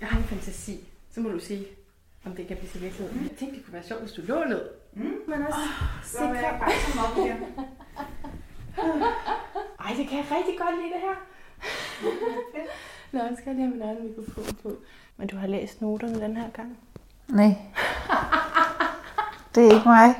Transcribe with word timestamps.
Jeg 0.00 0.08
har 0.08 0.18
en 0.18 0.24
fantasi. 0.24 0.88
Så 1.14 1.20
må 1.20 1.28
du 1.28 1.38
sige, 1.38 1.66
om 2.26 2.32
det 2.36 2.46
kan 2.46 2.56
blive 2.56 2.70
til 2.70 2.80
virkelighed. 2.82 3.22
Jeg 3.22 3.36
tænkte, 3.38 3.56
det 3.56 3.64
kunne 3.64 3.74
være 3.74 3.82
sjovt, 3.82 4.00
hvis 4.00 4.12
du 4.12 4.22
lå 4.24 4.44
ned. 4.44 4.62
Mm. 4.92 5.02
Men 5.28 5.46
også 5.46 5.60
Så 6.04 6.26
vil 6.26 6.36
jeg 6.36 6.60
bare 6.60 7.06
op 7.06 7.18
igen. 7.18 7.36
Ej, 9.84 9.94
det 9.96 10.08
kan 10.08 10.18
jeg 10.18 10.26
rigtig 10.30 10.58
godt 10.58 10.74
lide 10.76 10.92
det 10.94 11.00
her. 11.00 11.16
Nå, 13.12 13.18
jeg 13.18 13.36
skal 13.40 13.54
lige 13.54 13.64
have 13.64 13.74
min 13.74 13.82
egen 13.82 14.08
mikrofon 14.08 14.56
på. 14.62 14.72
Men 15.16 15.28
du 15.28 15.36
har 15.36 15.46
læst 15.46 15.80
noterne 15.82 16.20
den 16.20 16.36
her 16.36 16.50
gang. 16.50 16.78
Nej. 17.28 17.54
Det 19.54 19.66
er 19.66 19.74
ikke 19.74 19.88
mig. 19.88 20.14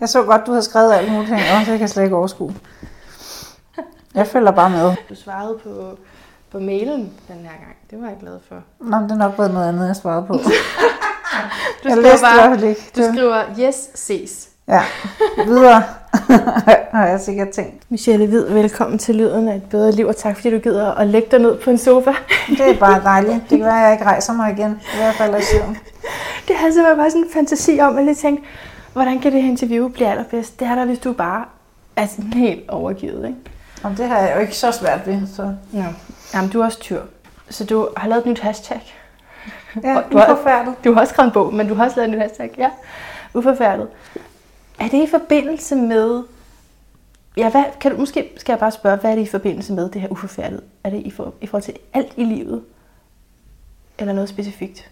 Jeg 0.00 0.08
så 0.08 0.22
godt, 0.24 0.46
du 0.46 0.52
har 0.52 0.60
skrevet 0.60 0.92
alt 0.92 1.12
muligt 1.12 1.28
ting, 1.28 1.40
og 1.40 1.58
det 1.58 1.66
kan 1.66 1.80
jeg 1.80 1.90
slet 1.90 2.04
ikke 2.04 2.16
overskue. 2.16 2.54
Jeg 4.14 4.26
følger 4.26 4.50
bare 4.50 4.70
med. 4.70 4.94
Du 5.08 5.14
svarede 5.14 5.58
på, 5.58 5.98
på 6.52 6.58
mailen 6.58 7.00
den 7.28 7.36
her 7.36 7.50
gang. 7.64 7.76
Det 7.90 8.00
var 8.02 8.06
jeg 8.08 8.16
glad 8.20 8.38
for. 8.48 8.54
Nå, 8.80 8.96
men 9.00 9.04
det 9.04 9.10
er 9.14 9.16
nok 9.18 9.38
været 9.38 9.54
noget 9.54 9.68
andet, 9.68 9.86
jeg 9.86 9.96
svarede 9.96 10.26
på. 10.26 10.32
Du 11.84 11.88
jeg 11.88 11.92
skriver 11.92 12.02
læste 12.02 12.26
det 12.26 12.60
bare, 12.60 12.68
ikke. 12.68 12.90
du 12.96 13.02
Det- 13.02 13.14
skriver, 13.14 13.42
yes, 13.60 13.88
ses. 13.94 14.48
Ja, 14.68 14.82
videre 15.46 15.82
har 16.92 17.06
jeg 17.06 17.20
sikkert 17.20 17.48
tænkt. 17.48 17.82
Michelle 17.90 18.26
Hvid, 18.26 18.44
velkommen 18.48 18.98
til 18.98 19.14
Lyden 19.14 19.48
af 19.48 19.56
et 19.56 19.62
bedre 19.62 19.92
liv, 19.92 20.06
og 20.06 20.16
tak 20.16 20.36
fordi 20.36 20.50
du 20.50 20.58
gider 20.58 20.94
at 20.94 21.06
lægge 21.06 21.28
dig 21.30 21.38
ned 21.38 21.58
på 21.58 21.70
en 21.70 21.78
sofa. 21.78 22.12
Det 22.48 22.60
er 22.60 22.78
bare 22.78 23.02
dejligt. 23.02 23.40
Det 23.50 23.58
kan 23.58 23.66
være, 23.66 23.78
at 23.78 23.82
jeg 23.84 23.92
ikke 23.92 24.04
rejser 24.04 24.32
mig 24.32 24.52
igen. 24.58 24.70
I 24.94 24.96
hvert 24.96 25.14
fald 25.14 25.34
i 25.38 25.42
søvn. 25.42 25.76
Det 26.48 26.56
havde 26.56 26.72
simpelthen 26.72 26.98
bare 26.98 27.10
sådan 27.10 27.22
en 27.24 27.30
fantasi 27.32 27.78
om, 27.80 27.98
at 27.98 28.06
jeg 28.06 28.16
tænkte, 28.16 28.44
hvordan 28.92 29.18
kan 29.20 29.32
det 29.32 29.42
her 29.42 29.48
interview 29.50 29.88
blive 29.88 30.08
allerbedst? 30.08 30.60
Det 30.60 30.66
er 30.68 30.74
der, 30.74 30.84
hvis 30.84 30.98
du 30.98 31.12
bare 31.12 31.44
er 31.96 32.06
sådan 32.06 32.32
helt 32.32 32.70
overgivet, 32.70 33.24
ikke? 33.26 33.38
Om 33.82 33.94
det 33.94 34.08
har 34.08 34.18
jeg 34.18 34.32
jo 34.36 34.40
ikke 34.40 34.56
så 34.56 34.72
svært 34.72 35.06
ved. 35.06 35.20
Så. 35.36 35.42
Nå. 35.72 35.82
Jamen, 36.34 36.50
du 36.50 36.60
er 36.60 36.64
også 36.64 36.80
tyr. 36.80 37.02
Så 37.50 37.64
du 37.64 37.88
har 37.96 38.08
lavet 38.08 38.20
et 38.20 38.26
nyt 38.26 38.40
hashtag. 38.40 38.94
Ja, 39.84 39.96
Og 39.96 40.12
du 40.12 40.18
har- 40.18 40.32
uforfærdet. 40.32 40.74
Du 40.84 40.92
har 40.92 41.00
også 41.00 41.12
skrevet 41.12 41.26
en 41.28 41.32
bog, 41.32 41.54
men 41.54 41.68
du 41.68 41.74
har 41.74 41.84
også 41.84 41.96
lavet 41.96 42.08
et 42.08 42.14
nyt 42.14 42.22
hashtag. 42.22 42.54
Ja. 42.58 42.70
Uforfærdet. 43.34 43.88
Er 44.80 44.88
det 44.88 45.02
i 45.02 45.10
forbindelse 45.10 45.76
med... 45.76 46.22
Ja, 47.36 47.50
hvad, 47.50 47.64
kan 47.80 47.90
du, 47.92 47.96
måske 47.98 48.30
skal 48.36 48.52
jeg 48.52 48.58
bare 48.60 48.70
spørge, 48.70 48.96
hvad 48.96 49.10
er 49.10 49.14
det 49.14 49.22
i 49.22 49.30
forbindelse 49.30 49.72
med 49.72 49.90
det 49.90 50.00
her 50.00 50.08
uforfærdet? 50.08 50.60
Er 50.84 50.90
det 50.90 50.98
i, 51.06 51.10
for, 51.10 51.34
i 51.40 51.46
forhold 51.46 51.62
til 51.62 51.76
alt 51.94 52.12
i 52.16 52.24
livet? 52.24 52.62
Eller 53.98 54.12
noget 54.12 54.28
specifikt? 54.28 54.90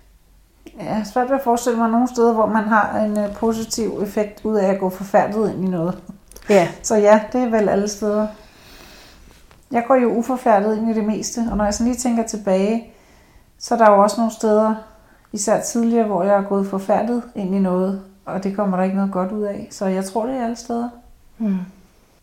Ja, 0.80 0.84
har 0.84 1.04
svært 1.04 1.28
ved 1.28 1.36
at 1.36 1.42
forestille 1.44 1.78
mig 1.78 1.90
nogle 1.90 2.08
steder, 2.08 2.32
hvor 2.32 2.46
man 2.46 2.64
har 2.64 2.98
en 2.98 3.18
uh, 3.18 3.34
positiv 3.34 4.00
effekt 4.02 4.40
ud 4.44 4.56
af 4.56 4.66
at 4.68 4.80
gå 4.80 4.90
forfærdet 4.90 5.50
ind 5.54 5.64
i 5.64 5.68
noget. 5.70 5.98
Ja. 6.48 6.68
Så 6.82 6.96
ja, 6.96 7.20
det 7.32 7.42
er 7.42 7.48
vel 7.48 7.68
alle 7.68 7.88
steder. 7.88 8.26
Jeg 9.70 9.84
går 9.88 9.94
jo 9.94 10.08
uforfærdet 10.14 10.76
ind 10.78 10.90
i 10.90 10.94
det 10.94 11.04
meste, 11.04 11.40
og 11.50 11.56
når 11.56 11.64
jeg 11.64 11.74
sådan 11.74 11.92
lige 11.92 12.00
tænker 12.00 12.22
tilbage, 12.22 12.86
så 13.58 13.74
er 13.74 13.78
der 13.78 13.90
jo 13.90 14.02
også 14.02 14.16
nogle 14.20 14.32
steder, 14.32 14.74
især 15.32 15.60
tidligere, 15.60 16.06
hvor 16.06 16.22
jeg 16.22 16.34
er 16.34 16.42
gået 16.42 16.66
forfærdet 16.66 17.22
ind 17.34 17.54
i 17.54 17.58
noget, 17.58 18.02
og 18.24 18.44
det 18.44 18.56
kommer 18.56 18.76
der 18.76 18.84
ikke 18.84 18.96
noget 18.96 19.12
godt 19.12 19.32
ud 19.32 19.42
af. 19.42 19.68
Så 19.70 19.86
jeg 19.86 20.04
tror, 20.04 20.26
det 20.26 20.34
er 20.36 20.44
alle 20.44 20.56
steder. 20.56 20.88
Hmm. 21.36 21.58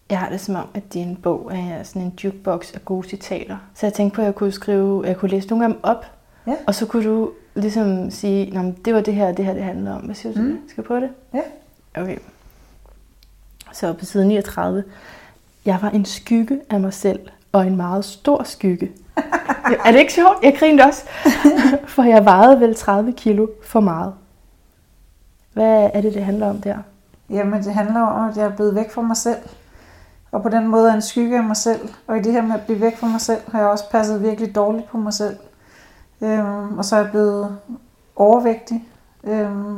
Jeg 0.09 0.19
har 0.19 0.29
det 0.29 0.41
som 0.41 0.55
om, 0.55 0.67
at 0.73 0.93
din 0.93 1.15
bog 1.15 1.51
er 1.53 1.83
sådan 1.83 2.01
en 2.01 2.13
jukebox 2.23 2.73
af 2.73 2.85
gode 2.85 3.07
citater. 3.09 3.57
Så 3.75 3.85
jeg 3.85 3.93
tænkte 3.93 4.15
på, 4.15 4.21
at 4.21 4.25
jeg 4.25 4.35
kunne 4.35 4.51
skrive, 4.51 5.03
jeg 5.07 5.17
kunne 5.17 5.31
læse 5.31 5.47
nogle 5.49 5.65
af 5.65 5.69
dem 5.71 5.79
op, 5.83 6.05
Ja. 6.47 6.55
og 6.67 6.75
så 6.75 6.85
kunne 6.85 7.03
du 7.09 7.31
ligesom 7.55 8.11
sige, 8.11 8.51
Nå, 8.61 8.73
det 8.85 8.93
var 8.93 9.01
det 9.01 9.13
her, 9.15 9.31
det 9.31 9.45
her, 9.45 9.53
det 9.53 9.63
handler 9.63 9.95
om. 9.95 10.01
Hvad 10.01 10.15
siger 10.15 10.33
du 10.33 10.39
Mm. 10.41 10.57
Skal 10.69 10.83
vi 10.83 10.87
prøve 10.87 11.01
det? 11.01 11.09
Ja. 11.33 11.41
Okay. 12.01 12.17
Så 13.73 13.93
på 13.93 14.05
side 14.05 14.25
39. 14.27 14.83
Jeg 15.65 15.79
var 15.81 15.89
en 15.89 16.05
skygge 16.05 16.61
af 16.69 16.79
mig 16.79 16.93
selv, 16.93 17.19
og 17.51 17.67
en 17.67 17.75
meget 17.75 18.05
stor 18.05 18.43
skygge. 18.43 18.91
Er 19.85 19.91
det 19.91 19.99
ikke 19.99 20.13
sjovt? 20.13 20.43
Jeg 20.43 20.55
grinede 20.59 20.83
også. 20.87 21.05
For 21.95 22.03
jeg 22.03 22.25
vejede 22.25 22.59
vel 22.59 22.75
30 22.75 23.11
kilo 23.13 23.47
for 23.63 23.79
meget. 23.79 24.13
Hvad 25.53 25.89
er 25.93 26.01
det, 26.01 26.13
det 26.13 26.25
handler 26.25 26.49
om 26.49 26.61
der? 26.61 26.77
Jamen, 27.29 27.63
det 27.63 27.73
handler 27.73 28.01
om, 28.01 28.29
at 28.29 28.37
jeg 28.37 28.45
er 28.45 28.55
blevet 28.55 28.75
væk 28.75 28.91
fra 28.91 29.01
mig 29.01 29.17
selv. 29.17 29.37
Og 30.31 30.43
på 30.43 30.49
den 30.49 30.67
måde 30.67 30.89
er 30.89 30.93
en 30.93 31.01
skygge 31.01 31.37
af 31.37 31.43
mig 31.43 31.57
selv. 31.57 31.89
Og 32.07 32.17
i 32.17 32.21
det 32.21 32.31
her 32.31 32.41
med 32.41 32.55
at 32.55 32.61
blive 32.61 32.81
væk 32.81 32.97
fra 32.97 33.07
mig 33.07 33.21
selv, 33.21 33.41
har 33.51 33.59
jeg 33.59 33.67
også 33.67 33.89
passet 33.89 34.21
virkelig 34.21 34.55
dårligt 34.55 34.89
på 34.89 34.97
mig 34.97 35.13
selv. 35.13 35.37
Øhm, 36.21 36.77
og 36.77 36.85
så 36.85 36.95
er 36.95 36.99
jeg 36.99 37.09
blevet 37.11 37.57
overvægtig. 38.15 38.87
Øhm, 39.23 39.77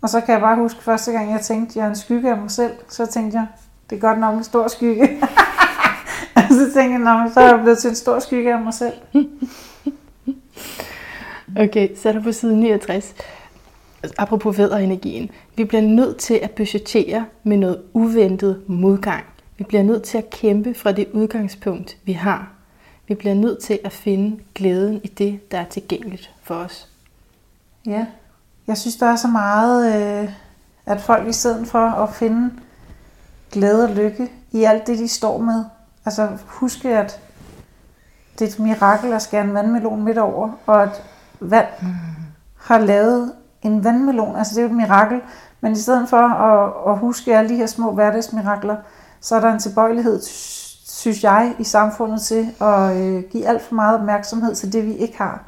og 0.00 0.08
så 0.08 0.20
kan 0.20 0.32
jeg 0.32 0.40
bare 0.40 0.56
huske, 0.56 0.82
første 0.82 1.12
gang 1.12 1.30
jeg 1.32 1.40
tænkte, 1.40 1.72
at 1.72 1.76
jeg 1.76 1.84
er 1.84 1.88
en 1.88 1.96
skygge 1.96 2.30
af 2.30 2.36
mig 2.36 2.50
selv, 2.50 2.72
så 2.88 3.06
tænkte 3.06 3.38
jeg, 3.38 3.46
det 3.94 4.02
er 4.04 4.08
godt 4.08 4.18
nok 4.20 4.34
en 4.36 4.44
stor 4.44 4.68
skygge. 4.68 5.02
og 6.36 6.42
så 6.50 6.64
tænkte 6.74 6.80
jeg, 6.80 6.98
"Nå, 6.98 7.18
men 7.18 7.32
så 7.32 7.40
er 7.40 7.48
jeg 7.48 7.60
blevet 7.62 7.78
til 7.78 7.90
en 7.90 7.96
stor 7.96 8.18
skygge 8.18 8.54
af 8.54 8.60
mig 8.60 8.74
selv. 8.74 8.92
Okay, 11.58 11.88
så 11.96 12.08
er 12.08 12.12
der 12.12 12.22
på 12.22 12.32
side 12.32 12.56
69. 12.56 13.14
Apropos 14.18 14.58
væderenergien. 14.58 15.30
Vi 15.56 15.64
bliver 15.64 15.82
nødt 15.82 16.16
til 16.16 16.34
at 16.34 16.50
budgettere 16.50 17.24
med 17.42 17.56
noget 17.56 17.82
uventet 17.92 18.62
modgang. 18.66 19.24
Vi 19.58 19.64
bliver 19.64 19.82
nødt 19.82 20.02
til 20.02 20.18
at 20.18 20.30
kæmpe 20.30 20.74
fra 20.74 20.92
det 20.92 21.08
udgangspunkt, 21.12 21.96
vi 22.04 22.12
har. 22.12 22.52
Vi 23.08 23.14
bliver 23.14 23.34
nødt 23.34 23.58
til 23.58 23.78
at 23.84 23.92
finde 23.92 24.38
glæden 24.54 25.00
i 25.04 25.08
det, 25.08 25.50
der 25.50 25.58
er 25.58 25.64
tilgængeligt 25.64 26.30
for 26.42 26.54
os. 26.54 26.88
Ja, 27.86 28.06
jeg 28.66 28.78
synes, 28.78 28.96
der 28.96 29.06
er 29.06 29.16
så 29.16 29.28
meget, 29.28 29.94
øh, 30.22 30.30
at 30.86 31.00
folk 31.00 31.28
i 31.28 31.32
stedet 31.32 31.68
for 31.68 31.78
at 31.78 32.14
finde 32.14 32.50
glæde 33.54 33.84
og 33.84 33.90
lykke 33.90 34.32
i 34.52 34.64
alt 34.64 34.86
det, 34.86 34.98
de 34.98 35.08
står 35.08 35.38
med. 35.38 35.64
Altså 36.04 36.28
huske, 36.46 36.98
at 36.98 37.20
det 38.38 38.44
er 38.44 38.48
et 38.48 38.58
mirakel 38.58 39.12
at 39.12 39.22
skære 39.22 39.44
en 39.44 39.54
vandmelon 39.54 40.04
midt 40.04 40.18
over, 40.18 40.50
og 40.66 40.82
at 40.82 41.02
vand 41.40 41.66
har 42.56 42.78
lavet 42.78 43.32
en 43.62 43.84
vandmelon. 43.84 44.36
Altså 44.36 44.54
det 44.54 44.58
er 44.58 44.62
jo 44.62 44.70
et 44.70 44.76
mirakel, 44.76 45.20
men 45.60 45.72
i 45.72 45.76
stedet 45.76 46.08
for 46.08 46.16
at, 46.16 46.92
at 46.92 46.98
huske 46.98 47.36
alle 47.36 47.48
de 47.48 47.56
her 47.56 47.66
små 47.66 47.92
hverdagsmirakler, 47.92 48.76
så 49.20 49.36
er 49.36 49.40
der 49.40 49.52
en 49.52 49.58
tilbøjelighed, 49.58 50.22
synes 50.88 51.24
jeg, 51.24 51.54
i 51.58 51.64
samfundet 51.64 52.22
til 52.22 52.54
at 52.60 52.96
øh, 52.96 53.22
give 53.30 53.46
alt 53.46 53.62
for 53.62 53.74
meget 53.74 53.98
opmærksomhed 53.98 54.54
til 54.54 54.72
det, 54.72 54.86
vi 54.86 54.94
ikke 54.94 55.18
har. 55.18 55.42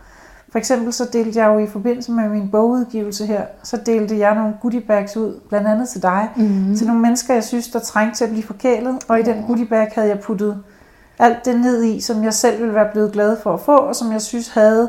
For 0.57 0.59
eksempel 0.59 0.93
så 0.93 1.05
delte 1.13 1.39
jeg 1.39 1.55
jo 1.55 1.59
i 1.59 1.67
forbindelse 1.67 2.13
med 2.13 2.29
min 2.29 2.51
bogudgivelse 2.51 3.27
her, 3.27 3.43
så 3.63 3.77
delte 3.87 4.19
jeg 4.19 4.35
nogle 4.35 4.55
goodiebags 4.61 5.17
ud, 5.17 5.41
blandt 5.49 5.69
andet 5.69 5.89
til 5.89 6.03
dig, 6.03 6.29
Mm. 6.37 6.77
til 6.77 6.87
nogle 6.87 7.03
mennesker, 7.03 7.35
jeg 7.35 7.45
synes, 7.45 7.69
der 7.69 7.79
trængte 7.79 8.17
til 8.17 8.25
at 8.25 8.31
blive 8.31 8.43
forkælet, 8.43 8.99
og 9.09 9.21
i 9.21 9.23
den 9.23 9.45
goodiebag 9.47 9.89
havde 9.95 10.09
jeg 10.09 10.21
puttet 10.21 10.63
alt 11.19 11.45
det 11.45 11.61
ned 11.61 11.83
i, 11.85 12.01
som 12.01 12.25
jeg 12.25 12.35
selv 12.35 12.61
ville 12.61 12.75
være 12.75 12.89
blevet 12.93 13.13
glad 13.13 13.37
for 13.43 13.55
at 13.55 13.61
få, 13.61 13.77
og 13.77 13.97
som 13.97 14.13
jeg 14.13 14.23
synes 14.23 14.49
havde 14.49 14.89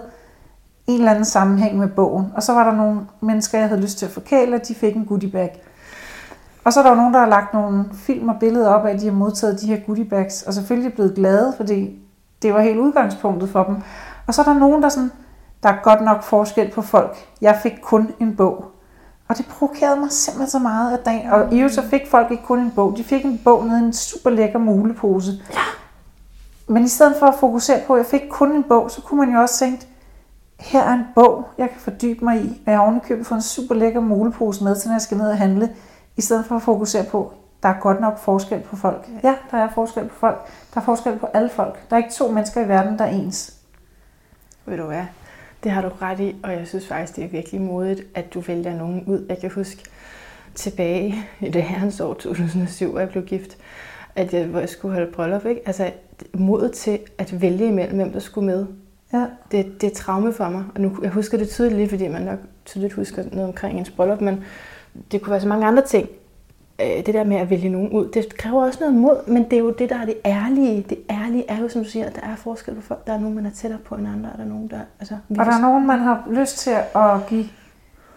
en 0.88 0.97
eller 1.00 1.11
anden 1.11 1.25
sammenhæng 1.25 1.78
med 1.78 1.88
bogen. 1.88 2.25
Og 2.35 2.44
så 2.44 2.53
var 2.53 2.69
der 2.69 2.78
nogle 2.78 2.99
mennesker, 3.22 3.59
jeg 3.59 3.67
havde 3.67 3.81
lyst 3.81 3.97
til 3.97 4.05
at 4.05 4.11
forkæle, 4.11 4.55
og 4.55 4.67
de 4.67 4.75
fik 4.75 4.95
en 4.95 5.05
goodiebag. 5.05 5.63
Og 6.63 6.73
så 6.73 6.79
er 6.79 6.84
der 6.84 6.89
jo 6.89 6.95
nogen, 6.95 7.13
der 7.13 7.19
har 7.19 7.29
lagt 7.29 7.53
nogle 7.53 7.85
film 7.94 8.29
og 8.29 8.35
billeder 8.39 8.69
op 8.69 8.85
af, 8.85 8.94
at 8.94 9.01
de 9.01 9.05
har 9.05 9.13
modtaget 9.13 9.61
de 9.61 9.67
her 9.67 9.78
goodiebags, 9.88 10.44
og 10.44 10.53
selvfølgelig 10.53 10.94
blevet 10.94 11.16
glade, 11.16 11.53
fordi 11.57 11.99
det 12.41 12.53
var 12.53 12.61
helt 12.61 12.79
udgangspunktet 12.79 13.49
for 13.49 13.63
dem. 13.63 13.75
Og 14.28 14.34
så 14.34 14.41
er 14.41 14.45
der 14.45 14.53
nogen, 14.53 14.84
der 14.84 14.89
sådan, 14.89 15.11
der 15.63 15.69
er 15.69 15.78
godt 15.84 16.01
nok 16.01 16.23
forskel 16.23 16.72
på 16.72 16.81
folk. 16.81 17.18
Jeg 17.41 17.59
fik 17.63 17.73
kun 17.81 18.12
en 18.19 18.35
bog. 18.35 18.72
Og 19.28 19.38
det 19.38 19.45
provokerede 19.45 20.00
mig 20.00 20.12
simpelthen 20.12 20.50
så 20.50 20.59
meget. 20.59 20.97
At 20.97 21.06
der, 21.06 21.31
og 21.31 21.53
i 21.53 21.69
så 21.69 21.81
fik 21.90 22.01
folk 22.07 22.31
ikke 22.31 22.44
kun 22.44 22.59
en 22.59 22.72
bog. 22.72 22.97
De 22.97 23.03
fik 23.03 23.25
en 23.25 23.41
bog 23.44 23.66
nede 23.66 23.79
i 23.79 23.84
en 23.84 23.94
super 23.94 24.29
lækker 24.29 24.59
mulepose. 24.59 25.31
Ja. 25.53 25.59
Men 26.67 26.84
i 26.84 26.88
stedet 26.88 27.16
for 27.19 27.25
at 27.25 27.35
fokusere 27.40 27.81
på, 27.88 27.94
at 27.94 27.97
jeg 27.97 28.06
fik 28.06 28.29
kun 28.29 28.51
en 28.51 28.63
bog, 28.63 28.91
så 28.91 29.01
kunne 29.01 29.25
man 29.25 29.35
jo 29.35 29.41
også 29.41 29.59
tænke, 29.59 29.88
her 30.59 30.84
er 30.84 30.94
en 30.94 31.06
bog, 31.16 31.50
jeg 31.57 31.69
kan 31.69 31.79
fordybe 31.79 32.25
mig 32.25 32.41
i, 32.41 32.62
og 32.66 32.72
jeg 32.72 32.78
har 32.78 32.84
ovenikøbet 32.84 33.28
fået 33.28 33.38
en 33.38 33.44
super 33.44 33.75
lækker 33.75 34.00
mulepose 34.00 34.63
med 34.63 34.75
til, 34.75 34.88
når 34.88 34.96
jeg 34.96 35.01
skal 35.01 35.17
ned 35.17 35.29
og 35.29 35.38
handle, 35.38 35.75
i 36.17 36.22
stedet 36.22 36.46
for 36.46 36.56
at 36.56 36.62
fokusere 36.62 37.03
på, 37.03 37.34
der 37.63 37.69
er 37.69 37.79
godt 37.79 38.01
nok 38.01 38.17
forskel 38.17 38.59
på 38.59 38.75
folk. 38.75 39.09
Ja, 39.23 39.35
der 39.51 39.57
er 39.57 39.69
forskel 39.75 40.07
på 40.07 40.16
folk. 40.16 40.38
Der 40.73 40.81
er 40.81 40.85
forskel 40.85 41.19
på 41.19 41.25
alle 41.34 41.50
folk. 41.50 41.90
Der 41.90 41.96
er 41.96 41.97
ikke 41.97 42.13
to 42.13 42.28
mennesker 42.28 42.62
i 42.62 42.67
verden, 42.67 43.00
der 43.00 43.06
er 43.06 43.09
ens. 43.09 43.53
Ved 44.66 44.78
du 44.78 44.84
hvad? 44.84 45.03
Det 45.67 45.75
har 45.75 45.81
du 45.81 45.89
ret 46.02 46.19
i, 46.19 46.35
og 46.43 46.52
jeg 46.52 46.67
synes 46.67 46.87
faktisk, 46.87 47.16
det 47.16 47.23
er 47.23 47.28
virkelig 47.28 47.61
modigt, 47.61 48.03
at 48.16 48.34
du 48.34 48.40
vælger 48.40 48.78
nogen 48.78 49.03
ud. 49.08 49.25
Jeg 49.29 49.37
kan 49.37 49.52
huske 49.52 49.84
tilbage 50.55 51.16
i 51.41 51.49
det 51.49 51.64
herrens 51.64 51.99
år 51.99 52.14
2007, 52.14 52.91
hvor 52.91 52.99
jeg 52.99 53.09
blev 53.09 53.25
gift, 53.25 53.58
at 54.16 54.34
jeg, 54.34 54.46
hvor 54.46 54.59
jeg 54.59 54.69
skulle 54.69 54.93
holde 54.93 55.11
bryllup. 55.11 55.46
Ikke? 55.46 55.61
Altså 55.66 55.91
modet 56.34 56.72
til 56.72 56.99
at 57.17 57.41
vælge 57.41 57.67
imellem, 57.67 57.96
hvem 57.96 58.11
der 58.11 58.19
skulle 58.19 58.46
med. 58.46 58.66
Ja. 59.14 59.25
Det, 59.52 59.81
det 59.81 59.91
er 59.91 59.96
traume 59.96 60.34
for 60.34 60.49
mig. 60.49 60.64
Og 60.75 60.81
nu, 60.81 60.99
jeg 61.03 61.11
husker 61.11 61.37
det 61.37 61.49
tydeligt, 61.49 61.90
fordi 61.90 62.08
man 62.08 62.22
nok 62.22 62.40
tydeligt 62.66 62.93
husker 62.93 63.23
noget 63.31 63.47
omkring 63.47 63.79
ens 63.79 63.90
bryllup, 63.90 64.22
men 64.22 64.43
det 65.11 65.22
kunne 65.22 65.31
være 65.31 65.41
så 65.41 65.47
mange 65.47 65.66
andre 65.66 65.85
ting. 65.85 66.09
Øh, 66.82 67.06
Det 67.06 67.14
der 67.14 67.24
med 67.24 67.38
at 67.38 67.50
vælge 67.50 67.70
nogen 67.70 67.90
ud, 67.90 68.08
det 68.14 68.38
kræver 68.38 68.64
også 68.66 68.79
noget 68.79 68.96
mod, 68.96 69.28
men 69.28 69.44
det 69.44 69.53
er 69.53 69.58
jo 69.59 69.72
det, 69.72 69.90
der 69.90 69.96
er 70.00 70.06
det 70.06 70.16
ærlige. 70.26 70.85
Det 70.90 70.97
ærlige 71.09 71.50
er 71.52 71.59
jo, 71.59 71.70
som 71.70 71.84
du 71.84 71.90
siger, 71.90 72.06
at 72.06 72.16
der 72.16 72.22
er 72.22 72.35
forskel 72.35 72.76
på 72.76 72.82
folk. 72.82 73.08
Der 73.08 73.14
er 73.14 73.20
nogen, 73.20 73.35
man 73.35 73.46
er 73.46 73.50
tættere 73.50 73.79
på 73.85 73.96
end 73.96 74.08
andre, 74.08 74.29
og 74.32 74.38
der 74.38 74.44
er 74.44 74.50
nogen, 74.50 74.68
der... 74.68 74.79
Altså, 75.00 75.16
Og 75.29 75.35
der 75.46 75.52
er 75.52 75.62
nogen, 75.62 75.88
man 75.88 76.00
har 76.00 76.24
lyst 76.29 76.58
til 76.58 76.72
at 76.96 77.28
give, 77.29 77.46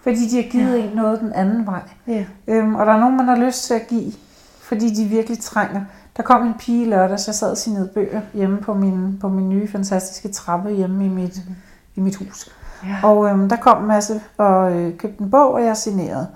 fordi 0.02 0.28
de 0.28 0.36
har 0.42 0.50
givet 0.50 0.78
Ja. 0.78 0.84
en 0.84 0.96
noget 0.96 1.20
den 1.20 1.32
anden 1.32 1.66
vej. 1.66 1.80
Ja. 2.06 2.24
Øhm, 2.46 2.74
og 2.74 2.86
der 2.86 2.92
er 2.92 3.00
nogen, 3.00 3.16
man 3.16 3.26
har 3.26 3.36
lyst 3.36 3.64
til 3.64 3.74
at 3.74 3.86
give, 3.88 4.12
fordi 4.60 4.90
de 4.94 5.04
virkelig 5.04 5.38
trænger. 5.38 5.80
Der 6.16 6.22
kom 6.22 6.46
en 6.46 6.54
pige 6.58 6.82
i 6.86 6.88
lørdags, 6.88 7.26
jeg 7.26 7.34
sad 7.34 7.50
og 7.50 7.56
signede 7.56 7.90
bøger 7.94 8.20
hjemme 8.34 8.58
på 8.58 8.74
min, 8.74 9.18
på 9.20 9.28
min 9.28 9.48
nye 9.48 9.68
fantastiske 9.68 10.28
trappe 10.28 10.70
hjemme 10.70 11.04
i 11.04 11.08
mit, 11.08 11.36
i 11.36 11.40
i 11.96 12.00
mit 12.00 12.16
hus. 12.16 12.48
Ja. 12.84 13.08
Og 13.08 13.28
øhm, 13.28 13.48
der 13.48 13.56
kom 13.56 13.82
en 13.82 13.88
masse 13.88 14.20
og 14.36 14.72
øh, 14.72 14.96
købte 14.98 15.22
en 15.22 15.30
bog, 15.30 15.52
og 15.52 15.64
jeg 15.64 15.76
signerede. 15.76 16.26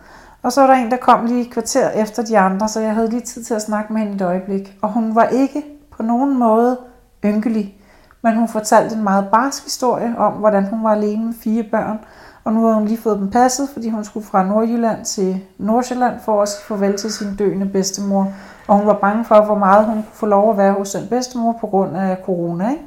Og 0.45 0.53
så 0.53 0.61
var 0.61 0.67
der 0.67 0.75
en, 0.75 0.91
der 0.91 0.97
kom 0.97 1.27
lige 1.27 1.41
et 1.41 1.51
kvarter 1.51 1.91
efter 1.91 2.23
de 2.23 2.39
andre, 2.39 2.69
så 2.69 2.81
jeg 2.81 2.95
havde 2.95 3.11
lige 3.11 3.21
tid 3.21 3.45
til 3.45 3.55
at 3.55 3.63
snakke 3.63 3.93
med 3.93 4.01
hende 4.01 4.15
et 4.15 4.23
øjeblik. 4.23 4.79
Og 4.83 4.93
hun 4.93 5.15
var 5.15 5.25
ikke 5.25 5.63
på 5.97 6.03
nogen 6.03 6.39
måde 6.39 6.79
ynkelig, 7.25 7.77
men 8.23 8.37
hun 8.37 8.49
fortalte 8.49 8.97
en 8.97 9.03
meget 9.03 9.29
barsk 9.33 9.65
historie 9.65 10.15
om, 10.19 10.33
hvordan 10.33 10.65
hun 10.65 10.85
var 10.85 10.93
alene 10.93 11.25
med 11.25 11.35
fire 11.35 11.63
børn. 11.63 11.99
Og 12.45 12.53
nu 12.53 12.61
havde 12.63 12.75
hun 12.75 12.85
lige 12.85 12.99
fået 12.99 13.19
dem 13.19 13.31
passet, 13.31 13.69
fordi 13.73 13.89
hun 13.89 14.05
skulle 14.05 14.27
fra 14.27 14.43
Nordjylland 14.43 15.05
til 15.05 15.41
Nordsjælland 15.59 16.21
for 16.25 16.43
at 16.43 16.49
sige 16.49 16.65
farvel 16.65 16.97
til 16.97 17.13
sin 17.13 17.37
døende 17.37 17.67
bedstemor. 17.67 18.33
Og 18.69 18.77
hun 18.77 18.87
var 18.87 18.99
bange 18.99 19.25
for, 19.25 19.45
hvor 19.45 19.59
meget 19.59 19.87
hun 19.87 19.95
kunne 19.95 20.05
få 20.13 20.27
lov 20.27 20.51
at 20.51 20.59
være 20.59 20.73
hos 20.73 20.93
den 20.93 21.09
bedstemor 21.09 21.53
på 21.61 21.67
grund 21.67 21.97
af 21.97 22.19
corona. 22.25 22.71
Ikke? 22.71 22.83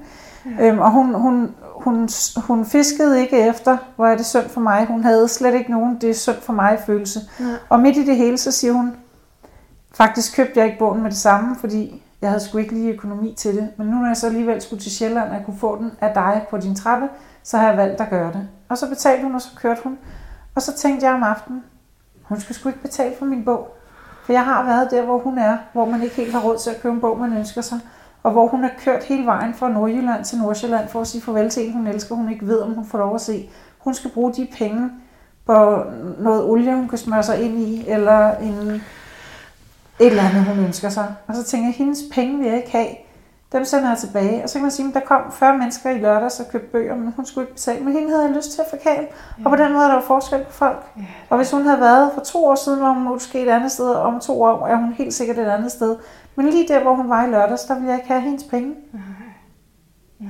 Ja. 0.59 0.67
Øhm, 0.67 0.79
og 0.79 0.91
hun, 0.91 1.13
hun, 1.13 1.51
hun, 1.83 2.09
hun 2.37 2.65
fiskede 2.65 3.21
ikke 3.21 3.37
efter, 3.37 3.77
hvor 3.95 4.07
er 4.07 4.17
det 4.17 4.25
synd 4.25 4.49
for 4.49 4.61
mig. 4.61 4.85
Hun 4.85 5.03
havde 5.03 5.27
slet 5.27 5.53
ikke 5.53 5.71
nogen, 5.71 6.01
det 6.01 6.09
er 6.09 6.13
synd 6.13 6.41
for 6.41 6.53
mig 6.53 6.79
følelse. 6.85 7.19
Ja. 7.39 7.45
Og 7.69 7.79
midt 7.79 7.97
i 7.97 8.05
det 8.05 8.15
hele, 8.15 8.37
så 8.37 8.51
siger 8.51 8.73
hun, 8.73 8.95
faktisk 9.93 10.35
købte 10.35 10.59
jeg 10.59 10.65
ikke 10.65 10.79
bogen 10.79 11.01
med 11.01 11.11
det 11.11 11.19
samme, 11.19 11.55
fordi 11.55 12.03
jeg 12.21 12.29
havde 12.29 12.43
sgu 12.43 12.57
ikke 12.57 12.73
lige 12.73 12.93
økonomi 12.93 13.33
til 13.37 13.55
det. 13.55 13.69
Men 13.77 13.87
nu 13.87 13.95
når 13.95 14.07
jeg 14.07 14.17
så 14.17 14.27
alligevel 14.27 14.61
skulle 14.61 14.83
til 14.83 14.91
Sjælland, 14.91 15.31
og 15.31 15.45
kunne 15.45 15.57
få 15.57 15.77
den 15.77 15.91
af 16.01 16.13
dig 16.13 16.45
på 16.49 16.57
din 16.57 16.75
trappe, 16.75 17.07
så 17.43 17.57
har 17.57 17.67
jeg 17.67 17.77
valgt 17.77 18.01
at 18.01 18.09
gøre 18.09 18.33
det. 18.33 18.47
Og 18.69 18.77
så 18.77 18.89
betalte 18.89 19.23
hun, 19.23 19.35
og 19.35 19.41
så 19.41 19.49
kørte 19.55 19.81
hun. 19.83 19.97
Og 20.55 20.61
så 20.61 20.73
tænkte 20.73 21.05
jeg 21.05 21.15
om 21.15 21.23
aftenen, 21.23 21.63
hun 22.23 22.39
skal 22.39 22.55
sgu 22.55 22.69
ikke 22.69 22.81
betale 22.81 23.13
for 23.19 23.25
min 23.25 23.45
bog. 23.45 23.77
For 24.25 24.33
jeg 24.33 24.45
har 24.45 24.63
været 24.63 24.91
der, 24.91 25.01
hvor 25.01 25.17
hun 25.17 25.37
er, 25.37 25.57
hvor 25.73 25.85
man 25.85 26.03
ikke 26.03 26.15
helt 26.15 26.31
har 26.31 26.41
råd 26.41 26.57
til 26.57 26.69
at 26.69 26.81
købe 26.81 26.93
en 26.93 27.01
bog, 27.01 27.19
man 27.19 27.37
ønsker 27.37 27.61
sig. 27.61 27.79
Og 28.23 28.31
hvor 28.31 28.47
hun 28.47 28.63
har 28.63 28.71
kørt 28.79 29.03
hele 29.03 29.25
vejen 29.25 29.53
fra 29.53 29.69
Nordjylland 29.69 30.25
til 30.25 30.37
Nordsjælland 30.37 30.87
for 30.87 31.01
at 31.01 31.07
sige 31.07 31.21
farvel 31.21 31.49
til 31.49 31.67
en, 31.67 31.73
hun 31.73 31.87
elsker, 31.87 32.15
hun 32.15 32.31
ikke 32.31 32.47
ved, 32.47 32.59
om 32.59 32.73
hun 32.73 32.85
får 32.85 32.97
lov 32.97 33.15
at 33.15 33.21
se. 33.21 33.49
Hun 33.77 33.93
skal 33.93 34.11
bruge 34.11 34.33
de 34.33 34.47
penge 34.57 34.89
på 35.45 35.83
noget 36.19 36.43
olie, 36.43 36.75
hun 36.75 36.87
kan 36.87 36.97
smøre 36.97 37.23
sig 37.23 37.41
ind 37.41 37.59
i, 37.59 37.85
eller 37.87 38.37
en, 38.37 38.81
et 39.99 40.07
eller 40.07 40.23
andet, 40.23 40.43
hun 40.43 40.65
ønsker 40.65 40.89
sig. 40.89 41.15
Og 41.27 41.35
så 41.35 41.43
tænker 41.43 41.67
jeg, 41.67 41.75
hendes 41.75 41.99
penge 42.11 42.37
vil 42.37 42.47
jeg 42.47 42.57
ikke 42.57 42.71
have. 42.71 42.87
Dem 43.51 43.65
sender 43.65 43.89
jeg 43.89 43.97
tilbage. 43.97 44.43
Og 44.43 44.49
så 44.49 44.53
kan 44.53 44.61
man 44.61 44.71
sige, 44.71 44.87
at 44.87 44.93
der 44.93 44.99
kom 44.99 45.21
40 45.31 45.57
mennesker 45.57 45.89
i 45.89 45.99
lørdags 45.99 46.39
og 46.39 46.45
købte 46.51 46.67
bøger, 46.67 46.95
men 46.95 47.13
hun 47.15 47.25
skulle 47.25 47.43
ikke 47.43 47.53
betale. 47.53 47.85
Men 47.85 47.93
hende 47.93 48.09
havde 48.09 48.23
jeg 48.23 48.35
lyst 48.35 48.51
til 48.51 48.61
at 48.61 48.67
forkæle. 48.69 49.07
Ja. 49.39 49.45
Og 49.45 49.51
på 49.51 49.55
den 49.55 49.73
måde 49.73 49.83
er 49.83 49.87
der 49.87 49.95
jo 49.95 50.01
forskel 50.01 50.43
på 50.43 50.51
folk. 50.51 50.85
Ja. 50.97 51.01
Og 51.29 51.37
hvis 51.37 51.51
hun 51.51 51.65
havde 51.65 51.79
været 51.79 52.11
for 52.13 52.21
to 52.21 52.45
år 52.45 52.55
siden, 52.55 52.81
var 52.81 52.89
hun 52.93 53.03
måske 53.03 53.41
et 53.41 53.49
andet 53.49 53.71
sted, 53.71 53.89
og 53.89 54.01
om 54.01 54.19
to 54.19 54.41
år 54.41 54.67
er 54.67 54.75
hun 54.75 54.93
helt 54.93 55.13
sikkert 55.13 55.37
et 55.37 55.45
andet 55.45 55.71
sted. 55.71 55.95
Men 56.37 56.45
lige 56.49 56.67
der, 56.67 56.81
hvor 56.81 56.93
hun 56.95 57.09
var 57.09 57.27
i 57.27 57.29
lørdags, 57.31 57.61
der 57.63 57.73
ville 57.75 57.89
jeg 57.89 57.97
ikke 57.99 58.07
have 58.07 58.21
hendes 58.21 58.43
penge. 58.43 58.75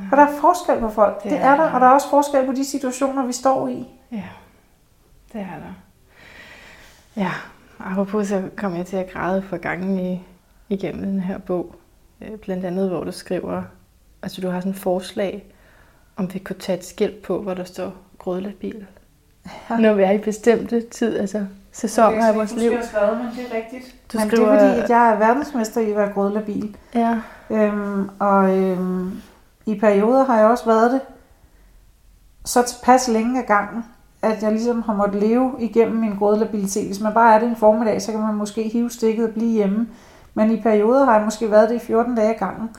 For 0.10 0.16
der 0.16 0.24
er 0.24 0.32
forskel 0.42 0.80
på 0.80 0.90
folk. 0.90 1.24
Det, 1.24 1.32
Det 1.32 1.40
er 1.40 1.46
er 1.46 1.56
der, 1.56 1.64
der. 1.64 1.72
og 1.72 1.82
der 1.82 1.88
er 1.88 1.92
også 1.92 2.10
forskel 2.10 2.46
på 2.46 2.52
de 2.52 2.66
situationer, 2.66 3.26
vi 3.26 3.34
står 3.34 3.68
i. 3.68 3.88
Ja, 4.12 4.24
det 5.34 5.42
er 5.42 5.46
der. 5.60 5.74
Ja, 7.22 7.32
apropos 7.80 8.28
så 8.28 8.50
kom 8.56 8.76
jeg 8.76 8.86
til 8.86 8.98
at 8.98 9.10
græde 9.12 9.42
for 9.42 9.58
gangen 9.58 10.00
i, 10.00 10.24
igennem 10.70 11.04
den 11.06 11.20
her 11.20 11.38
bog. 11.38 11.76
Øh, 12.22 12.38
Blandt 12.38 12.66
andet, 12.66 12.90
hvor 12.90 13.04
du 13.04 13.12
skriver, 13.12 13.64
altså 14.24 14.42
du 14.42 14.50
har 14.50 14.60
sådan 14.60 14.72
et 14.72 14.78
forslag, 14.78 15.46
om 16.16 16.34
vi 16.34 16.40
kunne 16.40 16.60
tage 16.60 16.78
et 16.78 16.86
skilt 16.86 17.22
på, 17.22 17.42
hvor 17.42 17.54
der 17.54 17.64
står 17.64 17.94
grødlabil. 18.18 18.86
Ja. 19.70 19.78
Når 19.78 19.94
vi 19.94 20.04
er 20.04 20.12
i 20.12 20.18
bestemte 20.18 20.82
tid, 20.82 21.18
altså 21.18 21.46
sæsoner 21.78 22.28
af 22.28 22.36
vores 22.36 22.54
liv. 22.56 22.72
Jeg 22.72 22.84
skrevet, 22.84 23.18
men 23.18 23.28
det 23.28 23.52
er 23.52 23.56
rigtigt. 23.58 23.96
Du 24.14 24.18
men 24.18 24.28
skriver- 24.30 24.52
det 24.52 24.62
er 24.62 24.70
fordi, 24.70 24.82
at 24.82 24.90
jeg 24.90 25.10
er 25.14 25.16
verdensmester 25.18 25.82
i 25.82 25.90
at 25.92 25.98
være 25.98 26.12
grødlabil. 26.14 26.76
Ja, 26.96 27.16
Øhm, 27.50 28.10
og 28.20 28.58
øhm, 28.58 29.12
i 29.66 29.80
perioder 29.80 30.26
har 30.26 30.38
jeg 30.38 30.48
også 30.48 30.66
været 30.66 30.92
det 30.92 31.02
så 32.46 32.62
tilpas 32.64 33.08
længe 33.08 33.40
ad 33.40 33.44
gangen, 33.48 33.86
at 34.22 34.44
jeg 34.44 34.52
ligesom 34.52 34.82
har 34.82 34.94
måttet 34.94 35.22
leve 35.24 35.52
igennem 35.60 35.96
min 35.98 36.16
grødlabilitet. 36.16 36.86
Hvis 36.86 37.00
man 37.02 37.14
bare 37.14 37.36
er 37.36 37.40
det 37.40 37.48
en 37.50 37.56
formiddag, 37.56 38.02
så 38.02 38.12
kan 38.12 38.22
man 38.22 38.34
måske 38.36 38.64
hive 38.70 38.90
stikket 38.90 39.26
og 39.28 39.34
blive 39.34 39.52
hjemme. 39.52 39.88
Men 40.34 40.52
i 40.52 40.62
perioder 40.62 41.06
har 41.06 41.16
jeg 41.16 41.26
måske 41.26 41.52
været 41.52 41.70
det 41.70 41.76
i 41.76 41.80
14 41.80 42.16
dage 42.16 42.34
ad 42.34 42.40
gangen. 42.40 42.70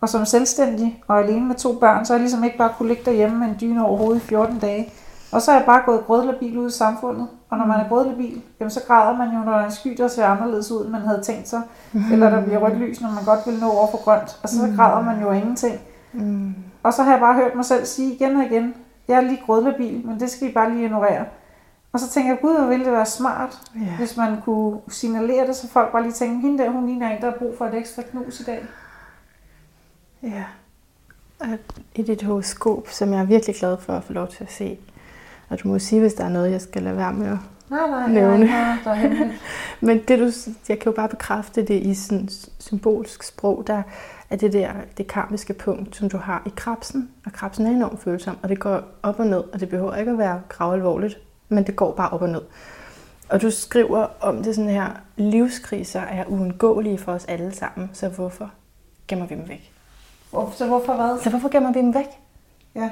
Og 0.00 0.08
som 0.08 0.24
selvstændig 0.24 1.02
og 1.08 1.18
alene 1.18 1.46
med 1.46 1.54
to 1.56 1.72
børn, 1.72 2.04
så 2.04 2.12
har 2.12 2.18
jeg 2.18 2.22
ligesom 2.22 2.44
ikke 2.44 2.58
bare 2.58 2.72
kunne 2.78 2.88
ligge 2.88 3.02
derhjemme 3.04 3.38
med 3.38 3.46
en 3.48 3.56
dyne 3.60 3.86
over 3.86 3.98
hovedet 3.98 4.22
i 4.22 4.24
14 4.26 4.58
dage. 4.58 4.92
Og 5.32 5.42
så 5.42 5.52
er 5.52 5.56
jeg 5.56 5.66
bare 5.66 5.82
gået 5.86 6.04
grødlabil 6.06 6.58
ud 6.58 6.68
i 6.68 6.72
samfundet. 6.72 7.28
Og 7.50 7.58
når 7.58 7.66
man 7.66 7.80
er 7.80 7.88
grødlabil, 7.88 8.42
jamen 8.60 8.70
så 8.70 8.80
græder 8.86 9.16
man 9.16 9.28
jo, 9.28 9.38
når 9.38 9.52
der 9.52 9.58
er 9.58 9.64
en 9.64 9.72
sky, 9.72 9.94
der 9.98 10.08
ser 10.08 10.26
anderledes 10.26 10.70
ud, 10.70 10.84
end 10.84 10.90
man 10.90 11.00
havde 11.00 11.22
tænkt 11.22 11.48
sig. 11.48 11.62
Eller 12.12 12.30
der 12.30 12.44
bliver 12.44 12.58
rødt 12.58 12.78
lys, 12.78 13.00
når 13.00 13.10
man 13.10 13.24
godt 13.24 13.40
vil 13.46 13.60
nå 13.60 13.70
over 13.70 13.90
for 13.90 14.04
grønt. 14.04 14.38
Og 14.42 14.48
så, 14.48 14.56
så 14.56 14.72
græder 14.76 15.02
man 15.02 15.20
jo 15.20 15.32
ingenting. 15.32 15.80
mm. 16.12 16.54
Og 16.82 16.92
så 16.92 17.02
har 17.02 17.10
jeg 17.10 17.20
bare 17.20 17.34
hørt 17.34 17.54
mig 17.54 17.64
selv 17.64 17.84
sige 17.84 18.14
igen 18.14 18.36
og 18.36 18.44
igen, 18.44 18.74
jeg 19.08 19.16
er 19.16 19.20
lige 19.20 19.42
grødlabil, 19.46 20.06
men 20.06 20.20
det 20.20 20.30
skal 20.30 20.48
I 20.48 20.52
bare 20.52 20.70
lige 20.70 20.84
ignorere. 20.84 21.24
Og 21.92 22.00
så 22.00 22.10
tænker 22.10 22.30
jeg, 22.30 22.40
gud, 22.40 22.58
hvor 22.58 22.66
ville 22.66 22.84
det 22.84 22.92
være 22.92 23.06
smart, 23.06 23.60
ja. 23.74 23.96
hvis 23.98 24.16
man 24.16 24.40
kunne 24.40 24.78
signalere 24.88 25.46
det, 25.46 25.56
så 25.56 25.68
folk 25.68 25.92
bare 25.92 26.02
lige 26.02 26.12
tænker, 26.12 26.40
hende 26.40 26.62
der, 26.62 26.70
hun 26.70 26.86
ligner 26.86 27.10
en, 27.10 27.22
der 27.22 27.30
har 27.30 27.38
brug 27.38 27.54
for 27.58 27.66
et 27.66 27.74
ekstra 27.74 28.02
knus 28.02 28.40
i 28.40 28.44
dag. 28.44 28.64
ja. 30.22 30.44
Og 31.40 31.48
I 31.94 32.02
dit 32.02 32.22
horoskop, 32.22 32.88
som 32.88 33.12
jeg 33.12 33.20
er 33.20 33.24
virkelig 33.24 33.56
glad 33.56 33.76
for 33.78 33.92
at 33.92 34.04
få 34.04 34.12
lov 34.12 34.28
til 34.28 34.44
at 34.44 34.52
se. 34.52 34.78
Og 35.52 35.62
du 35.62 35.68
må 35.68 35.78
sige, 35.78 36.00
hvis 36.00 36.14
der 36.14 36.24
er 36.24 36.28
noget, 36.28 36.50
jeg 36.50 36.60
skal 36.60 36.82
lade 36.82 36.96
være 36.96 37.12
med 37.12 37.26
at 37.26 37.38
Nej, 37.70 37.90
nej, 37.90 38.08
Nævne. 38.08 38.46
nej, 38.84 38.94
hemmeligt. 38.94 39.30
Men 39.80 40.02
det 40.08 40.18
du, 40.18 40.50
jeg 40.68 40.78
kan 40.78 40.92
jo 40.92 40.96
bare 40.96 41.08
bekræfte 41.08 41.62
det 41.62 41.74
i 41.74 41.94
sådan 41.94 42.28
symbolsk 42.58 43.22
sprog, 43.22 43.64
der 43.66 43.82
er 44.30 44.36
det 44.36 44.52
der 44.52 44.72
det 44.96 45.06
karmiske 45.06 45.52
punkt, 45.52 45.96
som 45.96 46.08
du 46.08 46.16
har 46.16 46.42
i 46.46 46.52
krabsen. 46.56 47.10
Og 47.26 47.32
krabsen 47.32 47.66
er 47.66 47.70
enormt 47.70 48.02
følsom, 48.02 48.38
og 48.42 48.48
det 48.48 48.60
går 48.60 48.82
op 49.02 49.20
og 49.20 49.26
ned, 49.26 49.44
og 49.52 49.60
det 49.60 49.68
behøver 49.68 49.96
ikke 49.96 50.10
at 50.10 50.18
være 50.18 50.40
gravalvorligt, 50.48 51.18
men 51.48 51.66
det 51.66 51.76
går 51.76 51.92
bare 51.92 52.10
op 52.10 52.22
og 52.22 52.28
ned. 52.28 52.42
Og 53.28 53.42
du 53.42 53.50
skriver 53.50 54.06
om 54.20 54.42
det 54.42 54.54
sådan 54.54 54.70
her, 54.70 54.90
livskriser 55.16 56.00
er 56.00 56.24
uundgåelige 56.28 56.98
for 56.98 57.12
os 57.12 57.24
alle 57.24 57.54
sammen, 57.54 57.90
så 57.92 58.08
hvorfor 58.08 58.50
gemmer 59.08 59.26
vi 59.26 59.34
dem 59.34 59.48
væk? 59.48 59.72
Så 60.56 60.66
hvorfor 60.66 60.94
hvad? 60.94 61.18
Så 61.22 61.30
hvorfor 61.30 61.48
gemmer 61.48 61.72
vi 61.72 61.78
dem 61.78 61.94
væk? 61.94 62.08
Ja. 62.74 62.90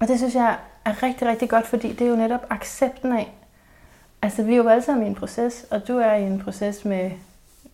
Og 0.00 0.08
det 0.08 0.18
synes 0.18 0.34
jeg 0.34 0.56
er 0.84 1.02
rigtig, 1.02 1.28
rigtig 1.28 1.50
godt, 1.50 1.66
fordi 1.66 1.92
det 1.92 2.00
er 2.06 2.10
jo 2.10 2.16
netop 2.16 2.46
accepten 2.50 3.12
af, 3.12 3.34
altså 4.22 4.42
vi 4.42 4.52
er 4.52 4.56
jo 4.56 4.68
alle 4.68 4.82
sammen 4.82 5.06
i 5.06 5.08
en 5.08 5.14
proces, 5.14 5.66
og 5.70 5.88
du 5.88 5.98
er 5.98 6.12
i 6.14 6.22
en 6.22 6.40
proces 6.44 6.84
med, 6.84 7.10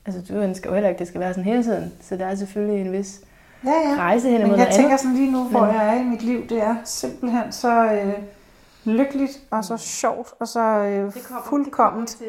altså 0.07 0.23
du 0.35 0.39
ønsker 0.39 0.71
jo 0.71 0.75
heller 0.75 0.89
ikke, 0.89 0.97
at 0.97 1.01
det 1.01 1.09
skal 1.09 1.21
være 1.21 1.31
sådan 1.35 1.45
hele 1.45 1.63
tiden, 1.63 1.93
så 2.01 2.17
der 2.17 2.27
er 2.27 2.35
selvfølgelig 2.35 2.81
en 2.87 2.93
vis 2.93 3.21
Ja, 3.65 3.71
ja. 3.71 3.95
rejse 3.99 4.31
hen 4.31 4.41
imod 4.41 4.51
Men 4.51 4.59
jeg 4.61 4.69
tænker 4.75 4.85
andet. 4.89 5.01
sådan 5.01 5.17
lige 5.17 5.33
nu, 5.33 5.45
hvor 5.45 5.65
Men- 5.67 5.75
jeg 5.75 5.89
er 5.97 6.01
i 6.01 6.05
mit 6.05 6.23
liv, 6.23 6.49
det 6.49 6.63
er 6.63 6.77
simpelthen 6.85 7.53
så 7.53 7.85
øh, 7.85 8.13
lykkeligt 8.85 9.39
og 9.51 9.65
så 9.65 9.77
sjovt 9.77 10.29
og 10.41 10.49
så 10.49 10.61
øh, 10.61 11.13
fuldkomment. 11.45 12.17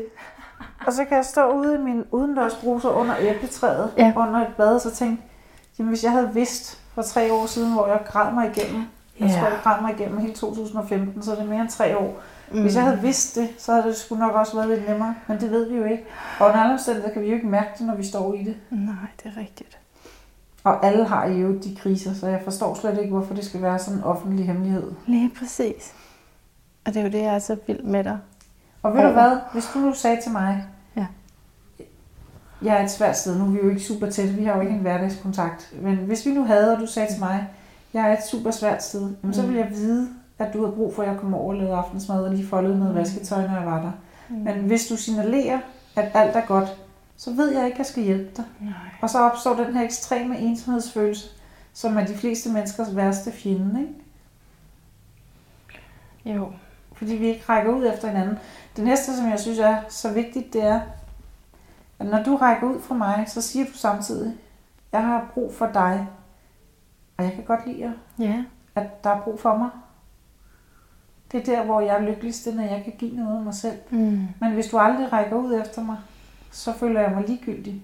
Og 0.88 0.94
så 0.94 1.06
kan 1.06 1.18
jeg 1.18 1.26
stå 1.26 1.52
ude 1.52 1.76
i 1.76 1.78
min 1.78 2.04
udendørsbruser 2.12 2.90
under 2.90 3.16
æbletræet, 3.20 3.92
Ja. 3.98 4.14
under 4.16 4.40
et 4.40 4.54
bad, 4.58 4.76
og 4.76 4.82
så 4.82 4.92
tænke, 4.96 5.22
jamen 5.80 5.90
hvis 5.90 6.04
jeg 6.04 6.12
havde 6.12 6.34
vidst 6.34 6.80
for 6.96 7.02
tre 7.02 7.34
år 7.34 7.46
siden, 7.46 7.74
hvor 7.74 7.88
jeg 7.88 8.00
græd 8.06 8.34
mig 8.34 8.52
igennem, 8.56 8.84
jeg 9.20 9.28
Ja. 9.30 9.40
tror, 9.40 9.48
jeg 9.48 9.60
græd 9.64 9.82
mig 9.82 9.94
igennem 10.00 10.18
hele 10.18 10.34
2015, 10.34 11.24
så 11.24 11.32
er 11.32 11.36
det 11.36 11.50
mere 11.50 11.62
end 11.62 11.70
tre 11.70 11.98
år. 11.98 12.20
Mm. 12.52 12.62
Hvis 12.62 12.76
jeg 12.76 12.84
havde 12.84 13.00
vidst 13.02 13.36
det, 13.36 13.50
så 13.58 13.72
havde 13.74 13.88
det 13.88 13.96
sgu 13.96 14.16
nok 14.16 14.32
også 14.36 14.56
været 14.56 14.68
lidt 14.70 14.90
nemmere, 14.90 15.16
men 15.28 15.40
det 15.40 15.52
ved 15.52 15.70
vi 15.70 15.76
jo 15.78 15.84
ikke. 15.84 16.04
Og 16.40 16.48
under 16.48 16.60
alle 16.60 16.74
omstændigheder 16.74 17.14
kan 17.14 17.22
vi 17.22 17.28
jo 17.28 17.36
ikke 17.36 17.48
mærke 17.48 17.70
det, 17.78 17.88
når 17.88 17.96
vi 17.96 18.04
står 18.04 18.34
i 18.34 18.44
det. 18.44 18.56
Nej, 18.70 18.94
det 19.24 19.32
er 19.36 19.40
rigtigt. 19.42 19.78
Og 20.64 20.86
alle 20.86 21.06
har 21.08 21.26
jo 21.28 21.58
de 21.58 21.76
kriser, 21.82 22.14
så 22.14 22.28
jeg 22.28 22.42
forstår 22.44 22.74
slet 22.74 22.98
ikke, 23.00 23.10
hvorfor 23.14 23.34
det 23.34 23.46
skal 23.46 23.62
være 23.62 23.80
sådan 23.80 23.98
en 23.98 24.04
offentlig 24.04 24.46
hemmelighed. 24.46 24.92
Lige 25.06 25.32
præcis. 25.40 25.94
Og 26.86 26.94
det 26.94 27.00
er 27.00 27.04
jo 27.04 27.12
det, 27.12 27.22
jeg 27.22 27.36
er 27.36 27.40
så 27.40 27.58
vild 27.68 27.84
med 27.84 28.04
dig. 28.04 28.18
Og 28.84 28.94
ved 28.94 29.02
du 29.02 29.08
Ja. 29.08 29.14
hvad, 29.14 29.38
hvis 29.54 29.66
du 29.74 29.80
nu 29.80 29.94
sagde 29.94 30.22
til 30.24 30.32
mig, 30.32 30.66
Ja. 30.96 31.06
jeg 32.62 32.80
er 32.80 32.84
et 32.84 32.92
svært 32.92 33.18
sted, 33.18 33.40
nu 33.40 33.46
er 33.46 33.50
vi 33.50 33.58
jo 33.64 33.70
ikke 33.70 33.82
super 33.82 34.10
tætte, 34.10 34.34
vi 34.34 34.44
har 34.44 34.56
jo 34.56 34.62
ikke 34.62 34.74
en 34.74 34.80
hverdagskontakt, 34.80 35.74
men 35.82 35.96
hvis 35.96 36.26
vi 36.26 36.32
nu 36.34 36.44
havde, 36.46 36.74
og 36.74 36.80
du 36.80 36.86
sagde 36.88 37.12
til 37.14 37.20
mig, 37.20 37.48
jeg 37.94 38.10
er 38.10 38.18
et 38.18 38.24
super 38.32 38.52
svært 38.52 38.84
sted, 38.84 39.16
jamen, 39.24 39.34
så 39.34 39.42
Mm. 39.42 39.48
vil 39.50 39.58
jeg 39.58 39.70
vide, 39.70 40.10
at 40.40 40.54
du 40.54 40.66
har 40.66 40.72
brug 40.72 40.96
for, 40.96 41.04
at 41.04 41.10
jeg 41.10 41.18
kommer 41.20 41.38
over 41.38 41.54
og 41.54 41.60
lavede 41.60 41.76
aftensmad 41.76 42.24
og 42.24 42.32
lige 42.34 42.48
foldede 42.48 42.80
noget 42.80 42.94
Mm. 42.94 43.00
vasketøj, 43.00 43.48
når 43.48 43.56
jeg 43.58 43.66
var 43.66 43.82
der. 43.82 43.92
Mm. 44.30 44.36
Men 44.36 44.56
hvis 44.56 44.88
du 44.88 44.96
signalerer, 44.96 45.60
at 45.96 46.12
alt 46.14 46.36
er 46.36 46.46
godt, 46.46 46.78
så 47.18 47.32
ved 47.34 47.50
jeg 47.52 47.66
ikke, 47.66 47.76
at 47.76 47.80
jeg 47.80 47.86
skal 47.86 48.04
hjælpe 48.04 48.32
dig. 48.38 48.46
Nej. 48.62 48.72
Og 49.02 49.10
så 49.10 49.20
opstår 49.20 49.54
den 49.56 49.74
her 49.76 49.84
ekstreme 49.84 50.38
ensomhedsfølelse, 50.40 51.30
som 51.74 51.98
er 51.98 52.06
de 52.06 52.14
fleste 52.16 52.50
menneskers 52.50 52.96
værste 52.96 53.32
fjende, 53.32 53.80
ikke? 53.82 53.94
Jo. 56.26 56.48
fordi 56.94 57.16
vi 57.16 57.28
ikke 57.28 57.44
rækker 57.50 57.72
ud 57.72 57.86
efter 57.94 58.08
hinanden. 58.08 58.38
Det 58.76 58.84
næste, 58.84 59.18
som 59.18 59.30
jeg 59.30 59.40
synes 59.40 59.60
er 59.60 59.78
så 59.90 60.12
vigtigt, 60.14 60.54
det 60.54 60.64
er, 60.64 60.82
at 62.00 62.06
når 62.06 62.24
du 62.24 62.36
rækker 62.36 62.68
ud 62.68 62.82
fra 62.82 62.96
mig, 62.96 63.26
så 63.28 63.42
siger 63.42 63.66
du 63.66 63.72
samtidig, 63.74 64.34
jeg 64.92 65.02
har 65.06 65.26
brug 65.34 65.54
for 65.54 65.70
dig, 65.74 66.08
og 67.20 67.26
jeg 67.26 67.34
kan 67.34 67.44
godt 67.44 67.68
lide, 67.68 67.94
Ja. 68.20 68.44
at 68.76 69.04
der 69.04 69.10
er 69.10 69.22
brug 69.22 69.40
for 69.40 69.58
mig. 69.58 69.70
Det 71.32 71.40
er 71.50 71.56
der, 71.56 71.64
hvor 71.66 71.82
jeg 71.82 71.96
er 71.96 72.02
lykkeligst, 72.02 72.46
det 72.46 72.56
når 72.56 72.64
jeg 72.64 72.82
kan 72.84 72.94
give 72.98 73.16
noget 73.16 73.38
af 73.38 73.44
mig 73.44 73.54
selv. 73.54 73.78
Mm. 73.90 74.28
Men 74.42 74.52
hvis 74.54 74.68
du 74.68 74.78
aldrig 74.78 75.14
rækker 75.14 75.36
ud 75.36 75.62
efter 75.66 75.84
mig, 75.84 75.98
så 76.52 76.74
føler 76.74 77.02
jeg 77.02 77.12
mig 77.12 77.24
ligegyldig. 77.28 77.82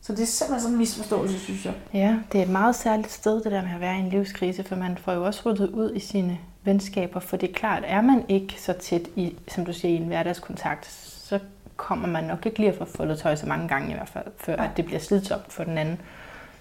Så 0.00 0.12
det 0.12 0.22
er 0.22 0.26
simpelthen 0.26 0.60
sådan 0.60 0.74
en 0.74 0.78
misforståelse, 0.78 1.38
synes 1.38 1.64
jeg. 1.66 1.74
Ja, 1.94 2.16
det 2.32 2.38
er 2.40 2.44
et 2.44 2.50
meget 2.50 2.74
særligt 2.74 3.10
sted, 3.12 3.42
det 3.42 3.52
der 3.52 3.62
med 3.62 3.70
at 3.74 3.80
være 3.80 3.96
i 3.96 4.00
en 4.00 4.08
livskrise, 4.08 4.64
for 4.64 4.76
man 4.76 4.96
får 4.98 5.12
jo 5.12 5.24
også 5.26 5.42
ryddet 5.50 5.70
ud 5.70 5.94
i 5.94 6.00
sine 6.00 6.38
venskaber, 6.64 7.20
for 7.20 7.36
det 7.36 7.48
er 7.50 7.54
klart, 7.54 7.82
er 7.86 8.00
man 8.00 8.24
ikke 8.28 8.54
så 8.62 8.72
tæt 8.72 9.08
i, 9.16 9.36
som 9.48 9.64
du 9.64 9.72
siger, 9.72 9.94
i 9.94 9.96
en 9.96 10.06
hverdagskontakt, 10.06 10.86
så 10.90 11.38
kommer 11.76 12.08
man 12.08 12.24
nok 12.24 12.46
ikke 12.46 12.58
lige 12.58 12.70
at 12.72 12.78
få 12.78 12.84
foldet 12.84 13.18
tøj 13.18 13.36
så 13.36 13.46
mange 13.46 13.68
gange 13.68 13.90
i 13.90 13.94
hvert 13.94 14.08
fald, 14.08 14.24
før 14.38 14.56
at 14.56 14.70
det 14.76 14.84
bliver 14.84 15.00
slidsomt 15.00 15.52
for 15.52 15.64
den 15.64 15.78
anden. 15.78 16.00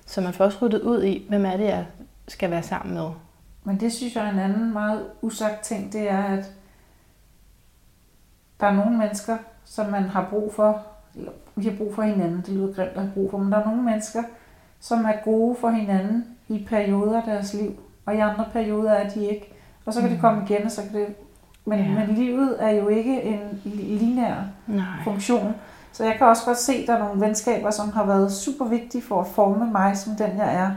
Så 0.05 0.21
man 0.21 0.33
får 0.33 0.45
også 0.45 0.57
ryddet 0.61 0.81
ud 0.81 1.03
i, 1.03 1.25
hvem 1.29 1.45
er 1.45 1.57
det, 1.57 1.65
jeg 1.65 1.85
skal 2.27 2.51
være 2.51 2.63
sammen 2.63 2.93
med. 2.95 3.09
Men 3.63 3.79
det 3.79 3.93
synes 3.93 4.15
jeg 4.15 4.25
er 4.25 4.31
en 4.31 4.39
anden 4.39 4.73
meget 4.73 5.05
usagt 5.21 5.61
ting, 5.61 5.93
det 5.93 6.09
er, 6.09 6.23
at 6.23 6.51
der 8.59 8.67
er 8.67 8.73
nogle 8.73 8.97
mennesker, 8.97 9.37
som 9.65 9.91
man 9.91 10.03
har 10.03 10.27
brug 10.29 10.53
for, 10.53 10.81
eller 11.15 11.31
vi 11.55 11.63
har 11.63 11.77
brug 11.77 11.95
for 11.95 12.01
hinanden, 12.01 12.37
det 12.37 12.49
lyder 12.49 12.73
grimt 12.73 12.91
at 12.91 13.01
have 13.01 13.11
brug 13.13 13.31
for, 13.31 13.37
men 13.37 13.51
der 13.51 13.57
er 13.57 13.65
nogle 13.65 13.81
mennesker, 13.81 14.23
som 14.79 15.05
er 15.05 15.23
gode 15.23 15.55
for 15.59 15.69
hinanden 15.69 16.25
i 16.47 16.65
perioder 16.69 17.21
af 17.21 17.23
deres 17.23 17.53
liv, 17.53 17.79
og 18.05 18.15
i 18.15 18.17
andre 18.17 18.45
perioder 18.53 18.91
er 18.91 19.09
de 19.09 19.25
ikke. 19.25 19.53
Og 19.85 19.93
så 19.93 19.99
kan 19.99 20.09
mm. 20.09 20.15
det 20.15 20.21
komme 20.21 20.43
igen, 20.43 20.65
og 20.65 20.71
så 20.71 20.81
kan 20.81 21.01
det... 21.01 21.07
Men, 21.65 21.79
ja. 21.79 21.87
men 21.87 22.15
livet 22.15 22.63
er 22.63 22.69
jo 22.69 22.87
ikke 22.87 23.21
en 23.21 23.61
lineær 23.65 24.35
Nej. 24.67 24.85
funktion. 25.03 25.55
Så 25.91 26.03
jeg 26.03 26.15
kan 26.17 26.27
også 26.27 26.45
godt 26.45 26.57
se, 26.57 26.73
at 26.73 26.87
der 26.87 26.93
er 26.93 26.99
nogle 26.99 27.21
venskaber, 27.21 27.71
som 27.71 27.89
har 27.89 28.05
været 28.05 28.31
super 28.31 28.65
vigtige 28.65 29.01
for 29.01 29.21
at 29.21 29.27
forme 29.27 29.71
mig 29.71 29.97
som 29.97 30.15
den, 30.15 30.37
jeg 30.37 30.55
er. 30.55 30.71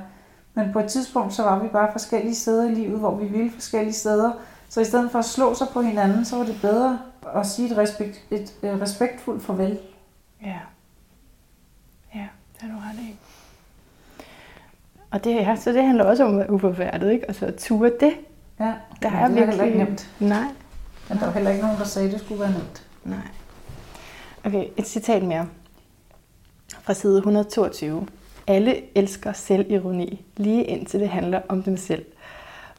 Men 0.54 0.73
på 0.73 0.80
et 0.80 0.87
tidspunkt, 0.87 1.35
så 1.35 1.42
var 1.42 1.59
vi 1.59 1.68
bare 1.68 1.92
forskellige 1.92 2.35
steder 2.35 2.71
i 2.71 2.75
livet, 2.75 2.99
hvor 2.99 3.14
vi 3.14 3.26
ville 3.26 3.50
forskellige 3.50 3.92
steder. 3.92 4.33
Så 4.68 4.80
i 4.80 4.85
stedet 4.85 5.11
for 5.11 5.18
at 5.18 5.25
slå 5.25 5.54
sig 5.54 5.66
på 5.73 5.83
hinanden, 5.83 6.25
så 6.25 6.37
var 6.37 6.44
det 6.44 6.59
bedre 6.62 6.99
at 7.35 7.47
sige 7.47 7.71
et, 7.71 7.78
respekt, 7.78 8.25
et, 8.30 8.54
et 8.62 8.80
respektfuldt 8.80 9.44
farvel. 9.44 9.78
Ja. 10.42 10.59
Ja, 12.14 12.26
det 12.54 12.61
har 12.61 12.68
du 12.68 12.76
ret 12.76 12.99
i. 12.99 13.16
Og 15.11 15.25
det, 15.25 15.35
ja, 15.35 15.56
så 15.56 15.73
det 15.73 15.85
handler 15.85 16.04
også 16.04 16.25
om 16.25 16.30
at 16.30 16.38
være 16.38 16.52
uforfærdet, 16.52 17.12
ikke? 17.12 17.28
Og 17.28 17.35
så 17.35 17.47
at 17.47 17.54
ture 17.54 17.90
det. 18.00 18.12
Ja, 18.61 18.73
der 19.02 19.11
er, 19.11 19.28
det 19.28 19.38
er 19.38 19.47
heller 19.47 19.64
ikke 19.64 19.78
nemt. 19.78 20.11
Nej. 20.21 20.44
Men 21.09 21.18
der 21.18 21.25
var 21.25 21.33
heller 21.33 21.50
ikke 21.50 21.62
nogen, 21.62 21.78
der 21.78 21.85
sagde, 21.85 22.09
at 22.09 22.12
det 22.14 22.21
skulle 22.21 22.40
være 22.40 22.52
nemt. 22.52 22.87
Nej. 23.04 23.18
Okay, 24.46 24.68
et 24.76 24.86
citat 24.86 25.22
mere. 25.22 25.48
Fra 26.82 26.94
side 26.94 27.16
122. 27.16 28.06
Alle 28.46 28.98
elsker 28.98 29.32
selvironi, 29.32 30.24
lige 30.36 30.64
indtil 30.64 31.00
det 31.00 31.08
handler 31.08 31.40
om 31.48 31.62
dem 31.62 31.76
selv. 31.76 32.04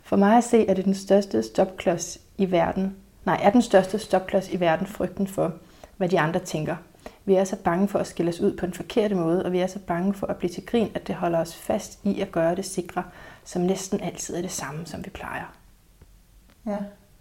For 0.04 0.16
mig 0.16 0.38
at 0.38 0.44
se, 0.44 0.68
er 0.68 0.74
det 0.74 0.86
den 0.86 0.96
største 0.96 1.44
stopklods 1.44 2.18
i 2.38 2.52
verden. 2.52 2.96
Nej, 3.26 3.40
er 3.44 3.50
den 3.50 3.62
største 3.62 4.00
stopklods 4.00 4.50
i 4.50 4.60
verden 4.60 4.88
frygten 4.88 5.28
for, 5.28 5.54
hvad 5.98 6.10
de 6.10 6.20
andre 6.20 6.40
tænker. 6.40 6.76
Vi 7.26 7.36
er 7.36 7.44
så 7.44 7.56
bange 7.56 7.88
for 7.88 8.00
at 8.00 8.08
skille 8.08 8.30
os 8.30 8.40
ud 8.40 8.58
på 8.58 8.66
en 8.66 8.74
forkert 8.74 9.12
måde, 9.12 9.46
og 9.46 9.52
vi 9.52 9.60
er 9.60 9.68
så 9.68 9.80
bange 9.80 10.14
for 10.14 10.28
at 10.28 10.36
blive 10.36 10.50
til 10.50 10.66
grin, 10.66 10.92
at 10.94 11.08
det 11.08 11.16
holder 11.16 11.40
os 11.40 11.56
fast 11.56 12.00
i 12.04 12.22
at 12.22 12.32
gøre 12.32 12.56
det 12.56 12.66
sikre, 12.66 13.04
som 13.44 13.62
næsten 13.62 14.02
altid 14.02 14.36
er 14.36 14.42
det 14.42 14.52
samme, 14.52 14.86
som 14.86 15.06
vi 15.06 15.10
plejer. 15.10 15.56
Ja, 16.66 16.78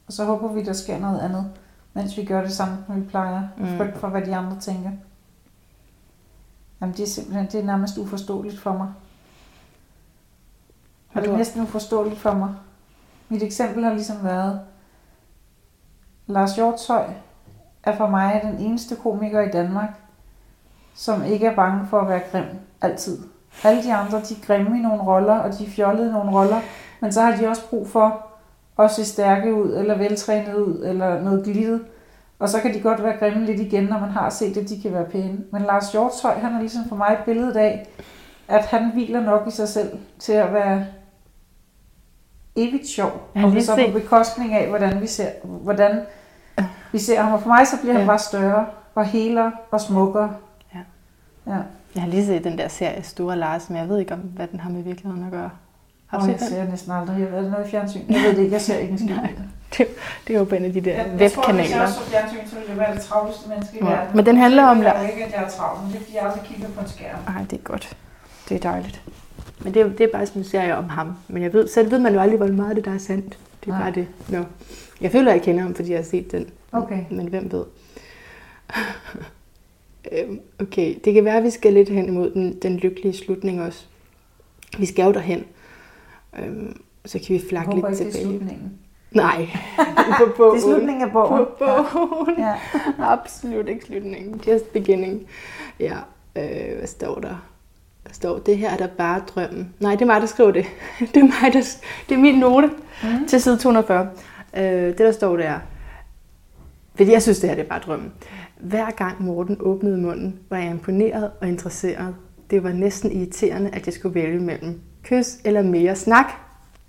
og 0.07 0.13
så 0.13 0.25
håber 0.25 0.53
vi, 0.53 0.63
der 0.63 0.73
sker 0.73 0.99
noget 0.99 1.21
andet, 1.21 1.51
mens 1.95 2.17
vi 2.17 2.25
gør 2.25 2.43
det 2.43 2.53
samme, 2.53 2.77
som 2.87 2.97
vi 2.97 3.09
plejer. 3.09 3.43
Mm. 3.57 3.77
Frygt 3.77 3.99
for, 3.99 4.09
hvad 4.09 4.23
de 4.23 4.37
andre 4.37 4.61
tænker. 4.61 4.91
Jamen, 6.81 6.97
det 6.97 7.03
er 7.03 7.07
simpelthen 7.07 7.47
det 7.47 7.61
er 7.61 7.65
nærmest 7.65 7.99
uforståeligt 7.99 8.61
for 8.61 8.73
mig. 8.73 8.89
Og 11.15 11.23
det 11.23 11.31
er 11.31 11.37
næsten 11.37 11.63
uforståeligt 11.63 12.21
for 12.21 12.33
mig. 12.33 12.55
Mit 13.29 13.43
eksempel 13.43 13.85
har 13.85 13.93
ligesom 13.93 14.25
været, 14.25 14.61
Lars 16.27 16.55
Hjortøj 16.55 17.07
er 17.83 17.97
for 17.97 18.07
mig 18.07 18.41
den 18.45 18.59
eneste 18.59 18.97
komiker 18.97 19.41
i 19.41 19.51
Danmark, 19.51 19.91
som 20.95 21.25
ikke 21.25 21.47
er 21.47 21.55
bange 21.55 21.87
for 21.87 22.01
at 22.01 22.09
være 22.09 22.23
grim 22.33 22.45
altid. 22.81 23.19
Alle 23.65 23.83
de 23.83 23.95
andre, 23.95 24.19
de 24.19 24.35
er 24.35 24.47
grimme 24.47 24.79
i 24.79 24.83
nogle 24.83 25.03
roller, 25.03 25.35
og 25.35 25.59
de 25.59 25.67
er 25.67 25.71
fjollede 25.71 26.09
i 26.09 26.13
nogle 26.13 26.31
roller, 26.31 26.61
men 27.01 27.13
så 27.13 27.23
har 27.23 27.37
de 27.37 27.49
også 27.49 27.69
brug 27.71 27.89
for 27.89 28.27
at 28.79 28.91
se 28.91 29.05
stærke 29.05 29.55
ud, 29.55 29.77
eller 29.77 29.99
veltrænet 29.99 30.55
ud, 30.55 30.85
eller 30.85 31.23
noget 31.23 31.45
glittet. 31.45 31.81
Og 32.39 32.49
så 32.49 32.61
kan 32.61 32.75
de 32.75 32.81
godt 32.81 33.03
være 33.03 33.17
grimme 33.17 33.47
lidt 33.47 33.61
igen, 33.61 33.85
når 33.85 33.99
man 33.99 34.11
har 34.11 34.31
set, 34.31 34.57
at 34.57 34.69
de 34.69 34.83
kan 34.83 34.93
være 34.93 35.05
pæne. 35.05 35.39
Men 35.53 35.63
Lars 35.63 35.93
Hjortøj, 35.93 36.39
han 36.39 36.55
er 36.55 36.61
ligesom 36.61 36.83
for 36.89 36.97
mig 36.97 37.13
et 37.13 37.25
billede 37.25 37.61
af, 37.61 37.89
at 38.49 38.65
han 38.65 38.91
hviler 38.93 39.21
nok 39.21 39.49
i 39.49 39.51
sig 39.51 39.69
selv 39.69 39.99
til 40.19 40.33
at 40.33 40.53
være 40.53 40.87
evigt 42.57 42.87
sjov. 42.89 43.31
Og 43.35 43.53
det 43.53 43.65
så 43.65 43.77
på 43.87 43.99
bekostning 43.99 44.55
af, 44.55 44.69
hvordan 44.69 45.01
vi 45.01 45.07
ser, 45.07 45.29
hvordan 45.43 46.01
vi 46.93 46.99
ser 46.99 47.23
ham. 47.23 47.33
Og 47.33 47.41
for 47.41 47.49
mig 47.49 47.67
så 47.67 47.77
bliver 47.81 47.93
ja. 47.93 47.99
han 47.99 48.07
bare 48.07 48.19
større, 48.19 48.67
og 48.95 49.05
heler 49.05 49.51
og 49.71 49.81
smukkere. 49.81 50.35
Ja. 50.75 50.81
ja. 51.47 51.59
Jeg 51.95 52.03
har 52.03 52.09
lige 52.09 52.27
set 52.27 52.45
den 52.45 52.59
der 52.59 52.69
serie 52.69 53.03
Store 53.03 53.37
Lars, 53.37 53.71
men 53.71 53.79
jeg 53.79 53.89
ved 53.89 53.99
ikke, 53.99 54.15
om 54.15 54.21
hvad 54.21 54.47
den 54.47 54.61
har 54.61 54.71
med 54.71 54.83
virkeligheden 54.83 55.25
at 55.25 55.31
gøre. 55.31 55.51
Har 56.21 56.27
du 56.27 56.33
set 56.33 56.41
jeg 56.41 56.49
ser 56.49 56.71
næsten 56.71 56.93
aldrig. 56.93 57.21
Jeg 57.21 57.33
ved 57.33 57.51
noget 57.51 57.67
i 57.67 57.71
fjernsyn. 57.71 58.01
Jeg 58.09 58.21
ved 58.23 58.31
det 58.37 58.43
ikke, 58.43 58.53
jeg 58.53 58.61
ser 58.61 58.79
ikke 58.79 58.93
en 58.93 58.99
skid. 58.99 59.17
det, 59.79 59.87
det 60.27 60.35
er 60.35 60.39
jo 60.39 60.45
på 60.45 60.55
en 60.55 60.65
af 60.65 60.73
de 60.73 60.81
der 60.81 60.93
jeg, 60.93 61.07
webkanaler. 61.07 61.23
Jeg 61.23 61.33
tror, 61.33 61.53
hvis 61.53 61.71
jeg 61.71 61.89
så 61.89 62.01
fjernsyn, 62.11 62.49
så 62.51 62.55
ville 62.57 62.71
jeg 62.71 62.79
være 62.79 62.95
det 62.95 63.03
travleste 63.03 63.49
menneske 63.49 63.77
i 63.77 63.85
ja. 63.85 63.91
verden. 63.91 64.17
Men 64.17 64.27
den 64.27 64.37
handler 64.37 64.65
om... 64.65 64.83
Jeg 64.83 65.11
ikke, 65.13 65.25
at 65.25 65.33
jeg 65.33 65.43
er 65.45 65.49
travl, 65.49 65.83
men 65.83 65.93
det 65.93 65.97
er 65.97 66.01
fordi, 66.01 66.17
jeg 66.17 66.25
aldrig 66.25 66.43
kigger 66.45 66.69
på 66.69 66.81
en 66.81 66.89
skærm. 66.89 67.19
Nej, 67.27 67.43
det 67.51 67.59
er 67.59 67.63
godt. 67.63 67.97
Det 68.49 68.55
er 68.55 68.61
dejligt. 68.71 69.03
Men 69.65 69.75
det 69.75 69.83
er, 69.83 69.89
det 69.89 70.01
er 70.01 70.13
bare 70.13 70.27
sådan 70.27 70.43
en 70.43 70.49
serie 70.49 70.77
om 70.77 70.89
ham. 70.89 71.17
Men 71.29 71.43
jeg 71.43 71.53
ved, 71.53 71.69
selv 71.69 71.91
ved 71.91 71.99
man 71.99 72.15
jo 72.15 72.21
aldrig, 72.21 72.39
hvor 72.39 72.47
meget 72.47 72.77
det 72.77 72.85
der 72.85 72.95
er 72.95 72.99
sandt. 72.99 73.39
Det 73.65 73.71
er 73.71 73.79
Nej. 73.79 73.83
bare 73.83 73.93
det. 73.93 74.07
No. 74.29 74.43
Jeg 75.01 75.13
føler, 75.13 75.31
at 75.31 75.37
jeg 75.37 75.43
kender 75.45 75.63
ham, 75.63 75.75
fordi 75.75 75.91
jeg 75.91 75.99
har 75.99 76.05
set 76.05 76.33
den. 76.33 76.47
Okay. 76.73 77.01
Men 77.11 77.27
hvem 77.29 77.53
ved? 77.53 77.65
Øhm, 80.13 80.41
okay, 80.61 80.95
det 81.05 81.15
kan 81.15 81.25
være, 81.25 81.37
at 81.37 81.45
vi 81.45 81.51
skal 81.51 81.73
lidt 81.73 81.89
hen 81.89 82.07
imod 82.07 82.31
den, 82.31 82.59
den 82.63 82.77
lykkelige 82.77 83.17
slutning 83.17 83.63
også. 83.63 83.85
Vi 84.79 84.87
skal 84.87 85.05
jo 85.05 85.13
derhen. 85.13 85.45
Øhm, 86.39 86.77
så 87.05 87.19
kan 87.19 87.35
vi 87.35 87.43
flakke 87.49 87.75
lidt 87.75 87.87
tilbage. 87.87 88.13
Det 88.13 88.21
er 88.21 88.25
slutningen. 88.25 88.73
Nej, 89.11 89.49
på 90.19 90.33
bogen. 90.37 90.57
det 90.57 90.65
er 90.65 90.67
slutningen 90.67 91.03
af 91.03 91.13
bogen. 91.13 91.45
På 91.59 91.65
bogen. 91.93 92.39
Ja. 92.39 92.55
Absolut 93.13 93.69
ikke 93.69 93.85
slutningen. 93.85 94.41
Just 94.47 94.73
beginning. 94.73 95.27
Ja, 95.81 95.97
øh, 96.37 96.79
hvad 96.79 96.87
står 96.87 97.15
der? 97.15 97.49
Der 98.07 98.13
står, 98.13 98.39
det 98.39 98.59
her 98.59 98.71
er 98.71 98.77
der 98.77 98.87
bare 98.87 99.23
drømmen. 99.35 99.75
Nej, 99.81 99.93
det 99.93 100.03
er 100.03 100.07
mig, 100.07 100.21
der 100.21 100.27
skriver 100.27 100.51
det. 100.51 100.67
det 101.15 101.17
er 101.17 101.43
mig, 101.43 101.53
der, 101.53 101.77
det 102.09 102.15
er 102.15 102.19
min 102.19 102.39
note 102.39 102.71
mm. 103.03 103.27
til 103.27 103.41
side 103.41 103.59
240. 103.59 104.09
Øh, 104.57 104.63
det, 104.63 104.99
der 104.99 105.13
står 105.13 105.37
der, 105.37 105.59
fordi 106.95 107.13
jeg 107.13 107.23
synes, 107.23 107.41
det 107.41 107.49
her 107.49 107.57
det 107.57 107.65
er 107.65 107.69
bare 107.69 107.81
drømmen. 107.81 108.13
Hver 108.61 108.91
gang 108.91 109.23
Morten 109.23 109.57
åbnede 109.61 109.99
munden, 109.99 110.39
var 110.51 110.59
jeg 110.59 110.71
imponeret 110.71 111.31
og 111.41 111.49
interesseret. 111.49 112.15
Det 112.51 112.63
var 112.63 112.73
næsten 112.73 113.13
irriterende, 113.13 113.71
at 113.71 113.87
jeg 113.87 113.95
skulle 113.95 114.15
vælge 114.15 114.41
mellem 114.41 114.81
kys 115.05 115.37
eller 115.45 115.63
mere 115.63 115.97
snak. 115.97 116.27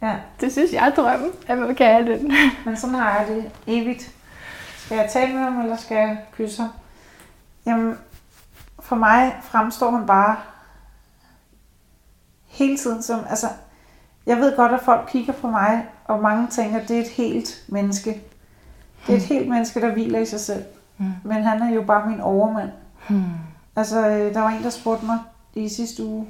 Ja. 0.02 0.16
Det 0.42 0.52
synes 0.52 0.74
jeg 0.74 0.88
er 0.88 0.92
drømmen, 0.92 1.32
at 1.48 1.58
man 1.58 1.76
kan 1.76 1.94
have 1.94 2.14
den. 2.14 2.32
Men 2.66 2.78
sådan 2.78 2.96
har 2.96 3.20
jeg 3.20 3.28
det 3.28 3.52
evigt. 3.68 4.12
Skal 4.78 4.98
jeg 4.98 5.10
tale 5.12 5.34
med 5.34 5.42
ham, 5.42 5.62
eller 5.62 5.78
skal 5.78 5.98
jeg 5.98 6.18
kysse 6.38 6.62
ham? 6.62 6.72
Jamen, 7.66 7.98
for 8.80 8.96
mig 8.96 9.36
fremstår 9.42 9.92
han 9.92 10.06
bare 10.06 10.36
hele 12.46 12.78
tiden 12.78 13.04
som, 13.04 13.20
altså, 13.30 13.48
jeg 14.26 14.38
ved 14.38 14.56
godt, 14.56 14.72
at 14.72 14.82
folk 14.82 15.10
kigger 15.12 15.34
på 15.34 15.48
mig, 15.48 15.86
og 16.06 16.22
mange 16.22 16.48
tænker, 16.48 16.80
at 16.80 16.88
det 16.88 16.98
er 16.98 17.02
et 17.02 17.08
helt 17.08 17.64
menneske. 17.68 18.22
Det 19.08 19.14
er 19.14 19.18
et 19.18 19.24
helt 19.24 19.50
menneske, 19.50 19.82
der 19.82 19.94
hviler 19.94 20.20
i 20.20 20.26
sig 20.26 20.40
selv. 20.40 20.64
Mm. 20.98 21.06
Men 21.24 21.44
han 21.44 21.62
er 21.62 21.70
jo 21.70 21.84
bare 21.84 22.10
min 22.10 22.22
overmand. 22.22 22.70
Mm. 23.10 23.24
Altså, 23.76 24.08
øh, 24.08 24.34
der 24.34 24.40
var 24.40 24.50
en, 24.50 24.64
der 24.64 24.70
spurgte 24.70 25.06
mig 25.06 25.20
i 25.54 25.70
sidste 25.70 26.06
uge, 26.06 26.28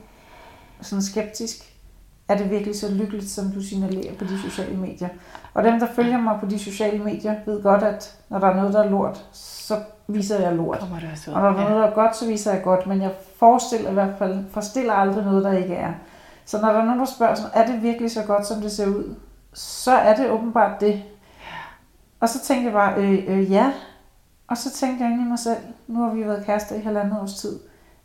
sådan 0.81 1.03
skeptisk, 1.03 1.74
er 2.27 2.37
det 2.37 2.51
virkelig 2.51 2.79
så 2.79 2.91
lykkeligt, 2.91 3.29
som 3.29 3.51
du 3.51 3.61
signalerer 3.61 4.15
på 4.15 4.23
de 4.23 4.41
sociale 4.41 4.77
medier? 4.77 5.09
Og 5.53 5.63
dem, 5.63 5.79
der 5.79 5.87
følger 5.95 6.17
mig 6.17 6.37
på 6.39 6.45
de 6.45 6.59
sociale 6.59 7.03
medier, 7.03 7.35
ved 7.45 7.63
godt, 7.63 7.83
at 7.83 8.17
når 8.29 8.39
der 8.39 8.47
er 8.47 8.55
noget, 8.55 8.73
der 8.73 8.83
er 8.83 8.89
lort, 8.89 9.25
så 9.33 9.75
viser 10.07 10.39
jeg 10.39 10.55
lort. 10.55 10.79
Kommer 10.79 10.99
det 10.99 11.09
også 11.11 11.31
og 11.31 11.41
når 11.41 11.51
der 11.51 11.59
er 11.59 11.69
noget, 11.69 11.83
der 11.83 11.89
er 11.89 11.95
godt, 11.95 12.15
så 12.15 12.27
viser 12.27 12.53
jeg 12.53 12.63
godt. 12.63 12.87
Men 12.87 13.01
jeg 13.01 13.11
forestiller 13.39 13.89
i 13.89 13.93
hvert 13.93 14.17
fald, 14.17 14.45
forestiller 14.51 14.93
aldrig 14.93 15.25
noget, 15.25 15.43
der 15.43 15.51
ikke 15.51 15.75
er. 15.75 15.93
Så 16.45 16.61
når 16.61 16.71
der 16.71 16.79
er 16.79 16.85
nogen, 16.85 16.99
der 16.99 17.05
spørger, 17.05 17.35
sådan, 17.35 17.51
er 17.53 17.65
det 17.71 17.83
virkelig 17.83 18.11
så 18.11 18.23
godt, 18.23 18.47
som 18.47 18.61
det 18.61 18.71
ser 18.71 18.87
ud? 18.87 19.15
Så 19.53 19.91
er 19.91 20.15
det 20.15 20.29
åbenbart 20.29 20.81
det. 20.81 21.03
Og 22.19 22.29
så 22.29 22.39
tænkte 22.43 22.65
jeg 22.65 22.73
bare, 22.73 22.95
øh, 22.97 23.23
øh, 23.27 23.51
ja. 23.51 23.71
Og 24.47 24.57
så 24.57 24.71
tænkte 24.71 25.03
jeg 25.03 25.13
ind 25.13 25.21
i 25.21 25.25
mig 25.25 25.39
selv, 25.39 25.57
nu 25.87 25.99
har 25.99 26.13
vi 26.13 26.25
været 26.25 26.45
kærester 26.45 26.75
i 26.75 26.81
halvandet 26.81 27.21
års 27.21 27.33
tid, 27.33 27.59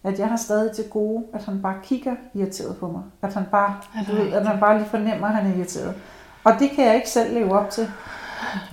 at 0.04 0.18
jeg 0.18 0.28
har 0.28 0.36
stadig 0.36 0.72
til 0.72 0.84
gode, 0.90 1.24
at 1.34 1.44
han 1.44 1.62
bare 1.62 1.74
kigger 1.82 2.14
irriteret 2.34 2.76
på 2.76 2.88
mig. 2.88 3.02
At 3.22 3.34
han 3.34 3.44
bare, 3.50 3.76
du 4.10 4.16
ved, 4.16 4.32
at 4.32 4.46
han 4.46 4.60
bare 4.60 4.78
lige 4.78 4.88
fornemmer, 4.88 5.26
at 5.26 5.34
han 5.34 5.52
er 5.52 5.56
irriteret. 5.56 5.94
Og 6.44 6.52
det 6.58 6.70
kan 6.70 6.86
jeg 6.86 6.94
ikke 6.94 7.10
selv 7.10 7.34
leve 7.34 7.58
op 7.58 7.70
til. 7.70 7.90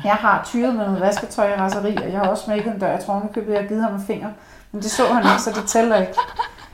Jeg 0.04 0.14
har 0.14 0.44
tyret 0.46 0.76
med 0.76 0.86
noget 0.86 1.02
vasketøj 1.02 1.54
og 1.54 1.60
raseri, 1.60 1.96
og 1.96 2.12
jeg 2.12 2.20
har 2.20 2.28
også 2.28 2.44
smækket 2.44 2.74
en 2.74 2.80
dør. 2.80 2.88
Jeg 2.88 3.00
tror, 3.00 3.20
han 3.20 3.30
købte, 3.34 3.52
jeg 3.52 3.62
har 3.62 3.68
givet 3.68 3.84
ham 3.84 3.94
en 3.94 4.02
finger. 4.02 4.30
Men 4.72 4.82
det 4.82 4.92
så 4.92 5.06
han 5.06 5.24
ikke, 5.24 5.42
så 5.42 5.62
det 5.62 5.70
tæller 5.70 5.96
ikke. 5.96 6.14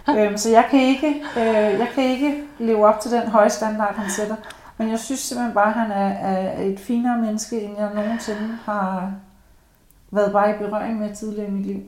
Øhm, 0.10 0.38
så 0.38 0.50
jeg 0.50 0.66
kan, 0.70 0.80
ikke, 0.80 1.08
øh, 1.38 1.80
jeg 1.80 1.88
kan 1.96 2.04
ikke 2.04 2.44
leve 2.60 2.88
op 2.88 3.00
til 3.00 3.12
den 3.12 3.28
høje 3.28 3.50
standard, 3.50 3.96
han 3.96 4.10
sætter. 4.10 4.36
Men 4.78 4.90
jeg 4.90 5.00
synes 5.00 5.20
simpelthen 5.20 5.54
bare, 5.54 5.68
at 5.68 5.74
han 5.74 5.92
er, 5.92 6.10
er 6.10 6.62
et 6.62 6.80
finere 6.80 7.18
menneske, 7.18 7.62
end 7.62 7.78
jeg 7.78 7.90
nogensinde 7.96 8.58
har 8.66 9.12
været 10.12 10.32
bare 10.32 10.50
i 10.50 10.58
berøring 10.58 11.00
med 11.00 11.16
tidligere 11.16 11.48
i 11.48 11.52
mit 11.52 11.66
liv. 11.66 11.82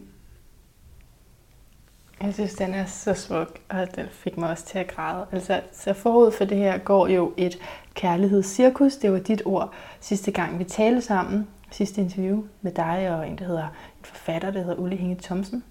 Jeg 2.22 2.34
synes, 2.34 2.54
den 2.54 2.74
er 2.74 2.86
så 2.86 3.14
smuk, 3.14 3.60
og 3.70 3.96
den 3.96 4.06
fik 4.12 4.38
mig 4.38 4.50
også 4.50 4.66
til 4.66 4.80
at 4.80 4.88
græde. 4.88 5.26
Altså, 5.32 5.62
så 5.72 5.94
forud 5.94 6.32
for 6.32 6.46
det 6.46 6.58
her 6.58 6.78
går 6.78 7.08
jo 7.08 7.34
et 7.38 7.60
kærlighedscirkus. 7.94 8.96
Det 8.96 9.12
var 9.12 9.20
dit 9.20 9.42
ord 9.46 9.74
sidste 10.00 10.32
gang, 10.32 10.60
vi 10.60 10.64
talte 10.64 11.02
sammen. 11.02 11.48
Sidste 11.72 12.02
interview 12.02 12.44
med 12.62 12.72
dig 12.72 13.16
og 13.18 13.28
en, 13.28 13.38
der 13.38 13.46
hedder 13.46 13.64
en 13.64 14.04
forfatter, 14.04 14.52
der 14.52 14.60
hedder 14.60 14.76
Ulla 14.76 14.96
Hinge 14.96 15.16
Thomsen. 15.16 15.64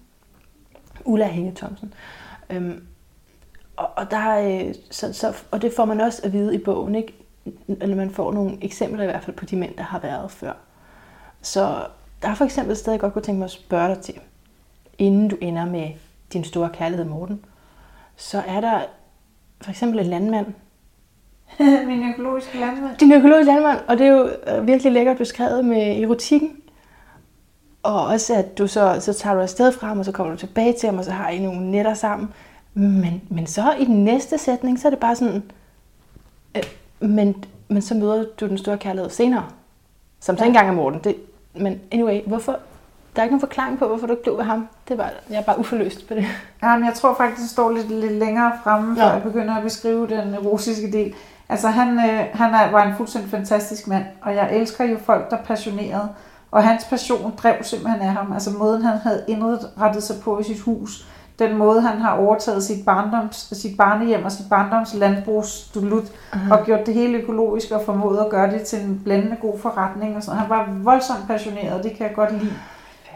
Ulla 1.05 1.27
Hinge 1.27 1.51
Thomsen. 1.55 1.93
Øhm, 2.49 2.87
og, 3.75 3.89
og, 3.95 4.11
der, 4.11 4.39
øh, 4.39 4.75
så, 4.91 5.13
så, 5.13 5.35
og 5.51 5.61
det 5.61 5.73
får 5.75 5.85
man 5.85 6.01
også 6.01 6.21
at 6.23 6.33
vide 6.33 6.55
i 6.55 6.57
bogen, 6.57 6.95
ikke? 6.95 7.13
Eller 7.67 7.95
man 7.95 8.09
får 8.09 8.33
nogle 8.33 8.57
eksempler 8.61 9.03
i 9.03 9.05
hvert 9.05 9.23
fald 9.23 9.35
på 9.35 9.45
de 9.45 9.55
mænd, 9.55 9.75
der 9.77 9.83
har 9.83 9.99
været 9.99 10.31
før. 10.31 10.53
Så 11.41 11.87
der 12.21 12.29
er 12.29 12.35
for 12.35 12.45
eksempel 12.45 12.71
et 12.71 12.77
sted, 12.77 12.93
jeg 12.93 12.99
godt 12.99 13.13
kunne 13.13 13.21
tænke 13.21 13.39
mig 13.39 13.45
at 13.45 13.51
spørge 13.51 13.95
dig 13.95 14.03
til, 14.03 14.19
inden 14.97 15.27
du 15.27 15.37
ender 15.41 15.65
med 15.65 15.89
din 16.33 16.43
store 16.43 16.69
kærlighed 16.73 17.05
Morten, 17.05 17.45
så 18.15 18.43
er 18.47 18.61
der 18.61 18.81
for 19.61 19.69
eksempel 19.69 19.99
en 19.99 20.05
landmand. 20.05 20.47
Min 21.87 22.09
økologiske 22.09 22.59
landmand. 22.59 22.97
Din 22.97 23.11
økologiske 23.11 23.51
landmand, 23.51 23.79
og 23.87 23.97
det 23.97 24.07
er 24.07 24.11
jo 24.11 24.29
øh, 24.47 24.67
virkelig 24.67 24.91
lækkert 24.91 25.17
beskrevet 25.17 25.65
med 25.65 26.03
erotikken. 26.03 26.57
Og 27.83 28.05
også 28.05 28.35
at 28.35 28.57
du 28.57 28.67
så, 28.67 28.97
så 28.99 29.13
tager 29.13 29.33
du 29.33 29.41
afsted 29.41 29.71
fra 29.71 29.87
ham, 29.87 29.99
og 29.99 30.05
så 30.05 30.11
kommer 30.11 30.33
du 30.33 30.39
tilbage 30.39 30.73
til 30.73 30.89
ham, 30.89 30.97
og 30.97 31.05
så 31.05 31.11
har 31.11 31.29
I 31.29 31.39
nogle 31.39 31.71
netter 31.71 31.93
sammen. 31.93 32.33
Men, 32.73 33.21
men 33.29 33.47
så 33.47 33.73
i 33.79 33.85
den 33.85 34.03
næste 34.03 34.37
sætning, 34.37 34.79
så 34.79 34.87
er 34.87 34.89
det 34.89 34.99
bare 34.99 35.15
sådan, 35.15 35.43
øh, 36.55 36.63
men, 36.99 37.45
men 37.67 37.81
så 37.81 37.95
møder 37.95 38.25
du 38.39 38.47
den 38.47 38.57
store 38.57 38.77
kærlighed 38.77 39.09
senere. 39.09 39.45
Som 40.19 40.37
så 40.37 40.43
ja. 40.43 40.47
engang 40.47 40.69
er 40.69 40.73
Morten. 40.73 40.99
Det, 41.03 41.15
men 41.53 41.81
anyway, 41.91 42.21
hvorfor, 42.25 42.59
der 43.15 43.21
er 43.21 43.23
ikke 43.23 43.33
nogen 43.33 43.39
forklaring 43.39 43.79
på, 43.79 43.87
hvorfor 43.87 44.07
du 44.07 44.13
ikke 44.13 44.23
blev 44.23 44.37
ved 44.37 44.43
ham. 44.43 44.67
Det 44.87 44.97
bare, 44.97 45.09
jeg 45.29 45.37
er 45.37 45.43
bare 45.43 45.59
uforløst 45.59 46.07
på 46.07 46.13
det. 46.13 46.25
Ja, 46.63 46.77
men 46.77 46.85
jeg 46.85 46.93
tror 46.93 47.13
faktisk, 47.13 47.41
det 47.41 47.49
står 47.49 47.71
lidt, 47.71 47.89
lidt 47.89 48.11
længere 48.11 48.51
fremme, 48.63 48.95
før 48.95 49.05
ja. 49.05 49.13
jeg 49.13 49.23
begynder 49.23 49.55
at 49.55 49.63
beskrive 49.63 50.07
den 50.07 50.33
erotiske 50.33 50.91
del. 50.91 51.13
Altså, 51.49 51.67
han, 51.67 51.89
øh, 51.89 52.25
han 52.33 52.53
er, 52.53 52.71
var 52.71 52.83
en 52.83 52.95
fuldstændig 52.97 53.31
fantastisk 53.31 53.87
mand, 53.87 54.03
og 54.21 54.35
jeg 54.35 54.55
elsker 54.55 54.85
jo 54.85 54.97
folk, 55.05 55.29
der 55.29 55.37
er 55.37 55.43
passionerede. 55.43 56.09
Og 56.51 56.63
hans 56.63 56.85
passion 56.85 57.33
drev 57.37 57.53
simpelthen 57.61 58.01
af 58.01 58.13
ham. 58.13 58.33
Altså 58.33 58.49
måden, 58.49 58.81
han 58.81 58.97
havde 58.97 59.23
indrettet 59.27 60.03
sig 60.03 60.15
på 60.23 60.39
i 60.39 60.43
sit 60.43 60.59
hus. 60.59 61.07
Den 61.39 61.57
måde, 61.57 61.81
han 61.81 61.97
har 61.97 62.17
overtaget 62.17 62.63
sit, 62.63 62.85
barndoms, 62.85 63.49
sit 63.51 63.77
barnehjem 63.77 64.25
og 64.25 64.31
sit 64.31 64.49
barndoms 64.49 64.93
landbrugsdulut, 64.93 66.03
uh-huh. 66.03 66.51
og 66.51 66.65
gjort 66.65 66.85
det 66.85 66.93
hele 66.93 67.17
økologisk 67.17 67.71
og 67.71 67.81
formået 67.85 68.19
at 68.19 68.29
gøre 68.29 68.51
det 68.51 68.61
til 68.61 68.79
en 68.79 69.01
blændende 69.03 69.35
god 69.41 69.59
forretning. 69.59 70.15
Og 70.15 70.23
sådan. 70.23 70.39
Han 70.39 70.49
var 70.49 70.69
voldsomt 70.83 71.27
passioneret, 71.27 71.73
og 71.73 71.83
det 71.83 71.97
kan 71.97 72.07
jeg 72.07 72.15
godt 72.15 72.31
lide. 72.31 72.53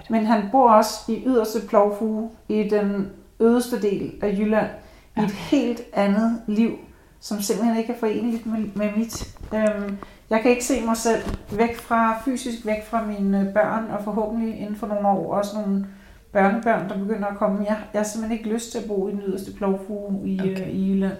Men 0.10 0.26
han 0.26 0.50
bor 0.52 0.70
også 0.70 1.12
i 1.12 1.24
yderste 1.26 1.60
plovfuge 1.68 2.30
i 2.50 2.70
den 2.70 3.10
ødeste 3.40 3.82
del 3.82 4.14
af 4.22 4.38
Jylland, 4.40 4.70
i 5.18 5.22
et 5.22 5.32
helt 5.32 5.82
andet 5.94 6.42
liv, 6.48 6.72
som 7.20 7.42
simpelthen 7.42 7.78
ikke 7.78 7.94
er 7.94 7.98
forenligt 7.98 8.46
med, 8.46 8.60
med 8.76 8.90
mit. 8.98 9.38
Øhm, 9.54 9.98
jeg 10.30 10.42
kan 10.42 10.52
ikke 10.52 10.66
se 10.66 10.86
mig 10.86 10.98
selv 10.98 11.22
væk 11.52 11.78
fra, 11.78 12.22
fysisk 12.26 12.66
væk 12.66 12.86
fra 12.86 13.06
mine 13.06 13.52
børn, 13.54 13.92
og 13.92 14.04
forhåbentlig 14.04 14.60
inden 14.60 14.76
for 14.76 14.88
nogle 14.88 15.08
år 15.08 15.34
også 15.34 15.56
nogle 15.56 15.88
børnebørn, 16.32 16.90
der 16.90 16.98
begynder 16.98 17.28
at 17.28 17.38
komme. 17.38 17.66
Jeg, 17.66 17.78
jeg 17.94 18.00
har 18.00 18.04
simpelthen 18.04 18.38
ikke 18.38 18.54
lyst 18.54 18.72
til 18.72 18.78
at 18.78 18.88
bo 18.88 19.08
i 19.08 19.12
den 19.12 19.22
yderste 19.28 19.54
plovfuge 19.54 20.30
i, 20.30 20.40
okay. 20.40 20.62
øh, 20.62 20.68
i 20.68 20.92
Jylland. 20.92 21.18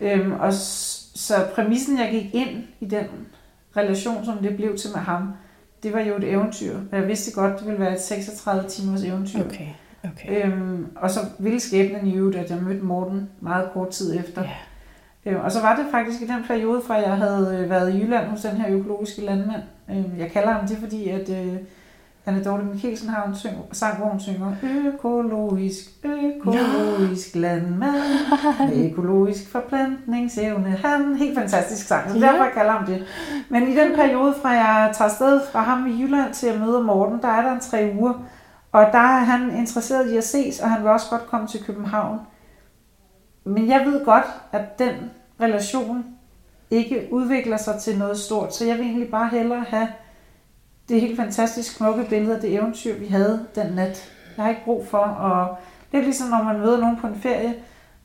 Øhm, 0.00 0.32
og 0.32 0.52
så 0.52 1.34
præmissen, 1.54 1.98
jeg 1.98 2.08
gik 2.10 2.34
ind 2.34 2.64
i 2.80 2.84
den 2.84 3.06
relation, 3.76 4.24
som 4.24 4.38
det 4.38 4.56
blev 4.56 4.76
til 4.76 4.90
med 4.94 5.00
ham, 5.00 5.32
det 5.82 5.92
var 5.92 6.00
jo 6.00 6.16
et 6.16 6.24
eventyr. 6.24 6.78
Jeg 6.92 7.08
vidste 7.08 7.40
godt, 7.40 7.58
det 7.58 7.66
ville 7.66 7.80
være 7.80 7.92
et 7.92 8.00
36 8.00 8.68
timers 8.68 9.02
eventyr. 9.02 9.44
Okay. 9.44 9.68
Okay. 10.04 10.46
Øhm, 10.46 10.86
og 10.96 11.10
så 11.10 11.20
ville 11.38 11.60
skæbnen 11.60 12.06
i 12.06 12.16
øvrigt, 12.16 12.36
at 12.36 12.50
jeg 12.50 12.62
mødte 12.62 12.84
Morten 12.84 13.30
meget 13.40 13.70
kort 13.72 13.88
tid 13.88 14.18
efter. 14.18 14.42
Yeah. 14.42 15.36
Øhm, 15.36 15.44
og 15.44 15.52
så 15.52 15.60
var 15.60 15.76
det 15.76 15.86
faktisk 15.90 16.22
i 16.22 16.26
den 16.26 16.44
periode, 16.46 16.82
fra 16.86 16.94
jeg 16.94 17.16
havde 17.16 17.58
øh, 17.62 17.70
været 17.70 17.94
i 17.94 17.98
Jylland 17.98 18.26
hos 18.26 18.42
den 18.42 18.56
her 18.56 18.76
økologiske 18.76 19.24
landmand. 19.24 19.62
Øhm, 19.90 20.18
jeg 20.18 20.30
kalder 20.30 20.52
ham 20.52 20.68
det, 20.68 20.76
fordi 20.76 21.08
at 21.08 21.28
øh, 21.28 21.56
Anne 22.26 22.44
Dorte 22.44 22.64
Mikkelsen 22.64 23.08
har 23.08 23.26
en 23.26 23.34
syng, 23.34 23.54
sang, 23.72 23.98
hvor 23.98 24.06
hun 24.06 24.20
synger 24.20 24.52
Økologisk, 24.62 25.90
økologisk 26.04 27.34
no. 27.34 27.40
landmand 27.40 27.94
med 28.68 28.86
økologisk 28.90 29.52
forplantningsevne. 29.52 30.70
Han 30.70 31.16
helt 31.16 31.38
fantastisk 31.38 31.86
sang, 31.86 32.10
så 32.10 32.18
derfor 32.18 32.46
kalder 32.54 32.72
ham 32.72 32.86
det. 32.86 33.06
Men 33.48 33.68
i 33.68 33.76
den 33.76 33.94
periode, 33.96 34.34
fra 34.42 34.48
jeg 34.48 34.94
tager 34.94 35.10
sted 35.10 35.40
fra 35.52 35.60
ham 35.60 35.86
i 35.86 36.02
Jylland 36.02 36.34
til 36.34 36.46
at 36.46 36.60
møde 36.60 36.82
Morten, 36.82 37.22
der 37.22 37.28
er 37.28 37.42
der 37.42 37.52
en 37.52 37.60
tre 37.60 37.94
uger. 37.98 38.14
Og 38.72 38.86
der 38.92 38.98
er 38.98 39.18
han 39.18 39.58
interesseret 39.58 40.10
i 40.10 40.16
at 40.16 40.24
ses, 40.24 40.60
og 40.60 40.70
han 40.70 40.82
vil 40.82 40.90
også 40.90 41.06
godt 41.10 41.26
komme 41.26 41.46
til 41.46 41.64
København. 41.64 42.18
Men 43.44 43.68
jeg 43.68 43.82
ved 43.86 44.04
godt, 44.04 44.26
at 44.52 44.78
den 44.78 44.94
relation 45.40 46.04
ikke 46.70 47.08
udvikler 47.10 47.56
sig 47.56 47.80
til 47.80 47.98
noget 47.98 48.18
stort, 48.18 48.54
så 48.54 48.64
jeg 48.64 48.76
vil 48.76 48.84
egentlig 48.84 49.10
bare 49.10 49.28
hellere 49.28 49.64
have 49.68 49.88
det 50.88 50.96
er 50.96 51.00
helt 51.00 51.16
fantastisk 51.16 51.76
smukke 51.76 52.06
billede 52.08 52.34
af 52.34 52.40
det 52.40 52.54
eventyr, 52.54 52.98
vi 52.98 53.06
havde 53.06 53.46
den 53.54 53.72
nat. 53.72 54.12
Jeg 54.36 54.44
har 54.44 54.50
ikke 54.50 54.64
brug 54.64 54.86
for 54.86 54.98
at... 54.98 55.56
Det 55.92 55.98
er 55.98 56.04
ligesom, 56.04 56.28
når 56.28 56.42
man 56.42 56.58
møder 56.58 56.80
nogen 56.80 56.96
på 56.96 57.06
en 57.06 57.20
ferie, 57.20 57.54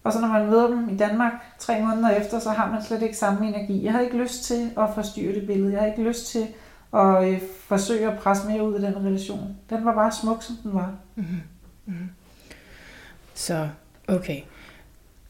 og 0.03 0.13
så 0.13 0.21
når 0.21 0.27
man 0.27 0.45
møder 0.45 0.67
dem 0.67 0.89
i 0.89 0.97
Danmark 0.97 1.33
tre 1.59 1.81
måneder 1.81 2.09
efter, 2.09 2.39
så 2.39 2.49
har 2.49 2.71
man 2.71 2.83
slet 2.83 3.01
ikke 3.01 3.17
samme 3.17 3.47
energi. 3.47 3.83
Jeg 3.85 3.91
har 3.91 3.99
ikke 3.99 4.17
lyst 4.17 4.43
til 4.43 4.71
at 4.77 4.89
forstyrre 4.95 5.35
det 5.35 5.47
billede. 5.47 5.71
Jeg 5.71 5.79
har 5.79 5.87
ikke 5.87 6.03
lyst 6.03 6.25
til 6.25 6.47
at 6.93 7.27
øh, 7.27 7.41
forsøge 7.67 8.11
at 8.11 8.19
presse 8.19 8.47
mere 8.47 8.63
ud 8.63 8.73
af 8.73 8.81
den 8.81 9.05
relation. 9.05 9.57
Den 9.69 9.85
var 9.85 9.95
bare 9.95 10.11
smuk, 10.11 10.43
som 10.43 10.55
den 10.63 10.73
var. 10.73 10.91
Mm-hmm. 11.15 11.41
Mm-hmm. 11.85 12.09
Så, 13.33 13.67
okay. 14.07 14.41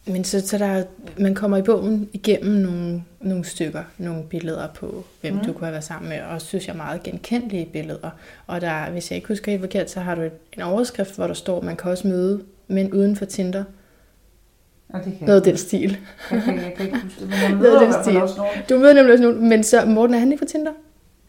Men 0.05 0.23
så, 0.23 0.47
så 0.47 0.57
der, 0.57 0.83
man 1.19 1.35
kommer 1.35 1.57
i 1.57 1.61
bogen 1.61 2.09
igennem 2.13 2.53
nogle, 2.53 3.03
nogle 3.19 3.45
stykker, 3.45 3.83
nogle 3.97 4.23
billeder 4.23 4.67
på, 4.67 5.03
hvem 5.21 5.33
mm. 5.33 5.39
du 5.39 5.53
kunne 5.53 5.65
have 5.65 5.71
været 5.71 5.83
sammen 5.83 6.09
med, 6.09 6.21
og 6.21 6.41
synes 6.41 6.67
jeg 6.67 6.75
meget 6.75 7.03
genkendelige 7.03 7.65
billeder. 7.65 8.09
Og 8.47 8.61
der, 8.61 8.89
hvis 8.89 9.11
jeg 9.11 9.15
ikke 9.15 9.27
husker 9.27 9.51
helt 9.51 9.61
forkert, 9.61 9.91
så 9.91 9.99
har 9.99 10.15
du 10.15 10.21
en 10.53 10.61
overskrift, 10.61 11.15
hvor 11.15 11.27
der 11.27 11.33
står, 11.33 11.61
man 11.61 11.75
kan 11.75 11.91
også 11.91 12.07
møde 12.07 12.43
mænd 12.67 12.93
uden 12.93 13.15
for 13.15 13.25
Tinder. 13.25 13.63
Ja, 14.93 14.97
det 14.97 15.17
kan 15.17 15.27
Noget 15.27 15.39
af 15.39 15.43
den 15.43 15.57
stil. 15.57 15.97
Jeg 16.31 16.41
kan, 16.41 16.55
jeg 16.55 16.73
kan 16.77 16.85
ikke 16.85 16.99
huske 17.03 17.19
det, 17.21 17.29
men 17.29 17.37
jeg 17.41 17.57
møder 17.61 17.79
den 17.79 17.93
stil. 18.03 18.21
også 18.21 18.37
nogen. 18.37 18.51
Du 18.69 18.77
møder 18.77 18.93
nemlig 18.93 19.13
også 19.13 19.23
nogen, 19.23 19.49
men 19.49 19.63
så 19.63 19.85
Morten, 19.85 20.15
er 20.15 20.19
han 20.19 20.31
ikke 20.31 20.45
på 20.45 20.49
Tinder? 20.49 20.71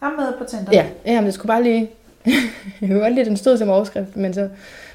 Han 0.02 0.12
er 0.12 0.16
med 0.16 0.38
på 0.38 0.44
Tinder. 0.44 0.72
Ja, 0.72 0.86
ja 1.06 1.20
men 1.20 1.26
det 1.26 1.34
skulle 1.34 1.48
bare 1.48 1.62
lige... 1.62 1.90
jeg 2.80 2.88
kunne 2.88 3.00
godt 3.00 3.12
lide, 3.12 3.20
at 3.20 3.26
den 3.26 3.36
stod 3.36 3.58
som 3.58 3.68
overskrift, 3.68 4.16
men 4.16 4.34
så 4.34 4.48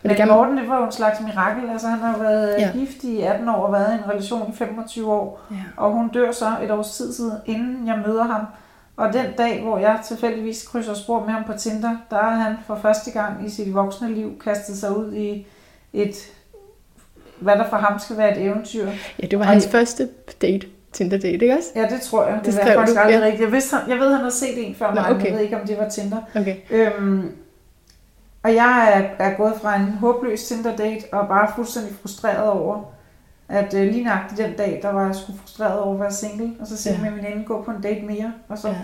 men, 0.04 0.10
det 0.10 0.18
kan 0.18 0.28
Morten, 0.28 0.58
det 0.58 0.70
var 0.70 0.80
jo 0.80 0.86
en 0.86 0.92
slags 0.92 1.20
mirakel. 1.22 1.70
Altså, 1.70 1.88
han 1.88 2.00
har 2.00 2.18
været 2.18 2.56
ja. 2.60 2.72
gift 2.74 3.04
i 3.04 3.22
18 3.22 3.50
år 3.50 3.54
og 3.54 3.74
været 3.74 3.94
i 3.94 4.04
en 4.04 4.10
relation 4.10 4.54
i 4.54 4.58
25 4.58 5.12
år. 5.14 5.42
Ja. 5.52 5.56
Og 5.78 5.92
hun 5.92 6.10
dør 6.10 6.32
så 6.32 6.46
et 6.64 6.72
års 6.72 6.98
tid 6.98 7.14
siden, 7.14 7.34
inden 7.46 7.88
jeg 7.88 8.04
møder 8.08 8.24
ham. 8.24 8.42
Og 8.98 9.14
den 9.14 9.26
dag, 9.38 9.62
hvor 9.62 9.78
jeg 9.78 10.00
tilfældigvis 10.08 10.68
krydser 10.68 10.94
spor 10.94 11.26
med 11.26 11.34
ham 11.34 11.44
på 11.44 11.54
Tinder, 11.54 11.96
der 12.10 12.18
er 12.18 12.36
han 12.36 12.56
for 12.68 12.80
første 12.82 13.12
gang 13.12 13.48
i 13.48 13.50
sit 13.50 13.74
voksne 13.74 14.14
liv 14.14 14.40
kastet 14.40 14.78
sig 14.78 14.98
ud 14.98 15.14
i 15.14 15.48
et, 15.94 16.16
hvad 17.40 17.56
der 17.56 17.70
for 17.70 17.78
ham 17.78 18.00
skal 18.00 18.18
være 18.18 18.38
et 18.38 18.46
eventyr. 18.46 18.90
Ja, 19.22 19.28
det 19.28 19.40
var 19.40 19.46
og 19.46 19.52
hans 19.52 19.64
jeg, 19.64 19.72
første 19.72 20.10
date. 20.42 20.68
Tinder 20.94 21.18
date, 21.18 21.34
ikke 21.34 21.54
også? 21.54 21.70
Ja, 21.76 21.82
det 21.82 22.02
tror 22.02 22.28
jeg. 22.28 22.40
Det, 22.46 22.54
det 22.54 22.62
er 22.62 22.76
faktisk 22.76 22.98
aldrig 23.00 23.20
ja. 23.20 23.26
rigtigt. 23.26 23.42
Jeg, 23.42 23.52
vidste, 23.52 23.76
jeg 23.88 23.98
ved, 23.98 24.14
han 24.14 24.24
har 24.24 24.30
set 24.30 24.68
en 24.68 24.76
før 24.76 24.94
mig, 24.94 25.10
okay. 25.10 25.26
jeg 25.26 25.34
ved 25.34 25.40
ikke, 25.40 25.62
om 25.62 25.68
det 25.68 25.78
var 25.78 25.90
Tinder. 25.90 26.18
Okay. 26.36 26.56
Øhm, 26.70 27.32
og 28.44 28.56
jeg 28.56 28.94
er, 29.20 29.26
er 29.26 29.38
gået 29.38 29.54
fra 29.62 29.76
en 29.76 29.92
håbløs 29.92 30.44
Tinder-date 30.44 31.14
og 31.14 31.28
bare 31.28 31.52
fuldstændig 31.56 31.96
frustreret 32.02 32.50
over, 32.50 32.84
at 33.50 33.74
øh, 33.74 33.92
lige 33.92 34.04
nøjagtigt 34.04 34.48
den 34.48 34.58
dag, 34.58 34.80
der 34.82 34.92
var 34.92 35.06
jeg 35.06 35.16
sgu 35.16 35.34
frustreret 35.38 35.80
over 35.80 35.94
at 35.94 36.00
være 36.00 36.12
single, 36.12 36.52
og 36.60 36.68
så 36.68 36.78
siger 36.78 36.94
ja. 36.94 37.02
min 37.02 37.24
veninde, 37.24 37.44
gå 37.46 37.62
på 37.62 37.72
en 37.72 37.82
date 37.82 38.06
mere, 38.06 38.34
og 38.48 38.58
så 38.58 38.68
ja. 38.68 38.76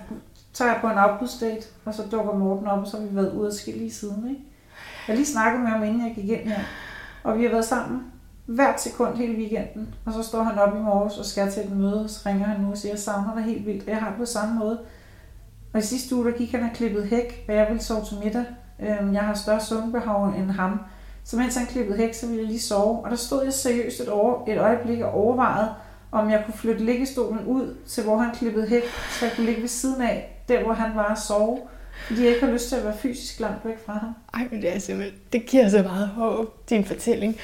tager 0.53 0.71
jeg 0.71 0.81
på 0.81 0.87
en 0.87 0.97
afbudsdate, 0.97 1.67
og 1.85 1.93
så 1.93 2.03
dukker 2.11 2.33
Morten 2.33 2.67
op, 2.67 2.79
og 2.79 2.87
så 2.87 2.97
har 2.97 3.05
vi 3.05 3.15
været 3.15 3.33
ude 3.33 3.47
at 3.47 3.53
skille 3.53 3.85
i 3.85 3.89
siden. 3.89 4.29
Ikke? 4.29 4.41
Jeg 5.07 5.15
lige 5.15 5.25
snakket 5.25 5.61
med 5.61 5.69
ham, 5.69 5.83
inden 5.83 6.07
jeg 6.07 6.15
gik 6.15 6.29
ind 6.29 6.49
her, 6.49 6.59
og 7.23 7.37
vi 7.37 7.43
har 7.43 7.51
været 7.51 7.65
sammen 7.65 8.12
hvert 8.45 8.81
sekund 8.81 9.17
hele 9.17 9.33
weekenden, 9.37 9.95
og 10.05 10.13
så 10.13 10.23
står 10.23 10.43
han 10.43 10.59
op 10.59 10.75
i 10.75 10.79
morges 10.79 11.17
og 11.17 11.25
skal 11.25 11.51
til 11.51 11.63
et 11.63 11.71
møde, 11.71 12.03
og 12.03 12.09
så 12.09 12.21
ringer 12.25 12.45
han 12.45 12.61
nu 12.61 12.71
og 12.71 12.77
siger, 12.77 12.91
jeg 12.91 12.99
savner 12.99 13.35
dig 13.35 13.43
helt 13.43 13.65
vildt, 13.65 13.83
og 13.83 13.89
jeg 13.89 13.97
har 13.97 14.09
det 14.09 14.17
på 14.17 14.25
samme 14.25 14.59
måde. 14.59 14.79
Og 15.73 15.79
i 15.79 15.83
sidste 15.83 16.15
uge, 16.15 16.25
der 16.25 16.37
gik 16.37 16.51
han 16.51 16.63
og 16.63 16.69
klippet 16.73 17.07
hæk, 17.07 17.43
hvad 17.45 17.55
jeg 17.55 17.67
ville 17.69 17.83
sove 17.83 18.05
til 18.05 18.17
middag, 18.23 18.45
øhm, 18.79 19.13
jeg 19.13 19.21
har 19.21 19.33
større 19.33 19.61
søvnbehov 19.61 20.27
end 20.27 20.51
ham. 20.51 20.79
Så 21.23 21.37
mens 21.37 21.55
han 21.55 21.65
klippede 21.65 21.97
hæk, 21.97 22.13
så 22.13 22.25
ville 22.25 22.41
jeg 22.41 22.47
lige 22.47 22.61
sove. 22.61 23.03
Og 23.03 23.09
der 23.09 23.15
stod 23.15 23.43
jeg 23.43 23.53
seriøst 23.53 23.99
et, 23.99 24.09
over, 24.09 24.47
et 24.47 24.57
øjeblik 24.57 25.01
og 25.01 25.11
overvejede, 25.11 25.73
om 26.11 26.29
jeg 26.29 26.43
kunne 26.45 26.57
flytte 26.57 26.85
liggestolen 26.85 27.45
ud 27.45 27.75
til, 27.87 28.03
hvor 28.03 28.17
han 28.17 28.35
klippede 28.35 28.67
hæk, 28.67 28.83
så 29.19 29.25
jeg 29.25 29.35
kunne 29.35 29.45
ligge 29.45 29.61
ved 29.61 29.69
siden 29.69 30.01
af, 30.01 30.43
der 30.47 30.63
hvor 30.63 30.73
han 30.73 30.95
var 30.95 31.03
og 31.03 31.17
sove. 31.17 31.59
Fordi 32.07 32.21
jeg 32.21 32.29
ikke 32.29 32.45
har 32.45 32.53
lyst 32.53 32.69
til 32.69 32.75
at 32.75 32.83
være 32.83 32.97
fysisk 32.97 33.39
langt 33.39 33.65
væk 33.65 33.85
fra 33.85 33.93
ham. 33.93 34.15
Ej, 34.33 34.47
men 34.51 34.61
det 34.61 34.75
er 34.75 34.79
simpelthen, 34.79 35.19
det 35.33 35.45
giver 35.45 35.69
så 35.69 35.83
meget 35.83 36.07
håb, 36.07 36.69
din 36.69 36.85
fortælling. 36.85 37.35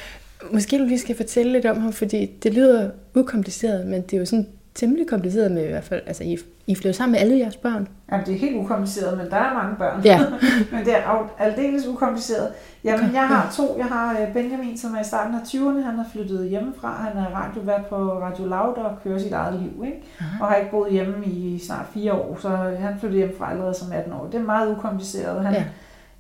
Måske 0.52 0.78
du 0.80 0.84
lige 0.86 1.00
skal 1.00 1.16
fortælle 1.18 1.52
lidt 1.52 1.66
om 1.66 1.82
ham, 1.82 1.94
fordi 1.94 2.26
det 2.44 2.54
lyder 2.54 2.90
ukompliceret, 3.16 3.88
men 3.88 4.02
det 4.02 4.14
er 4.14 4.18
jo 4.20 4.26
sådan 4.26 4.48
temmelig 4.76 5.08
kompliceret 5.08 5.52
med 5.52 5.64
i 5.66 5.68
hvert 5.68 5.84
fald, 5.84 6.02
altså 6.08 6.24
I, 6.24 6.38
I 6.68 6.76
flytter 6.76 6.92
sammen 6.98 7.12
med 7.12 7.20
alle 7.20 7.38
jeres 7.40 7.58
børn. 7.58 7.88
Jamen, 8.12 8.26
det 8.26 8.34
er 8.36 8.38
helt 8.40 8.56
ukompliceret, 8.56 9.18
men 9.18 9.30
der 9.30 9.36
er 9.36 9.54
mange 9.54 9.76
børn. 9.76 10.02
Ja. 10.06 10.20
men 10.72 10.86
det 10.86 10.94
er 10.98 11.02
al- 11.02 11.30
aldeles 11.50 11.88
ukompliceret. 11.88 12.48
Jamen, 12.84 13.06
Okay, 13.06 13.14
jeg 13.14 13.28
har 13.28 13.54
to. 13.58 13.76
Jeg 13.78 13.86
har 13.86 14.20
øh, 14.22 14.34
Benjamin, 14.34 14.78
som 14.78 14.96
er 14.96 15.02
i 15.02 15.04
starten 15.04 15.36
af 15.36 15.40
20'erne. 15.40 15.82
Han 15.86 16.00
er 16.00 16.04
flyttet 16.14 16.50
hjemmefra. 16.50 17.10
Han 17.10 17.24
er 17.24 17.28
radiovært 17.36 17.86
på 17.86 17.96
Radio 17.96 18.46
Loud 18.46 18.74
og 18.78 18.92
kører 19.04 19.20
sit 19.20 19.32
eget 19.32 19.60
liv. 19.62 19.84
Ikke? 19.86 19.98
Aha. 20.20 20.44
Og 20.44 20.48
har 20.48 20.56
ikke 20.56 20.72
boet 20.72 20.92
hjemme 20.92 21.26
i 21.26 21.60
snart 21.68 21.86
fire 21.94 22.14
år, 22.14 22.38
så 22.42 22.50
han 22.80 22.94
flyttede 23.00 23.18
hjemmefra 23.18 23.52
allerede 23.52 23.74
som 23.74 23.92
18 23.92 24.14
år. 24.14 24.28
Det 24.32 24.40
er 24.40 24.44
meget 24.46 24.72
ukompliceret. 24.78 25.46
Han, 25.46 25.54
Ja. 25.54 25.64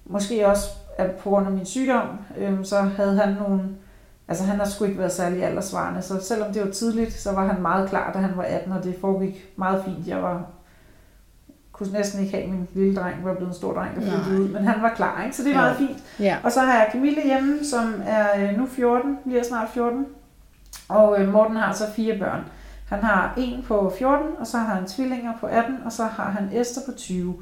Måske 0.05 0.47
også 0.47 0.69
at 0.97 1.11
på 1.11 1.29
grund 1.29 1.45
af 1.47 1.51
min 1.53 1.65
sygdom, 1.65 2.07
øhm, 2.37 2.63
så 2.63 2.75
havde 2.81 3.17
han 3.17 3.35
nogle... 3.39 3.61
Altså 4.29 4.43
han 4.43 4.59
har 4.59 4.65
sgu 4.65 4.85
ikke 4.85 4.97
været 4.99 5.11
særlig 5.11 5.43
aldersvarende, 5.43 6.01
så 6.01 6.23
selvom 6.23 6.53
det 6.53 6.65
var 6.65 6.71
tidligt, 6.71 7.13
så 7.13 7.31
var 7.31 7.47
han 7.47 7.61
meget 7.61 7.89
klar, 7.89 8.11
da 8.13 8.19
han 8.19 8.37
var 8.37 8.43
18, 8.43 8.71
og 8.71 8.83
det 8.83 8.95
foregik 9.01 9.45
meget 9.55 9.83
fint. 9.85 10.07
Jeg 10.07 10.23
var 10.23 10.41
kunne 11.71 11.91
næsten 11.93 12.21
ikke 12.23 12.37
have 12.37 12.47
min 12.51 12.67
lille 12.73 12.95
dreng, 12.95 13.25
var 13.25 13.33
blevet 13.33 13.49
en 13.49 13.55
stor 13.55 13.73
dreng, 13.73 13.95
der 13.95 14.01
flyttede 14.01 14.41
ud, 14.41 14.49
men 14.49 14.63
han 14.63 14.81
var 14.81 14.93
klar, 14.95 15.23
ikke? 15.23 15.35
så 15.35 15.43
det 15.43 15.49
er 15.49 15.55
Ja. 15.55 15.61
meget 15.61 15.77
fint. 15.77 15.97
Ja. 16.19 16.37
Og 16.43 16.51
så 16.51 16.59
har 16.59 16.73
jeg 16.73 16.89
Camille 16.91 17.21
hjemme, 17.25 17.65
som 17.65 18.01
er 18.07 18.27
øh, 18.51 18.57
nu 18.57 18.65
14, 18.67 19.17
bliver 19.25 19.43
snart 19.43 19.69
14. 19.73 20.05
Og 20.89 21.21
øh, 21.21 21.33
Morten 21.33 21.55
har 21.55 21.73
så 21.73 21.83
fire 21.95 22.17
børn. 22.19 22.41
Han 22.89 23.03
har 23.03 23.33
en 23.37 23.63
på 23.67 23.93
14, 23.97 24.25
og 24.39 24.47
så 24.47 24.57
har 24.57 24.75
han 24.75 24.85
tvillinger 24.85 25.33
på 25.39 25.45
18, 25.45 25.77
og 25.85 25.91
så 25.91 26.03
har 26.03 26.29
han 26.31 26.49
Esther 26.53 26.81
på 26.85 26.91
20. 26.97 27.35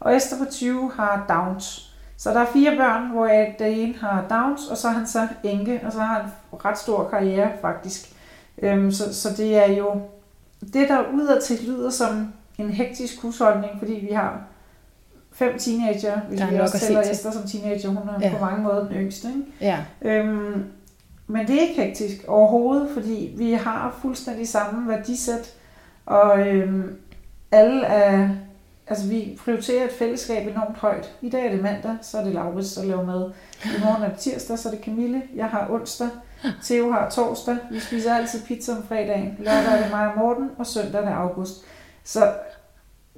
Og 0.00 0.16
Esther 0.16 0.38
på 0.38 0.44
20 0.50 0.90
har 0.96 1.24
Downs. 1.28 1.91
Så 2.22 2.30
der 2.30 2.40
er 2.40 2.52
fire 2.52 2.76
børn, 2.76 3.10
hvor 3.10 3.26
jeg, 3.26 3.54
den 3.58 3.72
ene 3.72 3.94
har 3.94 4.24
Downs, 4.30 4.68
og 4.68 4.76
så 4.76 4.88
er 4.88 4.92
han 4.92 5.06
så 5.06 5.28
enke, 5.42 5.80
og 5.84 5.92
så 5.92 5.98
har 5.98 6.14
han 6.14 6.24
en 6.24 6.64
ret 6.64 6.78
stor 6.78 7.08
karriere 7.08 7.50
faktisk. 7.60 8.12
Øhm, 8.62 8.92
så, 8.92 9.14
så 9.14 9.28
det 9.36 9.56
er 9.56 9.72
jo 9.72 10.00
det, 10.60 10.88
der 10.88 11.04
udadtil 11.14 11.58
lyder 11.66 11.90
som 11.90 12.32
en 12.58 12.70
hektisk 12.70 13.22
husholdning, 13.22 13.72
fordi 13.78 13.92
vi 13.92 14.12
har 14.12 14.40
fem 15.32 15.58
teenager, 15.58 16.20
hvis 16.20 16.40
er 16.40 16.50
vi 16.50 16.58
også 16.58 16.78
tæller. 16.78 17.00
Esther 17.00 17.30
som 17.30 17.48
teenager, 17.48 17.88
hun 17.88 18.08
er 18.08 18.20
ja. 18.20 18.36
på 18.38 18.44
mange 18.44 18.62
måder 18.62 18.88
den 18.88 18.96
yngste. 18.96 19.28
Ikke? 19.28 19.42
Ja. 19.60 19.78
Øhm, 20.02 20.64
men 21.26 21.46
det 21.46 21.56
er 21.56 21.60
ikke 21.60 21.82
hektisk 21.82 22.24
overhovedet, 22.28 22.90
fordi 22.92 23.34
vi 23.36 23.52
har 23.52 23.98
fuldstændig 24.02 24.48
samme 24.48 24.88
værdisæt, 24.88 25.54
og 26.06 26.48
øhm, 26.48 26.96
alle 27.52 27.86
er, 27.86 28.28
altså 28.86 29.06
vi 29.08 29.38
prioriterer 29.44 29.84
et 29.84 29.92
fællesskab 29.92 30.46
enormt 30.46 30.76
højt. 30.76 31.12
I 31.20 31.30
dag 31.30 31.46
er 31.46 31.50
det 31.50 31.62
mandag, 31.62 31.96
så 32.02 32.18
er 32.18 32.24
det 32.24 32.34
Laurits, 32.34 32.74
der 32.74 32.84
laver 32.84 33.04
mad. 33.04 33.30
I 33.64 33.84
morgen 33.84 34.02
er 34.02 34.08
det 34.08 34.18
tirsdag, 34.18 34.58
så 34.58 34.68
er 34.68 34.72
det 34.72 34.84
Camille. 34.84 35.22
Jeg 35.34 35.46
har 35.46 35.68
onsdag. 35.70 36.08
Theo 36.62 36.92
har 36.92 37.10
torsdag. 37.10 37.56
Vi 37.70 37.80
spiser 37.80 38.14
altid 38.14 38.42
pizza 38.42 38.72
om 38.72 38.82
fredagen. 38.88 39.36
Lørdag 39.38 39.72
er 39.72 39.82
det 39.82 39.90
mig 39.90 40.06
og 40.06 40.18
Morten, 40.18 40.50
og 40.58 40.66
søndag 40.66 41.00
er 41.00 41.04
det 41.04 41.14
August. 41.14 41.64
Så 42.04 42.32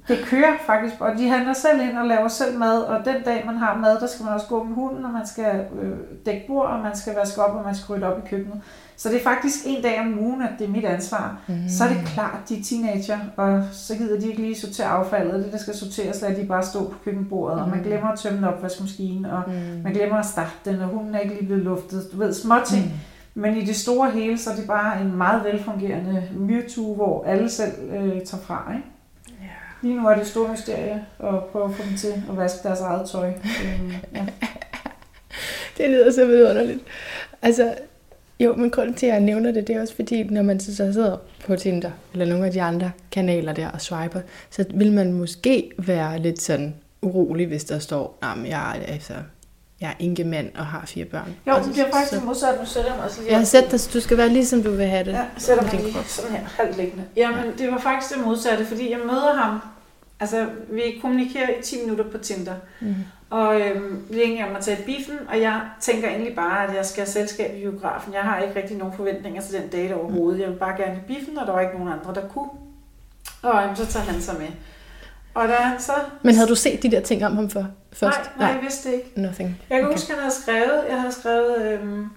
det 0.09 0.19
kører 0.27 0.57
faktisk, 0.67 1.01
og 1.01 1.19
de 1.19 1.29
handler 1.29 1.53
selv 1.53 1.81
ind 1.81 1.99
og 1.99 2.07
laver 2.07 2.29
selv 2.29 2.59
mad, 2.59 2.83
og 2.83 3.05
den 3.05 3.23
dag 3.23 3.43
man 3.47 3.57
har 3.57 3.79
mad, 3.79 4.01
der 4.01 4.07
skal 4.07 4.25
man 4.25 4.35
også 4.35 4.47
gå 4.47 4.63
med 4.63 4.75
hunden, 4.75 5.05
og 5.05 5.11
man 5.11 5.27
skal 5.27 5.67
øh, 5.81 5.97
dække 6.27 6.47
bord, 6.47 6.67
og 6.67 6.81
man 6.81 6.97
skal 6.97 7.15
vaske 7.15 7.45
op, 7.45 7.57
og 7.57 7.65
man 7.65 7.75
skal 7.75 7.95
rydde 7.95 8.07
op 8.07 8.19
i 8.25 8.29
køkkenet. 8.29 8.63
Så 8.97 9.09
det 9.09 9.19
er 9.19 9.23
faktisk 9.23 9.55
en 9.67 9.83
dag 9.83 10.01
om 10.01 10.19
ugen, 10.19 10.43
at 10.43 10.49
det 10.59 10.65
er 10.67 10.71
mit 10.71 10.85
ansvar. 10.85 11.39
Mm. 11.49 11.55
Så 11.69 11.85
er 11.85 11.89
det 11.89 11.99
klart, 12.07 12.39
de 12.49 12.59
er 12.59 12.63
teenager, 12.65 13.19
og 13.37 13.65
så 13.73 13.95
gider 13.97 14.21
de 14.21 14.27
ikke 14.29 14.41
lige 14.43 14.59
sortere 14.61 14.87
affaldet. 14.87 15.45
Det, 15.45 15.53
der 15.53 15.59
skal 15.59 15.75
sorteres, 15.75 16.21
lader 16.23 16.35
de 16.41 16.47
bare 16.47 16.63
stå 16.63 16.79
på 16.89 16.95
køkkenbordet, 17.05 17.61
og 17.61 17.69
man 17.69 17.79
Mm. 17.79 17.85
glemmer 17.85 18.09
at 18.09 18.19
tømme 18.19 18.39
en 18.39 18.45
opvaskemaskine, 18.45 19.33
og 19.37 19.43
Mm. 19.47 19.81
man 19.83 19.93
glemmer 19.93 20.17
at 20.17 20.27
starte 20.27 20.51
den, 20.65 20.81
og 20.81 20.89
hunden 20.89 21.15
er 21.15 21.21
ikke 21.21 21.35
lige 21.35 21.47
blevet 21.47 21.63
luftet. 21.65 22.09
Du 22.13 22.17
ved, 22.19 22.35
små 22.35 22.55
ting. 22.67 22.85
Mm. 22.85 22.91
Men 23.43 23.57
i 23.57 23.65
det 23.65 23.77
store 23.77 24.11
hele, 24.11 24.39
så 24.39 24.51
er 24.51 24.55
det 24.55 24.67
bare 24.67 25.01
en 25.01 25.17
meget 25.17 25.45
velfungerende 25.45 26.29
myrtue, 26.37 26.95
hvor 26.95 27.25
alle 27.27 27.51
selv 27.51 27.73
øh, 27.93 28.23
tager 28.25 28.43
fra. 28.43 28.73
Ikke? 28.75 28.87
Ja. 29.43 29.49
Lige 29.89 30.01
nu 30.01 30.09
er 30.09 30.15
det 30.15 30.21
et 30.23 30.27
stort 30.29 30.51
mysterie 30.51 31.05
at 31.21 31.45
prøve 31.53 31.65
at 31.65 31.75
få 31.75 31.83
dem 31.89 31.97
til 31.97 32.09
at 32.31 32.37
vaske 32.37 32.59
deres 32.69 32.81
eget 32.81 33.09
tøj. 33.11 33.29
Øhm, 33.65 33.93
ja. 34.15 34.27
Det 35.79 35.91
lyder 35.91 36.13
så 36.13 36.25
vidunderligt. 36.27 36.81
Altså, 37.43 37.75
jo, 38.41 38.55
men 38.55 38.71
grunden 38.71 38.95
til, 38.95 39.07
at 39.07 39.13
jeg 39.13 39.21
nævner 39.21 39.53
det, 39.53 39.67
det 39.67 39.77
er 39.77 39.81
også 39.81 39.95
fordi, 39.95 40.23
når 40.23 40.43
man 40.43 40.61
så 40.61 40.77
sidder 40.77 41.17
på 41.47 41.57
Tinder, 41.57 41.91
eller 42.13 42.27
nogle 42.27 42.47
af 42.47 42.53
de 42.53 42.63
andre 42.63 42.91
kanaler 43.11 43.53
der 43.53 43.71
og 43.71 43.81
swiper, 43.81 44.21
så 44.51 44.65
vil 44.75 44.93
man 44.93 45.13
måske 45.13 45.71
være 45.79 46.19
lidt 46.19 46.43
sådan 46.43 46.75
urolig, 47.03 47.47
hvis 47.47 47.65
der 47.65 47.79
står, 47.79 48.19
at 48.23 48.51
jeg, 48.51 48.79
er, 48.79 48.93
altså, 48.93 49.15
jeg 49.81 49.89
er 49.89 49.95
enkemand 49.99 50.51
og 50.55 50.67
har 50.67 50.87
fire 50.87 51.05
børn. 51.05 51.35
Jo, 51.47 51.53
det 51.65 51.73
bliver 51.73 51.91
faktisk 51.93 52.11
så, 52.11 52.17
det 52.17 52.25
modsatte. 52.25 52.61
Nu 52.61 52.67
sætter 52.67 52.91
jeg 52.91 52.97
mig 52.97 53.05
altså 53.05 53.21
lige 53.21 53.33
Jeg 53.33 53.71
dig, 53.71 53.81
så 53.81 53.91
du 53.95 54.01
skal 54.01 54.17
være 54.17 54.29
ligesom 54.29 54.63
du 54.63 54.71
vil 54.71 54.87
have 54.87 55.05
det. 55.05 55.13
Ja, 55.13 55.17
jeg 55.19 55.29
sætter 55.37 55.63
mig 55.63 55.73
Din 55.73 55.81
lige 55.81 55.93
krop. 55.93 56.05
sådan 56.05 56.31
her, 56.31 56.41
halvt 56.47 56.77
liggende. 56.77 57.05
Jamen, 57.17 57.45
det 57.59 57.71
var 57.73 57.79
faktisk 57.79 58.15
det 58.15 58.27
modsatte, 58.27 58.65
fordi 58.65 58.91
jeg 58.91 58.99
møder 58.99 59.35
ham. 59.35 59.61
Altså, 60.21 60.47
vi 60.71 60.99
kommunikerer 61.01 61.49
i 61.59 61.63
10 61.63 61.81
minutter 61.81 62.11
på 62.11 62.19
Tinder. 62.19 62.55
Mm. 62.81 62.95
Og 63.31 63.61
øhm, 63.61 64.07
vi 64.11 64.19
er 64.19 64.25
enige 64.25 64.47
om 64.47 64.57
at 64.57 64.63
tage 64.63 64.83
biffen, 64.87 65.19
og 65.29 65.41
jeg 65.41 65.61
tænker 65.81 66.09
egentlig 66.09 66.35
bare, 66.35 66.69
at 66.69 66.77
jeg 66.77 66.87
skal 66.87 67.05
have 67.05 67.13
selskab 67.13 67.57
i 67.57 67.61
biografen. 67.61 68.15
Jeg 68.15 68.23
har 68.23 68.41
ikke 68.41 68.61
rigtig 68.61 68.77
nogen 68.77 68.95
forventninger 68.97 69.43
til 69.43 69.61
den 69.61 69.69
date 69.69 69.95
overhovedet. 69.95 70.41
Jeg 70.41 70.49
vil 70.49 70.57
bare 70.57 70.77
gerne 70.77 70.95
have 70.95 71.07
biffen, 71.07 71.39
og 71.39 71.47
der 71.47 71.53
var 71.53 71.61
ikke 71.61 71.75
nogen 71.75 71.93
andre, 71.93 72.15
der 72.15 72.29
kunne. 72.29 72.51
Og 73.43 73.65
øhm, 73.65 73.77
så 73.77 73.87
tager 73.87 74.07
han 74.07 74.21
sig 74.21 74.35
med. 74.39 74.49
Og 75.35 75.49
da 75.49 75.55
han 75.55 75.81
så... 75.81 75.93
Men 76.23 76.35
havde 76.35 76.49
du 76.49 76.55
set 76.55 76.83
de 76.83 76.91
der 76.91 77.01
ting 77.01 77.27
om 77.27 77.37
ham 77.37 77.51
for, 77.51 77.67
først? 77.93 78.19
Nej, 78.19 78.29
nej, 78.39 78.49
jeg 78.49 78.63
vidste 78.63 78.95
ikke. 78.95 79.13
Nothing. 79.17 79.61
Jeg 79.71 79.79
kan 79.79 79.87
okay. 79.87 79.97
huske, 79.97 80.13
at 80.13 80.19
han 80.19 80.23
havde 80.23 80.43
skrevet, 80.43 80.85
jeg 80.89 81.01
havde 81.01 81.13
skrevet, 81.13 81.63
øhm, 81.63 82.09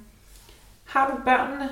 har 0.86 1.12
du 1.12 1.24
børnene? 1.26 1.70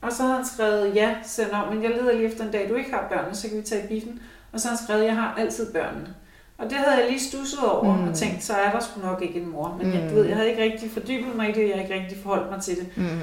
Og 0.00 0.12
så 0.12 0.22
havde 0.22 0.34
han 0.34 0.46
skrevet, 0.46 0.94
ja, 0.94 1.14
send 1.24 1.50
om, 1.50 1.74
men 1.74 1.82
jeg 1.82 1.90
leder 1.90 2.12
lige 2.12 2.28
efter 2.28 2.44
en 2.44 2.50
dag, 2.50 2.68
du 2.68 2.74
ikke 2.74 2.90
har 2.90 3.06
børnene, 3.10 3.34
så 3.34 3.48
kan 3.48 3.58
vi 3.58 3.62
tage 3.62 3.84
i 3.84 3.86
biffen. 3.88 4.20
Og 4.52 4.60
så 4.60 4.68
har 4.68 4.76
han 4.76 4.84
skrevet, 4.86 5.04
jeg 5.04 5.14
har 5.16 5.34
altid 5.38 5.72
børnene. 5.72 6.14
Og 6.58 6.70
det 6.70 6.78
havde 6.78 6.96
jeg 7.00 7.08
lige 7.10 7.20
stusset 7.20 7.58
over 7.60 7.96
Mm. 7.96 8.02
mm. 8.02 8.08
og 8.08 8.14
tænkt, 8.14 8.44
så 8.44 8.52
er 8.54 8.70
der 8.72 8.80
sgu 8.80 9.00
nok 9.00 9.22
ikke 9.22 9.40
en 9.40 9.48
mor. 9.48 9.76
Men 9.78 9.86
mm. 9.86 9.92
jeg, 9.94 10.02
Mm. 10.02 10.08
du 10.08 10.14
ved, 10.14 10.24
jeg 10.24 10.36
havde 10.36 10.50
ikke 10.50 10.62
rigtig 10.62 10.90
fordybet 10.90 11.36
mig 11.36 11.48
i 11.48 11.52
det, 11.52 11.60
jeg 11.68 11.74
havde 11.76 11.82
ikke 11.82 12.02
rigtig 12.02 12.18
forholdt 12.22 12.50
mig 12.50 12.62
til 12.62 12.76
det. 12.76 12.96
Mm. 12.96 13.18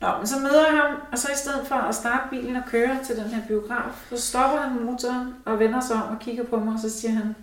Nå, 0.00 0.08
men 0.18 0.26
så 0.26 0.38
møder 0.38 0.66
jeg 0.70 0.76
ham, 0.80 0.96
og 1.12 1.18
så 1.18 1.28
i 1.32 1.36
stedet 1.36 1.66
for 1.66 1.74
at 1.74 1.94
starte 1.94 2.22
bilen 2.30 2.56
og 2.56 2.62
køre 2.66 2.98
til 3.04 3.16
den 3.16 3.24
her 3.24 3.42
biograf, 3.48 4.04
så 4.10 4.16
stopper 4.20 4.58
han 4.58 4.84
motoren 4.84 5.34
og 5.44 5.58
vender 5.58 5.80
sig 5.80 5.96
om 5.96 6.14
og 6.14 6.20
kigger 6.20 6.44
på 6.44 6.56
mig, 6.58 6.74
og 6.74 6.80
så 6.80 6.90
siger 7.00 7.12
han, 7.12 7.34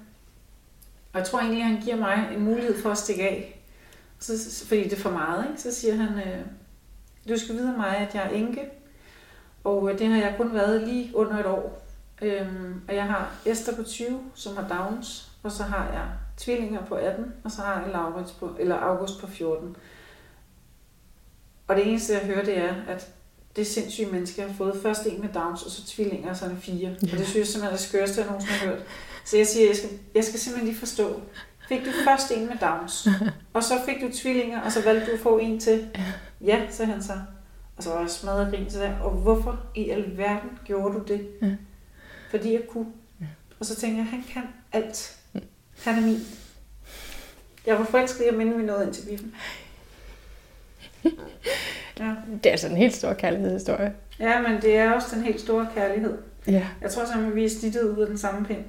og 1.13 1.19
jeg 1.19 1.27
tror 1.27 1.39
egentlig, 1.39 1.61
at 1.63 1.67
han 1.69 1.81
giver 1.81 1.95
mig 1.95 2.29
en 2.35 2.43
mulighed 2.43 2.81
for 2.81 2.91
at 2.91 2.97
stikke 2.97 3.23
af, 3.23 3.61
så, 4.19 4.65
fordi 4.67 4.83
det 4.83 4.93
er 4.93 4.97
for 5.01 5.11
meget, 5.11 5.45
ikke? 5.49 5.61
så 5.61 5.75
siger 5.75 5.95
han, 5.95 6.07
øh, 6.17 6.39
du 7.29 7.39
skal 7.39 7.55
vide 7.55 7.73
mig, 7.77 7.97
at 7.97 8.15
jeg 8.15 8.23
er 8.25 8.29
enke, 8.29 8.61
og 9.63 9.91
øh, 9.91 9.99
det 9.99 10.07
har 10.07 10.17
jeg 10.17 10.33
kun 10.37 10.53
været 10.53 10.81
lige 10.87 11.11
under 11.15 11.37
et 11.39 11.45
år. 11.45 11.86
Øhm, 12.21 12.81
og 12.87 12.95
jeg 12.95 13.03
har 13.03 13.31
Esther 13.45 13.75
på 13.75 13.83
20, 13.83 14.19
som 14.35 14.57
har 14.57 14.67
Downs, 14.67 15.31
og 15.43 15.51
så 15.51 15.63
har 15.63 15.85
jeg 15.93 16.05
tvillinger 16.37 16.85
på 16.85 16.95
18, 16.95 17.33
og 17.43 17.51
så 17.51 17.61
har 17.61 17.81
jeg 17.81 17.91
Laurits 17.91 18.31
på, 18.31 18.55
eller 18.59 18.75
August 18.75 19.21
på 19.21 19.27
14. 19.27 19.75
Og 21.67 21.75
det 21.75 21.87
eneste, 21.87 22.13
jeg 22.13 22.21
hører, 22.21 22.45
det 22.45 22.57
er, 22.57 22.73
at 22.87 23.07
det 23.55 23.67
sindssyge 23.67 24.11
menneske 24.11 24.41
har 24.41 24.53
fået 24.53 24.79
først 24.81 25.05
en 25.05 25.21
med 25.21 25.29
Downs, 25.29 25.63
og 25.63 25.71
så 25.71 25.87
tvillinger, 25.87 26.29
og 26.29 26.37
så 26.37 26.45
er 26.45 26.49
han 26.49 26.57
fire. 26.57 26.89
Ja. 26.89 27.11
Og 27.11 27.17
det 27.17 27.27
synes 27.27 27.35
jeg 27.35 27.47
simpelthen 27.47 27.73
er 27.73 27.77
det 27.77 27.79
skørste, 27.79 28.21
jeg 28.21 28.27
nogensinde 28.27 28.59
har 28.59 28.67
hørt. 28.67 28.83
Så 29.25 29.37
jeg 29.37 29.47
siger, 29.47 29.67
jeg 29.67 29.75
skal, 29.75 29.89
jeg 30.15 30.23
skal 30.23 30.39
simpelthen 30.39 30.69
lige 30.69 30.79
forstå. 30.79 31.21
Fik 31.69 31.79
du 31.79 31.91
først 32.03 32.31
en 32.31 32.47
med 32.47 32.55
Downs, 32.61 33.07
og 33.53 33.63
så 33.63 33.73
fik 33.85 34.01
du 34.01 34.09
tvillinger, 34.13 34.61
og 34.61 34.71
så 34.71 34.83
valgte 34.83 35.11
du 35.11 35.11
at 35.11 35.19
få 35.19 35.37
en 35.37 35.59
til? 35.59 35.87
Ja, 36.41 36.61
sagde 36.69 36.91
han 36.91 37.03
så. 37.03 37.13
Og 37.77 37.83
så 37.83 37.89
var 37.89 37.99
jeg 37.99 38.09
smadret 38.09 38.53
grin 38.53 38.69
til 38.69 38.79
det. 38.79 38.95
Og 39.03 39.11
hvorfor 39.11 39.59
i 39.75 39.89
alverden 39.89 40.49
gjorde 40.65 40.99
du 40.99 41.03
det? 41.07 41.27
Ja. 41.41 41.47
Fordi 42.29 42.53
jeg 42.53 42.61
kunne. 42.69 42.85
Og 43.59 43.65
så 43.65 43.75
tænkte 43.75 43.97
jeg, 43.97 44.05
han 44.05 44.23
kan 44.33 44.41
alt. 44.73 45.15
Han 45.83 45.95
er 45.97 46.01
min. 46.01 46.19
Jeg 47.65 47.79
var 47.79 47.85
forelsket 47.85 48.23
i 48.25 48.27
at 48.27 48.33
minde, 48.33 48.57
vi 48.57 48.63
nåede 48.63 48.83
ind 48.85 48.93
til 48.93 49.05
biffen. 49.09 49.33
Ja. 51.99 52.11
Det 52.33 52.45
er 52.45 52.51
altså 52.51 52.67
en 52.67 52.77
helt 52.77 52.95
stor 52.95 53.13
kærlighedshistorie. 53.13 53.93
ja, 54.19 54.41
men 54.41 54.61
det 54.61 54.77
er 54.77 54.91
også 54.91 55.07
den 55.15 55.23
helt 55.23 55.41
store 55.41 55.67
kærlighed. 55.75 56.17
Ja. 56.47 56.65
Jeg 56.81 56.91
tror 56.91 57.05
simpelthen, 57.05 57.35
vi 57.35 57.45
er 57.45 57.49
snittet 57.49 57.81
ud 57.83 58.01
af 58.01 58.07
den 58.07 58.17
samme 58.17 58.45
pind. 58.45 58.59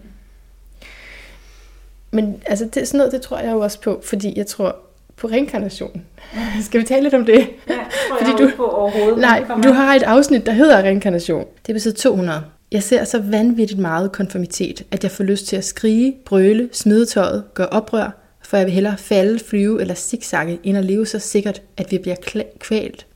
Men 2.11 2.43
altså, 2.47 2.65
det, 2.75 2.89
sådan 2.89 2.99
noget, 2.99 3.13
det 3.13 3.23
tror 3.23 3.39
jeg 3.39 3.53
jo 3.53 3.61
også 3.61 3.81
på, 3.81 4.01
fordi 4.05 4.39
jeg 4.39 4.47
tror 4.47 4.77
på 5.17 5.27
reinkarnation. 5.29 6.05
Skal 6.67 6.81
vi 6.81 6.87
tale 6.87 7.03
lidt 7.03 7.15
om 7.15 7.25
det? 7.27 7.39
Ja, 7.39 7.75
det 7.75 7.83
tror 8.09 8.19
Fordi 8.19 8.31
jeg 8.31 8.39
du- 8.51 8.57
på 8.57 8.67
overhovedet. 8.67 9.19
Nej, 9.19 9.45
du 9.63 9.73
har 9.73 9.95
et 9.95 10.03
afsnit, 10.03 10.47
der 10.47 10.53
hedder 10.53 10.83
reinkarnation. 10.83 11.47
Det 11.67 11.73
er 11.73 11.75
på 11.75 11.81
side 11.81 11.95
200. 11.95 12.45
Jeg 12.73 12.83
ser 12.83 13.05
så 13.05 13.23
vanvittigt 13.23 13.81
meget 13.81 14.13
konformitet, 14.13 14.87
at 14.91 15.03
jeg 15.03 15.11
får 15.11 15.25
lyst 15.25 15.47
til 15.47 15.57
at 15.57 15.65
skrige, 15.65 16.17
brøle, 16.25 16.69
smide 16.73 17.07
tøjet, 17.07 17.45
gøre 17.55 17.69
oprør, 17.69 18.11
for 18.43 18.57
jeg 18.57 18.67
vil 18.67 18.75
hellere 18.75 18.97
falde, 18.97 19.39
flyve 19.39 19.81
eller 19.81 19.95
zigzagge, 19.95 20.61
end 20.63 20.79
at 20.79 20.85
leve 20.85 21.07
så 21.07 21.19
sikkert, 21.19 21.63
at 21.77 21.93
vi 21.93 21.99
bliver 21.99 22.17
kvalt. 22.59 23.07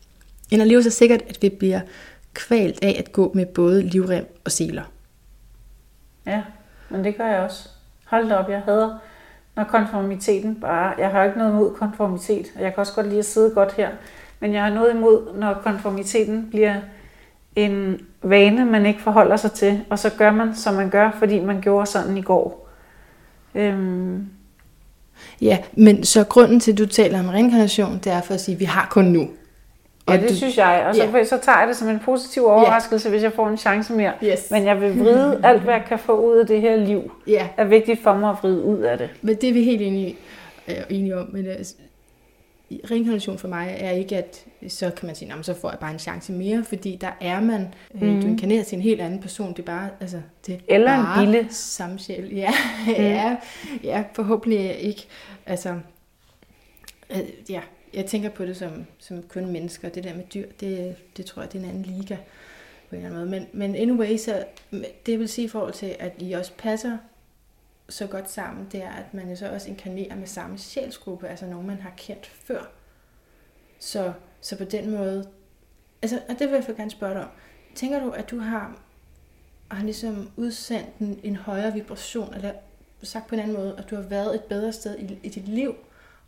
End 0.51 0.62
at 0.62 0.69
leve 0.69 0.83
så 0.83 0.91
sikkert, 0.91 1.23
at 1.29 1.38
vi 1.43 1.49
bliver 1.49 1.81
kvalt 2.35 2.85
af 2.85 2.97
at 2.99 3.12
gå 3.12 3.33
med 3.35 3.47
både 3.47 3.83
livrem 3.83 4.27
og 4.45 4.53
seler. 4.53 4.83
Ja, 6.27 6.43
men 6.91 7.05
det 7.05 7.17
gør 7.17 7.27
jeg 7.27 7.41
også. 7.41 7.69
Hold 8.05 8.29
da 8.29 8.35
op, 8.35 8.51
jeg 8.51 8.61
hader, 8.61 8.99
når 9.57 9.65
konformiteten 9.65 10.61
bare... 10.61 10.95
Jeg 10.99 11.09
har 11.09 11.25
ikke 11.25 11.38
noget 11.38 11.53
imod 11.53 11.75
konformitet, 11.75 12.47
og 12.57 12.62
jeg 12.62 12.75
kan 12.75 12.81
også 12.81 12.95
godt 12.95 13.07
lide 13.07 13.19
at 13.19 13.25
sidde 13.25 13.51
godt 13.51 13.73
her. 13.73 13.88
Men 14.41 14.55
jeg 14.55 14.62
har 14.62 14.71
noget 14.71 14.95
imod, 14.95 15.38
når 15.38 15.55
konformiteten 15.55 16.51
bliver 16.51 16.75
en 17.57 18.01
vane, 18.23 18.65
man 18.65 18.87
ikke 18.87 19.01
forholder 19.01 19.37
sig 19.37 19.53
til, 19.53 19.81
og 19.91 19.99
så 19.99 20.11
gør 20.19 20.31
man, 20.31 20.55
som 20.55 20.75
man 20.75 20.91
gør, 20.91 21.11
fordi 21.19 21.41
man 21.41 21.61
gjorde 21.61 21.87
sådan 21.87 22.17
i 22.17 22.23
går. 22.23 22.69
Øhm. 23.55 24.27
Ja, 25.41 25.59
men 25.73 26.05
så 26.05 26.25
grunden 26.25 26.61
til, 26.61 26.73
at 26.73 26.79
du 26.79 26.87
taler 26.87 27.21
om 27.21 27.29
reinkarnation, 27.29 28.01
det 28.05 28.12
er 28.12 28.21
for 28.21 28.35
at 28.35 28.41
sige, 28.41 28.55
at 28.55 28.61
vi 28.61 28.65
har 28.65 28.88
kun 28.91 29.05
nu. 29.05 29.29
Ja, 30.09 30.17
det 30.17 30.29
du, 30.29 30.35
synes 30.35 30.59
jeg. 30.59 30.85
Og 30.88 30.95
så, 30.95 31.05
ja. 31.17 31.25
så 31.25 31.38
tager 31.43 31.59
jeg 31.59 31.69
det 31.69 31.77
som 31.77 31.88
en 31.88 31.99
positiv 31.99 32.45
overraskelse, 32.47 33.09
ja. 33.09 33.11
hvis 33.11 33.23
jeg 33.23 33.33
får 33.33 33.49
en 33.49 33.57
chance 33.57 33.93
mere. 33.93 34.12
Yes. 34.25 34.51
Men 34.51 34.65
jeg 34.65 34.81
vil 34.81 34.99
vride 34.99 35.41
alt, 35.45 35.62
hvad 35.62 35.75
jeg 35.75 35.85
kan 35.88 35.99
få 35.99 36.12
ud 36.12 36.37
af 36.37 36.47
det 36.47 36.61
her 36.61 36.77
liv. 36.77 37.12
Ja. 37.27 37.49
er 37.57 37.65
vigtigt 37.65 38.03
for 38.03 38.15
mig 38.15 38.31
at 38.31 38.37
vride 38.43 38.62
ud 38.62 38.79
af 38.79 38.99
det. 38.99 39.11
Men 39.23 39.37
det 39.37 39.49
er 39.49 39.53
vi 39.53 39.65
helt 39.65 39.83
enige, 39.83 40.17
øh, 40.69 40.75
enige 40.91 41.19
om. 41.19 41.29
Men 41.33 41.47
uh, 41.47 42.77
reinkarnation 42.91 43.38
for 43.38 43.49
mig 43.49 43.77
er 43.79 43.91
ikke, 43.91 44.17
at 44.17 44.45
så 44.68 44.90
kan 44.90 45.07
man 45.07 45.14
sige, 45.14 45.35
så 45.42 45.55
får 45.55 45.70
jeg 45.70 45.79
bare 45.79 45.92
en 45.92 45.98
chance 45.98 46.33
mere, 46.33 46.64
fordi 46.64 46.96
der 46.96 47.11
er 47.20 47.40
man, 47.40 47.75
mm. 47.94 48.20
du 48.20 48.27
inkarnerer 48.27 48.64
til 48.64 48.77
en 48.77 48.83
helt 48.83 49.01
anden 49.01 49.20
person, 49.20 49.51
det 49.51 49.59
er 49.59 49.62
bare, 49.62 49.90
altså, 50.01 50.20
det 50.46 50.55
er 50.55 50.59
Eller 50.68 50.96
bare 50.96 51.22
en 51.22 51.31
lille. 51.31 51.53
samme 51.53 51.98
sjæl. 51.98 52.35
Ja, 52.35 52.51
mm. 52.87 52.92
ja, 52.92 53.37
ja, 53.83 54.05
forhåbentlig 54.14 54.79
ikke. 54.79 55.07
Altså, 55.46 55.79
øh, 57.11 57.51
ja, 57.51 57.61
jeg 57.94 58.07
tænker 58.07 58.31
på 58.31 58.44
det 58.44 58.57
som, 58.57 58.87
som 58.98 59.22
kun 59.22 59.46
mennesker. 59.46 59.88
Det 59.88 60.05
der 60.05 60.14
med 60.14 60.25
dyr, 60.35 60.46
det, 60.61 60.96
det 61.16 61.27
tror 61.27 61.42
jeg, 61.42 61.53
det 61.53 61.59
er 61.59 61.62
en 61.64 61.70
anden 61.70 61.83
liga 61.83 62.16
på 62.88 62.96
en 62.96 63.05
eller 63.05 63.18
anden 63.18 63.31
måde. 63.31 63.31
Men, 63.31 63.46
men 63.53 63.77
anyway, 63.77 64.16
så 64.16 64.44
det 65.07 65.18
vil 65.18 65.29
sige 65.29 65.44
i 65.44 65.48
forhold 65.48 65.72
til, 65.72 65.96
at 65.98 66.12
I 66.18 66.33
også 66.33 66.53
passer 66.59 66.98
så 67.88 68.07
godt 68.07 68.31
sammen, 68.31 68.68
det 68.72 68.83
er, 68.83 68.90
at 68.90 69.14
man 69.14 69.31
jo 69.31 69.37
så 69.37 69.48
også 69.48 69.70
inkarnerer 69.70 70.16
med 70.16 70.27
samme 70.27 70.59
sjælsgruppe, 70.59 71.29
altså 71.29 71.46
nogen, 71.46 71.66
man 71.66 71.81
har 71.81 71.92
kendt 71.96 72.27
før. 72.27 72.70
Så, 73.79 74.12
så 74.42 74.59
på 74.59 74.64
den 74.64 74.90
måde, 74.90 75.28
altså, 76.02 76.20
og 76.28 76.38
det 76.38 76.48
vil 76.48 76.55
jeg 76.55 76.64
for 76.64 76.72
gerne 76.72 76.90
spørge 76.90 77.14
dig 77.14 77.22
om. 77.22 77.28
Tænker 77.74 78.00
du, 78.00 78.11
at 78.11 78.31
du 78.31 78.38
har, 78.38 78.76
har 79.70 79.85
ligesom 79.85 80.31
udsendt 80.37 80.88
en, 81.00 81.20
en 81.22 81.37
højere 81.37 81.72
vibration, 81.72 82.35
eller 82.35 82.52
sagt 83.02 83.26
på 83.26 83.35
en 83.35 83.40
anden 83.40 83.57
måde, 83.57 83.74
at 83.78 83.90
du 83.90 83.96
har 83.96 84.02
været 84.02 84.35
et 84.35 84.44
bedre 84.44 84.72
sted 84.72 84.98
i, 84.98 85.18
i 85.22 85.28
dit 85.28 85.48
liv, 85.48 85.74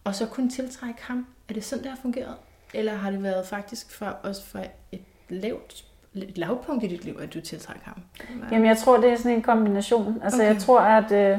og 0.05 0.14
så 0.14 0.27
kunne 0.27 0.50
tiltrække 0.50 1.03
ham? 1.03 1.27
Er 1.48 1.55
det 1.55 1.64
sådan, 1.64 1.85
det 1.85 1.90
har 1.90 1.98
fungeret? 2.03 2.35
Eller 2.74 2.94
har 2.94 3.11
det 3.11 3.22
været 3.22 3.46
faktisk 3.46 3.90
for, 3.90 4.07
også 4.07 4.44
fra 4.44 4.61
et 4.92 5.03
lavt 5.29 5.85
et 6.14 6.38
lavpunkt 6.38 6.85
i 6.85 6.87
dit 6.87 7.05
liv, 7.05 7.18
at 7.20 7.35
du 7.35 7.40
tiltrækker 7.40 7.85
ham? 7.85 8.03
Jamen, 8.53 8.66
jeg 8.66 8.79
tror, 8.79 8.96
det 8.96 9.11
er 9.11 9.16
sådan 9.16 9.33
en 9.33 9.42
kombination. 9.42 10.20
Altså, 10.22 10.38
okay. 10.42 10.53
jeg 10.53 10.62
tror, 10.62 10.81
at 10.81 11.12
øh, 11.12 11.38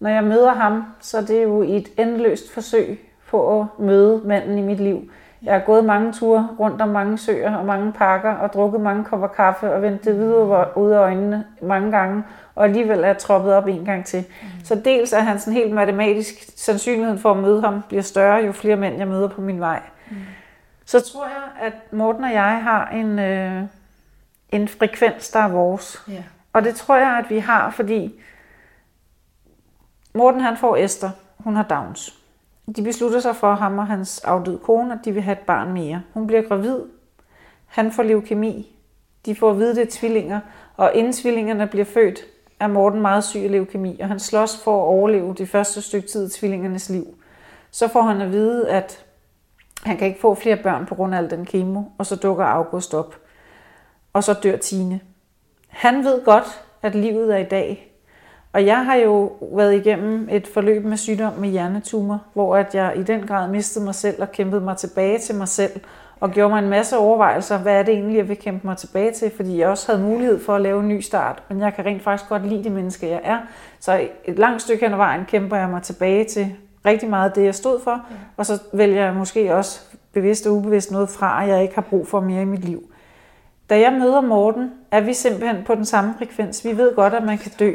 når 0.00 0.10
jeg 0.10 0.24
møder 0.24 0.52
ham, 0.52 0.84
så 1.00 1.18
er 1.18 1.22
det 1.22 1.42
jo 1.42 1.62
et 1.62 1.88
endeløst 1.98 2.50
forsøg 2.50 3.10
på 3.28 3.60
at 3.60 3.66
møde 3.78 4.22
manden 4.24 4.58
i 4.58 4.62
mit 4.62 4.80
liv. 4.80 5.10
Jeg 5.44 5.52
har 5.52 5.60
gået 5.60 5.84
mange 5.84 6.12
ture 6.12 6.48
rundt 6.60 6.80
om 6.80 6.88
mange 6.88 7.18
søer 7.18 7.56
og 7.56 7.64
mange 7.64 7.92
parker 7.92 8.32
og 8.32 8.52
drukket 8.52 8.80
mange 8.80 9.04
kopper 9.04 9.28
kaffe 9.28 9.74
og 9.74 9.82
vendt 9.82 10.04
det 10.04 10.18
videre 10.18 10.78
ud 10.78 10.90
af 10.90 10.98
øjnene 10.98 11.44
mange 11.62 11.90
gange, 11.90 12.22
og 12.54 12.64
alligevel 12.64 13.00
er 13.00 13.06
jeg 13.06 13.18
troppet 13.18 13.54
op 13.54 13.66
en 13.66 13.84
gang 13.84 14.04
til. 14.04 14.24
Mm. 14.42 14.64
Så 14.64 14.74
dels 14.74 15.12
er 15.12 15.20
han 15.20 15.38
sådan 15.38 15.52
helt 15.52 15.74
matematisk, 15.74 16.34
sandsynligheden 16.56 17.18
for 17.18 17.30
at 17.30 17.36
møde 17.36 17.60
ham 17.60 17.82
bliver 17.88 18.02
større, 18.02 18.44
jo 18.44 18.52
flere 18.52 18.76
mænd 18.76 18.96
jeg 18.96 19.08
møder 19.08 19.28
på 19.28 19.40
min 19.40 19.60
vej. 19.60 19.82
Mm. 20.10 20.16
Så 20.84 21.00
tror 21.00 21.24
jeg, 21.24 21.66
at 21.66 21.92
Morten 21.92 22.24
og 22.24 22.32
jeg 22.32 22.62
har 22.62 22.88
en, 22.88 23.18
øh, 23.18 23.62
en 24.52 24.68
frekvens, 24.68 25.30
der 25.30 25.40
er 25.40 25.48
vores. 25.48 26.04
Yeah. 26.10 26.22
Og 26.52 26.64
det 26.64 26.74
tror 26.74 26.96
jeg, 26.96 27.18
at 27.24 27.30
vi 27.30 27.38
har, 27.38 27.70
fordi 27.70 28.20
Morten 30.14 30.40
han 30.40 30.56
får 30.56 30.76
Esther, 30.76 31.10
hun 31.38 31.56
har 31.56 31.62
Downs. 31.62 32.23
De 32.76 32.82
beslutter 32.82 33.20
sig 33.20 33.36
for 33.36 33.54
ham 33.54 33.78
og 33.78 33.86
hans 33.86 34.20
afdøde 34.20 34.58
kone, 34.58 34.92
at 34.92 34.98
de 35.04 35.12
vil 35.12 35.22
have 35.22 35.32
et 35.32 35.46
barn 35.46 35.72
mere. 35.72 36.02
Hun 36.14 36.26
bliver 36.26 36.42
gravid. 36.42 36.80
Han 37.66 37.92
får 37.92 38.02
leukemi. 38.02 38.76
De 39.26 39.36
får 39.36 39.50
at 39.50 39.58
vide, 39.58 39.76
det 39.76 39.82
er 39.82 39.90
tvillinger. 39.90 40.40
Og 40.76 40.94
inden 40.94 41.12
tvillingerne 41.12 41.66
bliver 41.66 41.84
født, 41.84 42.18
er 42.60 42.66
Morten 42.66 43.00
meget 43.00 43.24
syg 43.24 43.40
af 43.40 43.50
leukemi, 43.50 44.00
og 44.00 44.08
han 44.08 44.20
slås 44.20 44.62
for 44.64 44.82
at 44.82 44.86
overleve 44.86 45.34
det 45.34 45.48
første 45.48 45.82
stykke 45.82 46.08
tid 46.08 46.26
i 46.26 46.30
tvillingernes 46.30 46.90
liv. 46.90 47.06
Så 47.70 47.88
får 47.88 48.02
han 48.02 48.20
at 48.20 48.32
vide, 48.32 48.70
at 48.70 49.04
han 49.82 49.96
kan 49.96 50.06
ikke 50.06 50.20
få 50.20 50.34
flere 50.34 50.56
børn 50.56 50.86
på 50.86 50.94
grund 50.94 51.14
af 51.14 51.18
al 51.18 51.30
den 51.30 51.44
kemo, 51.44 51.82
og 51.98 52.06
så 52.06 52.16
dukker 52.16 52.44
August 52.44 52.94
op. 52.94 53.16
Og 54.12 54.24
så 54.24 54.32
dør 54.42 54.56
Tine. 54.56 55.00
Han 55.68 56.04
ved 56.04 56.24
godt, 56.24 56.64
at 56.82 56.94
livet 56.94 57.34
er 57.34 57.38
i 57.38 57.44
dag, 57.44 57.93
og 58.54 58.66
jeg 58.66 58.84
har 58.84 58.94
jo 58.94 59.32
været 59.40 59.74
igennem 59.74 60.28
et 60.30 60.46
forløb 60.46 60.84
med 60.84 60.96
sygdom 60.96 61.32
med 61.38 61.48
hjernetumor, 61.48 62.22
hvor 62.32 62.56
at 62.56 62.74
jeg 62.74 62.92
i 62.96 63.02
den 63.02 63.26
grad 63.26 63.48
mistede 63.48 63.84
mig 63.84 63.94
selv 63.94 64.22
og 64.22 64.32
kæmpede 64.32 64.60
mig 64.60 64.76
tilbage 64.76 65.18
til 65.18 65.34
mig 65.34 65.48
selv, 65.48 65.80
og 66.20 66.30
gjorde 66.30 66.50
mig 66.50 66.58
en 66.58 66.68
masse 66.68 66.96
overvejelser, 66.96 67.58
hvad 67.58 67.74
er 67.74 67.82
det 67.82 67.94
egentlig, 67.94 68.16
jeg 68.16 68.28
vil 68.28 68.36
kæmpe 68.36 68.66
mig 68.66 68.76
tilbage 68.76 69.12
til, 69.12 69.32
fordi 69.36 69.58
jeg 69.58 69.68
også 69.68 69.92
havde 69.92 70.08
mulighed 70.08 70.44
for 70.44 70.54
at 70.54 70.60
lave 70.60 70.80
en 70.80 70.88
ny 70.88 71.00
start, 71.00 71.42
men 71.48 71.60
jeg 71.60 71.74
kan 71.74 71.86
rent 71.86 72.02
faktisk 72.02 72.28
godt 72.28 72.46
lide 72.46 72.64
det 72.64 72.72
menneske, 72.72 73.08
jeg 73.08 73.20
er. 73.24 73.38
Så 73.80 74.08
et 74.24 74.38
langt 74.38 74.62
stykke 74.62 74.84
hen 74.84 74.92
ad 74.92 74.96
vejen 74.96 75.24
kæmper 75.24 75.56
jeg 75.56 75.68
mig 75.68 75.82
tilbage 75.82 76.24
til 76.24 76.56
rigtig 76.86 77.10
meget 77.10 77.28
af 77.28 77.34
det, 77.34 77.44
jeg 77.44 77.54
stod 77.54 77.80
for, 77.80 78.06
og 78.36 78.46
så 78.46 78.62
vælger 78.72 79.04
jeg 79.04 79.14
måske 79.14 79.54
også 79.54 79.80
bevidst 80.12 80.46
og 80.46 80.52
ubevidst 80.52 80.90
noget 80.90 81.08
fra, 81.08 81.36
jeg 81.36 81.62
ikke 81.62 81.74
har 81.74 81.82
brug 81.82 82.08
for 82.08 82.20
mere 82.20 82.42
i 82.42 82.44
mit 82.44 82.64
liv. 82.64 82.82
Da 83.70 83.80
jeg 83.80 83.92
møder 83.92 84.20
Morten, 84.20 84.70
er 84.90 85.00
vi 85.00 85.14
simpelthen 85.14 85.64
på 85.66 85.74
den 85.74 85.84
samme 85.84 86.14
frekvens. 86.18 86.64
Vi 86.64 86.76
ved 86.76 86.94
godt, 86.94 87.14
at 87.14 87.24
man 87.24 87.38
kan 87.38 87.52
dø. 87.58 87.72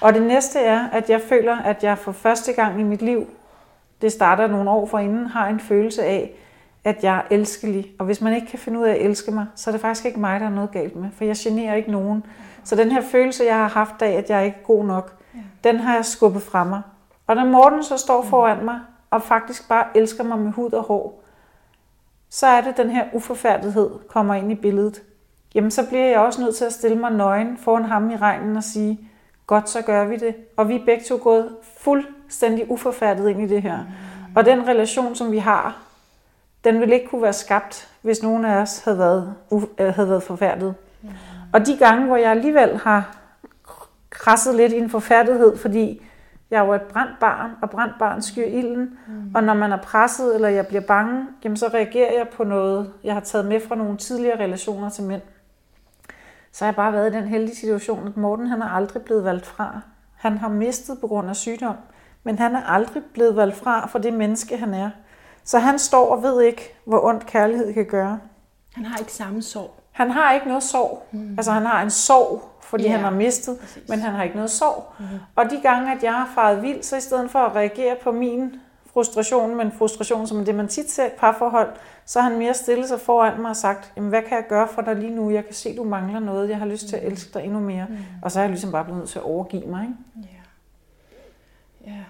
Og 0.00 0.14
det 0.14 0.22
næste 0.22 0.58
er, 0.58 0.88
at 0.88 1.10
jeg 1.10 1.20
føler, 1.20 1.56
at 1.56 1.84
jeg 1.84 1.98
for 1.98 2.12
første 2.12 2.52
gang 2.52 2.80
i 2.80 2.82
mit 2.82 3.02
liv, 3.02 3.26
det 4.02 4.12
starter 4.12 4.46
nogle 4.46 4.70
år 4.70 4.86
forinden, 4.86 5.26
har 5.26 5.48
en 5.48 5.60
følelse 5.60 6.04
af, 6.04 6.32
at 6.84 7.04
jeg 7.04 7.16
er 7.16 7.22
elskelig. 7.30 7.92
Og 7.98 8.06
hvis 8.06 8.20
man 8.20 8.34
ikke 8.34 8.46
kan 8.46 8.58
finde 8.58 8.78
ud 8.78 8.84
af 8.84 8.90
at 8.90 9.00
elske 9.00 9.30
mig, 9.30 9.46
så 9.54 9.70
er 9.70 9.72
det 9.72 9.80
faktisk 9.80 10.06
ikke 10.06 10.20
mig, 10.20 10.40
der 10.40 10.46
er 10.46 10.50
noget 10.50 10.70
galt 10.70 10.96
med, 10.96 11.08
for 11.16 11.24
jeg 11.24 11.36
generer 11.38 11.74
ikke 11.74 11.90
nogen. 11.90 12.24
Så 12.64 12.76
den 12.76 12.90
her 12.90 13.02
følelse, 13.02 13.44
jeg 13.44 13.56
har 13.56 13.68
haft 13.68 14.02
af, 14.02 14.10
at 14.10 14.30
jeg 14.30 14.44
ikke 14.44 14.58
er 14.62 14.66
god 14.66 14.84
nok, 14.84 15.12
den 15.64 15.76
har 15.76 15.94
jeg 15.94 16.04
skubbet 16.04 16.42
fra 16.42 16.64
mig. 16.64 16.82
Og 17.26 17.36
når 17.36 17.44
Morten 17.44 17.82
så 17.82 17.96
står 17.96 18.22
foran 18.22 18.64
mig, 18.64 18.80
og 19.10 19.22
faktisk 19.22 19.68
bare 19.68 19.84
elsker 19.94 20.24
mig 20.24 20.38
med 20.38 20.52
hud 20.52 20.72
og 20.72 20.82
hår, 20.82 21.22
så 22.30 22.46
er 22.46 22.60
det 22.60 22.76
den 22.76 22.90
her 22.90 23.04
uforfærdighed 23.12 23.90
kommer 24.08 24.34
ind 24.34 24.52
i 24.52 24.54
billedet. 24.54 25.02
Jamen 25.54 25.70
så 25.70 25.88
bliver 25.88 26.06
jeg 26.06 26.18
også 26.18 26.40
nødt 26.42 26.56
til 26.56 26.64
at 26.64 26.72
stille 26.72 26.98
mig 26.98 27.10
nøgen 27.12 27.56
foran 27.56 27.84
ham 27.84 28.10
i 28.10 28.16
regnen 28.16 28.56
og 28.56 28.64
sige, 28.64 29.05
godt, 29.46 29.68
så 29.68 29.82
gør 29.82 30.04
vi 30.04 30.16
det. 30.16 30.34
Og 30.56 30.68
vi 30.68 30.74
er 30.74 30.84
begge 30.84 31.04
to 31.04 31.18
gået 31.22 31.56
fuldstændig 31.78 32.70
uforfærdet 32.70 33.28
ind 33.28 33.40
i 33.40 33.46
det 33.46 33.62
her. 33.62 33.78
Og 34.36 34.44
den 34.44 34.68
relation, 34.68 35.14
som 35.14 35.32
vi 35.32 35.38
har, 35.38 35.78
den 36.64 36.80
ville 36.80 36.94
ikke 36.94 37.08
kunne 37.08 37.22
være 37.22 37.32
skabt, 37.32 37.88
hvis 38.02 38.22
nogen 38.22 38.44
af 38.44 38.56
os 38.56 38.84
havde 38.84 38.98
været, 38.98 39.34
øh, 39.78 39.94
havde 39.94 40.08
været 40.08 40.22
forfærdet. 40.22 40.74
Og 41.52 41.66
de 41.66 41.76
gange, 41.76 42.06
hvor 42.06 42.16
jeg 42.16 42.30
alligevel 42.30 42.76
har 42.76 43.16
krasset 44.10 44.54
lidt 44.54 44.72
i 44.72 44.78
en 44.78 44.90
forfærdighed, 44.90 45.56
fordi 45.56 46.02
jeg 46.50 46.60
er 46.60 46.66
jo 46.66 46.72
et 46.72 46.82
brændt 46.82 47.18
barn, 47.20 47.50
og 47.62 47.70
brændt 47.70 47.94
barn 47.98 48.22
skyr 48.22 48.44
ilden. 48.44 48.98
Mm. 49.08 49.34
Og 49.34 49.42
når 49.42 49.54
man 49.54 49.72
er 49.72 49.76
presset, 49.76 50.34
eller 50.34 50.48
jeg 50.48 50.66
bliver 50.66 50.80
bange, 50.80 51.26
jamen 51.44 51.56
så 51.56 51.68
reagerer 51.68 52.12
jeg 52.18 52.28
på 52.28 52.44
noget, 52.44 52.92
jeg 53.04 53.14
har 53.14 53.20
taget 53.20 53.46
med 53.46 53.60
fra 53.68 53.74
nogle 53.74 53.96
tidligere 53.96 54.40
relationer 54.40 54.90
til 54.90 55.04
mænd 55.04 55.22
så 56.56 56.64
har 56.64 56.72
jeg 56.72 56.76
bare 56.76 56.92
været 56.92 57.12
i 57.14 57.16
den 57.16 57.28
heldige 57.28 57.56
situation, 57.56 58.06
at 58.06 58.16
Morten 58.16 58.46
han 58.46 58.62
er 58.62 58.68
aldrig 58.68 59.02
blevet 59.02 59.24
valgt 59.24 59.46
fra. 59.46 59.80
Han 60.16 60.38
har 60.38 60.48
mistet 60.48 60.98
på 61.00 61.06
grund 61.06 61.28
af 61.28 61.36
sygdom, 61.36 61.74
men 62.24 62.38
han 62.38 62.54
er 62.54 62.62
aldrig 62.62 63.02
blevet 63.12 63.36
valgt 63.36 63.56
fra 63.56 63.86
for 63.86 63.98
det 63.98 64.12
menneske, 64.12 64.56
han 64.56 64.74
er. 64.74 64.90
Så 65.44 65.58
han 65.58 65.78
står 65.78 66.16
og 66.16 66.22
ved 66.22 66.42
ikke, 66.42 66.74
hvor 66.84 67.04
ondt 67.04 67.26
kærlighed 67.26 67.74
kan 67.74 67.84
gøre. 67.86 68.18
Han 68.74 68.84
har 68.84 68.98
ikke 68.98 69.12
samme 69.12 69.42
sorg. 69.42 69.74
Han 69.92 70.10
har 70.10 70.32
ikke 70.32 70.46
noget 70.48 70.62
sorg. 70.62 71.08
Mm. 71.12 71.30
Altså 71.30 71.52
han 71.52 71.66
har 71.66 71.82
en 71.82 71.90
sorg, 71.90 72.42
fordi 72.62 72.84
yeah. 72.84 72.92
han 72.94 73.04
har 73.04 73.10
mistet, 73.10 73.58
Præcis. 73.58 73.88
men 73.88 74.00
han 74.00 74.14
har 74.14 74.22
ikke 74.22 74.36
noget 74.36 74.50
sorg. 74.50 74.92
Mm. 74.98 75.04
Og 75.36 75.50
de 75.50 75.60
gange, 75.62 75.92
at 75.92 76.02
jeg 76.02 76.12
har 76.14 76.30
faret 76.34 76.62
vild, 76.62 76.82
så 76.82 76.96
i 76.96 77.00
stedet 77.00 77.30
for 77.30 77.38
at 77.38 77.54
reagere 77.56 77.96
på 78.02 78.12
min 78.12 78.60
frustration, 78.96 79.56
men 79.56 79.72
frustration 79.72 80.26
som 80.26 80.44
det, 80.44 80.54
man 80.54 80.68
tit 80.68 80.90
ser 80.90 81.06
i 81.06 81.10
parforhold, 81.18 81.76
så 82.04 82.20
har 82.20 82.30
han 82.30 82.38
mere 82.38 82.54
stillet 82.54 82.88
sig 82.88 83.00
foran 83.00 83.40
mig 83.40 83.50
og 83.50 83.56
sagt, 83.56 83.92
Jamen, 83.96 84.08
hvad 84.08 84.22
kan 84.22 84.36
jeg 84.36 84.44
gøre 84.48 84.68
for 84.68 84.82
dig 84.82 84.96
lige 84.96 85.14
nu? 85.14 85.30
Jeg 85.30 85.44
kan 85.44 85.54
se, 85.54 85.76
du 85.76 85.84
mangler 85.84 86.20
noget. 86.20 86.48
Jeg 86.48 86.58
har 86.58 86.66
lyst 86.66 86.88
til 86.88 86.96
at 86.96 87.02
mm. 87.02 87.08
elske 87.08 87.34
dig 87.34 87.44
endnu 87.44 87.60
mere. 87.60 87.86
Mm. 87.88 87.96
Og 88.22 88.32
så 88.32 88.38
er 88.38 88.42
jeg 88.42 88.50
ligesom 88.50 88.72
bare 88.72 88.84
blevet 88.84 88.98
nødt 88.98 89.10
til 89.10 89.18
at 89.18 89.24
overgive 89.24 89.66
mig. 89.66 89.82
Ikke? 89.82 89.94
Ja. 91.86 91.92
Ja. 91.92 92.04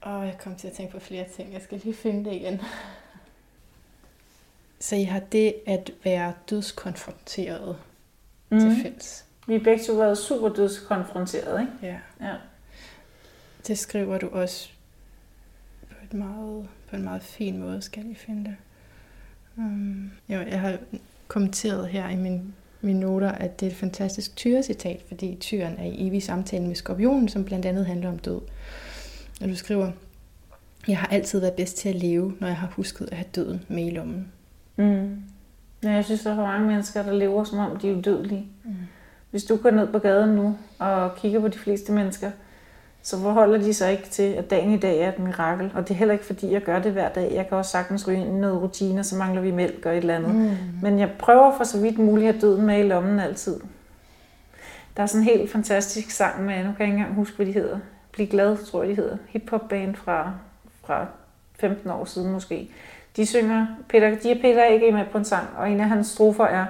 Og 0.00 0.26
jeg 0.26 0.38
kom 0.38 0.56
til 0.56 0.68
at 0.68 0.72
tænke 0.72 0.92
på 0.92 1.00
flere 1.00 1.24
ting. 1.36 1.52
Jeg 1.52 1.62
skal 1.62 1.80
lige 1.84 1.94
finde 1.94 2.30
det 2.30 2.36
igen. 2.36 2.60
Så 4.80 4.96
I 4.96 5.04
har 5.04 5.20
det 5.20 5.54
at 5.66 5.90
være 6.04 6.32
dødskonfronteret 6.50 7.76
mm. 8.50 8.60
til 8.60 8.82
fælles. 8.82 9.24
Vi 9.46 9.54
er 9.54 9.64
begge 9.64 9.84
to 9.84 9.92
været 9.92 10.18
super 10.18 10.48
dødskonfronteret, 10.48 11.60
ikke? 11.60 11.72
Ja. 11.82 12.26
ja. 12.26 12.34
Det 13.66 13.78
skriver 13.78 14.18
du 14.18 14.28
også 14.28 14.70
et 16.12 16.18
meget, 16.18 16.66
på 16.90 16.96
en 16.96 17.04
meget 17.04 17.22
fin 17.22 17.58
måde, 17.58 17.82
skal 17.82 18.04
jeg 18.06 18.16
finde 18.16 18.44
det. 18.44 18.56
Um, 19.56 20.10
jo, 20.28 20.40
jeg 20.40 20.60
har 20.60 20.78
kommenteret 21.28 21.88
her 21.88 22.08
i 22.08 22.16
min, 22.16 22.54
mine 22.80 23.00
noter, 23.00 23.32
at 23.32 23.60
det 23.60 23.66
er 23.66 23.70
et 23.70 23.76
fantastisk 23.76 24.36
tyrecitat, 24.36 25.02
fordi 25.08 25.36
tyren 25.40 25.78
er 25.78 25.84
i 25.84 26.06
evig 26.06 26.22
samtale 26.22 26.66
med 26.66 26.74
skorpionen, 26.74 27.28
som 27.28 27.44
blandt 27.44 27.66
andet 27.66 27.86
handler 27.86 28.08
om 28.08 28.18
død. 28.18 28.40
Og 29.40 29.48
du 29.48 29.56
skriver, 29.56 29.90
jeg 30.88 30.98
har 30.98 31.06
altid 31.06 31.40
været 31.40 31.54
bedst 31.54 31.76
til 31.76 31.88
at 31.88 31.94
leve, 31.94 32.34
når 32.40 32.46
jeg 32.48 32.56
har 32.56 32.72
husket 32.76 33.08
at 33.10 33.16
have 33.16 33.28
døden 33.34 33.64
med 33.68 33.86
i 33.86 33.90
lommen. 33.90 34.32
Mm. 34.76 35.22
Ja, 35.82 35.90
jeg 35.90 36.04
synes, 36.04 36.22
der 36.22 36.30
er 36.30 36.36
for 36.36 36.46
mange 36.46 36.66
mennesker, 36.66 37.02
der 37.02 37.12
lever, 37.12 37.44
som 37.44 37.58
om 37.58 37.78
de 37.78 37.90
er 37.90 37.94
udødelige. 37.94 38.46
Mm. 38.64 38.74
Hvis 39.30 39.44
du 39.44 39.56
går 39.56 39.70
ned 39.70 39.86
på 39.86 39.98
gaden 39.98 40.36
nu 40.36 40.56
og 40.78 41.16
kigger 41.16 41.40
på 41.40 41.48
de 41.48 41.58
fleste 41.58 41.92
mennesker, 41.92 42.30
så 43.02 43.20
forholder 43.20 43.58
de 43.58 43.74
sig 43.74 43.92
ikke 43.92 44.08
til, 44.08 44.22
at 44.32 44.50
dagen 44.50 44.72
i 44.72 44.78
dag 44.78 45.00
er 45.00 45.08
et 45.08 45.18
mirakel. 45.18 45.72
Og 45.74 45.88
det 45.88 45.94
er 45.94 45.98
heller 45.98 46.12
ikke, 46.12 46.24
fordi 46.24 46.52
jeg 46.52 46.62
gør 46.62 46.78
det 46.78 46.92
hver 46.92 47.08
dag. 47.08 47.32
Jeg 47.34 47.48
kan 47.48 47.56
også 47.56 47.70
sagtens 47.70 48.08
ryge 48.08 48.20
ind 48.20 48.36
i 48.36 48.40
noget 48.40 48.62
rutine, 48.62 49.04
så 49.04 49.16
mangler 49.16 49.42
vi 49.42 49.50
mælk 49.50 49.86
og 49.86 49.92
et 49.92 49.96
eller 49.96 50.16
andet. 50.16 50.34
Mm. 50.34 50.56
Men 50.82 50.98
jeg 50.98 51.10
prøver 51.18 51.56
for 51.56 51.64
så 51.64 51.80
vidt 51.80 51.98
muligt 51.98 52.34
at 52.34 52.40
døden 52.40 52.66
med 52.66 52.78
i 52.78 52.82
lommen 52.82 53.20
altid. 53.20 53.60
Der 54.96 55.02
er 55.02 55.06
sådan 55.06 55.20
en 55.20 55.28
helt 55.28 55.52
fantastisk 55.52 56.10
sang 56.10 56.44
med, 56.44 56.56
nu 56.56 56.62
kan 56.62 56.76
jeg 56.78 56.86
ikke 56.86 56.96
engang 56.96 57.14
huske, 57.14 57.36
hvad 57.36 57.46
de 57.46 57.52
hedder. 57.52 57.78
Bliv 58.12 58.26
glad, 58.26 58.56
tror 58.56 58.82
jeg, 58.82 58.90
de 58.90 58.94
hedder. 58.94 59.16
Hip-hop-band 59.28 59.94
fra, 59.94 60.32
fra 60.84 61.06
15 61.60 61.90
år 61.90 62.04
siden 62.04 62.32
måske. 62.32 62.70
De 63.16 63.26
synger, 63.26 63.66
Peter, 63.88 64.18
de 64.22 64.30
er 64.30 64.40
Peter 64.40 64.64
ikke 64.64 64.92
med 64.92 65.04
på 65.12 65.18
en 65.18 65.24
sang, 65.24 65.46
og 65.56 65.70
en 65.70 65.80
af 65.80 65.88
hans 65.88 66.06
strofer 66.06 66.44
er, 66.44 66.66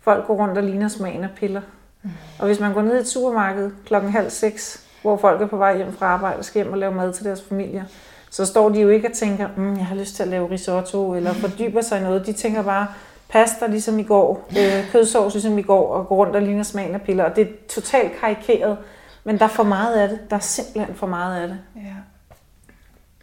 folk 0.00 0.26
går 0.26 0.34
rundt 0.34 0.58
og 0.58 0.64
ligner 0.64 0.88
smagen 0.88 1.24
af 1.24 1.30
piller. 1.36 1.62
Mm. 2.02 2.10
Og 2.38 2.46
hvis 2.46 2.60
man 2.60 2.72
går 2.74 2.82
ned 2.82 2.96
i 2.96 3.00
et 3.00 3.08
supermarked 3.08 3.70
klokken 3.84 4.10
halv 4.10 4.30
seks, 4.30 4.85
hvor 5.06 5.16
folk 5.16 5.42
er 5.42 5.46
på 5.46 5.56
vej 5.56 5.76
hjem 5.76 5.92
fra 5.92 6.06
arbejde 6.06 6.38
og 6.38 6.44
skal 6.44 6.62
hjem 6.62 6.72
og 6.72 6.78
lave 6.78 6.94
mad 6.94 7.12
til 7.12 7.24
deres 7.24 7.42
familier, 7.42 7.84
så 8.30 8.46
står 8.46 8.68
de 8.68 8.80
jo 8.80 8.88
ikke 8.88 9.08
og 9.08 9.14
tænker, 9.14 9.48
mm, 9.56 9.76
jeg 9.76 9.86
har 9.86 9.96
lyst 9.96 10.16
til 10.16 10.22
at 10.22 10.28
lave 10.28 10.50
risotto, 10.50 11.14
eller 11.14 11.32
fordyber 11.32 11.80
sig 11.80 12.00
i 12.00 12.02
noget. 12.02 12.26
De 12.26 12.32
tænker 12.32 12.62
bare, 12.62 12.86
pasta 13.28 13.66
ligesom 13.66 13.98
i 13.98 14.02
går, 14.02 14.48
øh, 14.58 14.90
kødsovs 14.90 15.34
ligesom 15.34 15.58
i 15.58 15.62
går, 15.62 15.94
og 15.94 16.06
går 16.06 16.16
rundt 16.16 16.36
og 16.36 16.42
ligner 16.42 16.62
smagen 16.62 16.94
af 16.94 17.02
piller. 17.02 17.24
Og 17.24 17.36
det 17.36 17.42
er 17.42 17.52
totalt 17.68 18.12
karikeret, 18.20 18.78
men 19.24 19.38
der 19.38 19.44
er 19.44 19.48
for 19.48 19.62
meget 19.62 19.94
af 19.94 20.08
det. 20.08 20.18
Der 20.30 20.36
er 20.36 20.40
simpelthen 20.40 20.94
for 20.94 21.06
meget 21.06 21.42
af 21.42 21.48
det. 21.48 21.58
Ja. 21.76 21.94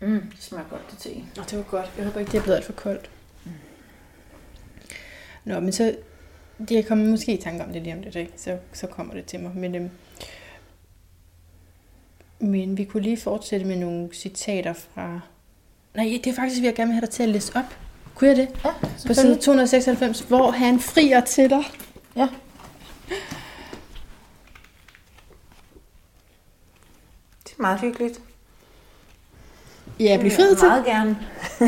Mm, 0.08 0.22
det 0.22 0.44
smager 0.44 0.66
godt, 0.70 0.92
det 0.92 0.98
te. 1.00 1.10
Og 1.42 1.50
det 1.50 1.58
var 1.58 1.64
godt. 1.64 1.92
Jeg 1.98 2.06
håber 2.06 2.20
ikke, 2.20 2.32
det 2.32 2.38
er 2.38 2.42
blevet 2.44 2.58
alt 2.58 2.66
for 2.66 2.74
koldt. 2.74 3.10
Mm. 3.46 3.52
Nå, 5.44 5.60
men 5.60 5.72
så... 5.72 5.96
Jeg 6.72 6.86
kommer 6.86 7.06
måske 7.06 7.34
i 7.38 7.42
tanke 7.42 7.64
om 7.64 7.74
det 7.74 7.82
lige 7.82 7.96
om 7.96 8.02
lidt, 8.02 8.16
ikke? 8.16 8.32
Så, 8.38 8.58
så 8.74 8.88
kommer 8.88 9.14
det 9.14 9.26
til 9.26 9.40
mig. 9.40 9.52
Men, 9.56 9.76
øhm, 9.76 9.90
men 12.44 12.78
vi 12.78 12.84
kunne 12.84 13.04
lige 13.04 13.18
fortsætte 13.18 13.66
med 13.66 13.76
nogle 13.76 14.10
citater 14.14 14.74
fra... 14.74 15.20
Nej, 15.96 16.20
det 16.24 16.28
er 16.28 16.36
faktisk, 16.36 16.62
vi 16.62 16.66
jeg 16.66 16.76
gerne 16.76 16.88
vil 16.88 16.94
have 16.94 17.02
dig 17.02 17.10
til 17.10 17.24
at 17.24 17.30
læse 17.30 17.56
op. 17.56 17.78
Kunne 18.16 18.30
jeg 18.30 18.38
det? 18.38 18.48
Ja, 18.66 18.70
På 19.08 19.14
side 19.14 19.36
296, 19.36 20.20
hvor 20.20 20.52
han 20.52 20.80
frier 20.80 21.22
til 21.22 21.50
dig. 21.50 21.64
Ja. 22.16 22.28
Det 27.44 27.52
er 27.58 27.62
meget 27.62 27.80
hyggeligt. 27.80 28.20
Ja, 30.00 30.04
jeg 30.04 30.20
bliver 30.20 30.36
fed 30.36 30.56
til. 30.56 30.68
Meget 30.68 30.86
gerne. 30.86 31.18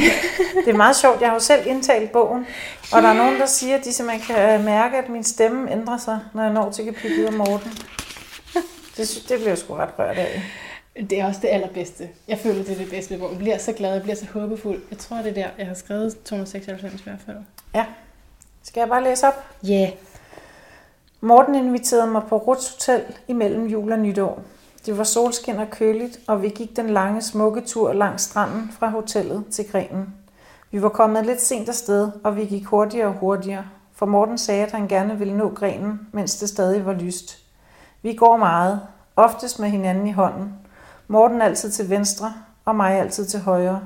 det 0.65 0.67
er 0.67 0.77
meget 0.77 0.95
sjovt. 0.95 1.21
Jeg 1.21 1.29
har 1.29 1.33
jo 1.33 1.39
selv 1.39 1.67
indtalt 1.67 2.11
bogen, 2.11 2.45
og 2.91 3.01
der 3.01 3.09
er 3.09 3.13
nogen, 3.13 3.39
der 3.39 3.45
siger, 3.45 3.77
at 3.77 3.85
de 3.85 3.93
simpelthen 3.93 4.35
kan 4.35 4.63
mærke, 4.63 4.97
at 4.97 5.09
min 5.09 5.23
stemme 5.23 5.71
ændrer 5.71 5.97
sig, 5.97 6.19
når 6.33 6.43
jeg 6.43 6.53
når 6.53 6.71
til 6.71 6.85
kapitlet 6.85 7.27
om 7.27 7.33
Morten. 7.33 7.71
Det, 8.97 9.25
det 9.29 9.37
bliver 9.37 9.49
jeg 9.49 9.57
sgu 9.57 9.73
ret 9.73 9.89
rørt 9.99 10.17
af. 10.17 10.43
Det 10.99 11.19
er 11.19 11.25
også 11.25 11.39
det 11.41 11.47
allerbedste. 11.47 12.09
Jeg 12.27 12.39
føler, 12.39 12.63
det 12.63 12.71
er 12.71 12.77
det 12.77 12.89
bedste 12.89 13.17
bogen. 13.17 13.31
Jeg 13.31 13.39
bliver 13.39 13.57
så 13.57 13.73
glad, 13.73 13.93
jeg 13.93 14.01
bliver 14.01 14.15
så 14.15 14.25
håbefuld. 14.33 14.81
Jeg 14.89 14.97
tror, 14.97 15.17
det 15.17 15.27
er 15.27 15.33
der, 15.33 15.47
jeg 15.57 15.67
har 15.67 15.73
skrevet 15.73 16.23
296 16.23 17.01
i 17.01 17.03
hvert 17.03 17.19
fald. 17.25 17.37
Ja. 17.75 17.85
Skal 18.63 18.81
jeg 18.81 18.89
bare 18.89 19.03
læse 19.03 19.27
op? 19.27 19.45
Ja. 19.63 19.73
Yeah. 19.73 19.91
Morten 21.21 21.55
inviterede 21.55 22.07
mig 22.07 22.21
på 22.29 22.37
Ruts 22.37 22.69
Hotel 22.69 23.03
imellem 23.27 23.67
jul 23.67 23.91
og 23.91 23.99
nytår. 23.99 24.41
Det 24.85 24.97
var 24.97 25.03
solskin 25.03 25.55
og 25.55 25.69
køligt, 25.69 26.19
og 26.27 26.41
vi 26.41 26.49
gik 26.49 26.75
den 26.75 26.89
lange, 26.89 27.21
smukke 27.21 27.61
tur 27.61 27.93
langs 27.93 28.23
stranden 28.23 28.71
fra 28.79 28.89
hotellet 28.89 29.43
til 29.51 29.71
grenen. 29.71 30.13
Vi 30.71 30.81
var 30.81 30.89
kommet 30.89 31.25
lidt 31.25 31.41
sent 31.41 31.69
afsted, 31.69 32.11
og 32.23 32.37
vi 32.37 32.45
gik 32.45 32.65
hurtigere 32.65 33.07
og 33.07 33.13
hurtigere, 33.13 33.65
for 33.93 34.05
Morten 34.05 34.37
sagde, 34.37 34.65
at 34.65 34.71
han 34.71 34.87
gerne 34.87 35.17
ville 35.17 35.37
nå 35.37 35.49
grenen, 35.49 36.07
mens 36.11 36.37
det 36.39 36.49
stadig 36.49 36.85
var 36.85 36.93
lyst. 36.93 37.37
Vi 38.01 38.13
går 38.13 38.37
meget, 38.37 38.81
oftest 39.15 39.59
med 39.59 39.69
hinanden 39.69 40.07
i 40.07 40.11
hånden. 40.11 40.53
Morten 41.07 41.41
altid 41.41 41.71
til 41.71 41.89
venstre, 41.89 42.33
og 42.65 42.75
mig 42.75 42.99
altid 42.99 43.25
til 43.25 43.39
højre. 43.39 43.81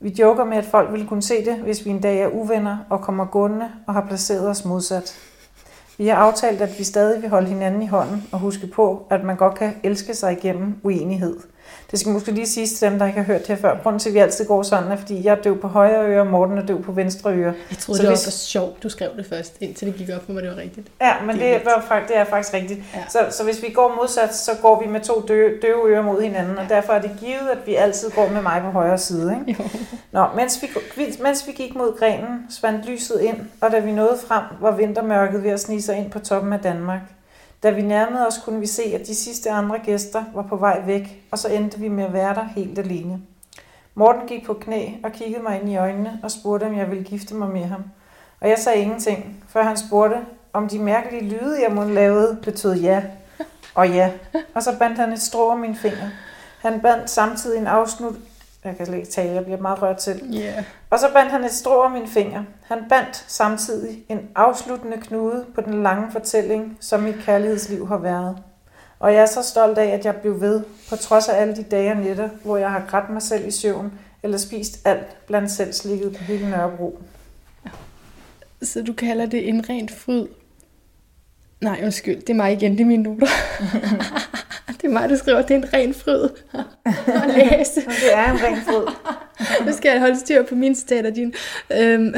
Vi 0.00 0.16
joker 0.18 0.44
med, 0.44 0.56
at 0.56 0.64
folk 0.64 0.92
ville 0.92 1.06
kunne 1.06 1.22
se 1.22 1.44
det, 1.44 1.56
hvis 1.56 1.84
vi 1.84 1.90
en 1.90 2.00
dag 2.00 2.20
er 2.20 2.28
uvenner 2.28 2.78
og 2.90 3.00
kommer 3.00 3.24
gående 3.24 3.70
og 3.86 3.94
har 3.94 4.06
placeret 4.08 4.48
os 4.48 4.64
modsat. 4.64 5.18
Vi 5.98 6.08
har 6.08 6.16
aftalt, 6.16 6.60
at 6.60 6.78
vi 6.78 6.84
stadig 6.84 7.22
vil 7.22 7.30
holde 7.30 7.48
hinanden 7.48 7.82
i 7.82 7.86
hånden 7.86 8.28
og 8.32 8.38
huske 8.38 8.66
på, 8.66 9.06
at 9.10 9.24
man 9.24 9.36
godt 9.36 9.54
kan 9.54 9.74
elske 9.82 10.14
sig 10.14 10.32
igennem 10.32 10.80
uenighed– 10.82 11.36
det 11.90 12.00
skal 12.00 12.12
måske 12.12 12.32
lige 12.32 12.46
sige 12.46 12.66
til 12.66 12.90
dem, 12.90 12.98
der 12.98 13.06
ikke 13.06 13.18
har 13.18 13.26
hørt 13.26 13.40
det 13.40 13.48
her 13.48 13.56
før. 13.56 13.78
Grunden 13.82 14.00
til, 14.00 14.08
at 14.08 14.14
vi 14.14 14.18
altid 14.18 14.46
går 14.46 14.62
sådan, 14.62 14.92
er, 14.92 14.96
fordi 14.96 15.24
jeg 15.24 15.30
er 15.30 15.42
døv 15.42 15.60
på 15.60 15.68
højre 15.68 16.06
øre, 16.06 16.20
og 16.20 16.26
Morten 16.26 16.58
er 16.58 16.66
døv 16.66 16.82
på 16.82 16.92
venstre 16.92 17.32
øre. 17.34 17.54
Jeg 17.70 17.78
troede, 17.78 17.98
så 17.98 18.02
det 18.02 18.10
hvis... 18.10 18.26
var 18.26 18.30
sjovt, 18.30 18.82
du 18.82 18.88
skrev 18.88 19.10
det 19.16 19.26
først, 19.26 19.56
indtil 19.60 19.88
det 19.88 19.96
gik 19.96 20.10
op 20.16 20.24
for 20.26 20.32
mig, 20.32 20.42
det 20.42 20.50
var 20.50 20.56
rigtigt. 20.56 20.88
Ja, 21.00 21.12
men 21.26 21.36
det, 21.36 21.54
det, 21.54 21.62
var, 21.64 22.04
det 22.08 22.16
er 22.16 22.24
faktisk 22.24 22.54
rigtigt. 22.54 22.80
Ja. 22.94 23.00
Så, 23.08 23.18
så 23.30 23.44
hvis 23.44 23.62
vi 23.62 23.68
går 23.68 23.94
modsat, 24.00 24.34
så 24.34 24.50
går 24.62 24.82
vi 24.82 24.86
med 24.86 25.00
to 25.00 25.24
døve, 25.28 25.50
døve 25.62 25.90
ører 25.90 26.02
mod 26.02 26.22
hinanden, 26.22 26.54
ja. 26.54 26.62
og 26.62 26.68
derfor 26.68 26.92
er 26.92 27.00
det 27.00 27.10
givet, 27.20 27.48
at 27.52 27.58
vi 27.66 27.74
altid 27.74 28.10
går 28.10 28.28
med 28.28 28.42
mig 28.42 28.60
på 28.64 28.70
højre 28.70 28.98
side. 28.98 29.36
Ikke? 29.40 29.62
Jo. 29.62 29.68
Nå, 30.12 30.26
mens 30.36 30.62
vi, 30.62 30.68
mens 31.22 31.46
vi 31.46 31.52
gik 31.52 31.74
mod 31.74 31.98
grenen, 31.98 32.46
svandt 32.50 32.86
lyset 32.86 33.20
ind, 33.20 33.36
og 33.60 33.70
da 33.70 33.78
vi 33.78 33.92
nåede 33.92 34.18
frem, 34.26 34.42
var 34.60 34.70
vintermørket 34.70 35.44
ved 35.44 35.50
at 35.50 35.60
snige 35.60 35.82
sig 35.82 35.96
ind 35.96 36.10
på 36.10 36.18
toppen 36.18 36.52
af 36.52 36.60
Danmark. 36.60 37.00
Da 37.64 37.70
vi 37.70 37.82
nærmede 37.82 38.26
os, 38.26 38.38
kunne 38.44 38.60
vi 38.60 38.66
se, 38.66 38.82
at 38.82 39.06
de 39.06 39.14
sidste 39.14 39.50
andre 39.50 39.78
gæster 39.78 40.24
var 40.34 40.42
på 40.42 40.56
vej 40.56 40.82
væk, 40.86 41.24
og 41.30 41.38
så 41.38 41.48
endte 41.48 41.80
vi 41.80 41.88
med 41.88 42.04
at 42.04 42.12
være 42.12 42.34
der 42.34 42.44
helt 42.44 42.78
alene. 42.78 43.20
Morten 43.94 44.28
gik 44.28 44.46
på 44.46 44.54
knæ 44.54 44.88
og 45.04 45.12
kiggede 45.12 45.42
mig 45.42 45.60
ind 45.60 45.70
i 45.70 45.76
øjnene 45.76 46.20
og 46.22 46.30
spurgte, 46.30 46.64
om 46.64 46.76
jeg 46.76 46.90
ville 46.90 47.04
gifte 47.04 47.34
mig 47.34 47.48
med 47.48 47.64
ham. 47.64 47.84
Og 48.40 48.48
jeg 48.48 48.58
sagde 48.58 48.78
ingenting, 48.78 49.44
før 49.48 49.62
han 49.62 49.76
spurgte, 49.76 50.16
om 50.52 50.68
de 50.68 50.78
mærkelige 50.78 51.28
lyde, 51.28 51.62
jeg 51.62 51.74
måtte 51.74 51.94
lavede, 51.94 52.38
betød 52.42 52.74
ja. 52.74 53.02
Og 53.74 53.90
ja. 53.90 54.10
Og 54.54 54.62
så 54.62 54.78
bandt 54.78 54.98
han 54.98 55.12
et 55.12 55.22
strå 55.22 55.50
om 55.50 55.58
min 55.58 55.76
finger. 55.76 56.08
Han 56.62 56.80
bandt 56.80 57.10
samtidig 57.10 57.58
en 57.58 57.66
afslut, 57.66 58.14
jeg 58.64 58.76
kan 58.76 58.86
slet 58.86 58.96
ikke 58.96 59.10
tale, 59.10 59.32
jeg 59.32 59.44
bliver 59.44 59.60
meget 59.60 59.82
rørt 59.82 59.96
til. 59.96 60.22
Yeah. 60.34 60.64
Og 60.90 60.98
så 60.98 61.10
bandt 61.12 61.30
han 61.30 61.44
et 61.44 61.50
strå 61.50 61.82
om 61.82 61.90
min 61.90 62.08
finger. 62.08 62.44
Han 62.62 62.78
bandt 62.88 63.24
samtidig 63.28 64.04
en 64.08 64.28
afsluttende 64.34 64.96
knude 64.96 65.44
på 65.54 65.60
den 65.60 65.82
lange 65.82 66.12
fortælling, 66.12 66.78
som 66.80 67.00
mit 67.00 67.16
kærlighedsliv 67.24 67.88
har 67.88 67.98
været. 67.98 68.36
Og 68.98 69.14
jeg 69.14 69.22
er 69.22 69.26
så 69.26 69.42
stolt 69.42 69.78
af, 69.78 69.86
at 69.86 70.04
jeg 70.04 70.16
blev 70.16 70.40
ved, 70.40 70.62
på 70.88 70.96
trods 70.96 71.28
af 71.28 71.40
alle 71.40 71.56
de 71.56 71.62
dage 71.62 71.90
og 71.90 71.96
nætter, 71.96 72.28
hvor 72.44 72.56
jeg 72.56 72.70
har 72.70 72.84
grædt 72.88 73.10
mig 73.10 73.22
selv 73.22 73.48
i 73.48 73.50
søvn, 73.50 73.92
eller 74.22 74.38
spist 74.38 74.86
alt 74.86 75.26
blandt 75.26 75.50
selv 75.50 75.72
slikket 75.72 76.16
på 76.16 76.24
hele 76.24 76.50
Nørrebro. 76.50 76.98
Så 78.62 78.82
du 78.82 78.92
kalder 78.92 79.26
det 79.26 79.48
en 79.48 79.68
rent 79.68 79.90
fryd? 79.90 80.26
Nej, 81.64 81.80
undskyld, 81.84 82.20
det 82.20 82.30
er 82.30 82.34
mig 82.34 82.52
igen, 82.52 82.72
det 82.72 82.80
er 82.80 82.84
mine 82.84 83.02
noter. 83.02 83.26
Det 84.66 84.90
er 84.90 84.92
mig, 84.92 85.08
der 85.08 85.16
skriver, 85.16 85.42
det 85.42 85.50
er 85.50 85.58
en 85.58 85.72
ren 85.72 85.94
fryd 85.94 86.22
at 86.84 87.34
læse. 87.36 87.80
det 87.80 88.14
er 88.14 88.32
en 88.32 88.42
ren 88.42 88.56
fryd. 88.56 88.86
nu 89.66 89.72
skal 89.72 89.90
jeg 89.90 90.00
holde 90.00 90.18
styr 90.18 90.42
på 90.42 90.54
min 90.54 90.74
citater, 90.74 91.10
din. 91.10 91.34
Øhm, 91.72 92.14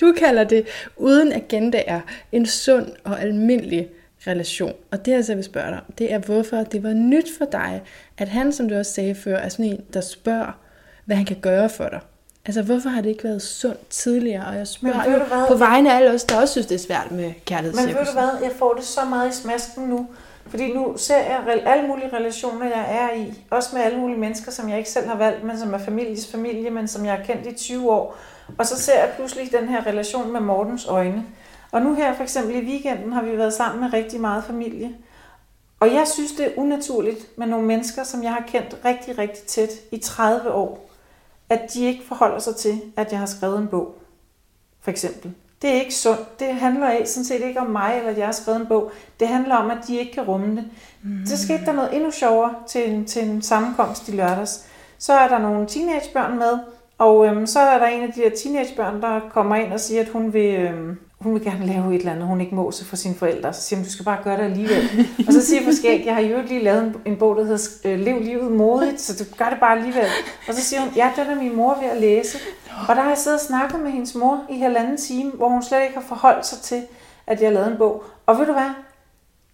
du 0.00 0.14
kalder 0.18 0.44
det 0.44 0.66
uden 0.96 1.32
agenda 1.32 1.82
er 1.86 2.00
en 2.32 2.46
sund 2.46 2.86
og 3.04 3.22
almindelig 3.22 3.88
relation. 4.26 4.72
Og 4.90 5.06
det, 5.06 5.12
jeg 5.12 5.24
så 5.24 5.34
vil 5.34 5.44
spørge 5.44 5.70
dig 5.70 5.80
det 5.98 6.12
er, 6.12 6.18
hvorfor 6.18 6.56
det 6.56 6.82
var 6.82 6.92
nyt 6.92 7.28
for 7.38 7.44
dig, 7.44 7.82
at 8.18 8.28
han, 8.28 8.52
som 8.52 8.68
du 8.68 8.74
også 8.74 8.92
sagde 8.92 9.14
før, 9.14 9.36
er 9.36 9.48
sådan 9.48 9.64
en, 9.64 9.80
der 9.94 10.00
spørger, 10.00 10.58
hvad 11.04 11.16
han 11.16 11.24
kan 11.24 11.40
gøre 11.40 11.68
for 11.68 11.88
dig. 11.88 12.00
Altså, 12.46 12.62
hvorfor 12.62 12.88
har 12.88 13.00
det 13.00 13.10
ikke 13.10 13.24
været 13.24 13.42
sundt 13.42 13.88
tidligere? 13.88 14.46
Og 14.46 14.56
jeg 14.56 14.66
spørger 14.66 15.04
Men, 15.04 15.14
jo 15.14 15.46
på 15.48 15.54
vegne 15.54 15.92
af 15.92 15.96
alle 15.96 16.10
os, 16.10 16.24
der 16.24 16.40
også 16.40 16.52
synes, 16.52 16.66
det 16.66 16.74
er 16.74 16.78
svært 16.78 17.10
med 17.10 17.32
kærlighed. 17.44 17.86
Men 17.86 17.94
ved 17.94 18.04
du 18.04 18.12
hvad, 18.12 18.28
jeg 18.42 18.52
får 18.58 18.74
det 18.74 18.84
så 18.84 19.04
meget 19.04 19.30
i 19.30 19.36
smasken 19.36 19.84
nu, 19.84 20.06
fordi 20.46 20.72
nu 20.72 20.94
ser 20.96 21.16
jeg 21.16 21.62
alle 21.66 21.88
mulige 21.88 22.16
relationer, 22.16 22.66
jeg 22.66 22.86
er 22.90 23.16
i, 23.16 23.44
også 23.50 23.70
med 23.72 23.82
alle 23.82 23.98
mulige 23.98 24.18
mennesker, 24.18 24.52
som 24.52 24.68
jeg 24.68 24.78
ikke 24.78 24.90
selv 24.90 25.08
har 25.08 25.16
valgt, 25.16 25.44
men 25.44 25.58
som 25.58 25.74
er 25.74 25.78
families 25.78 26.26
familie, 26.26 26.70
men 26.70 26.88
som 26.88 27.04
jeg 27.04 27.14
har 27.14 27.24
kendt 27.24 27.46
i 27.46 27.54
20 27.54 27.90
år. 27.90 28.16
Og 28.58 28.66
så 28.66 28.78
ser 28.78 28.98
jeg 28.98 29.12
pludselig 29.16 29.52
den 29.52 29.68
her 29.68 29.86
relation 29.86 30.32
med 30.32 30.40
Mortens 30.40 30.86
øjne. 30.86 31.24
Og 31.72 31.82
nu 31.82 31.94
her 31.94 32.14
for 32.14 32.22
eksempel 32.22 32.56
i 32.56 32.66
weekenden 32.66 33.12
har 33.12 33.22
vi 33.22 33.38
været 33.38 33.54
sammen 33.54 33.80
med 33.80 33.92
rigtig 33.92 34.20
meget 34.20 34.44
familie. 34.44 34.90
Og 35.80 35.92
jeg 35.92 36.08
synes, 36.14 36.32
det 36.32 36.46
er 36.46 36.50
unaturligt 36.56 37.38
med 37.38 37.46
nogle 37.46 37.66
mennesker, 37.66 38.04
som 38.04 38.22
jeg 38.22 38.32
har 38.32 38.44
kendt 38.48 38.76
rigtig, 38.84 39.18
rigtig 39.18 39.42
tæt 39.42 39.70
i 39.92 39.98
30 39.98 40.52
år, 40.52 40.89
at 41.50 41.74
de 41.74 41.84
ikke 41.84 42.02
forholder 42.08 42.38
sig 42.38 42.56
til, 42.56 42.80
at 42.96 43.10
jeg 43.10 43.18
har 43.18 43.26
skrevet 43.26 43.58
en 43.58 43.68
bog. 43.68 43.94
For 44.80 44.90
eksempel. 44.90 45.34
Det 45.62 45.70
er 45.70 45.74
ikke 45.74 45.94
sundt. 45.94 46.40
Det 46.40 46.54
handler 46.54 47.04
sådan 47.04 47.24
set 47.24 47.40
ikke 47.40 47.60
om 47.60 47.66
mig, 47.66 47.94
eller 47.96 48.10
at 48.10 48.18
jeg 48.18 48.26
har 48.26 48.32
skrevet 48.32 48.60
en 48.60 48.66
bog. 48.66 48.90
Det 49.20 49.28
handler 49.28 49.54
om, 49.54 49.70
at 49.70 49.78
de 49.86 49.98
ikke 49.98 50.12
kan 50.12 50.22
rumme 50.22 50.56
det. 50.56 50.64
Mm. 51.02 51.26
Så 51.26 51.42
skete 51.42 51.64
der 51.64 51.72
noget 51.72 51.94
endnu 51.96 52.10
sjovere 52.10 52.54
til 52.68 52.90
en, 52.90 53.04
til 53.04 53.28
en 53.28 53.42
sammenkomst 53.42 54.08
i 54.08 54.12
lørdags. 54.12 54.66
Så 54.98 55.12
er 55.12 55.28
der 55.28 55.38
nogle 55.38 55.66
teenagebørn 55.66 56.38
med, 56.38 56.58
og 56.98 57.26
øhm, 57.26 57.46
så 57.46 57.60
er 57.60 57.78
der 57.78 57.86
en 57.86 58.02
af 58.02 58.12
de 58.12 58.20
her 58.20 58.30
teenagebørn, 58.30 59.02
der 59.02 59.20
kommer 59.32 59.56
ind 59.56 59.72
og 59.72 59.80
siger, 59.80 60.00
at 60.00 60.08
hun 60.08 60.32
vil, 60.32 60.54
øhm, 60.54 60.98
hun 61.20 61.34
vil 61.34 61.44
gerne 61.44 61.66
lave 61.66 61.94
et 61.94 61.98
eller 61.98 62.12
andet, 62.12 62.26
hun 62.26 62.40
ikke 62.40 62.54
må 62.54 62.70
sig 62.70 62.86
for 62.86 62.96
sine 62.96 63.14
forældre. 63.14 63.52
Så 63.52 63.60
siger 63.60 63.78
hun, 63.78 63.84
du 63.84 63.90
skal 63.90 64.04
bare 64.04 64.22
gøre 64.24 64.36
det 64.36 64.42
alligevel. 64.42 65.06
og 65.26 65.32
så 65.32 65.46
siger 65.46 65.64
Forskæg, 65.64 66.06
jeg 66.06 66.14
har 66.14 66.22
jo 66.22 66.42
lige 66.42 66.62
lavet 66.62 66.82
en, 66.82 66.94
en 67.04 67.16
bog, 67.16 67.36
der 67.36 67.44
hedder 67.44 67.68
øh, 67.84 67.98
Lev 68.00 68.20
livet 68.20 68.52
modigt, 68.52 69.00
så 69.00 69.24
du 69.24 69.36
gør 69.36 69.50
det 69.50 69.60
bare 69.60 69.76
alligevel. 69.76 70.06
Og 70.48 70.54
så 70.54 70.60
siger 70.60 70.80
hun, 70.80 70.90
ja, 70.96 71.12
den 71.16 71.26
er 71.26 71.34
min 71.34 71.56
mor 71.56 71.78
ved 71.82 71.88
at 71.90 72.00
læse. 72.00 72.38
Og 72.88 72.96
der 72.96 73.02
har 73.02 73.08
jeg 73.08 73.18
siddet 73.18 73.40
og 73.40 73.46
snakket 73.46 73.80
med 73.80 73.90
hendes 73.90 74.14
mor 74.14 74.44
i 74.50 74.58
halvanden 74.58 74.96
time, 74.96 75.30
hvor 75.30 75.48
hun 75.48 75.62
slet 75.62 75.82
ikke 75.82 75.94
har 75.94 76.04
forholdt 76.08 76.46
sig 76.46 76.58
til, 76.58 76.82
at 77.26 77.40
jeg 77.40 77.48
har 77.48 77.54
lavet 77.54 77.72
en 77.72 77.78
bog. 77.78 78.04
Og 78.26 78.38
ved 78.38 78.46
du 78.46 78.52
hvad? 78.52 78.70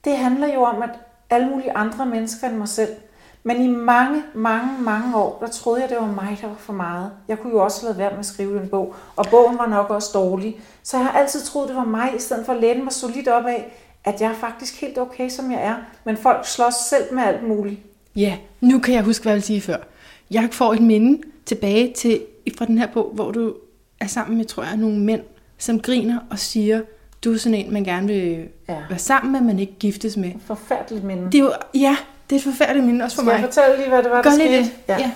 Det 0.04 0.16
handler 0.16 0.54
jo 0.54 0.62
om, 0.62 0.82
at 0.82 0.90
alle 1.30 1.48
mulige 1.48 1.76
andre 1.76 2.06
mennesker 2.06 2.48
end 2.48 2.56
mig 2.56 2.68
selv. 2.68 2.90
Men 3.42 3.62
i 3.62 3.68
mange, 3.68 4.22
mange, 4.34 4.82
mange 4.82 5.16
år, 5.16 5.38
der 5.40 5.46
troede 5.46 5.80
jeg, 5.80 5.88
det 5.88 5.96
var 5.96 6.06
mig, 6.06 6.38
der 6.40 6.48
var 6.48 6.56
for 6.58 6.72
meget. 6.72 7.10
Jeg 7.28 7.38
kunne 7.38 7.52
jo 7.52 7.64
også 7.64 7.80
have 7.80 7.86
lavet 7.86 7.98
være 7.98 8.10
med 8.10 8.18
at 8.18 8.26
skrive 8.26 8.62
en 8.62 8.68
bog, 8.68 8.94
og 9.16 9.24
bogen 9.30 9.58
var 9.58 9.66
nok 9.66 9.90
også 9.90 10.10
dårlig. 10.14 10.60
Så 10.86 10.96
jeg 10.96 11.06
har 11.06 11.18
altid 11.18 11.42
troet, 11.42 11.68
det 11.68 11.76
var 11.76 11.84
mig, 11.84 12.12
i 12.16 12.20
stedet 12.20 12.46
for 12.46 12.52
at 12.52 12.60
læne 12.60 12.84
mig 12.84 12.92
solidt 12.92 13.28
op 13.28 13.46
af, 13.46 13.72
at 14.04 14.20
jeg 14.20 14.30
er 14.30 14.34
faktisk 14.34 14.80
helt 14.80 14.98
okay, 14.98 15.28
som 15.28 15.52
jeg 15.52 15.62
er. 15.62 15.74
Men 16.04 16.16
folk 16.16 16.46
slås 16.46 16.74
selv 16.74 17.14
med 17.14 17.22
alt 17.22 17.48
muligt. 17.48 17.80
Ja, 18.16 18.36
nu 18.60 18.78
kan 18.78 18.94
jeg 18.94 19.02
huske, 19.02 19.22
hvad 19.22 19.32
jeg 19.32 19.36
ville 19.36 19.46
sige 19.46 19.60
før. 19.60 19.76
Jeg 20.30 20.48
får 20.52 20.72
et 20.72 20.80
minde 20.80 21.22
tilbage 21.46 21.92
til 21.92 22.20
fra 22.58 22.64
den 22.64 22.78
her 22.78 22.86
bog, 22.86 23.10
hvor 23.14 23.30
du 23.30 23.54
er 24.00 24.06
sammen 24.06 24.36
med, 24.36 24.44
tror 24.44 24.62
jeg, 24.62 24.76
nogle 24.76 24.98
mænd, 24.98 25.20
som 25.58 25.80
griner 25.80 26.18
og 26.30 26.38
siger, 26.38 26.80
du 27.24 27.32
er 27.32 27.38
sådan 27.38 27.54
en, 27.54 27.72
man 27.72 27.84
gerne 27.84 28.06
vil 28.06 28.48
ja. 28.68 28.76
være 28.88 28.98
sammen 28.98 29.32
med, 29.32 29.40
men 29.40 29.58
ikke 29.58 29.74
giftes 29.78 30.16
med. 30.16 30.32
Forfærdeligt 30.46 31.04
minde. 31.04 31.24
Det 31.24 31.34
er 31.34 31.38
jo, 31.44 31.52
ja, 31.74 31.96
det 32.30 32.36
er 32.36 32.40
et 32.40 32.44
forfærdeligt 32.44 32.86
minde, 32.86 33.04
også 33.04 33.16
for 33.16 33.22
Skal 33.22 33.32
mig. 33.32 33.40
jeg 33.40 33.44
fortælle 33.44 33.76
lige, 33.76 33.88
hvad 33.88 34.02
det 34.02 34.10
var, 34.10 34.22
Gør 34.22 34.30
der 34.30 34.36
skete? 34.36 34.58
det. 34.58 34.72
Ja. 34.88 34.98
Ja. 34.98 35.10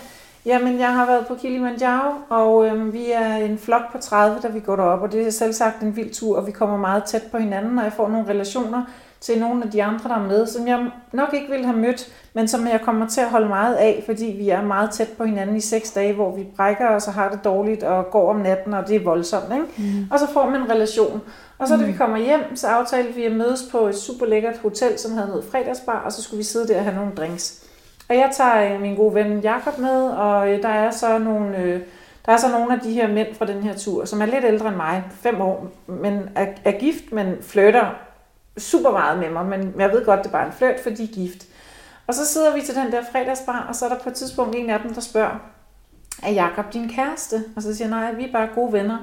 Jamen, 0.46 0.78
jeg 0.78 0.94
har 0.94 1.06
været 1.06 1.26
på 1.26 1.34
Kilimanjaro, 1.34 2.12
og 2.28 2.66
øhm, 2.66 2.92
vi 2.92 3.10
er 3.10 3.36
en 3.36 3.58
flok 3.58 3.92
på 3.92 3.98
30, 3.98 4.40
da 4.42 4.48
vi 4.48 4.60
går 4.60 4.76
derop, 4.76 5.02
og 5.02 5.12
det 5.12 5.26
er 5.26 5.30
selv 5.30 5.52
sagt 5.52 5.82
en 5.82 5.96
vild 5.96 6.14
tur, 6.14 6.36
og 6.36 6.46
vi 6.46 6.52
kommer 6.52 6.76
meget 6.76 7.04
tæt 7.04 7.22
på 7.30 7.38
hinanden, 7.38 7.78
og 7.78 7.84
jeg 7.84 7.92
får 7.92 8.08
nogle 8.08 8.28
relationer 8.28 8.84
til 9.20 9.40
nogle 9.40 9.64
af 9.64 9.70
de 9.70 9.82
andre, 9.82 10.08
der 10.08 10.14
er 10.14 10.28
med, 10.28 10.46
som 10.46 10.68
jeg 10.68 10.90
nok 11.12 11.28
ikke 11.34 11.50
ville 11.50 11.66
have 11.66 11.78
mødt, 11.78 12.12
men 12.34 12.48
som 12.48 12.66
jeg 12.66 12.80
kommer 12.84 13.08
til 13.08 13.20
at 13.20 13.30
holde 13.30 13.48
meget 13.48 13.74
af, 13.74 14.02
fordi 14.06 14.24
vi 14.24 14.48
er 14.48 14.62
meget 14.62 14.90
tæt 14.90 15.08
på 15.18 15.24
hinanden 15.24 15.56
i 15.56 15.60
seks 15.60 15.90
dage, 15.90 16.12
hvor 16.12 16.36
vi 16.36 16.46
brækker 16.56 16.88
os 16.88 17.06
og 17.06 17.14
har 17.14 17.30
det 17.30 17.44
dårligt 17.44 17.82
og 17.82 18.10
går 18.10 18.30
om 18.30 18.36
natten, 18.36 18.74
og 18.74 18.88
det 18.88 18.96
er 18.96 19.04
voldsomt. 19.04 19.52
Ikke? 19.52 19.66
Mm. 19.78 20.06
Og 20.10 20.18
så 20.18 20.26
får 20.32 20.50
man 20.50 20.60
en 20.60 20.70
relation. 20.70 21.20
Og 21.58 21.68
så 21.68 21.76
da 21.76 21.84
vi 21.84 21.92
kommer 21.92 22.18
hjem, 22.18 22.56
så 22.56 22.66
aftalte 22.66 23.12
vi 23.12 23.24
at 23.24 23.32
mødes 23.32 23.68
på 23.72 23.78
et 23.78 23.96
super 23.96 24.26
lækkert 24.26 24.58
hotel, 24.58 24.98
som 24.98 25.12
havde 25.12 25.28
noget 25.28 25.44
fredagsbar, 25.44 26.02
og 26.04 26.12
så 26.12 26.22
skulle 26.22 26.38
vi 26.38 26.44
sidde 26.44 26.68
der 26.68 26.78
og 26.78 26.84
have 26.84 26.96
nogle 26.96 27.12
drinks. 27.16 27.64
Og 28.10 28.16
jeg 28.16 28.30
tager 28.32 28.74
øh, 28.74 28.80
min 28.80 28.96
gode 28.96 29.14
ven 29.14 29.40
Jakob 29.40 29.78
med, 29.78 30.08
og 30.08 30.52
øh, 30.52 30.62
der 30.62 30.68
er 30.68 30.90
så 30.90 31.18
nogle... 31.18 31.58
Øh, 31.58 31.80
der 32.26 32.32
er 32.32 32.36
så 32.36 32.50
nogle 32.50 32.74
af 32.74 32.80
de 32.80 32.92
her 32.92 33.08
mænd 33.08 33.34
fra 33.34 33.46
den 33.46 33.62
her 33.62 33.76
tur, 33.76 34.04
som 34.04 34.22
er 34.22 34.26
lidt 34.26 34.44
ældre 34.44 34.68
end 34.68 34.76
mig, 34.76 35.04
fem 35.10 35.40
år, 35.40 35.68
men 35.86 36.28
er, 36.34 36.46
er 36.64 36.72
gift, 36.72 37.12
men 37.12 37.36
flytter 37.42 37.90
super 38.58 38.90
meget 38.90 39.18
med 39.18 39.30
mig, 39.30 39.46
men 39.46 39.74
jeg 39.78 39.90
ved 39.92 40.04
godt, 40.04 40.20
det 40.20 40.26
er 40.26 40.30
bare 40.32 40.46
en 40.46 40.52
flirt, 40.52 40.80
for 40.82 40.90
de 40.90 41.02
er 41.02 41.14
gift. 41.14 41.46
Og 42.06 42.14
så 42.14 42.26
sidder 42.26 42.54
vi 42.54 42.60
til 42.60 42.74
den 42.74 42.92
der 42.92 43.02
fredagsbar, 43.12 43.66
og 43.68 43.74
så 43.74 43.84
er 43.84 43.88
der 43.88 43.98
på 43.98 44.08
et 44.08 44.14
tidspunkt 44.14 44.56
en 44.56 44.70
af 44.70 44.80
dem, 44.80 44.94
der 44.94 45.00
spørger, 45.00 45.40
er 46.22 46.30
Jakob 46.30 46.72
din 46.72 46.88
kæreste? 46.88 47.44
Og 47.56 47.62
så 47.62 47.76
siger 47.76 47.88
jeg, 47.88 48.00
nej, 48.00 48.12
vi 48.12 48.24
er 48.24 48.32
bare 48.32 48.48
gode 48.54 48.72
venner. 48.72 48.98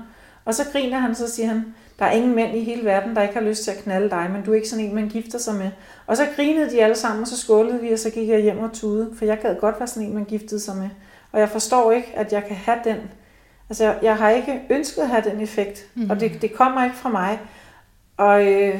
Og 0.46 0.56
så 0.56 0.64
griner 0.72 1.00
han, 1.00 1.16
så 1.16 1.32
siger 1.32 1.48
han, 1.48 1.76
der 2.00 2.06
er 2.06 2.12
ingen 2.12 2.36
mænd 2.36 2.56
i 2.56 2.64
hele 2.64 2.86
verden, 2.86 3.16
der 3.16 3.22
ikke 3.22 3.34
har 3.34 3.42
lyst 3.42 3.64
til 3.64 3.72
at 3.72 3.78
knalde 3.78 4.10
dig, 4.10 4.30
men 4.34 4.44
du 4.44 4.52
er 4.52 4.56
ikke 4.56 4.70
sådan 4.70 4.86
en, 4.86 4.96
man 4.96 5.10
gifter 5.10 5.38
sig 5.38 5.56
med. 5.56 5.70
Og 6.08 6.18
så 6.18 6.28
grinede 6.36 6.72
de 6.72 6.84
alle 6.84 6.96
sammen, 6.96 7.22
og 7.22 7.28
så 7.28 7.38
skålede 7.38 7.82
vi, 7.82 7.92
og 7.92 8.00
så 8.00 8.10
gik 8.10 8.30
jeg 8.30 8.40
hjem 8.40 8.60
og 8.60 8.74
tude, 8.74 9.14
for 9.18 9.26
jeg 9.26 9.40
gad 9.40 9.56
godt 9.56 9.80
være 9.80 9.88
sådan 9.88 10.08
en, 10.08 10.14
man 10.14 10.26
giftede 10.26 10.60
sig 10.60 10.76
med. 10.76 10.90
Og 11.32 11.40
jeg 11.40 11.50
forstår 11.50 11.92
ikke, 11.92 12.12
at 12.16 12.34
jeg 12.34 12.46
kan 12.46 12.56
have 12.56 12.78
den. 12.84 12.98
Altså, 13.70 13.84
jeg, 13.84 14.00
jeg 14.02 14.18
har 14.18 14.30
ikke 14.30 14.62
ønsket 14.70 15.02
at 15.02 15.10
have 15.10 15.24
den 15.30 15.42
effekt, 15.42 15.88
mm. 15.96 16.10
og 16.10 16.20
det, 16.20 16.42
det 16.42 16.54
kommer 16.54 16.84
ikke 16.84 16.96
fra 16.96 17.10
mig. 17.10 17.40
Og 18.18 18.48
øh, 18.48 18.80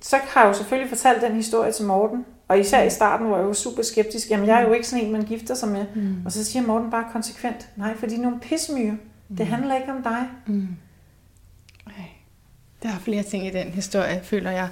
så 0.00 0.16
har 0.16 0.40
jeg 0.40 0.48
jo 0.48 0.54
selvfølgelig 0.54 0.88
fortalt 0.88 1.22
den 1.22 1.32
historie 1.32 1.72
til 1.72 1.84
Morten, 1.84 2.24
og 2.48 2.58
især 2.58 2.82
i 2.82 2.90
starten 2.90 3.30
var 3.30 3.36
jeg 3.36 3.44
jo 3.44 3.54
super 3.54 3.82
skeptisk. 3.82 4.30
Jamen, 4.30 4.46
jeg 4.46 4.62
er 4.62 4.66
jo 4.66 4.72
ikke 4.72 4.88
sådan 4.88 5.04
en, 5.04 5.12
man 5.12 5.22
gifter 5.22 5.54
sig 5.54 5.68
med. 5.68 5.84
Mm. 5.94 6.16
Og 6.24 6.32
så 6.32 6.44
siger 6.44 6.66
Morten 6.66 6.90
bare 6.90 7.04
konsekvent, 7.12 7.68
nej, 7.76 7.96
fordi 7.96 8.16
nogle 8.16 8.40
pismyre. 8.40 8.96
Mm. 9.28 9.36
Det 9.36 9.46
handler 9.46 9.74
ikke 9.74 9.92
om 9.92 10.02
dig. 10.02 10.28
Mm. 10.46 10.68
Der 12.82 12.88
er 12.88 12.98
flere 13.04 13.22
ting 13.22 13.46
i 13.46 13.50
den 13.50 13.66
historie, 13.68 14.20
føler 14.22 14.50
jeg. 14.50 14.68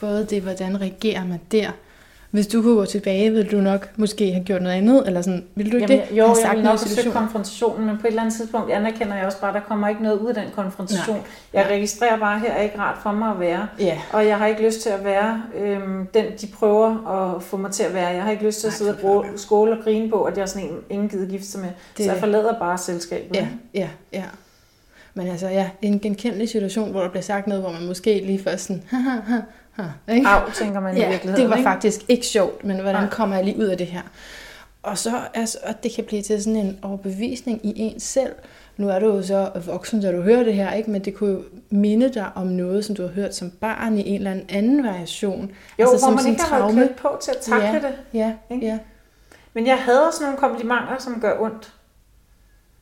Både 0.00 0.26
det, 0.30 0.42
hvordan 0.42 0.80
reagerer 0.80 1.24
man 1.24 1.40
der. 1.52 1.70
Hvis 2.30 2.46
du 2.46 2.62
kunne 2.62 2.74
gå 2.74 2.84
tilbage, 2.84 3.30
ville 3.32 3.50
du 3.50 3.56
nok 3.56 3.88
måske 3.96 4.32
have 4.32 4.44
gjort 4.44 4.62
noget 4.62 4.74
andet? 4.76 5.02
Eller 5.06 5.22
sådan, 5.22 5.44
vil 5.54 5.72
du 5.72 5.76
ikke 5.76 5.92
Jamen, 5.92 6.08
det? 6.10 6.18
jo, 6.18 6.26
Have 6.26 6.36
jeg 6.44 6.50
vil 6.56 6.64
noget 6.64 6.64
nok 6.64 6.78
situationen? 6.88 7.12
konfrontationen, 7.12 7.86
men 7.86 7.96
på 7.98 8.06
et 8.06 8.08
eller 8.10 8.22
andet 8.22 8.34
tidspunkt 8.36 8.70
anerkender 8.72 9.16
jeg 9.16 9.26
også 9.26 9.40
bare, 9.40 9.50
at 9.50 9.54
der 9.54 9.60
kommer 9.68 9.88
ikke 9.88 10.02
noget 10.02 10.18
ud 10.18 10.28
af 10.28 10.34
den 10.34 10.44
konfrontation. 10.54 11.16
Nej. 11.16 11.24
Jeg 11.52 11.66
registrerer 11.70 12.18
bare, 12.18 12.34
at 12.34 12.40
her 12.40 12.50
er 12.52 12.62
ikke 12.62 12.78
rart 12.78 12.98
for 13.02 13.12
mig 13.12 13.30
at 13.30 13.40
være. 13.40 13.68
Ja. 13.78 13.98
Og 14.12 14.26
jeg 14.26 14.38
har 14.38 14.46
ikke 14.46 14.66
lyst 14.66 14.80
til 14.80 14.90
at 14.90 15.04
være 15.04 15.42
øhm, 15.58 16.06
den, 16.06 16.24
de 16.40 16.46
prøver 16.46 17.06
at 17.36 17.42
få 17.42 17.56
mig 17.56 17.70
til 17.70 17.82
at 17.82 17.94
være. 17.94 18.08
Jeg 18.08 18.22
har 18.22 18.30
ikke 18.30 18.44
lyst 18.46 18.60
til 18.60 18.66
at 18.66 18.72
sidde 18.72 18.96
og 19.02 19.26
skåle 19.36 19.72
og 19.78 19.84
grine 19.84 20.10
på, 20.10 20.22
at 20.22 20.36
jeg 20.36 20.42
er 20.42 20.46
sådan 20.46 20.68
en, 20.68 20.76
ingen 20.90 21.08
gider 21.08 21.26
gifte 21.30 21.46
sig 21.48 21.60
med. 21.60 21.68
Det- 21.96 22.06
Så 22.06 22.12
jeg 22.12 22.20
forlader 22.20 22.58
bare 22.58 22.78
selskabet. 22.78 23.36
Ja, 23.36 23.48
ja, 23.74 23.88
ja. 24.12 24.24
Men 25.18 25.26
altså, 25.28 25.48
ja, 25.48 25.70
en 25.82 25.98
genkendelig 26.00 26.48
situation, 26.48 26.90
hvor 26.90 27.00
der 27.02 27.08
bliver 27.08 27.22
sagt 27.22 27.46
noget, 27.46 27.62
hvor 27.62 27.72
man 27.72 27.86
måske 27.86 28.20
lige 28.26 28.38
først 28.42 28.64
sådan, 28.64 28.82
ha, 28.90 28.96
ha, 28.96 29.10
ha, 29.26 29.40
ha, 29.72 30.14
ikke? 30.14 30.28
Au, 30.28 30.50
tænker 30.50 30.80
man 30.80 30.96
i 30.96 31.00
Ja, 31.00 31.08
virkeligheden. 31.10 31.42
det 31.42 31.50
var 31.50 31.56
ikke? 31.56 31.68
faktisk 31.68 32.00
ikke 32.08 32.26
sjovt, 32.26 32.64
men 32.64 32.76
hvordan 32.80 33.02
Nej. 33.02 33.10
kommer 33.10 33.36
jeg 33.36 33.44
lige 33.44 33.58
ud 33.58 33.64
af 33.64 33.78
det 33.78 33.86
her? 33.86 34.00
Og 34.82 34.98
så 34.98 35.10
altså, 35.34 35.58
at 35.62 35.82
det 35.82 35.92
kan 35.94 36.04
blive 36.04 36.22
til 36.22 36.42
sådan 36.42 36.56
en 36.56 36.78
overbevisning 36.82 37.60
i 37.66 37.72
en 37.80 38.00
selv. 38.00 38.32
Nu 38.76 38.88
er 38.88 38.98
du 38.98 39.06
jo 39.06 39.22
så 39.22 39.50
voksen, 39.66 40.00
da 40.00 40.12
du 40.12 40.22
hører 40.22 40.42
det 40.44 40.54
her, 40.54 40.72
ikke? 40.72 40.90
men 40.90 41.04
det 41.04 41.14
kunne 41.14 41.30
jo 41.32 41.42
minde 41.70 42.08
dig 42.14 42.26
om 42.34 42.46
noget, 42.46 42.84
som 42.84 42.94
du 42.96 43.02
har 43.02 43.08
hørt 43.10 43.34
som 43.34 43.50
barn 43.50 43.98
i 43.98 44.08
en 44.08 44.14
eller 44.16 44.30
anden 44.30 44.46
anden 44.48 44.84
variation. 44.84 45.40
Jo, 45.78 45.84
altså, 45.90 46.06
hvor 46.06 46.16
som 46.16 46.24
man 46.24 46.32
ikke 46.32 46.42
har 46.44 46.72
været 46.72 46.90
på 46.96 47.18
til 47.20 47.30
at 47.30 47.36
takle 47.40 47.66
Ja. 47.66 47.74
det. 47.74 47.94
Ja, 48.14 48.32
Ikke? 48.50 48.66
ja. 48.66 48.78
Men 49.54 49.66
jeg 49.66 49.76
hader 49.78 50.10
sådan 50.12 50.24
nogle 50.24 50.38
komplimenter, 50.38 50.96
som 50.98 51.18
gør 51.20 51.40
ondt. 51.40 51.72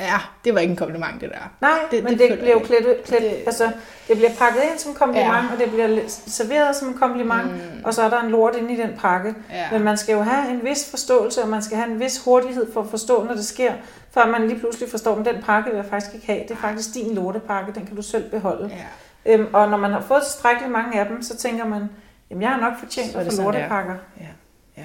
Ja, 0.01 0.19
det 0.45 0.55
var 0.55 0.61
ikke 0.61 0.71
en 0.71 0.77
kompliment, 0.77 1.21
det 1.21 1.31
der. 1.31 1.51
Nej, 1.61 1.79
Det- 1.91 2.05
men 2.05 2.19
det 2.19 2.31
det, 2.31 2.39
bliver 2.39 2.53
jo 2.53 2.59
klædt, 2.59 3.05
klædt 3.05 3.23
Det- 3.23 3.43
altså, 3.47 3.71
det 4.09 4.17
bliver 4.17 4.31
pakket 4.39 4.63
ind 4.71 4.79
som 4.79 4.95
kompliment, 4.95 5.33
Ja. 5.33 5.53
og 5.53 5.59
det 5.59 5.71
bliver 5.71 6.01
serveret 6.09 6.77
som 6.77 6.89
en 6.89 6.95
kompliment, 6.95 7.53
mm. 7.53 7.85
og 7.85 7.95
så 7.95 8.03
er 8.03 8.09
der 8.11 8.21
en 8.21 8.31
lort 8.31 8.57
inde 8.57 8.73
i 8.75 8.77
den 8.77 8.91
pakke. 9.01 9.35
Ja. 9.53 9.69
Men 9.73 9.83
man 9.83 9.97
skal 9.97 10.13
jo 10.13 10.23
have 10.23 10.51
en 10.51 10.65
vis 10.65 10.91
forståelse, 10.91 11.43
og 11.43 11.49
man 11.49 11.63
skal 11.63 11.77
have 11.77 11.91
en 11.91 12.01
vis 12.01 12.23
hurtighed 12.25 12.73
for 12.73 12.81
at 12.81 12.87
forstå, 12.91 13.25
når 13.25 13.35
det 13.35 13.47
sker, 13.47 13.73
før 14.11 14.27
man 14.27 14.49
lige 14.49 14.61
pludselig 14.61 14.91
forstår, 14.91 15.17
at 15.19 15.25
den 15.25 15.43
pakke 15.43 15.71
vil 15.71 15.77
jeg 15.77 15.87
faktisk 15.91 16.15
ikke 16.15 16.27
have. 16.27 16.41
Det 16.43 16.51
er 16.51 16.57
faktisk 16.57 16.95
din 16.95 17.15
lortepakke, 17.15 17.73
den 17.75 17.87
kan 17.87 17.97
du 17.97 18.03
selv 18.03 18.31
beholde. 18.31 18.71
Ja. 19.27 19.33
Øhm, 19.35 19.47
og 19.55 19.69
når 19.69 19.77
man 19.77 19.91
har 19.93 20.01
fået 20.01 20.23
tilstrækkeligt 20.23 20.73
mange 20.73 21.01
af 21.01 21.07
dem, 21.07 21.23
så 21.23 21.37
tænker 21.37 21.65
man, 21.65 21.89
jamen 22.31 22.43
jeg 22.43 22.51
har 22.51 22.61
nok 22.61 22.73
fortjent 22.79 23.17
er. 23.17 23.43
lortepakker. 23.43 23.95
Ja, 24.21 24.27
ja. 24.77 24.85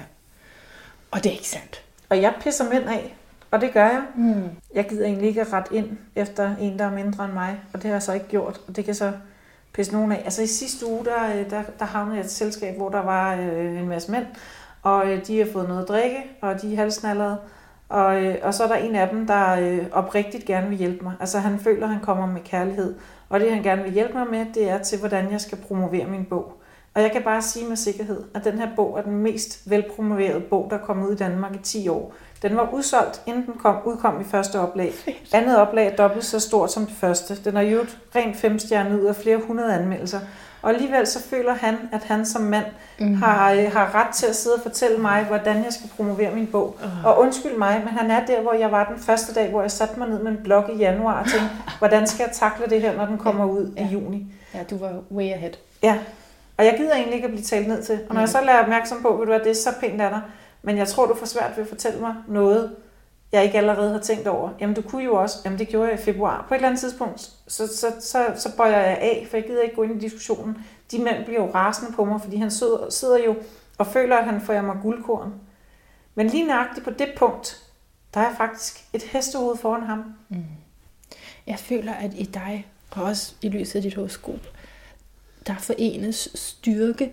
Og 1.10 1.24
det 1.24 1.26
er 1.30 1.32
ikke 1.34 1.48
sandt. 1.48 1.82
Og 2.08 2.22
jeg 2.22 2.32
pisser 2.40 2.70
mænd 2.70 2.84
af, 2.84 3.16
og 3.52 3.60
det 3.60 3.72
gør 3.72 3.84
jeg. 3.84 4.02
Mm. 4.16 4.42
Jeg 4.74 4.88
gider 4.88 5.06
egentlig 5.06 5.28
ikke 5.28 5.44
rette 5.44 5.74
ind 5.74 5.98
efter 6.16 6.56
en, 6.56 6.78
der 6.78 6.84
er 6.84 6.90
mindre 6.90 7.24
end 7.24 7.32
mig, 7.32 7.60
og 7.72 7.82
det 7.82 7.84
har 7.84 7.92
jeg 7.92 8.02
så 8.02 8.12
ikke 8.12 8.28
gjort, 8.28 8.60
og 8.68 8.76
det 8.76 8.84
kan 8.84 8.94
så 8.94 9.12
pisse 9.72 9.92
nogen 9.92 10.12
af. 10.12 10.22
Altså 10.24 10.42
i 10.42 10.46
sidste 10.46 10.86
uge, 10.86 11.04
der, 11.04 11.36
øh, 11.36 11.50
der, 11.50 11.62
der 11.78 11.84
havnede 11.84 12.16
jeg 12.16 12.24
et 12.24 12.30
selskab, 12.30 12.76
hvor 12.76 12.88
der 12.88 13.02
var 13.02 13.34
øh, 13.34 13.80
en 13.80 13.88
masse 13.88 14.12
mænd, 14.12 14.26
og 14.82 15.12
øh, 15.12 15.26
de 15.26 15.38
har 15.38 15.48
fået 15.52 15.68
noget 15.68 15.82
at 15.82 15.88
drikke, 15.88 16.16
og 16.40 16.62
de 16.62 16.72
er 16.72 16.76
halsnallede, 16.76 17.38
og, 17.88 18.24
øh, 18.24 18.36
og 18.42 18.54
så 18.54 18.64
er 18.64 18.68
der 18.68 18.74
en 18.74 18.94
af 18.94 19.08
dem, 19.08 19.26
der 19.26 19.54
øh, 19.60 19.86
oprigtigt 19.92 20.44
gerne 20.44 20.68
vil 20.68 20.78
hjælpe 20.78 21.04
mig. 21.04 21.14
Altså 21.20 21.38
han 21.38 21.58
føler, 21.58 21.86
han 21.86 22.00
kommer 22.00 22.26
med 22.26 22.40
kærlighed, 22.40 22.94
og 23.28 23.40
det 23.40 23.52
han 23.52 23.62
gerne 23.62 23.82
vil 23.82 23.92
hjælpe 23.92 24.14
mig 24.18 24.26
med, 24.30 24.46
det 24.54 24.70
er 24.70 24.78
til, 24.78 24.98
hvordan 24.98 25.32
jeg 25.32 25.40
skal 25.40 25.58
promovere 25.58 26.06
min 26.06 26.24
bog. 26.24 26.62
Og 26.94 27.02
jeg 27.02 27.12
kan 27.12 27.22
bare 27.22 27.42
sige 27.42 27.68
med 27.68 27.76
sikkerhed, 27.76 28.24
at 28.34 28.44
den 28.44 28.58
her 28.58 28.68
bog 28.76 28.98
er 28.98 29.02
den 29.02 29.16
mest 29.16 29.70
velpromoverede 29.70 30.40
bog, 30.40 30.66
der 30.70 30.78
er 30.78 30.84
kommet 30.84 31.08
ud 31.08 31.12
i 31.12 31.16
Danmark 31.16 31.54
i 31.54 31.58
10 31.58 31.88
år. 31.88 32.14
Den 32.42 32.56
var 32.56 32.68
udsolgt, 32.72 33.22
inden 33.26 33.46
den 33.46 33.54
kom, 33.58 33.76
udkom 33.84 34.20
i 34.20 34.24
første 34.24 34.60
oplag. 34.60 34.92
Andet 35.32 35.56
oplag 35.58 35.86
er 35.86 35.96
dobbelt 35.96 36.24
så 36.24 36.40
stort 36.40 36.72
som 36.72 36.86
det 36.86 36.94
første. 36.96 37.36
Den 37.44 37.56
er 37.56 37.60
jo 37.60 37.84
rent 38.16 38.36
femstjernet 38.36 39.00
ud 39.00 39.06
af 39.06 39.16
flere 39.16 39.36
hundrede 39.46 39.74
anmeldelser. 39.74 40.20
Og 40.62 40.70
alligevel 40.70 41.06
så 41.06 41.22
føler 41.22 41.54
han, 41.54 41.76
at 41.92 42.02
han 42.04 42.26
som 42.26 42.42
mand 42.42 42.64
mm. 42.98 43.14
har, 43.14 43.52
øh, 43.52 43.72
har 43.72 43.94
ret 43.94 44.14
til 44.14 44.26
at 44.26 44.36
sidde 44.36 44.54
og 44.56 44.62
fortælle 44.62 44.98
mig, 44.98 45.24
hvordan 45.24 45.56
jeg 45.56 45.72
skal 45.72 45.90
promovere 45.96 46.34
min 46.34 46.46
bog. 46.46 46.76
Uh. 46.84 47.06
Og 47.06 47.18
undskyld 47.20 47.56
mig, 47.56 47.82
men 47.84 47.88
han 47.88 48.10
er 48.10 48.26
der, 48.26 48.40
hvor 48.40 48.52
jeg 48.52 48.72
var 48.72 48.84
den 48.84 49.02
første 49.02 49.34
dag, 49.34 49.50
hvor 49.50 49.60
jeg 49.60 49.70
satte 49.70 49.98
mig 49.98 50.08
ned 50.08 50.22
med 50.22 50.30
en 50.32 50.38
blog 50.44 50.70
i 50.72 50.76
januar 50.76 51.20
og 51.22 51.26
tænkte, 51.30 51.48
hvordan 51.78 52.06
skal 52.06 52.24
jeg 52.24 52.32
takle 52.32 52.66
det 52.66 52.80
her, 52.80 52.96
når 52.96 53.06
den 53.06 53.18
kommer 53.18 53.44
ud 53.44 53.72
Ja. 53.76 53.82
i 53.82 53.86
juni. 53.86 54.26
Ja, 54.54 54.58
du 54.70 54.78
var 54.78 54.92
way 55.10 55.24
ahead. 55.32 55.52
Ja, 55.82 55.98
og 56.56 56.64
jeg 56.64 56.74
gider 56.76 56.94
egentlig 56.94 57.14
ikke 57.14 57.24
at 57.26 57.32
blive 57.32 57.44
talt 57.44 57.68
ned 57.68 57.82
til. 57.82 57.98
Og 58.08 58.14
når 58.14 58.20
jeg 58.22 58.28
så 58.28 58.38
lader 58.40 58.58
opmærksom 58.62 59.02
på, 59.02 59.08
ved 59.08 59.18
du 59.18 59.24
hvad, 59.32 59.40
det 59.40 59.50
er 59.50 59.54
så 59.54 59.70
pænt 59.80 60.00
af 60.00 60.10
dig, 60.10 60.20
men 60.62 60.76
jeg 60.76 60.88
tror, 60.88 61.06
du 61.06 61.14
får 61.14 61.26
svært 61.26 61.56
ved 61.56 61.64
at 61.64 61.68
fortælle 61.68 62.00
mig 62.00 62.14
noget, 62.28 62.76
jeg 63.32 63.44
ikke 63.44 63.58
allerede 63.58 63.92
har 63.92 63.98
tænkt 64.00 64.26
over. 64.26 64.50
Jamen, 64.60 64.76
du 64.76 64.82
kunne 64.82 65.04
jo 65.04 65.14
også. 65.14 65.38
Jamen, 65.44 65.58
det 65.58 65.68
gjorde 65.68 65.90
jeg 65.90 66.00
i 66.00 66.02
februar. 66.02 66.44
På 66.48 66.54
et 66.54 66.58
eller 66.58 66.68
andet 66.68 66.80
tidspunkt, 66.80 67.20
så, 67.48 67.66
så, 67.66 67.86
så, 68.00 68.26
så 68.36 68.56
bøjer 68.56 68.78
jeg 68.78 68.98
af, 68.98 69.26
for 69.30 69.36
jeg 69.36 69.46
gider 69.46 69.62
ikke 69.62 69.74
gå 69.74 69.82
ind 69.82 69.96
i 69.96 69.98
diskussionen. 69.98 70.58
De 70.90 70.98
mænd 70.98 71.24
bliver 71.24 71.40
jo 71.40 71.50
rasende 71.54 71.92
på 71.92 72.04
mig, 72.04 72.20
fordi 72.20 72.36
han 72.36 72.50
sidder, 72.50 72.90
sidder 72.90 73.18
jo 73.18 73.36
og 73.78 73.86
føler, 73.86 74.16
at 74.16 74.24
han 74.24 74.40
får 74.40 74.60
mig 74.60 74.76
guldkorn. 74.82 75.34
Men 76.14 76.26
lige 76.26 76.46
nøjagtigt 76.46 76.84
på 76.84 76.90
det 76.90 77.08
punkt, 77.16 77.62
der 78.14 78.20
er 78.20 78.34
faktisk 78.36 78.84
et 78.92 79.02
hestehoved 79.02 79.56
foran 79.56 79.82
ham. 79.82 80.14
Mm. 80.28 80.44
Jeg 81.46 81.58
føler, 81.58 81.92
at 81.92 82.14
i 82.14 82.24
dig, 82.24 82.66
og 82.90 83.02
også 83.02 83.34
i 83.42 83.48
lyset 83.48 83.76
af 83.76 83.82
dit 83.82 83.94
horoskop, 83.94 84.40
der 85.46 85.54
forenes 85.58 86.28
styrke, 86.34 87.12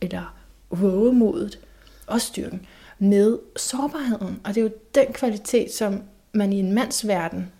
eller 0.00 0.36
vågemodet, 0.70 1.65
og 2.06 2.20
styrken, 2.20 2.66
med 2.98 3.38
sårbarheden. 3.56 4.40
Og 4.44 4.54
det 4.54 4.60
er 4.60 4.62
jo 4.64 4.70
den 4.94 5.06
kvalitet, 5.12 5.72
som 5.72 6.02
man 6.32 6.52
i 6.52 6.58
en 6.58 6.72
mands 6.72 7.06
verden 7.08 7.52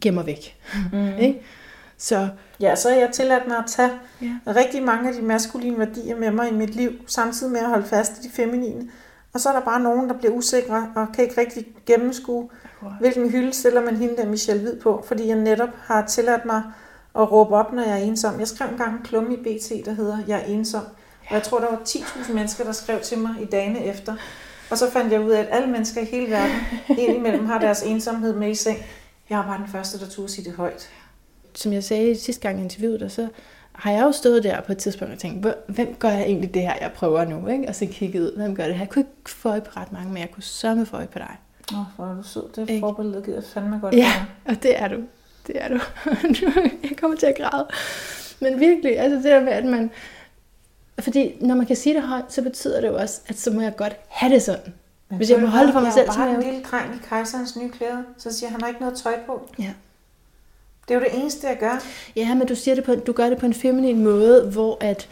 gemmer 0.00 0.22
væk. 0.22 0.56
Mm. 0.92 1.08
ikke? 1.18 1.40
Så 1.98 2.28
Ja, 2.60 2.76
så 2.76 2.88
har 2.88 2.96
jeg 2.96 3.10
tilladt 3.12 3.48
mig 3.48 3.56
at 3.56 3.64
tage 3.68 3.90
Ja. 4.22 4.36
rigtig 4.46 4.82
mange 4.82 5.08
af 5.08 5.14
de 5.14 5.22
maskuline 5.22 5.78
værdier 5.78 6.16
med 6.16 6.30
mig 6.30 6.48
i 6.50 6.54
mit 6.54 6.74
liv, 6.74 6.92
samtidig 7.06 7.52
med 7.52 7.60
at 7.60 7.68
holde 7.68 7.86
fast 7.86 8.12
i 8.24 8.28
de 8.28 8.32
feminine. 8.32 8.90
Og 9.34 9.40
så 9.40 9.48
er 9.48 9.52
der 9.52 9.60
bare 9.60 9.80
nogen, 9.80 10.08
der 10.08 10.18
bliver 10.18 10.32
usikre 10.34 10.92
og 10.96 11.06
kan 11.14 11.24
ikke 11.24 11.40
rigtig 11.40 11.66
gennemskue, 11.86 12.48
hvilken 13.00 13.30
hylde 13.30 13.52
stiller 13.52 13.80
man 13.84 13.96
hende 13.96 14.16
der 14.16 14.26
Michelle 14.26 14.62
Hvid 14.62 14.80
på, 14.80 15.04
fordi 15.08 15.28
jeg 15.28 15.36
netop 15.36 15.68
har 15.84 16.06
tilladt 16.06 16.44
mig 16.44 16.62
at 17.14 17.32
råbe 17.32 17.54
op, 17.54 17.72
når 17.72 17.82
jeg 17.82 17.92
er 17.92 17.96
ensom. 18.04 18.38
Jeg 18.38 18.48
skrev 18.48 18.68
engang 18.68 18.92
en 18.96 19.02
klumme 19.04 19.34
i 19.34 19.36
BT, 19.36 19.86
der 19.86 19.92
hedder 19.92 20.18
Jeg 20.28 20.38
er 20.40 20.44
ensom. 20.44 20.82
Og 21.28 21.34
jeg 21.34 21.42
tror, 21.42 21.58
der 21.58 21.66
var 21.70 21.80
10.000 21.88 22.32
mennesker, 22.32 22.64
der 22.64 22.72
skrev 22.72 23.00
til 23.00 23.18
mig 23.18 23.34
i 23.42 23.44
dagene 23.44 23.84
efter. 23.84 24.16
Og 24.70 24.78
så 24.78 24.90
fandt 24.90 25.12
jeg 25.12 25.20
ud 25.20 25.30
af, 25.30 25.40
at 25.40 25.48
alle 25.50 25.68
mennesker 25.68 26.00
i 26.00 26.04
hele 26.04 26.30
verden 26.30 26.56
indimellem 26.98 27.46
har 27.46 27.58
deres 27.58 27.82
ensomhed 27.82 28.34
med 28.34 28.50
i 28.50 28.54
seng. 28.54 28.78
Jeg 29.30 29.38
var 29.38 29.44
bare 29.46 29.58
den 29.58 29.68
første, 29.68 29.98
der 30.00 30.08
turde 30.08 30.28
sige 30.28 30.44
det 30.44 30.52
højt. 30.56 30.88
som 31.54 31.72
jeg 31.72 31.84
sagde 31.84 32.16
sidste 32.18 32.42
gang 32.42 32.60
i 32.60 32.62
interviewet, 32.62 33.12
så 33.12 33.28
har 33.72 33.90
jeg 33.92 34.02
jo 34.02 34.12
stået 34.12 34.44
der 34.44 34.60
på 34.60 34.72
et 34.72 34.78
tidspunkt 34.78 35.12
og 35.14 35.18
tænkt, 35.20 35.40
"Hvor- 35.40 35.54
hvem 35.68 35.94
gør 35.98 36.08
jeg 36.08 36.22
egentlig 36.22 36.54
det 36.54 36.62
her, 36.62 36.74
jeg 36.80 36.92
prøver 36.94 37.24
nu? 37.24 37.48
Ikke? 37.48 37.68
Og 37.68 37.74
så 37.74 37.86
kigget 37.92 38.20
ud, 38.22 38.36
hvem 38.36 38.56
gør 38.56 38.64
det 38.64 38.72
her? 38.74 38.80
Jeg 38.80 38.88
kunne 38.88 39.00
ikke 39.02 39.30
få 39.30 39.48
øje 39.48 39.60
på 39.60 39.70
ret 39.76 39.92
mange, 39.92 40.08
men 40.12 40.18
jeg 40.18 40.30
kunne 40.30 40.42
sørge 40.42 40.86
få 40.86 40.96
øje 40.96 41.06
på 41.06 41.18
dig. 41.18 41.36
Åh, 41.72 41.78
hvor 41.96 42.06
er 42.06 42.14
du 42.14 42.22
sød. 42.22 42.42
Det 42.66 42.80
forbillede 42.80 43.22
gider 43.22 43.40
fandme 43.54 43.78
godt. 43.78 43.94
Ja, 43.94 44.12
og 44.44 44.62
det 44.62 44.82
er 44.82 44.88
du. 44.88 44.96
Det 45.46 45.54
er 45.62 45.68
du. 45.68 45.80
jeg 46.90 46.96
kommer 47.00 47.16
til 47.16 47.26
at 47.26 47.36
græde. 47.40 47.66
Men 48.40 48.60
virkelig, 48.60 48.98
altså 48.98 49.16
det 49.16 49.24
der 49.24 49.40
med, 49.40 49.52
at 49.52 49.64
man... 49.64 49.90
Fordi 51.00 51.36
når 51.40 51.54
man 51.54 51.66
kan 51.66 51.76
sige 51.76 51.94
det 51.94 52.02
højt, 52.02 52.24
så 52.28 52.42
betyder 52.42 52.80
det 52.80 52.88
jo 52.88 52.96
også, 52.96 53.20
at 53.28 53.38
så 53.38 53.50
må 53.50 53.60
jeg 53.60 53.76
godt 53.76 53.96
have 54.08 54.34
det 54.34 54.42
sådan. 54.42 54.74
Men 55.08 55.16
Hvis 55.16 55.30
jeg 55.30 55.40
må 55.40 55.46
holde 55.46 55.72
for 55.72 55.80
mig 55.80 55.92
selv, 55.92 56.10
så 56.12 56.18
må 56.18 56.24
jeg 56.24 56.34
en 56.34 56.42
jo 56.42 56.50
lille 56.50 56.64
dreng 56.64 56.94
i 56.94 56.98
kejserens 57.08 57.56
nye 57.56 57.70
klæder. 57.70 58.02
Så 58.18 58.32
siger 58.32 58.50
han 58.50 58.60
har 58.60 58.68
ikke 58.68 58.80
noget 58.80 58.96
tøj 58.96 59.14
på. 59.26 59.50
Ja. 59.58 59.72
Det 60.88 60.94
er 60.94 60.98
jo 60.98 61.04
det 61.04 61.20
eneste, 61.20 61.46
jeg 61.46 61.56
gør. 61.60 61.82
Ja, 62.16 62.34
men 62.34 62.46
du, 62.46 62.54
siger 62.54 62.74
det 62.74 62.84
på, 62.84 62.94
du 62.94 63.12
gør 63.12 63.28
det 63.28 63.38
på 63.38 63.46
en 63.46 63.54
feminin 63.54 64.04
måde, 64.04 64.50
hvor 64.50 64.76
at... 64.80 65.08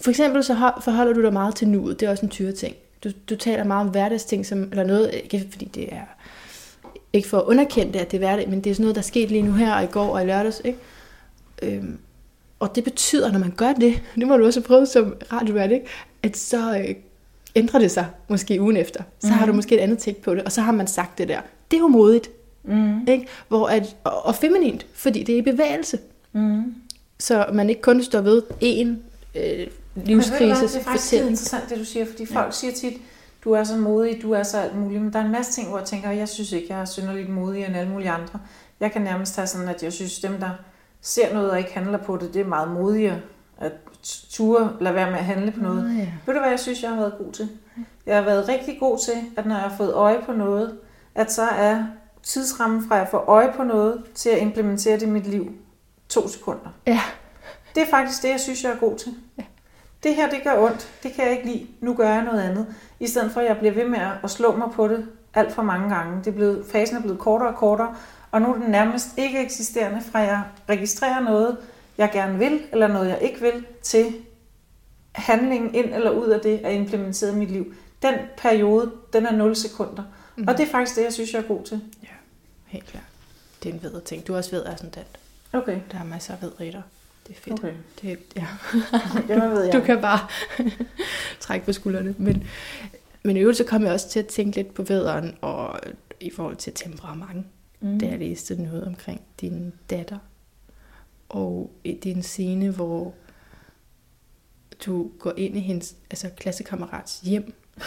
For 0.00 0.10
eksempel 0.10 0.44
så 0.44 0.54
ho- 0.54 0.80
forholder 0.80 1.12
du 1.12 1.22
dig 1.22 1.32
meget 1.32 1.54
til 1.54 1.68
nuet. 1.68 2.00
Det 2.00 2.06
er 2.06 2.10
også 2.10 2.26
en 2.26 2.30
tyre 2.30 2.52
ting. 2.52 2.76
Du, 3.04 3.10
du 3.30 3.36
taler 3.36 3.64
meget 3.64 3.80
om 3.86 3.90
hverdagsting, 3.90 4.46
som, 4.46 4.62
eller 4.62 4.84
noget, 4.84 5.10
ikke 5.14 5.46
fordi 5.50 5.64
det 5.64 5.92
er... 5.92 6.00
Ikke 7.12 7.28
for 7.28 7.38
at 7.38 7.44
underkende 7.44 7.92
det, 7.92 7.98
at 7.98 8.10
det 8.10 8.16
er 8.16 8.18
hverdag, 8.18 8.48
men 8.48 8.60
det 8.60 8.70
er 8.70 8.74
sådan 8.74 8.84
noget, 8.84 8.94
der 8.94 9.00
er 9.00 9.04
sket 9.04 9.30
lige 9.30 9.42
nu 9.42 9.52
her, 9.52 9.74
og 9.74 9.84
i 9.84 9.86
går 9.86 10.08
og 10.14 10.22
i 10.22 10.26
lørdags, 10.26 10.62
ikke? 10.64 10.78
Øhm, 11.62 11.98
og 12.62 12.74
det 12.74 12.84
betyder, 12.84 13.32
når 13.32 13.38
man 13.38 13.52
gør 13.56 13.72
det, 13.72 14.02
det 14.16 14.26
må 14.26 14.36
du 14.36 14.46
også 14.46 14.60
have 14.60 14.66
prøvet 14.66 14.88
som 14.88 15.14
radiovært, 15.32 15.70
ikke? 15.70 15.86
At 16.22 16.36
så 16.36 16.78
øh, 16.78 16.94
ændrer 17.54 17.80
det 17.80 17.90
sig 17.90 18.06
måske 18.28 18.60
ugen 18.62 18.76
efter. 18.76 19.02
Så 19.20 19.26
mm. 19.26 19.32
har 19.32 19.46
du 19.46 19.52
måske 19.52 19.74
et 19.74 19.80
andet 19.80 19.98
take 19.98 20.22
på 20.22 20.34
det, 20.34 20.42
og 20.42 20.52
så 20.52 20.60
har 20.60 20.72
man 20.72 20.86
sagt 20.86 21.18
det 21.18 21.28
der. 21.28 21.40
Det 21.70 21.76
er 21.76 21.80
jo 21.80 21.88
modigt, 21.88 22.30
Mm. 22.64 23.08
ikke? 23.08 23.26
Hvor 23.48 23.66
at, 23.66 23.96
og, 24.04 24.26
og 24.26 24.34
feminint, 24.34 24.86
fordi 24.94 25.22
det 25.22 25.34
er 25.34 25.38
i 25.38 25.42
bevægelse. 25.42 25.98
Mm. 26.32 26.74
Så 27.18 27.46
man 27.52 27.70
ikke 27.70 27.82
kun 27.82 28.02
står 28.02 28.20
ved 28.20 28.42
én 28.62 28.88
øh, 29.40 29.66
livskrise 30.04 30.66
det 30.66 30.76
er 30.76 30.82
faktisk 30.82 31.12
interessant, 31.12 31.70
det 31.70 31.78
du 31.78 31.84
siger, 31.84 32.06
fordi 32.06 32.26
folk 32.26 32.54
siger 32.54 32.72
tit, 32.72 32.92
du 33.44 33.52
er 33.52 33.64
så 33.64 33.76
modig, 33.76 34.22
du 34.22 34.32
er 34.32 34.42
så 34.42 34.58
alt 34.58 34.76
muligt, 34.76 35.02
men 35.02 35.12
der 35.12 35.18
er 35.18 35.24
en 35.24 35.32
masse 35.32 35.52
ting, 35.52 35.68
hvor 35.68 35.78
jeg 35.78 35.86
tænker, 35.86 36.10
jeg 36.10 36.28
synes 36.28 36.52
ikke, 36.52 36.66
jeg 36.70 36.80
er 36.80 36.84
synderligt 36.84 37.28
modig 37.28 37.64
end 37.64 37.76
alle 37.76 37.90
mulige 37.90 38.10
andre. 38.10 38.38
Jeg 38.80 38.92
kan 38.92 39.02
nærmest 39.02 39.36
have 39.36 39.46
sådan, 39.46 39.68
at 39.68 39.82
jeg 39.82 39.92
synes, 39.92 40.20
dem, 40.20 40.40
der 40.40 40.50
ser 41.02 41.34
noget 41.34 41.50
og 41.50 41.58
ikke 41.58 41.74
handler 41.74 41.98
på 41.98 42.16
det, 42.16 42.34
det 42.34 42.40
er 42.40 42.46
meget 42.46 42.70
modigere 42.70 43.20
at 43.58 43.72
ture 44.30 44.76
lade 44.80 44.94
være 44.94 45.10
med 45.10 45.18
at 45.18 45.24
handle 45.24 45.52
på 45.52 45.60
noget. 45.60 45.90
Ah, 45.90 45.98
ja. 45.98 46.08
Ved 46.26 46.34
du, 46.34 46.40
hvad 46.40 46.50
jeg 46.50 46.60
synes, 46.60 46.82
jeg 46.82 46.90
har 46.90 46.96
været 46.96 47.14
god 47.18 47.32
til? 47.32 47.48
Jeg 48.06 48.16
har 48.16 48.22
været 48.22 48.48
rigtig 48.48 48.76
god 48.80 48.98
til, 48.98 49.12
at 49.36 49.46
når 49.46 49.54
jeg 49.54 49.62
har 49.62 49.76
fået 49.76 49.94
øje 49.94 50.22
på 50.26 50.32
noget, 50.32 50.78
at 51.14 51.32
så 51.32 51.42
er 51.42 51.84
tidsrammen 52.22 52.88
fra, 52.88 52.94
at 52.94 53.00
jeg 53.00 53.08
får 53.08 53.18
øje 53.18 53.52
på 53.56 53.62
noget, 53.62 54.02
til 54.14 54.28
at 54.28 54.38
implementere 54.38 54.94
det 54.94 55.02
i 55.02 55.10
mit 55.10 55.26
liv, 55.26 55.52
to 56.08 56.28
sekunder. 56.28 56.70
Ja. 56.86 57.00
Det 57.74 57.82
er 57.82 57.86
faktisk 57.86 58.22
det, 58.22 58.28
jeg 58.28 58.40
synes, 58.40 58.64
jeg 58.64 58.72
er 58.72 58.76
god 58.76 58.96
til. 58.96 59.14
Ja. 59.38 59.42
Det 60.02 60.14
her, 60.14 60.30
det 60.30 60.40
gør 60.44 60.64
ondt. 60.64 60.88
Det 61.02 61.12
kan 61.12 61.24
jeg 61.24 61.32
ikke 61.32 61.46
lide. 61.46 61.66
Nu 61.80 61.94
gør 61.94 62.08
jeg 62.08 62.24
noget 62.24 62.40
andet. 62.40 62.66
I 63.00 63.06
stedet 63.06 63.32
for, 63.32 63.40
at 63.40 63.46
jeg 63.46 63.58
bliver 63.58 63.74
ved 63.74 63.88
med 63.88 63.98
at 64.24 64.30
slå 64.30 64.56
mig 64.56 64.68
på 64.72 64.88
det 64.88 65.06
alt 65.34 65.52
for 65.52 65.62
mange 65.62 65.94
gange. 65.94 66.18
Det 66.18 66.26
er 66.26 66.32
blevet, 66.32 66.66
fasen 66.72 66.96
er 66.96 67.00
blevet 67.00 67.18
kortere 67.18 67.48
og 67.48 67.56
kortere, 67.56 67.94
og 68.32 68.42
nu 68.42 68.54
er 68.54 68.58
den 68.58 68.70
nærmest 68.70 69.08
ikke 69.16 69.44
eksisterende, 69.44 70.02
fra 70.12 70.18
jeg 70.18 70.42
registrerer 70.68 71.20
noget, 71.20 71.56
jeg 71.98 72.10
gerne 72.12 72.38
vil, 72.38 72.60
eller 72.72 72.86
noget, 72.86 73.08
jeg 73.08 73.22
ikke 73.22 73.40
vil, 73.40 73.66
til 73.82 74.14
handlingen 75.12 75.74
ind 75.74 75.94
eller 75.94 76.10
ud 76.10 76.28
af 76.28 76.40
det 76.40 76.66
er 76.66 76.70
implementeret 76.70 77.32
i 77.32 77.36
mit 77.36 77.50
liv. 77.50 77.74
Den 78.02 78.14
periode, 78.36 78.92
den 79.12 79.26
er 79.26 79.32
0 79.32 79.56
sekunder. 79.56 80.02
Mm. 80.36 80.48
Og 80.48 80.58
det 80.58 80.66
er 80.66 80.70
faktisk 80.70 80.96
det, 80.96 81.04
jeg 81.04 81.12
synes, 81.12 81.32
jeg 81.32 81.38
er 81.38 81.46
god 81.48 81.64
til. 81.64 81.80
Helt 82.66 82.86
klart. 82.86 83.04
Det 83.62 83.68
er 83.68 83.74
en 83.74 83.82
vedre 83.82 84.00
ting. 84.00 84.26
Du 84.26 84.32
er 84.32 84.36
også 84.36 84.50
ved 84.50 84.64
sådan 84.64 84.90
den. 84.94 85.04
Okay. 85.52 85.80
Der 85.92 85.98
er 85.98 86.04
masser 86.04 86.34
af 86.34 86.42
vedre 86.42 86.66
i 86.66 86.70
dig. 86.70 86.82
Det 87.26 87.36
er 87.36 87.40
fedt. 87.40 87.58
Okay. 87.58 87.72
Det, 88.02 88.18
ja. 88.36 88.46
Det 89.28 89.50
ved 89.50 89.62
jeg. 89.62 89.72
Du 89.72 89.80
kan 89.80 90.00
bare 90.00 90.18
trække 91.40 91.66
på 91.66 91.72
skuldrene. 91.72 92.14
Men, 92.18 92.48
men 93.22 93.36
i 93.36 93.40
øvrigt 93.40 93.58
så 93.58 93.64
kom 93.64 93.84
jeg 93.84 93.92
også 93.92 94.08
til 94.08 94.18
at 94.18 94.26
tænke 94.26 94.56
lidt 94.56 94.74
på 94.74 94.82
vederen 94.82 95.36
og 95.40 95.80
i 96.20 96.30
forhold 96.30 96.56
til 96.56 96.72
temperament. 96.74 97.46
Mm. 97.82 97.98
Da 97.98 98.06
jeg 98.06 98.18
læste 98.18 98.62
noget 98.62 98.84
omkring 98.84 99.20
din 99.40 99.72
datter. 99.90 100.18
Og 101.28 101.70
i 101.84 101.92
din 101.92 102.22
scene, 102.22 102.70
hvor 102.70 103.14
du 104.86 105.10
går 105.18 105.32
ind 105.36 105.56
i 105.56 105.60
hendes 105.60 105.96
altså 106.10 106.30
klassekammerats 106.36 107.20
hjem. 107.20 107.52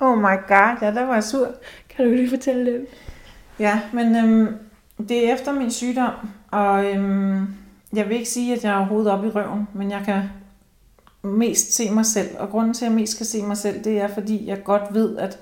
Oh 0.00 0.18
my 0.18 0.36
god, 0.48 0.76
ja, 0.82 0.94
der 0.94 1.04
var 1.04 1.14
jeg 1.14 1.24
sur. 1.24 1.54
Kan 1.88 2.06
du 2.06 2.10
lige 2.14 2.30
fortælle 2.30 2.72
det? 2.72 2.86
Ja, 3.58 3.80
men 3.92 4.16
øhm, 4.16 4.54
det 5.08 5.28
er 5.28 5.34
efter 5.34 5.52
min 5.52 5.70
sygdom, 5.70 6.12
og 6.50 6.84
øhm, 6.84 7.46
jeg 7.92 8.08
vil 8.08 8.16
ikke 8.16 8.28
sige, 8.28 8.54
at 8.54 8.64
jeg 8.64 8.72
er 8.72 8.78
overhovedet 8.78 9.12
oppe 9.12 9.26
i 9.26 9.30
røven, 9.30 9.68
men 9.74 9.90
jeg 9.90 10.02
kan 10.04 10.22
mest 11.22 11.74
se 11.74 11.90
mig 11.90 12.06
selv. 12.06 12.28
Og 12.38 12.48
grunden 12.50 12.74
til, 12.74 12.84
at 12.84 12.90
jeg 12.90 12.96
mest 13.00 13.16
kan 13.16 13.26
se 13.26 13.42
mig 13.42 13.56
selv, 13.56 13.84
det 13.84 14.00
er, 14.00 14.08
fordi 14.08 14.46
jeg 14.46 14.64
godt 14.64 14.94
ved, 14.94 15.16
at 15.16 15.38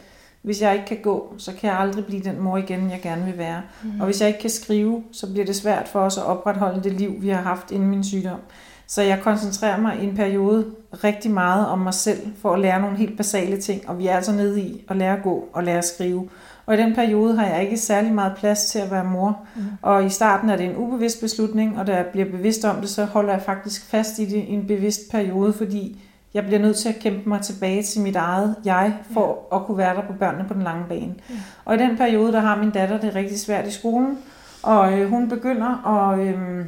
hvis 0.47 0.63
jeg 0.63 0.75
ikke 0.75 0.87
kan 0.87 0.99
gå, 1.03 1.35
så 1.39 1.53
kan 1.61 1.71
jeg 1.71 1.79
aldrig 1.79 2.05
blive 2.07 2.23
den 2.23 2.41
mor 2.41 2.57
igen, 2.57 2.91
jeg 2.91 3.01
gerne 3.03 3.25
vil 3.25 3.39
være. 3.39 3.63
Mm. 3.83 4.01
Og 4.01 4.07
hvis 4.07 4.21
jeg 4.21 4.29
ikke 4.29 4.41
kan 4.41 4.51
skrive, 4.51 5.03
så 5.13 5.33
bliver 5.33 5.47
det 5.47 5.57
svært 5.57 5.89
for 5.89 6.01
os 6.01 6.19
at 6.19 6.25
opretholde 6.25 6.85
det 6.85 6.93
liv, 6.93 7.15
vi 7.19 7.29
har 7.29 7.43
haft 7.43 7.71
inden 7.71 7.89
min 7.89 8.05
sygdom. 8.05 8.39
Så 8.87 9.03
jeg 9.03 9.21
koncentrerer 9.23 9.81
mig 9.81 9.99
i 10.03 10.07
en 10.07 10.17
periode 10.17 10.67
rigtig 11.05 11.31
meget 11.31 11.67
om 11.67 11.79
mig 11.79 11.95
selv, 11.95 12.19
for 12.43 12.53
at 12.53 12.61
lære 12.61 12.81
nogle 12.81 12.97
helt 12.97 13.17
basale 13.17 13.61
ting. 13.61 13.89
Og 13.89 13.99
vi 13.99 14.07
er 14.07 14.17
altså 14.17 14.33
nede 14.33 14.61
i 14.61 14.85
at 14.89 14.97
lære 14.97 15.17
at 15.17 15.23
gå 15.23 15.49
og 15.53 15.65
lære 15.65 15.79
at 15.79 15.85
skrive. 15.85 16.29
Og 16.67 16.75
i 16.75 16.77
den 16.77 16.95
periode 16.95 17.37
har 17.37 17.47
jeg 17.47 17.63
ikke 17.63 17.77
særlig 17.77 18.13
meget 18.13 18.33
plads 18.37 18.65
til 18.65 18.79
at 18.79 18.91
være 18.91 19.05
mor. 19.05 19.39
Mm. 19.57 19.63
Og 19.83 20.07
i 20.07 20.09
starten 20.09 20.51
er 20.51 20.57
det 20.57 20.67
en 20.67 20.77
ubevidst 20.77 21.21
beslutning, 21.21 21.79
og 21.79 21.87
da 21.87 21.95
jeg 21.95 22.07
bliver 22.07 22.31
bevidst 22.31 22.65
om 22.65 22.77
det, 22.81 22.89
så 22.89 23.05
holder 23.05 23.33
jeg 23.33 23.43
faktisk 23.43 23.91
fast 23.91 24.19
i 24.19 24.25
det 24.25 24.37
i 24.37 24.53
en 24.53 24.67
bevidst 24.67 25.01
periode, 25.11 25.53
fordi 25.53 26.01
jeg 26.37 26.45
bliver 26.45 26.59
nødt 26.59 26.77
til 26.77 26.89
at 26.89 26.99
kæmpe 27.01 27.29
mig 27.29 27.41
tilbage 27.41 27.83
til 27.83 28.01
mit 28.01 28.17
eget 28.17 28.57
jeg, 28.65 28.99
for 29.13 29.55
at 29.57 29.67
kunne 29.67 29.79
være 29.79 29.97
der 29.97 30.03
på 30.03 30.13
børnene 30.13 30.45
på 30.49 30.55
den 30.55 30.63
lange 30.63 30.85
bane. 30.89 31.15
Ja. 31.31 31.35
Og 31.65 31.75
i 31.75 31.79
den 31.79 31.97
periode, 31.97 32.33
der 32.33 32.41
har 32.41 32.57
min 32.57 32.71
datter 32.71 33.01
det 33.01 33.15
rigtig 33.15 33.41
svært 33.41 33.67
i 33.67 33.71
skolen, 33.71 34.19
og 34.63 34.93
øh, 34.93 35.11
hun 35.11 35.29
begynder 35.29 35.87
at, 35.87 36.19
øh, 36.19 36.65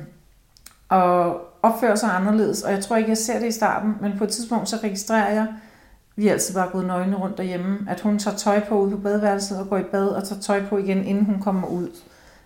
at 0.91 1.33
opføre 1.63 1.97
sig 1.97 2.11
anderledes, 2.15 2.63
og 2.63 2.73
jeg 2.73 2.85
tror 2.85 2.97
ikke, 2.97 3.09
jeg 3.09 3.19
ser 3.19 3.39
det 3.39 3.47
i 3.47 3.53
starten, 3.53 3.95
men 4.01 4.19
på 4.19 4.25
et 4.25 4.31
tidspunkt 4.31 4.69
så 4.69 4.77
registrerer 4.77 5.33
jeg, 5.33 5.47
vi 6.17 6.29
er 6.29 6.33
altid 6.33 6.55
bare 6.55 6.69
gået 6.73 6.87
nøgne 6.87 7.17
rundt 7.17 7.39
derhjemme, 7.39 7.79
at 7.89 8.01
hun 8.01 8.19
tager 8.19 8.37
tøj 8.37 8.61
på 8.69 8.81
ude 8.81 8.91
på 8.91 8.97
badeværelset 8.97 9.59
og 9.59 9.69
går 9.69 9.79
i 9.79 9.83
bad 9.83 10.09
og 10.09 10.29
tager 10.29 10.41
tøj 10.41 10.63
på 10.67 10.79
igen, 10.79 11.05
inden 11.05 11.25
hun 11.25 11.41
kommer 11.41 11.69
ud. 11.69 11.89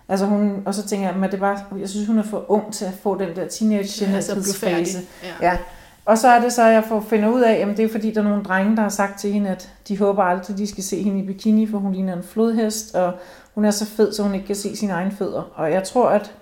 Altså 0.09 0.25
hun, 0.25 0.63
og 0.65 0.73
så 0.73 0.87
tænker 0.87 1.07
jeg, 1.09 1.23
at 1.23 1.31
det 1.31 1.39
bare, 1.39 1.59
jeg 1.79 1.89
synes, 1.89 2.07
hun 2.07 2.19
er 2.19 2.23
for 2.23 2.51
ung 2.51 2.73
til 2.73 2.85
at 2.85 2.93
få 3.03 3.19
den 3.19 3.35
der 3.35 3.47
teenage 3.47 4.15
Altså, 4.15 4.33
blive 4.33 4.53
fase. 4.53 4.99
Ja. 5.41 5.47
Ja. 5.47 5.57
Og 6.05 6.17
så 6.17 6.27
er 6.27 6.39
det 6.39 6.53
så, 6.53 6.63
at 6.67 6.73
jeg 6.73 6.83
får 6.83 6.99
finder 6.99 7.29
ud 7.29 7.41
af, 7.41 7.53
at 7.53 7.77
det 7.77 7.85
er 7.85 7.89
fordi, 7.89 8.11
der 8.11 8.21
er 8.21 8.25
nogle 8.25 8.43
drenge, 8.43 8.75
der 8.75 8.81
har 8.81 8.89
sagt 8.89 9.19
til 9.19 9.31
hende, 9.31 9.49
at 9.49 9.73
de 9.87 9.97
håber 9.97 10.23
aldrig, 10.23 10.57
de 10.57 10.67
skal 10.67 10.83
se 10.83 11.03
hende 11.03 11.19
i 11.19 11.25
bikini, 11.25 11.67
for 11.67 11.77
hun 11.77 11.93
ligner 11.93 12.13
en 12.13 12.23
flodhest, 12.23 12.95
og 12.95 13.13
hun 13.55 13.65
er 13.65 13.71
så 13.71 13.85
fed, 13.85 14.13
så 14.13 14.23
hun 14.23 14.33
ikke 14.33 14.47
kan 14.47 14.55
se 14.55 14.75
sine 14.75 14.93
egne 14.93 15.11
fødder. 15.11 15.51
Og 15.55 15.71
jeg 15.71 15.83
tror, 15.83 16.09
at 16.09 16.33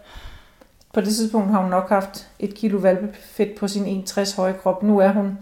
på 0.94 1.02
det 1.02 1.16
tidspunkt 1.16 1.52
har 1.52 1.62
hun 1.62 1.70
nok 1.70 1.90
haft 1.90 2.28
et 2.40 2.54
kilo 2.54 2.78
valpefedt 2.78 3.60
på 3.60 3.68
sin 3.68 4.04
1,60 4.10 4.36
høje 4.36 4.54
krop. 4.54 4.84
Nu 4.84 5.00
er 5.00 5.12
hun 5.12 5.38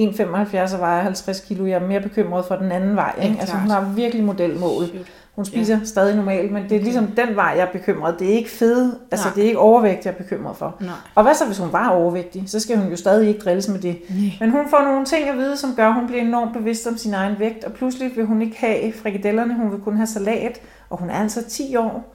1,75 0.00 0.74
og 0.74 0.80
vejer 0.80 1.02
50 1.02 1.40
kilo. 1.40 1.66
Jeg 1.66 1.82
er 1.82 1.86
mere 1.86 2.00
bekymret 2.00 2.44
for 2.44 2.56
den 2.56 2.72
anden 2.72 2.96
vej. 2.96 3.14
Ikke? 3.22 3.36
Altså, 3.40 3.56
hun 3.56 3.70
har 3.70 3.92
virkelig 3.94 4.24
modelmål. 4.24 4.86
Shoot. 4.86 5.06
Hun 5.38 5.44
spiser 5.44 5.74
ja. 5.74 5.84
stadig 5.84 6.16
normalt, 6.16 6.52
men 6.52 6.62
det 6.62 6.72
er 6.76 6.80
ligesom 6.80 7.06
den 7.06 7.36
vej, 7.36 7.54
jeg 7.56 7.62
er 7.62 7.72
bekymret. 7.72 8.18
Det 8.18 8.30
er 8.30 8.32
ikke 8.32 8.50
fede, 8.50 8.98
altså 9.10 9.26
Nej. 9.26 9.34
det 9.34 9.42
er 9.42 9.46
ikke 9.46 9.58
overvægt, 9.58 10.04
jeg 10.04 10.10
er 10.10 10.16
bekymret 10.16 10.56
for. 10.56 10.76
Nej. 10.80 10.90
Og 11.14 11.22
hvad 11.22 11.34
så, 11.34 11.46
hvis 11.46 11.58
hun 11.58 11.72
var 11.72 11.88
overvægtig? 11.88 12.44
Så 12.46 12.60
skal 12.60 12.78
hun 12.78 12.90
jo 12.90 12.96
stadig 12.96 13.28
ikke 13.28 13.40
drilles 13.40 13.68
med 13.68 13.78
det. 13.78 13.98
Nej. 14.10 14.30
Men 14.40 14.50
hun 14.50 14.70
får 14.70 14.82
nogle 14.82 15.04
ting 15.04 15.28
at 15.28 15.36
vide, 15.36 15.56
som 15.56 15.74
gør, 15.76 15.88
at 15.88 15.94
hun 15.94 16.06
bliver 16.06 16.22
enormt 16.22 16.52
bevidst 16.52 16.86
om 16.86 16.96
sin 16.96 17.14
egen 17.14 17.38
vægt, 17.38 17.64
og 17.64 17.72
pludselig 17.72 18.16
vil 18.16 18.24
hun 18.26 18.42
ikke 18.42 18.56
have 18.58 18.92
frikadellerne, 18.92 19.54
hun 19.54 19.72
vil 19.72 19.80
kun 19.80 19.96
have 19.96 20.06
salat, 20.06 20.60
og 20.90 20.98
hun 20.98 21.10
er 21.10 21.14
altså 21.14 21.44
10 21.48 21.76
år. 21.76 22.14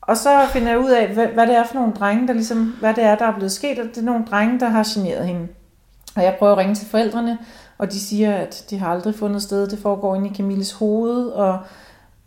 Og 0.00 0.16
så 0.16 0.30
finder 0.52 0.68
jeg 0.68 0.78
ud 0.78 0.90
af, 0.90 1.08
hvad, 1.08 1.26
hvad 1.26 1.46
det 1.46 1.56
er 1.56 1.64
for 1.64 1.74
nogle 1.74 1.92
drenge, 1.92 2.28
der 2.28 2.32
ligesom, 2.32 2.74
hvad 2.80 2.94
det 2.94 3.04
er, 3.04 3.14
der 3.14 3.24
er 3.26 3.34
blevet 3.34 3.52
sket, 3.52 3.78
og 3.78 3.84
det 3.84 3.98
er 3.98 4.02
nogle 4.02 4.24
drenge, 4.30 4.60
der 4.60 4.68
har 4.68 4.86
generet 4.94 5.26
hende. 5.26 5.48
Og 6.16 6.22
jeg 6.22 6.36
prøver 6.38 6.52
at 6.52 6.58
ringe 6.58 6.74
til 6.74 6.86
forældrene, 6.86 7.38
og 7.78 7.92
de 7.92 8.00
siger, 8.00 8.34
at 8.34 8.64
det 8.70 8.78
har 8.78 8.88
aldrig 8.88 9.14
fundet 9.14 9.42
sted, 9.42 9.68
det 9.68 9.78
foregår 9.78 10.14
inde 10.16 10.28
i 10.28 10.34
Camilles 10.34 10.72
hoved, 10.72 11.26
og 11.26 11.58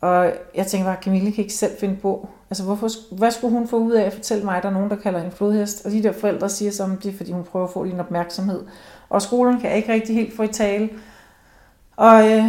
Og 0.01 0.31
jeg 0.55 0.67
tænkte 0.67 0.85
bare, 0.85 0.97
Camille 1.01 1.31
kan 1.31 1.43
ikke 1.43 1.53
selv 1.53 1.71
finde 1.79 1.95
på. 1.95 2.29
Altså, 2.49 2.63
hvorfor, 2.63 3.15
hvad 3.15 3.31
skulle 3.31 3.57
hun 3.57 3.67
få 3.67 3.77
ud 3.77 3.91
af 3.91 4.03
at 4.03 4.13
fortælle 4.13 4.43
mig, 4.43 4.57
at 4.57 4.63
der 4.63 4.69
er 4.69 4.73
nogen, 4.73 4.89
der 4.89 4.95
kalder 4.95 5.23
en 5.23 5.31
flodhest? 5.31 5.85
Og 5.85 5.91
de 5.91 6.03
der 6.03 6.11
forældre 6.11 6.49
siger 6.49 6.71
så, 6.71 6.89
det 7.03 7.13
er, 7.13 7.17
fordi 7.17 7.31
hun 7.31 7.43
prøver 7.43 7.65
at 7.67 7.73
få 7.73 7.85
din 7.85 7.99
opmærksomhed. 7.99 8.63
Og 9.09 9.21
skolen 9.21 9.59
kan 9.59 9.75
ikke 9.75 9.93
rigtig 9.93 10.15
helt 10.15 10.35
få 10.35 10.43
i 10.43 10.47
tale. 10.47 10.89
Og, 11.97 12.31
øh, 12.31 12.43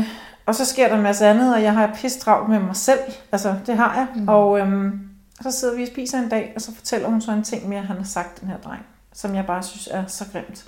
og 0.46 0.54
så 0.54 0.64
sker 0.64 0.88
der 0.88 0.96
en 0.96 1.02
masse 1.02 1.26
andet, 1.26 1.54
og 1.54 1.62
jeg 1.62 1.72
har 1.72 1.96
pisse 2.00 2.20
travlt 2.20 2.48
med 2.48 2.58
mig 2.58 2.76
selv. 2.76 3.00
Altså, 3.32 3.54
det 3.66 3.76
har 3.76 3.94
jeg. 3.94 4.06
Mm. 4.14 4.28
Og 4.28 4.58
øhm, 4.58 5.00
så 5.40 5.50
sidder 5.50 5.76
vi 5.76 5.82
og 5.82 5.88
spiser 5.88 6.18
en 6.18 6.28
dag, 6.28 6.52
og 6.56 6.60
så 6.60 6.74
fortæller 6.74 7.08
hun 7.08 7.20
så 7.20 7.32
en 7.32 7.42
ting 7.42 7.68
mere, 7.68 7.82
han 7.82 7.96
har 7.96 8.04
sagt, 8.04 8.40
den 8.40 8.48
her 8.48 8.56
dreng, 8.56 8.86
som 9.12 9.34
jeg 9.34 9.46
bare 9.46 9.62
synes 9.62 9.88
er 9.92 10.06
så 10.06 10.24
grimt. 10.32 10.64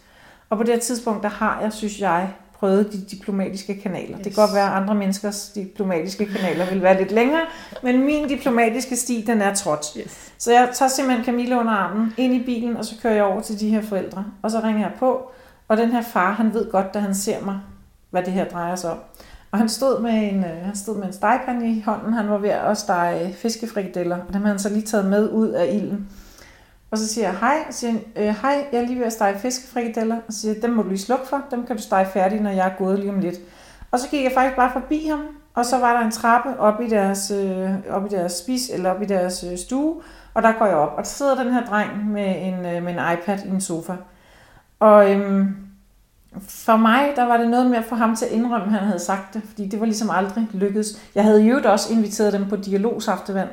Og 0.50 0.56
på 0.56 0.62
det 0.62 0.80
tidspunkt, 0.80 1.22
der 1.22 1.28
har 1.28 1.60
jeg, 1.60 1.72
synes 1.72 2.00
jeg, 2.00 2.28
prøvet 2.62 2.92
de 2.92 3.00
diplomatiske 3.16 3.80
kanaler. 3.80 4.18
Yes. 4.18 4.24
Det 4.24 4.34
kan 4.34 4.46
godt 4.46 4.54
være, 4.54 4.66
at 4.66 4.82
andre 4.82 4.94
menneskers 4.94 5.48
diplomatiske 5.54 6.26
kanaler 6.26 6.70
vil 6.70 6.82
være 6.82 6.98
lidt 6.98 7.12
længere, 7.12 7.40
men 7.82 8.04
min 8.04 8.28
diplomatiske 8.28 8.96
sti, 8.96 9.24
den 9.26 9.42
er 9.42 9.54
trådt. 9.54 9.86
Yes. 9.98 10.32
Så 10.38 10.52
jeg 10.52 10.68
tager 10.74 10.88
simpelthen 10.88 11.24
Camille 11.24 11.58
under 11.58 11.72
armen 11.72 12.14
ind 12.16 12.34
i 12.34 12.44
bilen, 12.44 12.76
og 12.76 12.84
så 12.84 12.94
kører 13.02 13.14
jeg 13.14 13.24
over 13.24 13.40
til 13.40 13.60
de 13.60 13.68
her 13.68 13.82
forældre. 13.82 14.24
Og 14.42 14.50
så 14.50 14.60
ringer 14.60 14.80
jeg 14.80 14.92
på, 14.98 15.30
og 15.68 15.76
den 15.76 15.90
her 15.90 16.02
far, 16.02 16.32
han 16.32 16.54
ved 16.54 16.70
godt, 16.70 16.94
da 16.94 16.98
han 16.98 17.14
ser 17.14 17.44
mig, 17.44 17.60
hvad 18.10 18.22
det 18.22 18.32
her 18.32 18.44
drejer 18.44 18.76
sig 18.76 18.90
om. 18.90 18.98
Og 19.50 19.58
han 19.58 19.68
stod 19.68 20.00
med 20.00 20.10
en, 20.10 20.44
øh, 20.44 20.64
han 20.64 20.76
stod 20.76 20.96
med 20.96 21.06
en 21.06 21.12
stegepande 21.12 21.70
i 21.70 21.82
hånden. 21.86 22.12
Han 22.12 22.30
var 22.30 22.38
ved 22.38 22.50
at 22.50 22.78
stege 22.78 23.32
fiskefrikadeller, 23.32 24.18
og 24.28 24.34
dem 24.34 24.42
havde 24.42 24.52
han 24.52 24.58
så 24.58 24.68
lige 24.68 24.86
taget 24.86 25.06
med 25.06 25.30
ud 25.30 25.48
af 25.48 25.74
ilden. 25.74 26.08
Og 26.92 26.98
så 26.98 27.08
siger 27.08 27.26
jeg 27.28 27.38
hej, 27.38 27.64
og 27.68 27.74
siger, 27.74 27.94
øh, 28.16 28.34
hej, 28.42 28.66
jeg 28.72 28.80
er 28.80 28.86
lige 28.86 28.98
ved 28.98 29.06
at 29.06 29.12
stege 29.12 29.38
fiskefrikadeller. 29.38 30.16
Og 30.16 30.32
så 30.32 30.40
siger 30.40 30.60
dem 30.60 30.70
må 30.70 30.82
du 30.82 30.88
lige 30.88 30.98
slukke 30.98 31.26
for, 31.26 31.42
dem 31.50 31.66
kan 31.66 31.76
du 31.76 31.82
stege 31.82 32.06
færdig, 32.06 32.40
når 32.40 32.50
jeg 32.50 32.66
er 32.66 32.76
gået 32.78 32.98
lige 32.98 33.10
om 33.10 33.18
lidt. 33.18 33.36
Og 33.90 33.98
så 33.98 34.08
gik 34.08 34.24
jeg 34.24 34.32
faktisk 34.34 34.56
bare 34.56 34.72
forbi 34.72 35.06
ham, 35.06 35.20
og 35.54 35.66
så 35.66 35.78
var 35.78 35.92
der 35.98 36.06
en 36.06 36.10
trappe 36.10 36.60
op 36.60 36.80
i 36.80 36.88
deres, 36.88 37.30
øh, 37.30 37.70
op 37.90 38.06
i 38.06 38.08
deres 38.08 38.32
spis, 38.32 38.70
eller 38.70 38.90
op 38.90 39.02
i 39.02 39.04
deres 39.04 39.44
øh, 39.50 39.58
stue, 39.58 39.94
og 40.34 40.42
der 40.42 40.52
går 40.58 40.66
jeg 40.66 40.74
op. 40.74 40.92
Og 40.92 40.98
der 40.98 41.08
sidder 41.08 41.42
den 41.42 41.52
her 41.52 41.64
dreng 41.66 42.12
med 42.12 42.34
en, 42.38 42.54
øh, 42.54 42.82
med 42.82 42.92
en 42.92 43.00
iPad 43.12 43.38
i 43.44 43.48
en 43.48 43.60
sofa. 43.60 43.92
Og 44.80 45.10
øhm, 45.10 45.56
for 46.48 46.76
mig, 46.76 47.12
der 47.16 47.24
var 47.24 47.36
det 47.36 47.50
noget 47.50 47.66
med 47.70 47.78
at 47.78 47.84
få 47.84 47.94
ham 47.94 48.16
til 48.16 48.24
at 48.24 48.32
indrømme, 48.32 48.66
at 48.66 48.72
han 48.72 48.82
havde 48.86 48.98
sagt 48.98 49.34
det, 49.34 49.42
fordi 49.46 49.68
det 49.68 49.80
var 49.80 49.86
ligesom 49.86 50.10
aldrig 50.10 50.48
lykkedes. 50.52 51.02
Jeg 51.14 51.24
havde 51.24 51.42
jo 51.42 51.60
også 51.64 51.92
inviteret 51.92 52.32
dem 52.32 52.48
på 52.48 52.56
dialogsaftevand, 52.56 53.48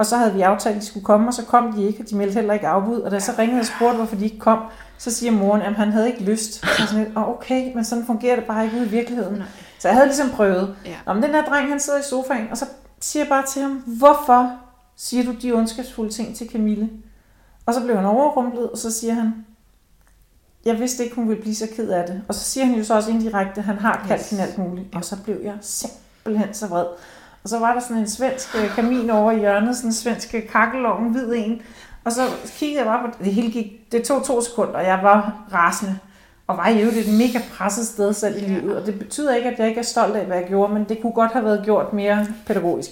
og 0.00 0.06
så 0.06 0.16
havde 0.16 0.34
vi 0.34 0.40
aftalt, 0.40 0.76
at 0.76 0.82
de 0.82 0.86
skulle 0.86 1.04
komme, 1.04 1.28
og 1.28 1.34
så 1.34 1.44
kom 1.44 1.72
de 1.72 1.86
ikke, 1.86 2.02
og 2.02 2.10
de 2.10 2.16
meldte 2.16 2.34
heller 2.34 2.54
ikke 2.54 2.68
afbud. 2.68 3.00
Og 3.00 3.10
da 3.10 3.16
jeg 3.16 3.22
så 3.22 3.32
ringede 3.38 3.60
og 3.60 3.66
spurgte, 3.66 3.96
hvorfor 3.96 4.16
de 4.16 4.24
ikke 4.24 4.38
kom, 4.38 4.58
så 4.98 5.10
siger 5.10 5.32
moren, 5.32 5.62
at 5.62 5.74
han 5.74 5.92
havde 5.92 6.06
ikke 6.06 6.22
lyst. 6.22 6.54
Så 6.54 6.66
jeg 6.78 6.88
sådan 6.88 7.04
lidt, 7.04 7.16
oh, 7.16 7.28
okay, 7.28 7.74
men 7.74 7.84
sådan 7.84 8.06
fungerer 8.06 8.36
det 8.36 8.44
bare 8.44 8.64
ikke 8.64 8.76
ude 8.76 8.86
i 8.86 8.88
virkeligheden. 8.88 9.34
Nej. 9.34 9.46
Så 9.78 9.88
jeg 9.88 9.94
havde 9.94 10.06
ligesom 10.06 10.28
prøvet. 10.30 10.76
Ja. 10.86 10.96
Nå, 11.06 11.12
men 11.12 11.22
den 11.22 11.32
der 11.32 11.44
dreng, 11.44 11.68
han 11.68 11.80
sidder 11.80 11.98
i 11.98 12.02
sofaen, 12.02 12.48
og 12.50 12.58
så 12.58 12.66
siger 13.00 13.22
jeg 13.22 13.28
bare 13.28 13.46
til 13.46 13.62
ham, 13.62 13.72
hvorfor 13.86 14.52
siger 14.96 15.24
du 15.24 15.32
de 15.42 15.52
ondskabsfulde 15.52 16.12
ting 16.12 16.36
til 16.36 16.48
Camille? 16.52 16.90
Og 17.66 17.74
så 17.74 17.80
blev 17.84 17.96
han 17.96 18.04
overrumplet, 18.04 18.70
og 18.70 18.78
så 18.78 18.90
siger 18.90 19.14
han, 19.14 19.46
jeg 20.64 20.78
vidste 20.78 21.04
ikke, 21.04 21.16
hun 21.16 21.28
ville 21.28 21.42
blive 21.42 21.54
så 21.54 21.68
ked 21.76 21.88
af 21.88 22.06
det. 22.06 22.22
Og 22.28 22.34
så 22.34 22.40
siger 22.40 22.66
han 22.66 22.74
jo 22.74 22.84
så 22.84 22.94
også 22.94 23.10
indirekte, 23.10 23.58
at 23.58 23.64
han 23.64 23.78
har 23.78 24.04
kaldt 24.08 24.22
yes. 24.22 24.30
hende 24.30 24.44
alt 24.44 24.58
muligt. 24.58 24.94
Og 24.94 25.04
så 25.04 25.16
blev 25.24 25.36
jeg 25.44 25.54
simpelthen 25.60 26.54
så 26.54 26.66
vred. 26.66 26.86
Og 27.42 27.48
så 27.48 27.58
var 27.58 27.74
der 27.74 27.80
sådan 27.80 27.96
en 27.96 28.08
svensk 28.08 28.56
øh, 28.56 28.74
kamin 28.74 29.10
over 29.10 29.32
i 29.32 29.38
hjørnet, 29.38 29.76
sådan 29.76 29.88
en 29.88 29.94
svensk 29.94 30.34
kakkelovn, 30.52 31.12
hvid 31.12 31.32
en. 31.36 31.62
Og 32.04 32.12
så 32.12 32.22
kiggede 32.58 32.78
jeg 32.78 32.86
bare 32.86 33.08
på 33.08 33.24
det 33.24 33.34
hele 33.34 33.50
gik, 33.50 33.92
det 33.92 34.04
tog 34.04 34.24
to 34.24 34.40
sekunder, 34.40 34.74
og 34.74 34.84
jeg 34.84 35.00
var 35.02 35.46
rasende. 35.52 35.98
Og 36.46 36.56
var 36.56 36.68
jo 36.68 36.88
et 36.88 37.12
mega 37.18 37.38
presset 37.56 37.86
sted 37.86 38.12
selv 38.12 38.36
i 38.36 38.46
livet. 38.46 38.76
Og 38.76 38.86
det 38.86 38.98
betyder 38.98 39.34
ikke, 39.34 39.48
at 39.48 39.58
jeg 39.58 39.68
ikke 39.68 39.78
er 39.78 39.84
stolt 39.84 40.16
af, 40.16 40.26
hvad 40.26 40.36
jeg 40.36 40.46
gjorde, 40.46 40.72
men 40.72 40.84
det 40.84 41.02
kunne 41.02 41.12
godt 41.12 41.32
have 41.32 41.44
været 41.44 41.64
gjort 41.64 41.92
mere 41.92 42.26
pædagogisk. 42.46 42.90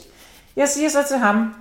Jeg 0.56 0.68
siger 0.68 0.88
så 0.88 0.98
til 1.08 1.16
ham, 1.16 1.54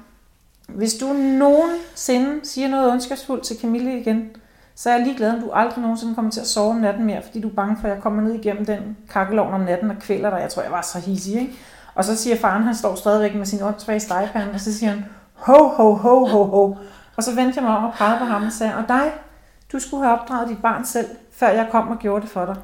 hvis 0.67 0.93
du 0.93 1.13
nogensinde 1.13 2.39
siger 2.43 2.67
noget 2.67 2.91
ondskabsfuldt 2.91 3.43
til 3.43 3.57
Camille 3.61 3.99
igen, 3.99 4.29
så 4.75 4.89
er 4.89 4.93
jeg 4.95 5.05
ligeglad, 5.05 5.33
om 5.33 5.39
du 5.39 5.51
aldrig 5.51 5.81
nogensinde 5.81 6.15
kommer 6.15 6.31
til 6.31 6.39
at 6.39 6.47
sove 6.47 6.69
om 6.69 6.75
natten 6.75 7.05
mere, 7.05 7.21
fordi 7.21 7.41
du 7.41 7.47
er 7.47 7.53
bange 7.53 7.77
for, 7.81 7.87
at 7.87 7.93
jeg 7.93 8.03
kommer 8.03 8.21
ned 8.21 8.33
igennem 8.33 8.65
den 8.65 8.97
kakkelovn 9.09 9.53
om 9.53 9.61
natten 9.61 9.89
og 9.89 9.97
kvæler 9.99 10.29
dig. 10.29 10.39
Jeg 10.41 10.49
tror, 10.49 10.61
jeg 10.61 10.71
var 10.71 10.81
så 10.81 10.99
hissig, 10.99 11.41
ikke? 11.41 11.53
Og 11.97 12.05
så 12.05 12.15
siger 12.15 12.35
faren, 12.37 12.63
han 12.63 12.75
står 12.75 12.95
stadigvæk 12.95 13.35
med 13.35 13.45
sin 13.45 13.61
åndssvage 13.61 13.99
stegepande, 13.99 14.53
og 14.53 14.59
så 14.59 14.73
siger 14.73 14.89
han, 14.89 15.05
ho, 15.33 15.67
ho, 15.67 15.93
ho, 15.93 16.25
ho, 16.25 16.43
ho. 16.43 16.75
Og 17.15 17.23
så 17.23 17.35
vendte 17.35 17.53
jeg 17.55 17.63
mig 17.63 17.77
om 17.77 17.83
og 17.83 17.93
pegede 17.93 18.19
på 18.19 18.25
ham 18.25 18.45
og 18.45 18.51
sagde, 18.51 18.75
og 18.75 18.83
dig, 18.87 19.11
du 19.71 19.79
skulle 19.79 20.03
have 20.03 20.19
opdraget 20.19 20.49
dit 20.49 20.61
barn 20.61 20.85
selv, 20.85 21.07
før 21.31 21.49
jeg 21.49 21.67
kom 21.71 21.87
og 21.87 21.99
gjorde 21.99 22.21
det 22.21 22.29
for 22.29 22.45
dig. 22.45 22.55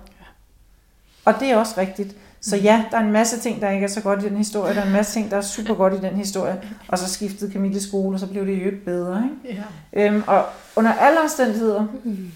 Og 1.25 1.33
det 1.39 1.51
er 1.51 1.57
også 1.57 1.73
rigtigt. 1.77 2.15
Så 2.41 2.57
ja, 2.57 2.83
der 2.91 2.97
er 2.97 3.01
en 3.01 3.11
masse 3.11 3.39
ting, 3.39 3.61
der 3.61 3.69
ikke 3.69 3.83
er 3.83 3.89
så 3.89 4.01
godt 4.01 4.23
i 4.23 4.29
den 4.29 4.37
historie. 4.37 4.75
Der 4.75 4.81
er 4.81 4.85
en 4.85 4.91
masse 4.91 5.13
ting, 5.13 5.31
der 5.31 5.37
er 5.37 5.41
super 5.41 5.73
godt 5.73 5.93
i 5.93 5.97
den 5.97 6.15
historie. 6.15 6.61
Og 6.87 6.99
så 6.99 7.09
skiftede 7.09 7.53
Camille 7.53 7.81
skole, 7.81 8.15
og 8.15 8.19
så 8.19 8.27
blev 8.27 8.45
det 8.45 8.65
jo 8.65 8.71
bedre. 8.85 9.23
Ikke? 9.45 9.63
Ja. 9.93 10.05
Øhm, 10.05 10.23
og 10.27 10.45
under 10.75 10.93
alle 10.93 11.21
omstændigheder, 11.21 11.85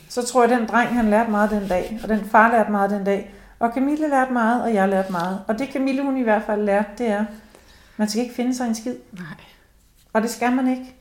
så 0.10 0.26
tror 0.26 0.44
jeg, 0.44 0.52
at 0.52 0.60
den 0.60 0.68
dreng, 0.68 0.96
han 0.96 1.10
lærte 1.10 1.32
meget 1.32 1.50
den 1.50 1.68
dag. 1.68 2.00
Og 2.04 2.10
den 2.10 2.26
far 2.32 2.52
lærte 2.52 2.72
meget 2.72 2.90
den 2.90 3.04
dag. 3.04 3.34
Og 3.60 3.72
Camille 3.74 4.10
lærte 4.10 4.34
meget, 4.34 4.64
og 4.64 4.74
jeg 4.74 4.90
lærte 4.90 5.12
meget. 5.12 5.40
Og 5.48 5.60
det 5.60 5.70
Camille, 5.74 6.04
hun 6.04 6.18
i 6.18 6.24
hvert 6.24 6.44
fald 6.44 6.64
lærte, 6.64 6.90
det 6.98 7.08
er, 7.08 7.26
man 7.98 8.10
skal 8.10 8.22
ikke 8.22 8.36
finde 8.36 8.56
sig 8.56 8.68
en 8.68 8.76
skid. 8.76 8.96
Nej. 9.12 9.24
Og 10.14 10.22
det 10.22 10.30
skal 10.30 10.52
man 10.52 10.68
ikke. 10.68 10.96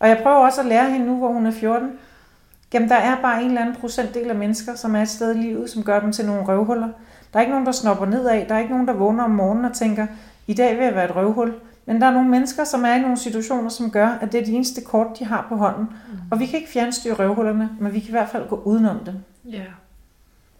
Og 0.00 0.08
jeg 0.08 0.20
prøver 0.22 0.36
også 0.36 0.60
at 0.60 0.66
lære 0.66 0.90
hende 0.90 1.06
nu, 1.06 1.16
hvor 1.16 1.32
hun 1.32 1.46
er 1.46 1.50
14. 1.50 1.90
Jamen, 2.74 2.88
der 2.88 2.96
er 2.96 3.22
bare 3.22 3.42
en 3.42 3.48
eller 3.48 3.60
anden 3.60 3.76
procentdel 3.76 4.30
af 4.30 4.36
mennesker, 4.36 4.74
som 4.74 4.96
er 4.96 5.02
et 5.02 5.08
sted 5.08 5.34
i 5.34 5.38
livet, 5.38 5.70
som 5.70 5.82
gør 5.82 6.00
dem 6.00 6.12
til 6.12 6.26
nogle 6.26 6.42
røvhuller. 6.42 6.88
Der 7.32 7.38
er 7.38 7.40
ikke 7.40 7.50
nogen, 7.50 7.66
der 7.66 7.72
snopper 7.72 8.06
nedad. 8.06 8.46
Der 8.48 8.54
er 8.54 8.58
ikke 8.58 8.70
nogen, 8.70 8.88
der 8.88 8.92
vågner 8.92 9.24
om 9.24 9.30
morgenen 9.30 9.64
og 9.64 9.72
tænker, 9.72 10.06
i 10.46 10.54
dag 10.54 10.76
vil 10.76 10.84
jeg 10.84 10.94
være 10.94 11.04
et 11.04 11.16
røvhul. 11.16 11.54
Men 11.86 12.00
der 12.00 12.06
er 12.06 12.10
nogle 12.10 12.28
mennesker, 12.28 12.64
som 12.64 12.84
er 12.84 12.94
i 12.94 13.00
nogle 13.00 13.16
situationer, 13.16 13.68
som 13.68 13.90
gør, 13.90 14.08
at 14.08 14.32
det 14.32 14.40
er 14.40 14.44
de 14.44 14.52
eneste 14.52 14.80
kort, 14.80 15.18
de 15.18 15.24
har 15.24 15.46
på 15.48 15.56
hånden. 15.56 15.84
Mm. 15.84 16.18
Og 16.30 16.40
vi 16.40 16.46
kan 16.46 16.58
ikke 16.58 16.70
fjernstyre 16.70 17.14
røvhullerne, 17.14 17.70
men 17.80 17.92
vi 17.92 18.00
kan 18.00 18.08
i 18.08 18.10
hvert 18.10 18.28
fald 18.28 18.48
gå 18.48 18.62
udenom 18.64 18.98
dem. 19.04 19.14
Ja. 19.44 19.56
Yeah. 19.56 19.66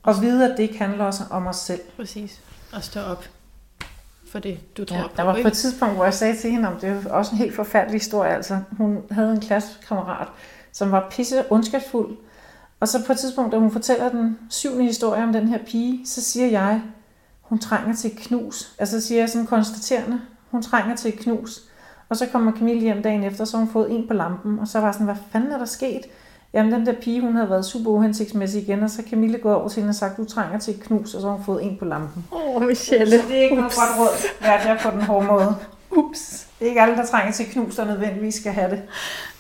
Og 0.03 0.22
vide, 0.22 0.50
at 0.50 0.57
det 0.57 0.62
ikke 0.62 0.78
handler 0.78 1.05
også 1.05 1.22
om 1.30 1.46
os 1.46 1.57
selv. 1.57 1.80
Præcis. 1.96 2.40
Og 2.72 2.84
stå 2.84 3.00
op 3.00 3.24
for 4.32 4.38
det, 4.38 4.76
du 4.76 4.84
tror 4.84 4.96
ja, 4.96 5.03
på. 5.03 5.12
Der 5.16 5.22
var 5.22 5.38
på 5.42 5.48
et 5.48 5.53
tidspunkt, 5.53 5.94
hvor 5.94 6.05
jeg 6.05 6.14
sagde 6.14 6.36
til 6.36 6.50
hende, 6.50 6.68
om 6.68 6.76
det 6.80 6.90
er 6.90 7.11
også 7.11 7.32
en 7.32 7.38
helt 7.38 7.55
forfærdelig 7.55 8.00
historie. 8.00 8.34
Altså, 8.34 8.59
hun 8.70 8.98
havde 9.11 9.32
en 9.32 9.40
klassekammerat, 9.40 10.28
som 10.72 10.90
var 10.90 11.09
pisse 11.11 11.53
ondskabsfuld, 11.53 12.16
og 12.80 12.88
så 12.88 13.07
på 13.07 13.12
et 13.12 13.18
tidspunkt, 13.18 13.53
da 13.53 13.59
hun 13.59 13.70
fortæller 13.70 14.09
den 14.09 14.38
syvende 14.50 14.84
historie 14.84 15.22
om 15.22 15.32
den 15.32 15.48
her 15.48 15.59
pige, 15.66 16.07
så 16.07 16.20
siger 16.20 16.46
jeg, 16.46 16.82
hun 17.40 17.59
trænger 17.59 17.94
til 17.94 18.12
et 18.12 18.18
knus. 18.18 18.74
Altså 18.78 19.00
siger 19.00 19.20
jeg 19.20 19.28
sådan 19.28 19.46
konstaterende, 19.46 20.20
hun 20.50 20.62
trænger 20.62 20.96
til 20.96 21.14
et 21.14 21.18
knus. 21.18 21.61
Og 22.09 22.16
så 22.16 22.26
kommer 22.26 22.53
Camille 22.53 22.82
hjem 22.82 23.03
dagen 23.03 23.24
efter, 23.24 23.44
så 23.44 23.57
hun 23.57 23.68
fået 23.68 23.90
en 23.90 24.09
på 24.09 24.14
lampen, 24.14 24.59
og 24.59 24.68
så 24.68 24.80
var 24.80 24.92
sådan, 24.92 25.05
hvad 25.05 25.16
fanden 25.32 25.53
er 25.53 25.59
der 25.59 25.64
sket? 25.64 26.03
Jamen 26.55 26.72
den 26.72 26.86
der 26.86 26.92
pige, 26.92 27.20
hun 27.20 27.34
havde 27.36 27.50
været 27.50 27.64
super 27.64 27.90
uhensigtsmæssig 27.90 28.62
igen, 28.62 28.82
og 28.82 28.90
så 28.90 29.03
Camille 29.11 29.38
gået 29.38 29.55
over 29.55 29.68
til 29.68 29.80
hende 29.80 29.90
og 29.90 29.94
sagt, 29.94 30.16
du 30.16 30.24
trænger 30.24 30.59
til 30.59 30.74
et 30.74 30.80
knus, 30.80 31.14
og 31.14 31.20
så 31.20 31.26
har 31.26 31.34
hun 31.34 31.44
fået 31.44 31.64
en 31.64 31.76
på 31.78 31.84
lampen. 31.84 32.24
Åh, 32.32 32.57
oh, 32.57 32.62
Michelle. 32.62 33.20
Så 33.20 33.28
det 33.28 33.38
er 33.38 33.42
ikke 33.42 33.55
Ups. 33.55 33.61
noget 33.61 33.72
godt 33.72 34.00
råd, 34.00 34.28
lærte 34.42 34.68
jeg 34.68 34.78
på 34.82 34.90
den 34.90 35.03
hårde 35.03 35.26
måde. 35.26 35.57
Ups. 35.90 36.46
Det 36.59 36.64
er 36.64 36.68
ikke 36.68 36.80
alle, 36.80 36.96
der 36.96 37.07
trænger 37.07 37.32
til 37.32 37.46
knus, 37.46 37.76
der 37.76 37.84
nødvendigvis 37.84 38.34
skal 38.34 38.53
have 38.53 38.70
det. 38.70 38.82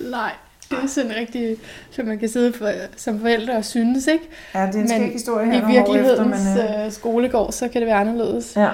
Nej, 0.00 0.32
det 0.70 0.78
er 0.82 0.86
sådan 0.86 1.12
rigtig, 1.16 1.56
så 1.90 2.02
man 2.02 2.18
kan 2.18 2.28
sidde 2.28 2.52
for, 2.52 2.70
som 2.96 3.20
forældre 3.20 3.56
og 3.56 3.64
synes, 3.64 4.06
ikke? 4.06 4.28
Ja, 4.54 4.66
det 4.66 4.74
er 4.74 4.80
en 4.80 4.88
skæg 4.88 5.12
historie 5.12 5.46
her. 5.46 5.68
i 5.68 5.72
virkelighedens 5.72 6.40
efter, 6.40 6.76
men, 6.76 6.86
uh... 6.86 6.92
skolegård, 6.92 7.52
så 7.52 7.68
kan 7.68 7.80
det 7.80 7.88
være 7.88 7.96
anderledes. 7.96 8.56
Ja. 8.56 8.70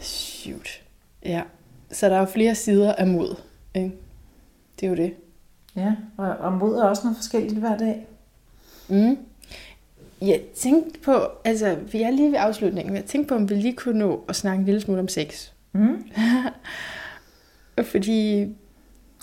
Shoot. 0.00 0.68
Ja. 1.24 1.42
Så 1.92 2.08
der 2.08 2.14
er 2.14 2.20
jo 2.20 2.26
flere 2.26 2.54
sider 2.54 2.94
af 2.94 3.06
mod. 3.06 3.36
Ikke? 3.74 3.92
Det 4.80 4.86
er 4.86 4.90
jo 4.90 4.96
det. 4.96 5.14
Ja, 5.76 5.92
og, 6.16 6.28
og 6.28 6.52
mod 6.52 6.76
er 6.76 6.84
også 6.84 7.02
noget 7.04 7.16
forskelligt 7.16 7.60
hver 7.60 7.76
dag. 7.76 8.06
Mm. 8.88 9.18
Jeg 10.20 10.40
tænkte 10.56 11.00
på, 11.00 11.28
altså 11.44 11.76
vi 11.92 12.02
er 12.02 12.10
lige 12.10 12.30
ved 12.30 12.38
afslutningen, 12.38 12.92
men 12.92 13.02
jeg 13.02 13.08
tænkte 13.08 13.28
på, 13.28 13.34
om 13.34 13.50
vi 13.50 13.54
lige 13.54 13.76
kunne 13.76 13.98
nå 13.98 14.24
at 14.28 14.36
snakke 14.36 14.60
en 14.60 14.64
lille 14.64 14.80
smule 14.80 15.00
om 15.00 15.08
sex. 15.08 15.48
Mm. 15.72 16.04
Fordi 17.92 18.40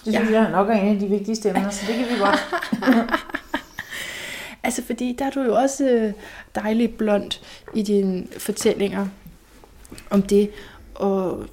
det 0.06 0.14
synes 0.14 0.30
ja. 0.30 0.42
jeg 0.42 0.52
nok 0.52 0.70
er 0.70 0.74
en 0.74 0.94
af 0.94 1.00
de 1.00 1.08
vigtigste 1.08 1.50
emner, 1.50 1.70
så 1.70 1.86
det 1.88 1.96
kan 1.96 2.06
vi 2.06 2.20
godt. 2.20 2.40
altså, 4.64 4.84
fordi 4.84 5.16
der 5.20 5.26
er 5.26 5.30
du 5.30 5.42
jo 5.42 5.56
også 5.56 5.90
øh, 5.90 6.14
dejligt 6.56 6.98
blond 6.98 7.32
i 7.76 7.84
dine 7.84 8.28
fortællinger 8.38 9.08
om 10.10 10.22
det. 10.22 10.50
Og 10.96 11.46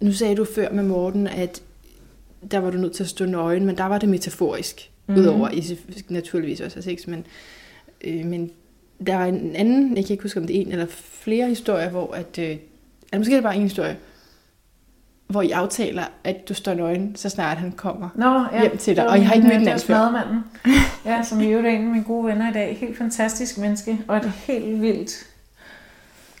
nu 0.00 0.12
sagde 0.12 0.36
du 0.36 0.44
før 0.54 0.72
med 0.72 0.82
Morten, 0.82 1.26
at 1.26 1.62
der 2.50 2.58
var 2.58 2.70
du 2.70 2.78
nødt 2.78 2.92
til 2.92 3.02
at 3.02 3.08
stå 3.08 3.24
nøgen, 3.24 3.66
men 3.66 3.78
der 3.78 3.84
var 3.84 3.98
det 3.98 4.08
metaforisk. 4.08 4.90
Mm-hmm. 5.06 5.22
Udover 5.22 5.50
I 5.50 5.78
naturligvis 6.08 6.60
også 6.60 6.82
sex, 6.82 7.06
men, 7.06 7.26
øh, 8.04 8.24
men 8.24 8.50
der 9.06 9.16
var 9.16 9.24
en 9.24 9.56
anden, 9.56 9.96
jeg 9.96 10.04
kan 10.04 10.12
ikke 10.12 10.22
huske 10.22 10.40
om 10.40 10.46
det 10.46 10.56
er 10.56 10.60
en 10.60 10.72
eller 10.72 10.86
flere 10.90 11.48
historier, 11.48 11.90
hvor 11.90 12.14
at, 12.14 12.38
øh, 12.38 12.44
eller 12.44 13.18
måske 13.18 13.32
er 13.32 13.36
det 13.36 13.44
bare 13.44 13.56
en 13.56 13.62
historie, 13.62 13.96
hvor 15.28 15.42
I 15.42 15.50
aftaler, 15.50 16.04
at 16.24 16.48
du 16.48 16.54
står 16.54 16.74
nøgen, 16.74 17.16
så 17.16 17.28
snart 17.28 17.58
han 17.58 17.72
kommer 17.72 18.08
Nå, 18.14 18.44
ja. 18.52 18.60
hjem 18.60 18.76
til 18.76 18.96
dig. 18.96 19.08
Og 19.08 19.18
jeg 19.18 19.26
har 19.26 19.34
ikke 19.34 19.48
mødt 19.48 19.60
den 19.60 19.68
anden 19.68 20.44
Ja, 21.10 21.22
som 21.22 21.40
vi 21.40 21.52
er 21.52 21.58
en 21.58 21.66
af 21.66 21.80
mine 21.80 22.04
gode 22.04 22.26
venner 22.26 22.50
i 22.50 22.52
dag. 22.52 22.76
Helt 22.80 22.98
fantastisk 22.98 23.58
menneske, 23.58 23.98
og 24.08 24.16
et 24.16 24.32
helt 24.46 24.82
vildt 24.82 25.26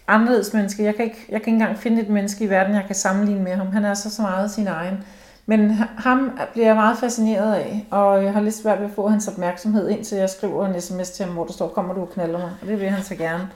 anderledes 0.08 0.52
menneske. 0.52 0.82
Jeg 0.82 0.94
kan, 0.94 1.04
ikke, 1.04 1.26
jeg 1.28 1.42
kan 1.42 1.52
ikke 1.52 1.62
engang 1.62 1.78
finde 1.78 2.02
et 2.02 2.08
menneske 2.08 2.44
i 2.44 2.50
verden, 2.50 2.74
jeg 2.74 2.84
kan 2.86 2.94
sammenligne 2.94 3.42
med 3.42 3.54
ham. 3.54 3.66
Han 3.66 3.84
er 3.84 3.94
så, 3.94 4.10
så 4.10 4.22
meget 4.22 4.50
sin 4.50 4.66
egen. 4.66 4.94
Men 5.50 5.70
ham 5.98 6.38
bliver 6.52 6.66
jeg 6.66 6.76
meget 6.76 6.98
fascineret 6.98 7.54
af, 7.54 7.86
og 7.90 8.24
jeg 8.24 8.32
har 8.32 8.40
lidt 8.40 8.54
svært 8.54 8.78
ved 8.78 8.86
at 8.86 8.92
få 8.94 9.08
hans 9.08 9.28
opmærksomhed, 9.28 9.88
indtil 9.88 10.18
jeg 10.18 10.30
skriver 10.30 10.66
en 10.66 10.80
sms 10.80 11.10
til 11.10 11.24
ham, 11.24 11.34
hvor 11.34 11.44
der 11.44 11.52
står, 11.52 11.68
kommer 11.68 11.94
du 11.94 12.00
og 12.00 12.10
knaller 12.10 12.38
mig? 12.38 12.50
Og 12.62 12.66
det 12.68 12.80
vil 12.80 12.88
han 12.88 13.04
så 13.04 13.14
gerne. 13.14 13.48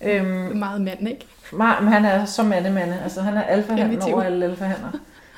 øhm, 0.00 0.56
meget 0.56 0.80
mand, 0.80 1.08
ikke? 1.08 1.26
Meget, 1.52 1.84
men 1.84 1.92
han 1.92 2.04
er 2.04 2.24
så 2.24 2.42
mandemande. 2.42 2.98
Altså, 3.02 3.20
han 3.20 3.36
er 3.36 3.42
alfahanden 3.42 4.02
over 4.02 4.22
alle 4.22 4.44
alfahander. 4.44 4.88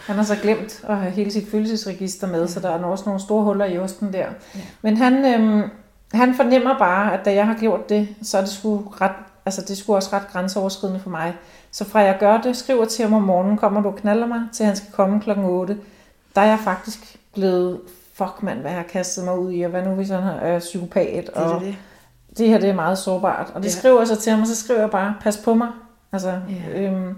Han 0.07 0.17
har 0.17 0.23
så 0.23 0.37
glemt 0.43 0.85
at 0.89 0.97
have 0.97 1.13
hele 1.13 1.31
sit 1.31 1.51
følelsesregister 1.51 2.27
med, 2.27 2.49
så 2.49 2.61
der 2.61 2.71
er 2.71 2.85
også 2.85 3.05
nogle 3.07 3.21
store 3.21 3.45
huller 3.45 3.65
i 3.65 3.79
osten 3.79 4.13
der. 4.13 4.19
Ja. 4.55 4.61
Men 4.83 4.97
han, 4.97 5.35
øhm, 5.35 5.71
han 6.13 6.35
fornemmer 6.35 6.79
bare, 6.79 7.19
at 7.19 7.25
da 7.25 7.35
jeg 7.35 7.47
har 7.47 7.55
gjort 7.55 7.89
det, 7.89 8.09
så 8.23 8.39
er 8.39 8.43
det 8.43 8.51
sgu 8.51 8.79
ret, 9.01 9.13
altså 9.47 9.65
det 9.69 9.77
skulle 9.77 9.97
også 9.97 10.11
ret 10.13 10.29
grænseoverskridende 10.33 11.01
for 11.01 11.11
mig. 11.11 11.35
Så 11.77 11.85
fra 11.85 12.01
jeg 12.01 12.17
gør 12.21 12.41
det, 12.41 12.57
skriver 12.57 12.85
til 12.85 13.05
ham 13.05 13.15
om 13.15 13.23
morgenen, 13.23 13.57
kommer 13.57 13.81
du 13.81 13.89
og 13.89 13.97
knaller 13.97 14.27
mig, 14.27 14.43
til 14.53 14.67
han 14.67 14.77
skal 14.77 14.93
komme 14.93 15.21
klokken 15.21 15.45
8, 15.45 15.79
der 16.35 16.41
er 16.41 16.47
jeg 16.47 16.59
faktisk 16.65 17.19
blevet, 17.35 17.81
fuck 18.15 18.43
mand, 18.43 18.59
hvad 18.59 18.71
jeg 18.71 18.81
har 18.81 18.87
kastet 18.87 19.25
mig 19.25 19.39
ud 19.39 19.53
i, 19.53 19.63
og 19.63 19.71
hvad 19.71 19.83
nu 19.83 19.91
hvis 19.91 20.09
han 20.09 20.23
er 20.23 20.59
psykopat, 20.59 21.29
og 21.29 21.61
det, 21.61 21.69
det. 21.69 21.77
det 22.39 22.49
her 22.49 22.59
det 22.59 22.69
er 22.69 22.75
meget 22.75 22.99
sårbart. 22.99 23.53
Og 23.55 23.63
det 23.63 23.69
ja. 23.69 23.79
skriver 23.79 23.99
jeg 23.99 24.09
så 24.09 24.17
til 24.17 24.33
ham, 24.33 24.41
og 24.41 24.47
så 24.47 24.57
skriver 24.57 24.81
jeg 24.81 24.91
bare, 24.91 25.15
pas 25.21 25.37
på 25.37 25.55
mig. 25.55 25.69
Altså, 26.13 26.31
ja. 26.31 26.81
øhm, 26.81 27.15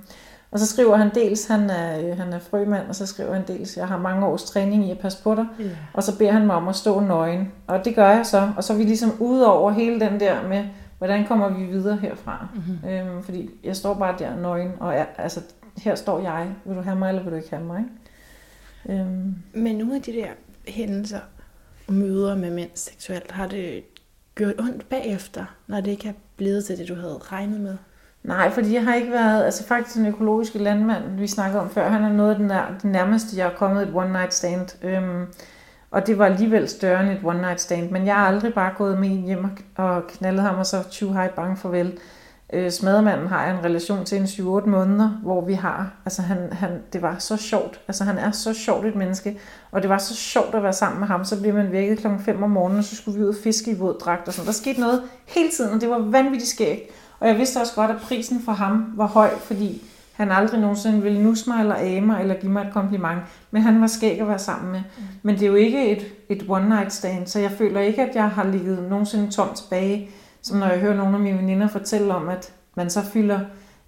og 0.51 0.59
så 0.59 0.67
skriver 0.67 0.97
han 0.97 1.11
dels, 1.15 1.47
han 1.47 1.71
er, 1.71 2.15
han 2.15 2.33
er 2.33 2.39
frømand, 2.39 2.89
og 2.89 2.95
så 2.95 3.07
skriver 3.07 3.35
han 3.35 3.45
dels, 3.49 3.77
jeg 3.77 3.89
har 3.89 3.99
mange 3.99 4.27
års 4.27 4.45
træning 4.45 4.89
i 4.89 4.91
at 4.91 4.99
passe 4.99 5.23
på 5.23 5.35
dig. 5.35 5.47
Ja. 5.61 5.65
Og 5.95 6.03
så 6.03 6.19
beder 6.19 6.33
han 6.33 6.47
mig 6.47 6.57
om 6.57 6.69
at 6.69 6.77
stå 6.77 7.01
nøgen. 7.01 7.53
Og 7.67 7.85
det 7.85 7.95
gør 7.95 8.09
jeg 8.09 8.27
så. 8.27 8.51
Og 8.57 8.65
så 8.65 8.73
er 8.73 8.77
vi 8.77 8.83
ligesom 8.85 9.13
ude 9.21 9.47
over 9.47 9.71
hele 9.71 10.01
den 10.01 10.21
der 10.21 10.49
med, 10.49 10.65
hvordan 10.99 11.27
kommer 11.27 11.49
vi 11.49 11.65
videre 11.65 11.97
herfra. 11.97 12.49
Mm-hmm. 12.55 12.89
Øhm, 12.89 13.23
fordi 13.23 13.51
jeg 13.65 13.77
står 13.77 13.95
bare 13.95 14.15
der 14.19 14.37
nøgen, 14.37 14.73
og 14.81 14.95
er, 14.95 15.05
altså, 15.19 15.41
her 15.77 15.95
står 15.95 16.21
jeg. 16.21 16.55
Vil 16.65 16.77
du 16.77 16.83
have 16.83 16.97
mig, 16.97 17.09
eller 17.09 17.23
vil 17.23 17.33
du 17.33 17.37
ikke 17.37 17.51
have 17.51 17.65
mig? 17.65 17.85
Øhm. 18.89 19.35
Men 19.55 19.77
nogle 19.77 19.97
af 19.97 20.03
de 20.03 20.13
der 20.13 20.29
hændelser, 20.69 21.21
møder 21.89 22.37
med 22.37 22.51
mænd 22.51 22.71
seksuelt, 22.75 23.31
har 23.31 23.47
det 23.47 23.85
gjort 24.35 24.55
ondt 24.59 24.89
bagefter, 24.89 25.45
når 25.67 25.81
det 25.81 25.91
ikke 25.91 26.09
er 26.09 26.13
blevet 26.37 26.65
til 26.65 26.79
det, 26.79 26.89
du 26.89 26.95
havde 26.95 27.19
regnet 27.19 27.61
med? 27.61 27.77
Nej, 28.23 28.51
fordi 28.51 28.75
jeg 28.75 28.85
har 28.85 28.95
ikke 28.95 29.13
været, 29.13 29.45
altså 29.45 29.67
faktisk 29.67 29.97
den 29.97 30.07
økologiske 30.07 30.59
landmand, 30.59 31.19
vi 31.19 31.27
snakkede 31.27 31.61
om 31.61 31.71
før, 31.71 31.89
han 31.89 32.05
er 32.05 32.13
noget 32.13 32.31
af 32.31 32.37
den, 32.39 32.51
der, 32.51 32.63
den 32.83 32.93
nærmeste, 32.93 33.37
jeg 33.37 33.47
er 33.47 33.55
kommet 33.55 33.83
et 33.83 33.95
one 33.95 34.13
night 34.13 34.35
stand. 34.35 34.85
Øhm, 34.85 35.27
og 35.91 36.07
det 36.07 36.19
var 36.19 36.27
alligevel 36.27 36.69
større 36.69 37.03
end 37.03 37.11
et 37.11 37.21
one 37.25 37.41
night 37.41 37.61
stand, 37.61 37.91
men 37.91 38.07
jeg 38.07 38.15
har 38.15 38.27
aldrig 38.27 38.55
bare 38.55 38.73
gået 38.77 38.99
med 38.99 39.09
en 39.09 39.25
hjem 39.25 39.47
og 39.77 40.07
knaldet 40.07 40.43
ham, 40.43 40.59
og 40.59 40.67
så 40.67 40.83
20 40.91 41.13
hej 41.13 41.31
bange 41.31 41.57
farvel. 41.57 41.99
Øh, 42.53 42.71
smadermanden 42.71 43.27
har 43.27 43.47
jeg 43.47 43.55
en 43.59 43.65
relation 43.65 44.05
til 44.05 44.19
en 44.19 44.25
7-8 44.25 44.67
måneder, 44.67 45.09
hvor 45.09 45.45
vi 45.45 45.53
har, 45.53 45.93
altså 46.05 46.23
han, 46.23 46.53
han, 46.53 46.71
det 46.93 47.03
var 47.03 47.19
så 47.19 47.37
sjovt, 47.37 47.81
altså 47.89 48.05
han 48.05 48.19
er 48.19 48.31
så 48.31 48.55
sjovt 48.55 48.87
et 48.87 48.95
menneske, 48.95 49.39
og 49.71 49.83
det 49.83 49.91
var 49.91 49.99
så 49.99 50.17
sjovt 50.17 50.55
at 50.55 50.63
være 50.63 50.73
sammen 50.73 51.01
med 51.01 51.09
ham, 51.09 51.25
så 51.25 51.41
blev 51.41 51.55
man 51.55 51.73
vækket 51.73 51.99
klokken 51.99 52.21
5 52.21 52.43
om 52.43 52.51
morgenen, 52.51 52.79
og 52.79 52.85
så 52.85 52.97
skulle 52.97 53.19
vi 53.19 53.25
ud 53.25 53.29
og 53.29 53.35
fiske 53.43 53.71
i 53.71 53.79
våddragt 53.79 54.29
og 54.29 54.35
sådan. 54.35 54.47
Der 54.47 54.53
skete 54.53 54.81
noget 54.81 55.03
hele 55.27 55.51
tiden, 55.51 55.75
og 55.75 55.81
det 55.81 55.91
var 55.91 55.99
vanvittigt 55.99 56.51
skægt. 56.51 56.83
Og 57.21 57.29
jeg 57.29 57.37
vidste 57.39 57.59
også 57.59 57.75
godt, 57.75 57.91
at 57.91 57.97
prisen 57.97 58.43
for 58.45 58.53
ham 58.53 58.93
var 58.97 59.07
høj, 59.07 59.31
fordi 59.41 59.88
han 60.19 60.33
aldrig 60.33 60.61
nogensinde 60.61 61.03
ville 61.03 61.23
nusse 61.23 61.51
mig 61.51 61.61
eller 61.61 61.75
age 61.75 62.01
mig 62.01 62.21
eller 62.21 62.35
give 62.35 62.53
mig 62.53 62.67
et 62.67 62.73
kompliment. 62.73 63.21
Men 63.51 63.63
han 63.63 63.81
var 63.81 63.87
skæg 63.87 64.21
at 64.21 64.29
være 64.29 64.39
sammen 64.39 64.73
med. 64.73 64.81
Mm. 64.99 65.05
Men 65.23 65.35
det 65.35 65.43
er 65.43 65.47
jo 65.47 65.55
ikke 65.55 65.91
et, 65.91 66.07
et 66.29 66.45
one 66.49 66.69
night 66.69 66.93
stand, 66.93 67.27
så 67.27 67.39
jeg 67.39 67.51
føler 67.51 67.81
ikke, 67.81 68.03
at 68.03 68.15
jeg 68.15 68.29
har 68.29 68.45
ligget 68.45 68.89
nogensinde 68.91 69.31
tomt 69.31 69.57
tilbage. 69.57 70.11
Som 70.43 70.59
når 70.59 70.67
jeg 70.67 70.79
hører 70.79 70.97
nogle 70.97 71.15
af 71.15 71.21
mine 71.21 71.39
veninder 71.39 71.69
fortælle 71.69 72.15
om, 72.15 72.29
at 72.29 72.53
man 72.77 72.91
så 72.91 73.03
fylder 73.03 73.41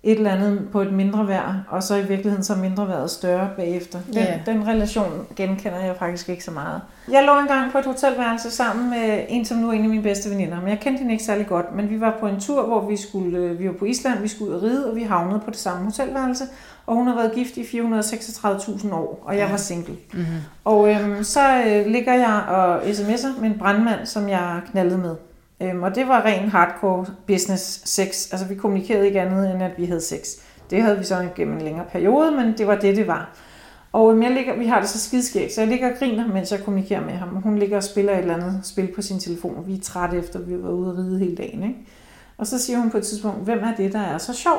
et 0.03 0.17
eller 0.17 0.31
andet 0.31 0.69
på 0.73 0.81
et 0.81 0.93
mindre 0.93 1.29
værd, 1.29 1.55
og 1.69 1.83
så 1.83 1.97
i 1.97 2.03
virkeligheden 2.03 2.45
så 2.45 2.55
mindre 2.55 2.89
været 2.89 3.11
større 3.11 3.49
bagefter. 3.57 3.99
Den, 4.07 4.17
yeah. 4.17 4.47
den 4.47 4.67
relation 4.67 5.27
genkender 5.37 5.79
jeg 5.79 5.97
faktisk 5.99 6.29
ikke 6.29 6.45
så 6.45 6.51
meget. 6.51 6.81
Jeg 7.13 7.25
lå 7.25 7.39
engang 7.39 7.73
på 7.73 7.79
et 7.79 7.85
hotelværelse 7.85 8.51
sammen 8.51 8.91
med 8.91 9.25
en, 9.29 9.45
som 9.45 9.59
nu 9.59 9.69
er 9.69 9.73
en 9.73 9.83
af 9.83 9.89
mine 9.89 10.03
bedste 10.03 10.31
veninder, 10.31 10.61
men 10.61 10.69
jeg 10.69 10.81
kendte 10.81 10.99
hende 10.99 11.13
ikke 11.13 11.25
særlig 11.25 11.47
godt. 11.47 11.75
Men 11.75 11.91
vi 11.91 12.01
var 12.01 12.17
på 12.21 12.27
en 12.27 12.41
tur, 12.41 12.67
hvor 12.67 12.89
vi 12.89 12.97
skulle, 12.97 13.39
øh, 13.39 13.59
vi 13.59 13.67
var 13.67 13.73
på 13.73 13.85
Island, 13.85 14.23
vi 14.23 14.29
skulle 14.29 14.51
ud 14.51 14.57
og 14.57 14.63
ride, 14.63 14.91
og 14.91 14.97
vi 14.97 15.03
havnede 15.03 15.41
på 15.41 15.51
det 15.51 15.59
samme 15.59 15.85
hotelværelse. 15.85 16.45
Og 16.87 16.95
hun 16.95 17.07
har 17.07 17.15
været 17.15 17.33
gift 17.35 17.57
i 17.57 17.63
436.000 17.63 18.95
år, 18.95 19.23
og 19.25 19.37
jeg 19.37 19.51
var 19.51 19.57
single. 19.57 19.97
Mm-hmm. 20.13 20.27
Og 20.65 20.91
øhm, 20.91 21.25
så 21.25 21.63
øh, 21.67 21.87
ligger 21.87 22.15
jeg 22.15 22.43
og 22.49 22.83
sms'er 22.83 23.41
med 23.41 23.51
en 23.51 23.59
brandmand, 23.59 24.07
som 24.07 24.29
jeg 24.29 24.61
knaldede 24.71 24.99
med. 24.99 25.17
Øhm, 25.63 25.83
og 25.83 25.95
det 25.95 26.09
var 26.09 26.25
ren 26.25 26.49
hardcore 26.49 27.07
business 27.27 27.89
sex. 27.89 28.33
Altså 28.33 28.47
vi 28.47 28.55
kommunikerede 28.55 29.07
ikke 29.07 29.21
andet 29.21 29.51
end 29.51 29.63
at 29.63 29.79
vi 29.79 29.85
havde 29.85 30.01
sex. 30.01 30.29
Det 30.71 30.83
havde 30.83 30.99
vi 30.99 31.05
så 31.05 31.29
gennem 31.35 31.57
en 31.57 31.63
længere 31.63 31.87
periode, 31.93 32.31
men 32.31 32.59
det 32.59 32.67
var 32.67 32.75
det, 32.75 32.97
det 32.97 33.07
var. 33.07 33.37
Og 33.93 34.13
øhm, 34.13 34.23
jeg 34.23 34.31
ligger, 34.31 34.57
vi 34.57 34.67
har 34.67 34.81
det 34.81 34.89
så 34.89 34.99
skidskægt, 34.99 35.53
så 35.53 35.61
jeg 35.61 35.69
ligger 35.69 35.93
og 35.93 35.99
griner, 35.99 36.27
mens 36.27 36.53
jeg 36.53 36.65
kommunikerer 36.65 37.01
med 37.01 37.13
ham. 37.13 37.29
Hun 37.29 37.59
ligger 37.59 37.77
og 37.77 37.85
spiller 37.85 38.13
et 38.13 38.19
eller 38.19 38.35
andet 38.35 38.61
spil 38.63 38.93
på 38.95 39.03
sin 39.03 39.21
telefon, 39.21 39.57
og 39.57 39.67
vi 39.67 39.75
er 39.75 39.81
trætte 39.81 40.17
efter, 40.17 40.39
at 40.39 40.49
vi 40.49 40.63
var 40.63 40.71
ude 40.71 40.93
og 40.93 40.99
ride 40.99 41.19
hele 41.19 41.37
dagen. 41.37 41.63
Ikke? 41.63 41.77
Og 42.39 42.47
så 42.47 42.59
siger 42.59 42.79
hun 42.79 42.91
på 42.91 42.99
et 42.99 43.05
tidspunkt, 43.05 43.45
hvem 43.45 43.59
er 43.59 43.75
det, 43.75 43.93
der 43.93 44.01
er 44.01 44.19
så 44.19 44.33
sjov? 44.33 44.59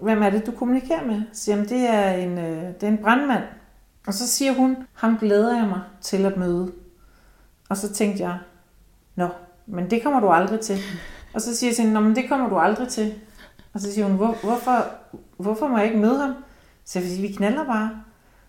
Hvem 0.00 0.22
er 0.22 0.30
det, 0.30 0.46
du 0.46 0.50
kommunikerer 0.50 1.06
med? 1.06 1.22
Så 1.32 1.44
siger 1.44 1.56
han, 1.56 1.68
det 1.68 1.88
er 1.88 2.10
en, 2.10 2.38
øh, 2.38 2.62
det 2.62 2.82
er 2.82 2.88
en 2.88 2.98
brandmand. 2.98 3.42
Og 4.06 4.14
så 4.14 4.28
siger 4.28 4.52
hun, 4.52 4.76
ham 4.92 5.18
glæder 5.18 5.56
jeg 5.56 5.68
mig 5.68 5.80
til 6.00 6.26
at 6.26 6.36
møde. 6.36 6.72
Og 7.68 7.76
så 7.76 7.92
tænkte 7.92 8.22
jeg, 8.22 8.38
nå, 9.16 9.28
men 9.68 9.90
det 9.90 10.02
kommer 10.02 10.20
du 10.20 10.28
aldrig 10.28 10.60
til. 10.60 10.78
Og 11.34 11.40
så 11.40 11.56
siger 11.56 11.70
jeg 11.70 11.76
til 11.76 11.84
hende, 11.84 12.00
men 12.00 12.16
det 12.16 12.28
kommer 12.28 12.48
du 12.48 12.58
aldrig 12.58 12.88
til. 12.88 13.14
Og 13.74 13.80
så 13.80 13.92
siger 13.92 14.06
hun, 14.06 14.16
Hvor, 14.16 14.36
hvorfor, 14.42 14.86
hvorfor 15.36 15.68
må 15.68 15.76
jeg 15.76 15.86
ikke 15.86 15.98
møde 15.98 16.18
ham? 16.20 16.34
Så 16.84 16.98
jeg 16.98 17.22
vi 17.22 17.28
knaller 17.28 17.64
bare. 17.64 17.90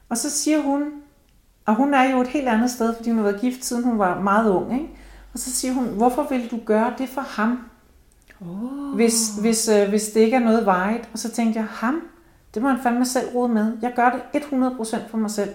Og 0.09 0.17
så 0.17 0.29
siger 0.29 0.61
hun, 0.61 0.83
og 1.65 1.75
hun 1.75 1.93
er 1.93 2.11
jo 2.11 2.21
et 2.21 2.27
helt 2.27 2.47
andet 2.47 2.71
sted, 2.71 2.95
fordi 2.95 3.09
hun 3.09 3.17
har 3.17 3.23
været 3.23 3.41
gift, 3.41 3.65
siden 3.65 3.83
hun 3.83 3.99
var 3.99 4.21
meget 4.21 4.51
ung. 4.51 4.73
Ikke? 4.73 4.89
Og 5.33 5.39
så 5.39 5.51
siger 5.51 5.73
hun, 5.73 5.85
hvorfor 5.85 6.27
vil 6.29 6.51
du 6.51 6.59
gøre 6.65 6.93
det 6.97 7.09
for 7.09 7.21
ham? 7.21 7.59
Oh. 8.41 8.95
Hvis, 8.95 9.37
hvis, 9.41 9.69
øh, 9.69 9.89
hvis 9.89 10.09
det 10.09 10.19
ikke 10.19 10.35
er 10.35 10.39
noget 10.39 10.65
vejet. 10.65 11.09
Og 11.13 11.19
så 11.19 11.31
tænkte 11.31 11.59
jeg, 11.59 11.67
ham? 11.71 12.01
Det 12.53 12.61
må 12.61 12.67
han 12.67 12.79
fandme 12.83 13.05
selv 13.05 13.27
rode 13.35 13.49
med. 13.49 13.77
Jeg 13.81 13.93
gør 13.95 14.09
det 14.33 14.39
100% 14.41 15.09
for 15.09 15.17
mig 15.17 15.31
selv. 15.31 15.49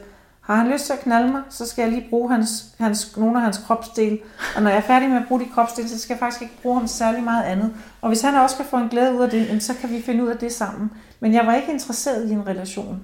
Har 0.45 0.57
han 0.57 0.73
lyst 0.73 0.87
til 0.87 0.93
at 0.93 1.01
knalde 1.01 1.33
mig, 1.33 1.43
så 1.51 1.67
skal 1.67 1.83
jeg 1.83 1.93
lige 1.93 2.07
bruge 2.11 2.31
hans, 2.31 2.65
hans, 2.79 3.17
nogle 3.17 3.37
af 3.37 3.43
hans 3.43 3.59
kropsdele. 3.59 4.19
Og 4.57 4.63
når 4.63 4.71
jeg 4.71 4.77
er 4.77 4.83
færdig 4.83 5.09
med 5.09 5.17
at 5.17 5.23
bruge 5.29 5.41
de 5.41 5.47
kropsdele, 5.55 5.89
så 5.89 5.99
skal 5.99 6.15
jeg 6.15 6.19
faktisk 6.19 6.43
ikke 6.43 6.55
bruge 6.63 6.79
ham 6.79 6.87
særlig 6.87 7.23
meget 7.23 7.45
andet. 7.45 7.73
Og 8.01 8.09
hvis 8.09 8.21
han 8.21 8.35
også 8.35 8.57
kan 8.57 8.65
få 8.65 8.77
en 8.77 8.89
glæde 8.89 9.15
ud 9.15 9.23
af 9.23 9.31
det, 9.31 9.63
så 9.63 9.75
kan 9.75 9.91
vi 9.91 10.03
finde 10.03 10.25
ud 10.25 10.29
af 10.29 10.39
det 10.39 10.53
sammen. 10.53 10.91
Men 11.21 11.35
jeg 11.35 11.47
var 11.47 11.55
ikke 11.55 11.73
interesseret 11.73 12.31
i 12.31 12.33
en 12.33 12.47
relation, 12.47 13.01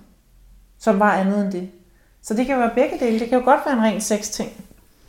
som 0.78 0.99
var 0.99 1.12
andet 1.12 1.45
end 1.45 1.53
det. 1.53 1.68
Så 2.22 2.34
det 2.34 2.47
kan 2.47 2.55
jo 2.55 2.61
være 2.61 2.74
begge 2.74 3.07
dele. 3.07 3.20
Det 3.20 3.28
kan 3.28 3.38
jo 3.38 3.45
godt 3.45 3.61
være 3.66 3.74
en 3.74 3.82
ren 3.82 4.01
sex-ting. 4.01 4.51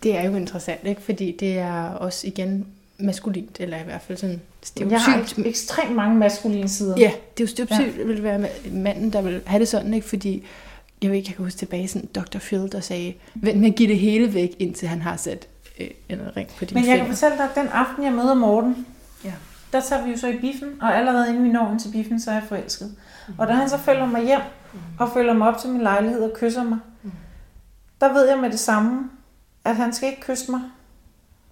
Det 0.04 0.18
er 0.18 0.24
jo 0.24 0.36
interessant, 0.36 0.80
ikke? 0.84 1.02
Fordi 1.02 1.38
det 1.40 1.60
er 1.60 1.90
også 1.90 2.28
igen 2.28 2.68
maskulint, 2.98 3.60
eller 3.60 3.78
i 3.78 3.84
hvert 3.84 4.02
fald 4.02 4.18
sådan 4.18 4.42
stereotypt. 4.62 4.92
Jeg 4.92 5.02
har 5.02 5.46
ekstremt 5.46 5.96
mange 5.96 6.16
maskuline 6.16 6.70
sider. 6.70 6.96
Ja, 6.98 7.12
det 7.38 7.44
er 7.44 7.46
jo 7.46 7.48
stereotypt, 7.48 7.98
ja. 7.98 8.04
vil 8.04 8.24
være 8.24 8.48
manden, 8.72 9.14
der 9.14 9.22
vil 9.22 9.42
have 9.46 9.60
det 9.60 9.68
sådan, 9.68 9.94
ikke? 9.94 10.10
Fordi 10.10 10.46
jeg 11.02 11.10
ved 11.10 11.18
ikke, 11.18 11.30
jeg 11.30 11.36
kan 11.36 11.46
huske 11.46 11.58
tilbage, 11.58 11.88
sådan 11.88 12.10
Dr. 12.16 12.40
Phil, 12.40 12.72
der 12.72 12.80
sagde, 12.80 13.14
vent 13.36 13.60
med 13.60 13.70
at 13.70 13.76
give 13.76 13.90
det 13.90 14.00
hele 14.00 14.34
væk, 14.34 14.56
indtil 14.60 14.88
han 14.88 15.02
har 15.02 15.16
sat 15.16 15.48
øh, 15.80 15.88
en 16.10 16.20
ring 16.38 16.50
på 16.60 16.66
din 16.66 16.74
Men 16.76 16.84
jeg 16.84 16.92
finger. 16.92 17.06
kan 17.06 17.16
fortælle 17.16 17.38
dig, 17.38 17.46
at 17.50 17.56
den 17.56 17.68
aften, 17.68 18.04
jeg 18.04 18.14
møder 18.14 18.34
Morten, 18.34 18.88
ja. 19.24 19.34
der 19.74 19.82
tager 19.82 20.06
vi 20.06 20.12
jo 20.12 20.18
så 20.18 20.28
i 20.28 20.38
biffen, 20.38 20.70
og 20.82 20.98
allerede 20.98 21.30
inden 21.30 21.44
vi 21.44 21.50
når 21.50 21.78
til 21.82 21.92
biffen, 21.92 22.20
så 22.20 22.32
er 22.32 22.36
jeg 22.36 22.44
forelsket. 22.44 22.96
Mm. 23.28 23.34
Og 23.38 23.48
da 23.48 23.54
han 23.54 23.70
så 23.70 23.78
følger 23.78 24.06
mig 24.06 24.26
hjem, 24.26 24.42
mm. 24.74 24.80
og 25.00 25.10
følger 25.14 25.34
mig 25.34 25.48
op 25.48 25.58
til 25.58 25.70
min 25.70 25.82
lejlighed 25.82 26.22
og 26.22 26.32
kysser 26.36 26.64
mig, 26.64 26.80
mm. 27.04 27.12
der 28.02 28.14
ved 28.14 28.30
jeg 28.30 28.40
med 28.40 28.50
det 28.50 28.60
samme, 28.60 29.10
at 29.66 29.76
han 29.76 29.94
skal 29.94 30.10
ikke 30.10 30.22
kysse 30.22 30.52
mig, 30.52 30.62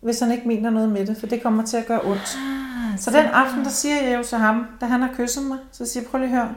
hvis 0.02 0.20
han 0.20 0.32
ikke 0.32 0.48
mener 0.48 0.70
noget 0.70 0.90
med 0.90 1.06
det, 1.06 1.18
for 1.18 1.28
det 1.28 1.44
kommer 1.44 1.66
til 1.66 1.78
at 1.78 1.86
gøre 1.86 2.02
ondt. 2.04 2.38
Ah, 2.38 3.00
så 3.00 3.12
den 3.12 3.26
aften, 3.26 3.64
der 3.64 3.70
siger 3.70 4.02
jeg 4.04 4.18
jo 4.18 4.24
til 4.24 4.38
ham, 4.38 4.66
da 4.82 4.86
han 4.86 5.02
har 5.02 5.14
kysset 5.18 5.44
mig, 5.44 5.58
så 5.72 5.86
siger 5.86 6.04
jeg, 6.04 6.10
prøv 6.12 6.22
lige 6.22 6.32
at 6.32 6.38
høre, 6.38 6.56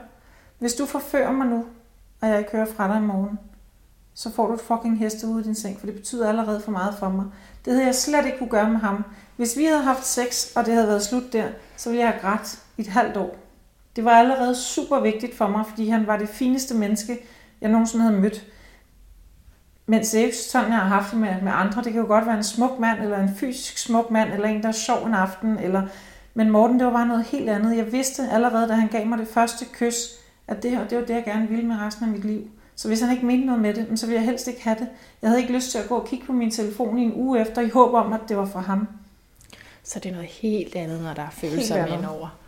hvis 0.58 0.74
du 0.74 0.86
forfører 0.86 1.32
mig 1.32 1.46
nu, 1.46 1.64
og 2.22 2.28
jeg 2.28 2.38
ikke 2.38 2.50
hører 2.52 2.66
fra 2.76 2.88
dig 2.88 2.96
i 2.96 3.06
morgen, 3.06 3.38
så 4.14 4.32
får 4.32 4.46
du 4.46 4.54
et 4.54 4.60
fucking 4.60 5.04
ud 5.24 5.38
af 5.38 5.44
din 5.44 5.54
seng, 5.54 5.78
for 5.78 5.86
det 5.86 5.94
betyder 5.94 6.28
allerede 6.28 6.60
for 6.60 6.70
meget 6.70 6.94
for 6.98 7.08
mig. 7.08 7.24
Det 7.64 7.72
havde 7.72 7.86
jeg 7.86 7.94
slet 7.94 8.26
ikke 8.26 8.38
kunne 8.38 8.50
gøre 8.50 8.70
med 8.70 8.80
ham. 8.80 9.04
Hvis 9.36 9.56
vi 9.56 9.64
havde 9.64 9.82
haft 9.82 10.06
sex, 10.06 10.56
og 10.56 10.66
det 10.66 10.74
havde 10.74 10.88
været 10.88 11.02
slut 11.02 11.32
der, 11.32 11.48
så 11.76 11.90
ville 11.90 12.04
jeg 12.04 12.12
have 12.12 12.20
grædt 12.20 12.58
i 12.76 12.80
et 12.80 12.86
halvt 12.86 13.16
år. 13.16 13.36
Det 13.96 14.04
var 14.04 14.10
allerede 14.10 14.54
super 14.54 15.00
vigtigt 15.00 15.36
for 15.36 15.48
mig, 15.48 15.66
fordi 15.66 15.88
han 15.88 16.06
var 16.06 16.16
det 16.16 16.28
fineste 16.28 16.74
menneske, 16.74 17.18
jeg 17.60 17.70
nogensinde 17.70 18.04
havde 18.04 18.20
mødt. 18.20 18.46
Men 19.86 20.00
det 20.00 20.14
er 20.14 20.24
ikke 20.24 20.36
sådan, 20.36 20.70
jeg 20.70 20.78
har 20.78 20.88
haft 20.88 21.10
det 21.10 21.20
med, 21.20 21.42
med 21.42 21.52
andre. 21.54 21.84
Det 21.84 21.92
kan 21.92 22.00
jo 22.00 22.06
godt 22.06 22.26
være 22.26 22.36
en 22.36 22.44
smuk 22.44 22.78
mand, 22.78 23.02
eller 23.02 23.18
en 23.18 23.34
fysisk 23.36 23.78
smuk 23.78 24.10
mand, 24.10 24.32
eller 24.32 24.48
en, 24.48 24.62
der 24.62 24.68
er 24.68 24.72
sjov 24.72 25.06
en 25.06 25.14
aften. 25.14 25.58
Eller... 25.58 25.82
Men 26.34 26.50
Morten, 26.50 26.78
det 26.78 26.86
var 26.86 26.92
bare 26.92 27.06
noget 27.06 27.24
helt 27.24 27.48
andet. 27.48 27.76
Jeg 27.76 27.92
vidste 27.92 28.22
allerede, 28.30 28.68
da 28.68 28.72
han 28.72 28.88
gav 28.88 29.06
mig 29.06 29.18
det 29.18 29.28
første 29.28 29.64
kys, 29.72 30.21
at 30.48 30.62
det 30.62 30.70
her, 30.70 30.88
det 30.88 30.98
var 30.98 31.04
det, 31.04 31.14
jeg 31.14 31.24
gerne 31.24 31.48
ville 31.48 31.66
med 31.66 31.76
resten 31.76 32.04
af 32.04 32.10
mit 32.10 32.24
liv. 32.24 32.50
Så 32.76 32.88
hvis 32.88 33.00
han 33.00 33.10
ikke 33.12 33.26
mente 33.26 33.46
noget 33.46 33.62
med 33.62 33.74
det, 33.74 34.00
så 34.00 34.06
ville 34.06 34.20
jeg 34.20 34.26
helst 34.30 34.48
ikke 34.48 34.62
have 34.64 34.76
det. 34.78 34.88
Jeg 35.22 35.30
havde 35.30 35.40
ikke 35.40 35.52
lyst 35.54 35.70
til 35.70 35.78
at 35.78 35.88
gå 35.88 35.96
og 35.96 36.06
kigge 36.06 36.26
på 36.26 36.32
min 36.32 36.50
telefon 36.50 36.98
i 36.98 37.02
en 37.02 37.12
uge 37.14 37.40
efter, 37.40 37.62
i 37.62 37.68
håb 37.68 37.94
om, 37.94 38.12
at 38.12 38.20
det 38.28 38.36
var 38.36 38.44
fra 38.46 38.60
ham. 38.60 38.88
Så 39.84 39.98
det 39.98 40.08
er 40.08 40.12
noget 40.14 40.28
helt 40.28 40.74
andet, 40.76 41.02
når 41.02 41.14
der 41.14 41.22
er 41.22 41.30
følelser 41.30 41.98
med 42.00 42.08
over. 42.08 42.38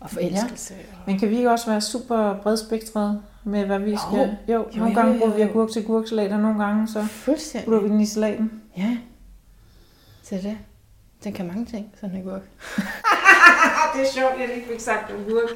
og 0.00 0.10
forelskelse. 0.10 0.74
Ja. 0.74 0.80
Men 1.06 1.18
kan 1.18 1.30
vi 1.30 1.36
ikke 1.36 1.50
også 1.50 1.70
være 1.70 1.80
super 1.80 2.34
bredspektret 2.42 3.22
med, 3.44 3.64
hvad 3.66 3.78
vi 3.78 3.90
Jo. 3.90 3.98
skal... 4.10 4.36
Jo, 4.48 4.54
Jo, 4.54 4.66
nogle 4.76 4.92
jo, 4.94 5.00
gange 5.00 5.12
jo, 5.14 5.18
bruger 5.18 5.34
vi 5.34 5.42
agurk 5.42 5.70
til 5.70 5.84
gurksalat, 5.84 6.32
og 6.32 6.40
nogle 6.40 6.64
gange 6.64 6.88
så 6.88 7.06
putter 7.24 7.80
vi 7.80 7.88
den 7.88 8.00
i 8.00 8.06
salaten. 8.06 8.62
Ja. 8.76 8.96
Så 10.22 10.34
det. 10.34 10.58
Den 11.24 11.32
kan 11.32 11.46
mange 11.46 11.64
ting, 11.66 11.92
sådan 12.00 12.16
en 12.16 12.22
gurk. 12.22 12.42
det 13.94 14.00
er 14.08 14.12
sjovt, 14.14 14.32
jeg 14.40 14.56
ikke 14.56 14.68
fik 14.70 14.80
sagt 14.80 15.10
agurk. 15.10 15.50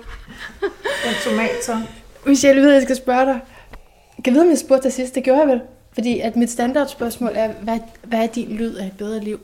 Den 1.05 1.15
tomater. 1.25 1.81
Michelle, 2.27 2.61
jeg 2.61 2.67
ved, 2.67 2.75
jeg 2.75 2.83
skal 2.83 2.97
spørge 2.97 3.27
dig. 3.27 3.41
Kan 4.25 4.33
vide, 4.33 4.43
om 4.43 4.51
jeg 4.51 4.59
spurgte 4.59 4.83
dig 4.85 4.93
sidst? 4.93 5.15
Det 5.15 5.25
gjorde 5.25 5.41
jeg 5.41 5.49
vel. 5.49 5.61
Fordi 5.93 6.21
at 6.21 6.37
mit 6.37 6.51
standardspørgsmål 6.51 7.31
er, 7.35 7.53
hvad, 7.53 7.79
hvad 8.03 8.19
er 8.19 8.27
din 8.27 8.49
lyd 8.49 8.75
af 8.75 8.87
et 8.87 8.93
bedre 8.99 9.21
liv? 9.21 9.41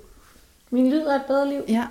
Min 0.71 0.91
lyd 0.91 1.01
er 1.01 1.15
et 1.15 1.23
bedre 1.29 1.49
liv. 1.49 1.63
Ja. 1.69 1.85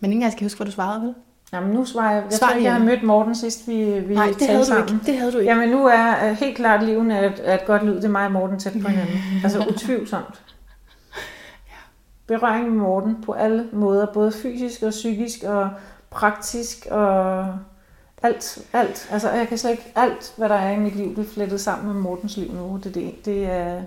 Men 0.00 0.10
ingen 0.12 0.22
af 0.22 0.26
jer 0.26 0.32
skal 0.32 0.44
huske, 0.44 0.56
hvad 0.56 0.66
du 0.66 0.72
svarede, 0.72 1.02
vel? 1.02 1.14
Jamen 1.52 1.70
nu 1.70 1.84
svarer 1.84 2.14
jeg. 2.14 2.24
Jeg 2.30 2.38
Svar 2.38 2.46
tror 2.46 2.54
ikke, 2.56 2.64
jeg 2.64 2.72
har 2.72 2.84
mødt 2.84 3.02
Morten 3.02 3.34
sidst, 3.34 3.68
vi, 3.68 3.84
vi 4.00 4.14
Nej, 4.14 4.26
det 4.26 4.36
talte 4.38 4.46
havde 4.46 4.60
du 4.60 4.66
sammen. 4.66 4.94
ikke. 4.94 5.06
Det 5.06 5.18
havde 5.18 5.32
du 5.32 5.38
ikke. 5.38 5.50
Jamen 5.52 5.68
nu 5.68 5.86
er 5.86 6.32
helt 6.32 6.56
klart 6.56 6.84
liven 6.84 7.10
er 7.10 7.26
et, 7.26 7.40
er 7.44 7.54
et 7.54 7.64
godt 7.66 7.84
lyd. 7.84 7.94
Det 7.96 8.04
er 8.04 8.08
mig 8.08 8.24
og 8.26 8.32
Morten 8.32 8.58
tæt 8.58 8.72
på 8.82 8.88
hinanden. 8.94 9.18
Altså 9.44 9.64
utvivlsomt. 9.70 10.42
Berøring 12.38 12.64
med 12.70 12.78
Morten 12.80 13.16
på 13.26 13.32
alle 13.32 13.68
måder. 13.72 14.06
Både 14.06 14.32
fysisk 14.32 14.82
og 14.82 14.90
psykisk 14.90 15.42
og 15.42 15.70
praktisk 16.10 16.86
og 16.90 17.46
alt. 18.22 18.58
alt. 18.72 19.08
Altså 19.12 19.30
jeg 19.30 19.48
kan 19.48 19.58
slet 19.58 19.70
ikke 19.70 19.92
alt, 19.96 20.34
hvad 20.36 20.48
der 20.48 20.54
er 20.54 20.70
i 20.72 20.78
mit 20.78 20.96
liv, 20.96 21.16
det 21.16 21.26
er 21.26 21.30
flettet 21.34 21.60
sammen 21.60 21.92
med 21.92 22.02
Mortens 22.02 22.36
liv 22.36 22.52
nu. 22.52 22.80
Det, 22.84 22.94
det, 22.94 23.24
det, 23.24 23.44
er, 23.50 23.80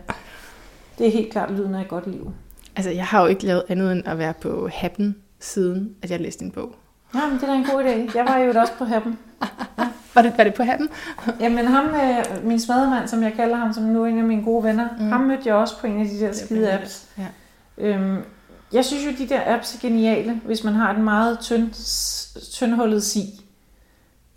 det 0.98 1.08
er 1.08 1.12
helt 1.12 1.32
klart 1.32 1.52
lyden 1.52 1.76
af 1.76 1.82
et 1.82 1.88
godt 1.88 2.08
liv. 2.08 2.32
Altså, 2.76 2.91
jeg 2.91 3.06
har 3.06 3.22
jo 3.22 3.28
ikke 3.28 3.46
lavet 3.46 3.64
andet 3.70 3.91
end 3.91 4.08
at 4.08 4.18
være 4.18 4.34
på 4.34 4.70
Happen, 4.74 5.16
siden 5.39 5.96
at 6.02 6.12
jeg 6.12 6.20
læste 6.22 6.43
din 6.43 6.52
bog. 6.52 6.76
Ja, 7.16 7.28
men 7.30 7.36
det 7.39 7.43
er 7.43 7.48
da 7.48 7.54
en 7.54 7.66
god 7.66 7.84
idé. 7.84 8.18
Jeg 8.18 8.26
var 8.26 8.38
jo 8.38 8.60
også 8.60 8.74
på 8.78 8.86
Happen. 8.86 9.18
Var 10.16 10.22
det, 10.22 10.34
var 10.38 10.43
det 10.43 10.54
på 10.54 10.64
Happen? 10.64 10.89
Jamen 11.41 11.66
ham, 11.66 11.86
øh, 11.86 12.46
min 12.48 12.60
smadremand, 12.60 13.08
som 13.08 13.24
jeg 13.24 13.34
kalder 13.34 13.56
ham, 13.56 13.74
som 13.74 13.84
nu 13.84 14.04
er 14.04 14.08
en 14.08 14.18
af 14.18 14.24
mine 14.24 14.43
gode 14.43 14.64
venner, 14.64 14.88
Mm. 15.00 15.08
ham 15.10 15.22
mødte 15.22 15.41
jeg 15.46 15.56
også 15.56 15.80
på 15.80 15.88
en 15.88 16.00
af 16.02 16.06
de 16.08 16.20
der 16.20 16.28
er 16.28 16.34
skide 16.34 16.72
apps. 16.74 17.08
Ja. 17.18 17.26
Øhm, 17.78 18.18
jeg 18.76 18.86
synes 18.86 19.06
jo, 19.06 19.24
de 19.24 19.30
der 19.30 19.42
apps 19.46 19.76
er 19.76 19.80
geniale, 19.82 20.42
hvis 20.46 20.64
man 20.64 20.74
har 20.74 20.96
en 20.96 21.04
meget 21.04 21.40
tynd, 21.40 21.72
tyndhullet 22.52 23.04
si. 23.04 23.42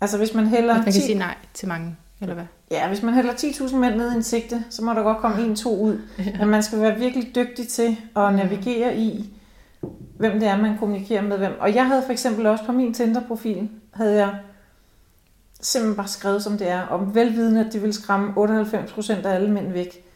Altså 0.01 0.17
hvis 0.17 0.33
man 0.33 0.47
hælder, 0.47 0.73
Man 0.73 0.83
kan 0.83 0.93
10, 0.93 1.01
sige 1.01 1.17
nej 1.17 1.35
til 1.53 1.67
mange, 1.67 1.95
eller 2.21 2.33
hvad? 2.33 2.45
ja, 2.71 2.87
hvis 2.87 3.03
man 3.03 3.13
hælder 3.13 3.33
10.000 3.33 3.75
mænd 3.75 3.95
ned 3.95 4.11
i 4.11 4.15
en 4.15 4.23
sigte, 4.23 4.63
så 4.69 4.83
må 4.83 4.93
der 4.93 5.03
godt 5.03 5.17
komme 5.17 5.45
en, 5.45 5.55
to 5.55 5.79
ud. 5.79 6.01
Men 6.39 6.47
man 6.47 6.63
skal 6.63 6.81
være 6.81 6.99
virkelig 6.99 7.35
dygtig 7.35 7.67
til 7.67 7.97
at 8.15 8.33
navigere 8.33 8.97
i, 8.97 9.29
hvem 10.17 10.39
det 10.39 10.47
er, 10.47 10.57
man 10.57 10.77
kommunikerer 10.77 11.21
med 11.21 11.37
hvem. 11.37 11.53
Og 11.59 11.75
jeg 11.75 11.87
havde 11.87 12.03
for 12.05 12.11
eksempel 12.11 12.45
også 12.45 12.65
på 12.65 12.71
min 12.71 12.93
Tinder-profil, 12.93 13.69
havde 13.93 14.15
jeg 14.15 14.35
simpelthen 15.61 15.95
bare 15.95 16.07
skrevet, 16.07 16.43
som 16.43 16.57
det 16.57 16.69
er, 16.69 16.81
om 16.81 17.15
velvidende, 17.15 17.65
at 17.65 17.73
det 17.73 17.81
ville 17.81 17.93
skræmme 17.93 18.33
98% 18.37 19.27
af 19.27 19.35
alle 19.35 19.51
mænd 19.51 19.71
væk. 19.71 20.08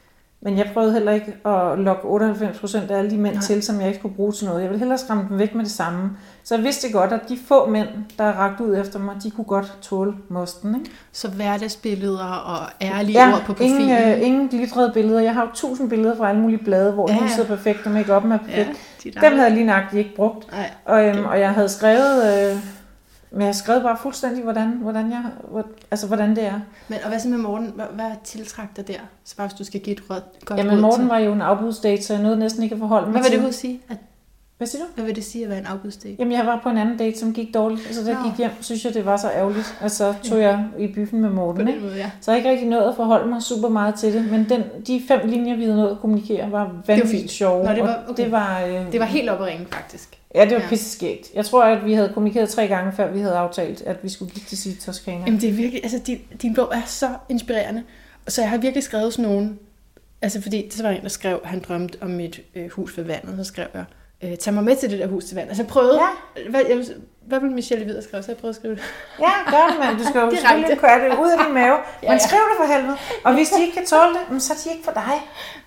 Men 0.45 0.57
jeg 0.57 0.69
prøvede 0.73 0.93
heller 0.93 1.11
ikke 1.11 1.33
at 1.45 1.79
lokke 1.79 2.01
98% 2.07 2.91
af 2.91 2.97
alle 2.97 3.11
de 3.11 3.17
mænd 3.17 3.33
Nej. 3.33 3.41
Til, 3.43 3.63
som 3.63 3.79
jeg 3.79 3.87
ikke 3.87 3.99
skulle 3.99 4.15
bruge 4.15 4.31
til 4.31 4.45
noget. 4.45 4.61
Jeg 4.61 4.69
ville 4.69 4.79
hellere 4.79 4.97
skræmme 4.97 5.25
dem 5.29 5.39
væk 5.39 5.55
med 5.55 5.63
det 5.63 5.71
samme. 5.71 6.09
Så 6.43 6.55
jeg 6.55 6.63
vidste 6.63 6.91
godt, 6.91 7.11
at 7.13 7.19
de 7.29 7.37
få 7.47 7.69
mænd, 7.69 7.87
der 8.17 8.23
er 8.23 8.33
ragt 8.33 8.59
ud 8.61 8.77
efter 8.77 8.99
mig, 8.99 9.15
de 9.23 9.31
kunne 9.31 9.45
godt 9.45 9.73
tåle 9.81 10.13
mosten. 10.29 10.75
Ikke? 10.75 10.91
Så 11.11 11.27
hverdagsbilleder 11.29 12.25
og 12.25 12.57
ærlige 12.81 13.19
ord 13.19 13.41
på 13.45 13.53
profilen. 13.53 13.81
ingen, 13.81 13.97
øh, 14.11 14.21
ingen 14.21 14.47
glitrede 14.47 14.91
billeder. 14.93 15.19
Jeg 15.21 15.33
har 15.33 15.41
jo 15.41 15.47
tusind 15.53 15.89
billeder 15.89 16.15
fra 16.17 16.29
alle 16.29 16.41
mulige 16.41 16.63
blade, 16.63 16.91
hvor 16.91 17.09
Ja, 17.09 17.13
ja. 17.15 17.21
ja. 17.21 17.27
de 17.27 17.33
sidder 17.33 17.49
perfekt, 17.55 17.79
og 17.87 17.91
make-up'en 17.91 18.09
er 18.09 18.31
ja, 18.31 18.37
perfekt. 18.37 18.69
de 19.03 19.11
Ja, 19.15 19.19
Dem 19.21 19.31
havde 19.31 19.43
jeg 19.43 19.51
lige 19.51 19.65
nøjagtigt 19.65 19.99
ikke 19.99 20.15
brugt. 20.15 20.47
Og, 20.85 21.03
øhm, 21.05 21.19
Okay. 21.19 21.29
og 21.29 21.39
jeg 21.39 21.51
havde 21.51 21.69
skrevet, 21.69 22.51
øh, 22.51 22.57
men 23.33 23.41
jeg 23.47 23.55
skrevet 23.55 23.83
bare 23.83 23.97
fuldstændig, 24.01 24.43
hvordan, 24.43 24.67
hvordan, 24.81 25.11
jeg, 25.11 25.23
hvor, 25.51 25.65
altså, 25.91 26.07
hvordan 26.07 26.35
det 26.35 26.45
er. 26.45 26.59
Men 26.87 26.97
og 27.03 27.09
hvad 27.09 27.19
så 27.19 27.29
med 27.29 27.37
Morten? 27.37 27.71
Hvad, 27.75 27.85
hvad 27.93 28.05
tiltrak 28.23 28.75
dig 28.77 28.87
der? 28.87 28.93
Så 29.23 29.35
bare 29.37 29.47
hvis 29.47 29.57
du 29.57 29.63
skal 29.63 29.79
give 29.79 29.95
et 29.95 30.03
råd, 30.09 30.21
godt 30.45 30.59
Jamen 30.59 30.81
Morten 30.81 30.99
til. 31.01 31.09
var 31.09 31.17
jo 31.17 31.33
en 31.33 31.41
afbudsdate, 31.41 32.03
så 32.03 32.13
jeg 32.13 32.23
nåede 32.23 32.39
næsten 32.39 32.63
ikke 32.63 32.73
at 32.75 32.79
forholde 32.79 33.05
mig 33.05 33.11
Hvad 33.11 33.21
vil 33.21 33.31
til. 33.31 33.39
det 33.39 33.47
ud 33.47 33.51
sige? 33.51 33.79
At, 33.89 33.97
Hvad 34.57 34.67
siger 34.67 34.81
du? 34.83 34.87
hvad 34.95 35.05
vil 35.05 35.15
det 35.15 35.23
sige 35.23 35.43
at 35.43 35.49
være 35.49 35.59
en 35.59 35.65
afbudsdate? 35.65 36.15
Jamen 36.19 36.31
jeg 36.31 36.45
var 36.45 36.59
på 36.63 36.69
en 36.69 36.77
anden 36.77 36.97
date, 36.97 37.19
som 37.19 37.33
gik 37.33 37.53
dårligt. 37.53 37.95
Så 37.95 38.03
da 38.03 38.09
jeg 38.09 38.17
gik 38.25 38.37
hjem, 38.37 38.51
synes 38.61 38.85
jeg, 38.85 38.93
det 38.93 39.05
var 39.05 39.17
så 39.17 39.29
ærgerligt. 39.29 39.77
Og 39.81 39.91
så 39.91 40.13
tog 40.23 40.39
jeg 40.39 40.65
i 40.79 40.87
byffen 40.87 41.21
med 41.21 41.29
Morten. 41.29 41.67
Ikke? 41.67 41.79
måde, 41.79 41.95
ja. 41.95 42.11
Så 42.21 42.31
jeg 42.31 42.37
ikke 42.37 42.49
rigtig 42.51 42.67
nået 42.69 42.89
at 42.89 42.95
forholde 42.95 43.29
mig 43.29 43.41
super 43.41 43.69
meget 43.69 43.95
til 43.95 44.13
det. 44.13 44.31
Men 44.31 44.49
den, 44.49 44.63
de 44.87 45.01
fem 45.07 45.19
linjer, 45.29 45.55
vi 45.55 45.63
havde 45.63 45.77
nået 45.77 45.91
at 45.91 45.99
kommunikere, 45.99 46.51
var 46.51 46.71
vanvittigt 46.87 47.31
sjove. 47.31 47.63
Nå, 47.63 47.71
det 47.71 47.83
var- 47.83 47.93
og 47.93 48.09
okay. 48.09 48.23
det 48.23 48.31
var, 48.31 48.61
øh, 48.61 48.91
Det 48.91 48.99
var 48.99 49.05
helt 49.05 49.29
op 49.29 49.41
at 49.41 49.47
ringe, 49.47 49.65
faktisk. 49.71 50.17
Ja, 50.35 50.41
det 50.45 50.51
var 50.51 50.57
Ja. 50.57 50.63
ja. 50.63 50.69
pisse 50.69 50.89
skægt. 50.91 51.27
Jeg 51.33 51.45
tror, 51.45 51.63
at 51.63 51.85
vi 51.85 51.93
havde 51.93 52.11
kommunikeret 52.13 52.49
tre 52.49 52.67
gange, 52.67 52.91
før 52.95 53.11
vi 53.11 53.19
havde 53.19 53.35
aftalt, 53.35 53.81
at 53.81 53.97
vi 54.03 54.09
skulle 54.09 54.31
gifte 54.33 54.55
til 54.55 54.71
i 54.71 54.75
Toskana. 54.75 55.23
Jamen 55.25 55.41
det 55.41 55.49
er 55.49 55.53
virkelig, 55.53 55.83
altså 55.83 55.99
din, 56.07 56.19
din 56.41 56.53
bog 56.55 56.71
er 56.75 56.81
så 56.85 57.09
inspirerende. 57.29 57.83
Så 58.27 58.41
jeg 58.41 58.49
har 58.49 58.57
virkelig 58.57 58.83
skrevet 58.83 59.13
sådan 59.13 59.31
nogle, 59.31 59.57
altså 60.21 60.41
fordi 60.41 60.69
så 60.71 60.83
var 60.83 60.89
en, 60.89 61.01
der 61.01 61.09
skrev, 61.09 61.39
han 61.43 61.59
drømte 61.67 61.97
om 62.01 62.19
et 62.19 62.41
øh, 62.55 62.69
hus 62.69 62.97
ved 62.97 63.03
vandet, 63.03 63.35
så 63.37 63.43
skrev 63.43 63.67
jeg, 63.73 63.85
øh, 64.23 64.37
tag 64.37 64.53
mig 64.53 64.63
med 64.63 64.75
til 64.75 64.89
det 64.91 64.99
der 64.99 65.07
hus 65.07 65.25
til 65.25 65.35
vandet. 65.35 65.49
Altså 65.49 65.63
jeg 65.63 65.67
prøvede, 65.69 65.99
Ja. 66.35 66.49
hvad, 66.49 66.61
jeg, 66.69 66.85
hvad 67.27 67.39
ville 67.39 67.55
Michelle 67.55 67.85
Videre 67.85 68.01
skrive, 68.03 68.23
så 68.23 68.31
jeg 68.31 68.37
prøvede 68.37 68.49
at 68.51 68.55
skrive 68.55 68.75
det. 68.75 68.81
Ja, 69.19 69.31
gør 69.51 69.67
det, 69.71 69.79
mand. 69.85 69.97
Du 69.97 70.03
skal 70.09 70.19
jo 70.25 70.31
selvfølgelig 70.31 70.77
gøre 70.77 70.99
det 71.03 71.17
ud 71.23 71.29
af 71.37 71.45
din 71.45 71.53
mave. 71.53 71.75
Ja, 72.03 72.09
Men 72.09 72.11
ja. 72.11 72.17
skriv 72.27 72.39
det 72.39 72.57
for 72.57 72.73
helvede. 72.73 72.97
Og 73.23 73.33
hvis 73.33 73.49
de 73.49 73.61
ikke 73.61 73.73
kan 73.73 73.85
tåle 73.85 74.13
det, 74.31 74.41
så 74.43 74.53
er 74.53 74.57
de 74.63 74.69
ikke 74.75 74.83
for 74.85 74.91
dig. 74.91 75.13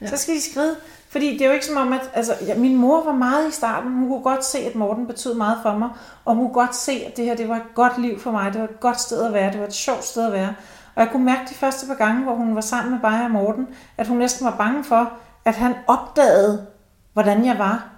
Ja. 0.01 0.07
Så 0.07 0.17
skal 0.17 0.35
de 0.35 0.41
skrive. 0.51 0.75
Fordi 1.09 1.33
det 1.33 1.41
er 1.41 1.47
jo 1.47 1.53
ikke 1.53 1.67
som 1.67 1.77
om, 1.77 1.93
at 1.93 2.11
altså, 2.15 2.33
ja, 2.47 2.59
min 2.59 2.77
mor 2.77 3.05
var 3.05 3.13
meget 3.13 3.49
i 3.49 3.53
starten. 3.53 3.93
Hun 3.93 4.09
kunne 4.09 4.23
godt 4.23 4.45
se, 4.45 4.59
at 4.59 4.75
Morten 4.75 5.07
betød 5.07 5.35
meget 5.35 5.59
for 5.63 5.79
mig. 5.79 5.89
Og 6.25 6.35
hun 6.35 6.45
kunne 6.45 6.55
godt 6.55 6.77
se, 6.77 6.93
at 7.07 7.17
det 7.17 7.25
her 7.25 7.37
det 7.37 7.49
var 7.49 7.57
et 7.57 7.75
godt 7.75 7.99
liv 7.99 8.19
for 8.19 8.31
mig. 8.31 8.53
Det 8.53 8.61
var 8.61 8.69
et 8.69 8.81
godt 8.81 9.01
sted 9.01 9.23
at 9.23 9.33
være. 9.33 9.53
Det 9.53 9.61
var 9.61 9.67
et 9.67 9.75
sjovt 9.75 10.05
sted 10.05 10.27
at 10.27 10.33
være. 10.33 10.55
Og 10.95 11.03
jeg 11.03 11.11
kunne 11.13 11.25
mærke 11.25 11.41
de 11.49 11.55
første 11.55 11.87
par 11.87 11.95
gange, 11.95 12.23
hvor 12.23 12.35
hun 12.35 12.55
var 12.55 12.61
sammen 12.61 12.93
med 12.93 13.01
mig 13.11 13.25
og 13.25 13.31
Morten, 13.31 13.69
at 13.97 14.07
hun 14.07 14.19
næsten 14.19 14.47
var 14.47 14.57
bange 14.57 14.85
for, 14.85 15.13
at 15.45 15.55
han 15.55 15.75
opdagede, 15.87 16.67
hvordan 17.13 17.45
jeg 17.45 17.59
var. 17.59 17.89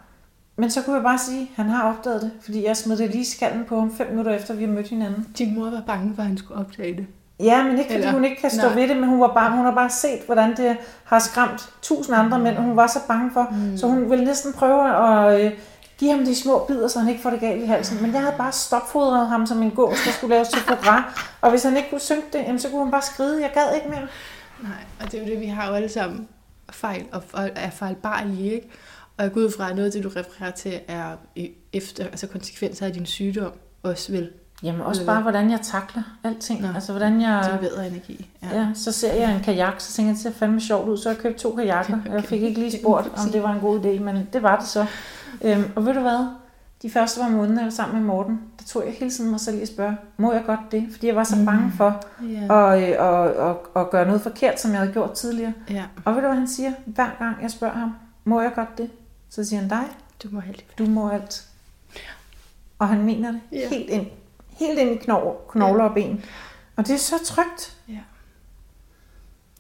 Men 0.57 0.71
så 0.71 0.83
kunne 0.83 0.97
jeg 0.97 1.03
bare 1.03 1.19
sige, 1.19 1.41
at 1.41 1.49
han 1.65 1.69
har 1.69 1.93
opdaget 1.93 2.23
det, 2.23 2.33
fordi 2.41 2.65
jeg 2.65 2.77
smed 2.77 2.97
det 2.97 3.11
lige 3.11 3.21
i 3.21 3.25
skallen 3.25 3.65
på 3.65 3.79
ham 3.79 3.95
fem 3.95 4.07
minutter 4.11 4.35
efter, 4.35 4.55
vi 4.55 4.65
har 4.65 4.73
mødt 4.73 4.89
hinanden. 4.89 5.27
Din 5.39 5.55
mor 5.55 5.71
var 5.71 5.83
bange 5.87 6.15
for, 6.15 6.23
at 6.23 6.29
han 6.29 6.39
skulle 6.39 6.61
opdage 6.61 6.97
det. 6.97 7.07
Ja, 7.41 7.63
men 7.65 7.73
ikke 7.79 7.85
fordi 7.85 7.95
Eller- 7.95 8.13
hun 8.13 8.25
ikke 8.25 8.41
kan 8.41 8.51
stå 8.51 8.63
Nej. 8.67 8.75
ved 8.75 8.89
det, 8.89 8.97
men 8.97 9.09
hun, 9.09 9.21
var 9.21 9.35
bare, 9.35 9.51
hun 9.57 9.65
har 9.65 9.75
bare 9.75 9.91
set, 9.91 10.21
hvordan 10.27 10.57
det 10.57 10.77
har 11.05 11.19
skræmt 11.19 11.71
tusind 11.83 12.17
andre 12.17 12.39
mænd, 12.39 12.57
og 12.57 12.63
hun 12.63 12.77
var 12.77 12.87
så 12.87 12.99
bange 13.09 13.31
for. 13.33 13.49
Mm. 13.51 13.77
Så 13.77 13.87
hun 13.87 14.11
ville 14.11 14.25
næsten 14.25 14.53
prøve 14.53 15.09
at 15.09 15.41
øh, 15.45 15.53
give 15.99 16.11
ham 16.11 16.25
de 16.25 16.35
små 16.35 16.65
bidder, 16.69 16.89
så 16.89 16.99
han 16.99 17.09
ikke 17.09 17.23
får 17.23 17.31
det 17.31 17.41
galt 17.41 17.63
i 17.63 17.67
halsen. 17.67 18.03
Men 18.03 18.13
jeg 18.13 18.21
havde 18.21 18.35
bare 18.39 18.53
stopfodret 18.53 19.29
ham 19.29 19.47
som 19.47 19.63
en 19.63 19.71
gås, 19.71 19.97
der 20.07 20.11
skulle 20.13 20.35
laves 20.35 20.49
til 20.49 20.61
program. 20.67 21.03
Og 21.41 21.51
hvis 21.51 21.63
han 21.63 21.77
ikke 21.77 21.91
kunne 21.91 22.01
synge 22.01 22.23
det, 22.33 22.39
jamen, 22.39 22.59
så 22.59 22.69
kunne 22.69 22.83
han 22.83 22.91
bare 22.91 23.03
skride. 23.03 23.43
Jeg 23.43 23.51
gad 23.55 23.75
ikke 23.75 23.89
mere. 23.89 24.07
Nej, 24.63 24.71
og 25.01 25.13
det 25.13 25.21
er 25.21 25.25
jo 25.25 25.31
det, 25.31 25.41
vi 25.41 25.47
har 25.47 25.69
jo 25.69 25.75
alle 25.75 25.89
sammen 25.89 26.29
fejl 26.71 27.05
og 27.13 27.23
og 27.33 27.51
er 27.57 27.71
fejlbarlige, 27.71 28.53
ikke? 28.55 28.69
Og 29.17 29.25
jeg 29.25 29.33
går 29.33 29.41
ud 29.41 29.51
fra, 29.57 29.71
at 29.71 29.77
noget 29.77 29.87
af 29.87 29.93
det, 29.93 30.05
du 30.05 30.09
refererer 30.09 30.51
til, 30.51 30.81
er 30.89 31.13
efter, 31.73 32.05
altså 32.05 32.27
konsekvenser 32.27 32.87
af 32.87 32.93
din 32.93 33.07
sygdom 33.07 33.53
også 33.83 34.13
vel. 34.13 34.31
Jamen 34.63 34.81
også 34.81 35.07
bare, 35.07 35.23
hvordan 35.23 35.51
jeg 35.51 35.61
takler 35.61 36.03
alting. 36.25 36.61
Nå. 36.61 36.69
Altså, 36.75 36.93
hvordan 36.93 37.21
jeg... 37.21 37.59
Bedre 37.61 37.87
energi. 37.87 38.29
Ja, 38.43 38.67
så 38.75 38.93
ser 38.93 39.13
jeg 39.15 39.35
en 39.35 39.41
kajak, 39.41 39.81
så 39.81 39.93
tænker 39.93 40.09
jeg, 40.11 40.15
det 40.15 40.23
ser 40.23 40.33
fandme 40.33 40.61
sjovt 40.61 40.89
ud, 40.89 40.97
så 40.99 41.09
jeg 41.09 41.19
købte 41.19 41.39
to 41.43 41.55
kajakker. 41.55 41.99
Okay. 42.01 42.13
Jeg 42.15 42.25
fik 42.25 42.43
ikke 42.43 42.61
lige 42.61 42.79
spurgt, 42.81 43.07
om 43.25 43.31
det 43.33 43.43
var 43.43 43.53
en 43.53 43.61
god 43.61 43.81
idé, 43.81 44.01
men 44.03 44.29
det 44.33 44.43
var 44.43 44.57
det 44.59 44.67
så. 44.69 44.87
Øhm, 45.45 45.65
og 45.77 45.87
ved 45.87 45.95
du 45.95 46.01
hvad? 46.01 46.27
De 46.83 46.91
første 46.91 47.21
par 47.21 47.29
måneder, 47.29 47.57
jeg 47.57 47.65
var 47.65 47.71
sammen 47.71 47.99
med 47.99 48.07
Morten, 48.07 48.41
der 48.59 48.65
tog 48.65 48.85
jeg 48.87 48.93
hele 48.99 49.11
tiden 49.11 49.31
mig 49.31 49.41
selv 49.41 49.59
i 49.59 49.61
at 49.63 49.69
spørge, 49.69 49.97
må 50.17 50.33
jeg 50.33 50.43
godt 50.47 50.61
det? 50.73 50.89
Fordi 50.93 51.07
jeg 51.07 51.17
var 51.17 51.25
så 51.25 51.37
Mm. 51.37 51.47
bange 51.47 51.73
for 51.77 52.05
Ja. 52.23 52.73
at, 52.75 52.83
øh, 52.83 52.89
at, 52.89 53.49
at, 53.51 53.57
at 53.77 53.91
gøre 53.91 54.07
noget 54.07 54.21
forkert, 54.23 54.61
som 54.61 54.71
jeg 54.71 54.81
havde 54.81 54.93
gjort 54.93 55.13
tidligere. 55.13 55.53
ja, 55.71 55.85
Og 56.05 56.15
ved 56.15 56.23
du, 56.23 56.27
hvad 56.29 56.39
han 56.39 56.49
siger? 56.49 56.73
Hver 56.87 57.11
gang 57.19 57.37
jeg 57.43 57.51
spørger 57.51 57.75
ham, 57.75 57.95
må 58.25 58.41
jeg 58.41 58.53
godt 58.55 58.79
det? 58.79 58.91
Så 59.31 59.45
siger 59.45 59.61
han, 59.61 59.69
dig, 59.69 59.85
du 60.23 60.29
må 60.33 60.41
heldig 60.41 60.65
du 60.79 60.87
må 60.87 61.09
alt. 61.09 61.45
Og 62.79 62.89
han 62.89 63.03
mener 63.05 63.31
det 63.33 63.41
Ja. 63.53 63.69
helt 63.69 63.91
ind. 63.91 64.07
Helt 64.59 64.79
ind 64.79 64.91
i 64.91 64.97
knogler, 64.97 65.33
knogler 65.49 65.85
og 65.85 65.95
ben. 65.95 66.25
Og 66.77 66.87
det 66.87 66.95
er 66.95 66.99
så 66.99 67.15
trygt. 67.25 67.77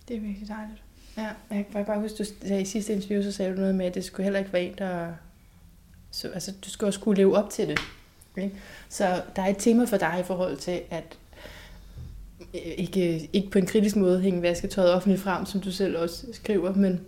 Det 0.09 0.17
er 0.17 0.21
virkelig 0.21 0.49
dejligt. 0.49 0.83
Ja, 1.17 1.57
jeg 1.57 1.67
kan 1.73 1.85
bare 1.85 2.01
huske, 2.01 2.17
du 2.19 2.25
sagde, 2.47 2.63
i 2.63 2.65
sidste 2.65 2.93
interview, 2.93 3.23
så 3.23 3.33
sagde 3.33 3.53
du 3.55 3.61
noget 3.61 3.75
med, 3.75 3.87
at 3.87 3.95
det 3.95 4.05
skulle 4.05 4.25
heller 4.25 4.39
ikke 4.39 4.53
være 4.53 4.63
en, 4.63 4.75
der... 4.79 5.09
Så, 6.11 6.29
altså, 6.29 6.53
du 6.65 6.71
skal 6.71 6.87
også 6.87 7.01
kunne 7.01 7.15
leve 7.17 7.37
op 7.37 7.51
til 7.51 7.69
det. 7.69 7.81
Ikke? 8.37 8.55
Så 8.89 9.23
der 9.37 9.43
er 9.43 9.47
et 9.47 9.57
tema 9.59 9.85
for 9.85 9.97
dig 9.97 10.17
i 10.21 10.23
forhold 10.23 10.57
til, 10.57 10.81
at 10.91 11.19
øh, 12.55 12.61
ikke, 12.77 13.31
ikke 13.33 13.51
på 13.51 13.59
en 13.59 13.67
kritisk 13.67 13.97
måde 13.97 14.21
hænge 14.21 14.43
vasketøjet 14.43 14.93
offentligt 14.93 15.23
frem, 15.23 15.47
som 15.47 15.61
du 15.61 15.73
selv 15.73 15.99
også 15.99 16.27
skriver, 16.33 16.75
men, 16.75 17.01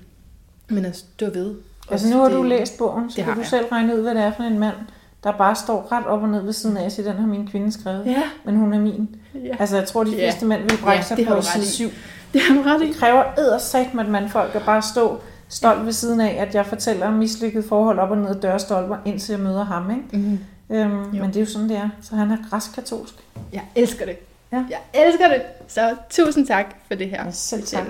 men 0.69 0.85
at 0.85 0.97
stå 0.97 1.31
ved. 1.31 1.55
Altså 1.91 2.11
nu 2.11 2.17
har 2.17 2.25
det- 2.29 2.37
du 2.37 2.43
læst 2.43 2.79
bogen, 2.79 3.11
så 3.11 3.23
kan 3.23 3.35
du 3.37 3.45
selv 3.45 3.67
regne 3.67 3.97
ud, 3.97 4.03
hvad 4.03 4.15
det 4.15 4.23
er 4.23 4.33
for 4.33 4.43
en 4.43 4.59
mand, 4.59 4.77
der 5.25 5.33
bare 5.33 5.55
står 5.55 5.89
ret 5.93 6.07
op 6.07 6.23
og 6.23 6.29
ned 6.29 6.43
ved 6.43 6.53
siden 6.53 6.77
af, 6.77 6.93
så 6.93 7.03
den 7.03 7.13
har 7.17 7.27
min 7.27 7.47
kvinde 7.47 7.73
skrevet. 7.73 8.07
Ja, 8.07 8.23
Men 8.45 8.57
hun 8.57 8.73
er 8.73 8.79
min. 8.81 9.17
ja. 9.35 9.57
Altså 9.59 9.77
jeg 9.77 9.87
tror, 9.89 10.05
de 10.05 10.11
Ja. 10.11 10.17
fleste 10.31 10.47
mænd 10.47 10.61
vil 10.63 10.79
brække 10.83 11.05
Ja, 11.11 11.17
sig 11.17 11.27
på 11.29 11.43
side 11.43 11.65
i. 11.65 11.67
7. 11.67 11.89
det 12.33 12.41
har 12.41 12.55
du 12.55 12.63
ret 12.63 12.83
i. 12.83 12.89
Det 12.89 12.97
kræver 12.97 13.25
eddersat 13.39 13.95
med 13.95 14.05
et 14.05 14.11
mandfolk 14.11 14.55
at 14.55 14.63
bare 14.67 14.83
stå 14.83 15.19
stolt 15.49 15.85
ved 15.87 15.93
siden 15.93 16.21
af, 16.21 16.37
at 16.49 16.55
jeg 16.55 16.67
fortæller 16.67 17.07
om 17.07 17.13
mislykket 17.13 17.65
forhold 17.65 17.99
op 17.99 18.11
og 18.11 18.19
ned 18.19 18.29
ad 18.31 18.35
dørstolper, 18.35 18.97
indtil 19.05 19.33
jeg 19.33 19.41
møder 19.41 19.65
ham. 19.65 19.91
Ikke? 19.91 20.27
Mm. 20.27 20.39
Øhm, 20.71 20.91
men 21.13 21.25
det 21.27 21.37
er 21.37 21.41
jo 21.41 21.47
sådan, 21.47 21.69
det 21.69 21.77
er. 21.77 21.89
Så 22.03 22.17
han 22.17 22.31
er 22.31 22.37
græskatolsk. 22.51 23.15
Jeg 23.53 23.63
elsker 23.75 24.05
det. 24.07 24.17
Ja. 24.53 24.65
Jeg 24.71 25.07
elsker 25.07 25.29
det. 25.29 25.43
Så 25.69 25.95
tusind 26.11 26.47
tak 26.47 26.65
for 26.89 26.95
det 26.95 27.11
her. 27.11 27.25
Ja, 27.25 27.31
selv 27.31 27.63
tak. 27.63 27.85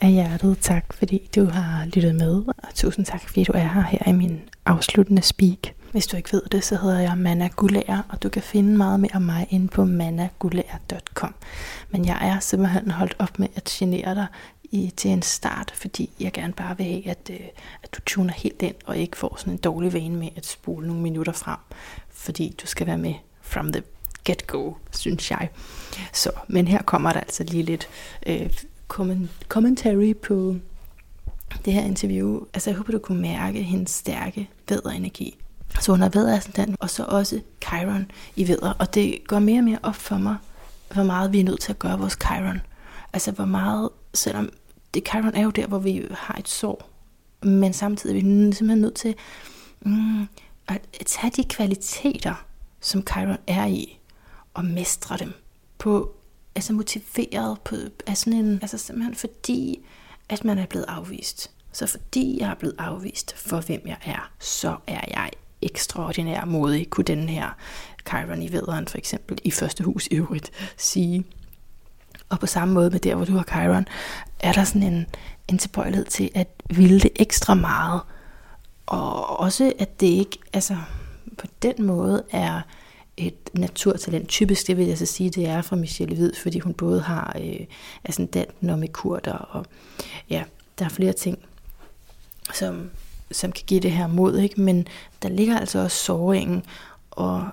Af 0.00 0.10
hjertet 0.10 0.58
tak, 0.60 0.92
fordi 0.92 1.28
du 1.34 1.44
har 1.44 1.84
lyttet 1.84 2.14
med, 2.14 2.42
og 2.46 2.74
tusind 2.74 3.06
tak, 3.06 3.28
fordi 3.28 3.44
du 3.44 3.52
er 3.54 3.58
her, 3.58 3.82
her 3.82 4.08
i 4.08 4.12
min 4.12 4.40
afsluttende 4.66 5.22
speak. 5.22 5.58
Hvis 5.92 6.06
du 6.06 6.16
ikke 6.16 6.32
ved 6.32 6.42
det, 6.52 6.64
så 6.64 6.76
hedder 6.76 7.00
jeg 7.00 7.18
Manna 7.18 7.48
Gulær, 7.56 8.06
og 8.08 8.22
du 8.22 8.28
kan 8.28 8.42
finde 8.42 8.76
meget 8.76 9.00
mere 9.00 9.10
om 9.14 9.22
mig 9.22 9.46
inde 9.50 9.68
på 9.68 9.84
mannagulær.com. 9.84 11.34
Men 11.90 12.06
jeg 12.06 12.18
er 12.20 12.38
simpelthen 12.38 12.90
holdt 12.90 13.16
op 13.18 13.38
med 13.38 13.48
at 13.56 13.64
genere 13.64 14.14
dig 14.14 14.26
i, 14.70 14.92
til 14.96 15.10
en 15.10 15.22
start, 15.22 15.72
fordi 15.74 16.10
jeg 16.20 16.32
gerne 16.32 16.52
bare 16.52 16.76
vil 16.76 16.86
have, 16.86 17.08
at, 17.08 17.30
øh, 17.30 17.46
at 17.82 17.94
du 17.94 18.00
tuner 18.06 18.32
helt 18.32 18.62
ind, 18.62 18.74
og 18.84 18.96
ikke 18.96 19.16
får 19.16 19.36
sådan 19.38 19.52
en 19.52 19.58
dårlig 19.58 19.92
vane 19.92 20.16
med 20.16 20.28
at 20.36 20.46
spole 20.46 20.86
nogle 20.86 21.02
minutter 21.02 21.32
frem, 21.32 21.58
fordi 22.08 22.54
du 22.62 22.66
skal 22.66 22.86
være 22.86 22.98
med 22.98 23.14
from 23.42 23.72
the 23.72 23.82
get-go, 24.24 24.72
synes 24.96 25.30
jeg. 25.30 25.48
Så, 26.12 26.30
men 26.48 26.68
her 26.68 26.82
kommer 26.82 27.12
der 27.12 27.20
altså 27.20 27.44
lige 27.44 27.62
lidt 27.62 27.88
øh, 28.26 28.50
commentary 29.48 30.14
på 30.22 30.56
det 31.64 31.72
her 31.72 31.82
interview. 31.82 32.40
Altså 32.54 32.70
jeg 32.70 32.76
håber, 32.76 32.92
du 32.92 32.98
kunne 32.98 33.20
mærke 33.20 33.62
hendes 33.62 33.90
stærke 33.90 34.50
væderenergi. 34.68 35.38
Så 35.80 35.92
hun 35.92 36.00
har 36.00 36.08
vædderascendant, 36.08 36.76
og 36.80 36.90
så 36.90 37.04
også 37.04 37.40
Chiron 37.64 38.10
i 38.36 38.48
vædder. 38.48 38.72
Og 38.78 38.94
det 38.94 39.18
går 39.26 39.38
mere 39.38 39.60
og 39.60 39.64
mere 39.64 39.78
op 39.82 39.94
for 39.94 40.18
mig, 40.18 40.36
hvor 40.94 41.02
meget 41.02 41.32
vi 41.32 41.40
er 41.40 41.44
nødt 41.44 41.60
til 41.60 41.72
at 41.72 41.78
gøre 41.78 41.98
vores 41.98 42.18
Chiron. 42.22 42.60
Altså 43.12 43.32
hvor 43.32 43.44
meget, 43.44 43.88
selvom 44.14 44.50
det 44.94 45.08
Chiron 45.08 45.34
er 45.34 45.42
jo 45.42 45.50
der, 45.50 45.66
hvor 45.66 45.78
vi 45.78 46.06
har 46.10 46.34
et 46.34 46.48
sår, 46.48 46.90
men 47.42 47.72
samtidig 47.72 48.18
er 48.18 48.22
vi 48.22 48.52
simpelthen 48.52 48.80
nødt 48.80 48.94
til 48.94 49.14
mm, 49.80 50.22
at 50.68 50.80
tage 51.06 51.32
de 51.36 51.44
kvaliteter, 51.44 52.44
som 52.80 53.02
Chiron 53.10 53.38
er 53.46 53.66
i, 53.66 53.98
og 54.54 54.64
mestre 54.64 55.16
dem 55.16 55.32
på 55.78 56.14
altså 56.58 56.72
motiveret 56.72 57.60
på 57.64 57.76
af 58.06 58.16
sådan 58.16 58.32
en, 58.32 58.58
altså 58.62 58.78
simpelthen 58.78 59.14
fordi, 59.14 59.80
at 60.28 60.44
man 60.44 60.58
er 60.58 60.66
blevet 60.66 60.84
afvist. 60.88 61.50
Så 61.72 61.86
fordi 61.86 62.40
jeg 62.40 62.50
er 62.50 62.54
blevet 62.54 62.74
afvist 62.78 63.36
for 63.36 63.60
hvem 63.60 63.82
jeg 63.86 63.96
er, 64.04 64.30
så 64.38 64.76
er 64.86 65.00
jeg 65.08 65.30
ekstraordinær 65.62 66.44
modig, 66.44 66.90
kunne 66.90 67.04
den 67.04 67.28
her 67.28 67.56
Chiron 68.08 68.42
i 68.42 68.52
vederen 68.52 68.88
for 68.88 68.98
eksempel 68.98 69.38
i 69.44 69.50
første 69.50 69.84
hus 69.84 70.06
i 70.06 70.14
øvrigt 70.14 70.50
sige. 70.76 71.24
Og 72.28 72.40
på 72.40 72.46
samme 72.46 72.74
måde 72.74 72.90
med 72.90 73.00
der, 73.00 73.14
hvor 73.14 73.24
du 73.24 73.32
har 73.32 73.44
Chiron, 73.44 73.88
er 74.40 74.52
der 74.52 74.64
sådan 74.64 74.82
en, 74.82 75.06
en 75.48 75.58
tilbøjelighed 75.58 76.04
til 76.04 76.30
at 76.34 76.48
ville 76.70 77.00
det 77.00 77.10
ekstra 77.16 77.54
meget. 77.54 78.00
Og 78.86 79.40
også 79.40 79.72
at 79.78 80.00
det 80.00 80.06
ikke, 80.06 80.38
altså 80.52 80.76
på 81.38 81.46
den 81.62 81.86
måde 81.86 82.24
er 82.30 82.60
et 83.18 83.50
naturtalent. 83.52 84.28
Typisk, 84.28 84.66
det 84.66 84.76
vil 84.76 84.86
jeg 84.86 84.98
så 84.98 85.06
sige, 85.06 85.30
det 85.30 85.46
er 85.46 85.62
fra 85.62 85.76
Michelle 85.76 86.16
Hvid, 86.16 86.32
fordi 86.42 86.58
hun 86.58 86.74
både 86.74 87.00
har 87.00 87.36
øh, 87.40 87.66
ascendanten 88.04 88.70
og 88.70 88.84
kurder, 88.92 89.32
og 89.32 89.66
ja, 90.30 90.44
der 90.78 90.84
er 90.84 90.88
flere 90.88 91.12
ting, 91.12 91.38
som, 92.54 92.90
som 93.32 93.52
kan 93.52 93.64
give 93.66 93.80
det 93.80 93.92
her 93.92 94.06
mod, 94.06 94.38
ikke? 94.38 94.60
men 94.60 94.88
der 95.22 95.28
ligger 95.28 95.58
altså 95.58 95.78
også 95.78 95.96
såringen, 95.96 96.62
og, 97.10 97.48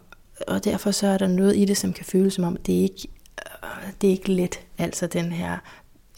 og 0.48 0.64
derfor 0.64 0.92
så 0.92 1.08
er 1.08 1.18
der 1.18 1.28
noget 1.28 1.58
i 1.58 1.66
det, 1.66 1.78
som 1.78 1.94
kan 1.94 2.06
føles 2.06 2.34
som 2.34 2.44
om, 2.44 2.58
det 2.58 2.78
er 2.78 2.82
ikke, 2.82 3.08
øh, 3.64 3.92
det 4.02 4.08
er 4.08 4.12
ikke 4.12 4.32
let, 4.32 4.60
altså 4.78 5.08
den 5.08 5.32
her 5.32 5.58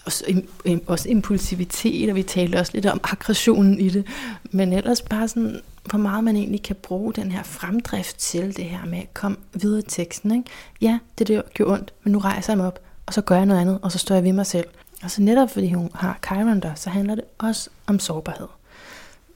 også, 0.07 0.41
også 0.87 1.09
impulsivitet, 1.09 2.09
og 2.09 2.15
vi 2.15 2.23
talte 2.23 2.55
også 2.55 2.71
lidt 2.73 2.85
om 2.85 2.99
aggressionen 3.03 3.79
i 3.79 3.89
det, 3.89 4.05
men 4.43 4.73
ellers 4.73 5.01
bare 5.01 5.27
sådan, 5.27 5.61
hvor 5.85 5.99
meget 5.99 6.23
man 6.23 6.35
egentlig 6.35 6.63
kan 6.63 6.75
bruge 6.75 7.13
den 7.13 7.31
her 7.31 7.43
fremdrift 7.43 8.17
til 8.17 8.57
det 8.57 8.65
her 8.65 8.85
med 8.85 8.99
at 8.99 9.13
komme 9.13 9.37
videre 9.53 9.79
i 9.79 9.89
teksten. 9.89 10.31
Ikke? 10.31 10.49
Ja, 10.81 10.99
det 11.19 11.27
der 11.27 11.41
gjorde 11.53 11.73
ondt, 11.73 11.93
men 12.03 12.11
nu 12.11 12.19
rejser 12.19 12.53
jeg 12.53 12.57
mig 12.57 12.67
op, 12.67 12.79
og 13.05 13.13
så 13.13 13.21
gør 13.21 13.35
jeg 13.35 13.45
noget 13.45 13.61
andet, 13.61 13.79
og 13.81 13.91
så 13.91 13.97
står 13.97 14.15
jeg 14.15 14.23
ved 14.23 14.33
mig 14.33 14.45
selv. 14.45 14.65
Og 15.03 15.11
så 15.11 15.21
netop 15.21 15.49
fordi 15.49 15.73
hun 15.73 15.89
har 15.95 16.19
Chiron 16.25 16.59
der, 16.59 16.75
så 16.75 16.89
handler 16.89 17.15
det 17.15 17.23
også 17.37 17.69
om 17.87 17.99
sårbarhed. 17.99 18.47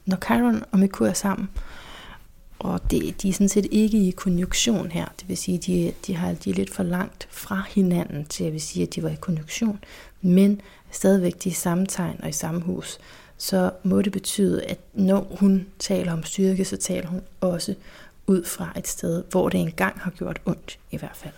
Når 0.06 0.16
Chiron 0.24 0.64
og 0.72 0.78
Merkur 0.78 1.06
er 1.06 1.12
sammen, 1.12 1.48
og 2.62 2.90
det, 2.90 3.22
de 3.22 3.28
er 3.28 3.32
sådan 3.32 3.48
set 3.48 3.66
ikke 3.70 3.98
i 3.98 4.10
konjunktion 4.10 4.90
her, 4.90 5.06
det 5.20 5.28
vil 5.28 5.36
sige, 5.36 5.58
de, 5.58 5.92
de, 6.06 6.14
har, 6.16 6.32
de 6.32 6.50
er 6.50 6.54
lidt 6.54 6.70
for 6.70 6.82
langt 6.82 7.28
fra 7.30 7.62
hinanden 7.68 8.24
til 8.24 8.44
at 8.44 8.52
vil 8.52 8.60
sige, 8.60 8.82
at 8.82 8.94
de 8.94 9.02
var 9.02 9.08
i 9.08 9.16
konjunktion, 9.20 9.78
men 10.20 10.60
stadigvæk 10.90 11.44
de 11.44 11.48
er 11.48 11.52
i 11.52 11.54
samme 11.54 11.86
tegn 11.86 12.20
og 12.22 12.28
i 12.28 12.32
samme 12.32 12.60
hus, 12.60 12.98
så 13.38 13.70
må 13.82 14.02
det 14.02 14.12
betyde, 14.12 14.64
at 14.64 14.78
når 14.94 15.36
hun 15.40 15.66
taler 15.78 16.12
om 16.12 16.24
styrke, 16.24 16.64
så 16.64 16.76
taler 16.76 17.08
hun 17.08 17.20
også 17.40 17.74
ud 18.26 18.44
fra 18.44 18.72
et 18.76 18.88
sted, 18.88 19.24
hvor 19.30 19.48
det 19.48 19.60
engang 19.60 20.00
har 20.00 20.10
gjort 20.10 20.40
ondt 20.46 20.78
i 20.90 20.96
hvert 20.96 21.16
fald. 21.16 21.34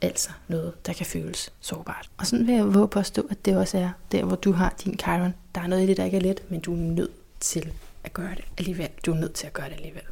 Altså 0.00 0.30
noget, 0.48 0.86
der 0.86 0.92
kan 0.92 1.06
føles 1.06 1.52
sårbart. 1.60 2.10
Og 2.18 2.26
sådan 2.26 2.46
vil 2.46 2.54
jeg 2.54 2.74
våge 2.74 2.88
påstå, 2.88 3.26
at 3.30 3.44
det 3.44 3.56
også 3.56 3.78
er 3.78 3.90
der, 4.12 4.24
hvor 4.24 4.36
du 4.36 4.52
har 4.52 4.74
din 4.84 4.98
Chiron. 4.98 5.34
Der 5.54 5.60
er 5.60 5.66
noget 5.66 5.82
i 5.82 5.86
det, 5.86 5.96
der 5.96 6.04
ikke 6.04 6.16
er 6.16 6.20
let, 6.20 6.42
men 6.48 6.60
du 6.60 6.72
er 6.72 6.78
nødt 6.78 7.10
til 7.40 7.72
at 8.04 8.12
gøre 8.12 8.34
det 8.34 8.44
alligevel. 8.58 8.88
Du 9.06 9.12
er 9.12 9.16
nødt 9.16 9.32
til 9.32 9.46
at 9.46 9.52
gøre 9.52 9.68
det 9.68 9.74
alligevel. 9.74 10.02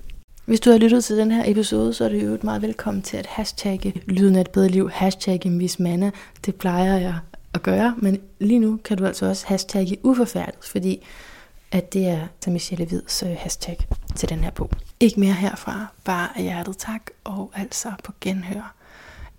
Hvis 0.51 0.61
du 0.61 0.70
har 0.70 0.78
lyttet 0.78 1.05
til 1.05 1.16
den 1.16 1.30
her 1.30 1.42
episode, 1.46 1.94
så 1.94 2.05
er 2.05 2.09
det 2.09 2.24
jo 2.24 2.38
meget 2.42 2.62
velkommen 2.62 3.03
til 3.03 3.16
at 3.16 3.26
hashtagge 3.26 4.03
lyden 4.07 4.36
af 4.36 4.40
et 4.40 4.51
bedre 4.51 4.68
liv, 4.68 4.90
hashtagge 4.90 5.51
Miss 5.51 5.78
Manna. 5.78 6.11
Det 6.46 6.55
plejer 6.55 6.98
jeg 6.98 7.18
at 7.55 7.62
gøre, 7.62 7.94
men 7.98 8.18
lige 8.38 8.59
nu 8.59 8.76
kan 8.84 8.96
du 8.96 9.07
altså 9.07 9.26
også 9.26 9.46
hashtagge 9.46 9.96
uforfærdet, 10.03 10.64
fordi 10.64 11.07
at 11.72 11.92
det 11.92 12.09
er 12.09 12.26
til 12.40 12.53
Michelle 12.53 12.84
Hvids 12.84 13.22
øh, 13.22 13.36
hashtag 13.38 13.78
til 14.16 14.28
den 14.28 14.38
her 14.38 14.51
bog. 14.51 14.70
Ikke 15.01 15.20
mere 15.20 15.32
herfra, 15.32 15.86
bare 16.05 16.28
af 16.36 16.42
hjertet 16.42 16.76
tak, 16.78 17.11
og 17.24 17.51
altså 17.55 17.92
på 18.05 18.12
genhør. 18.20 18.74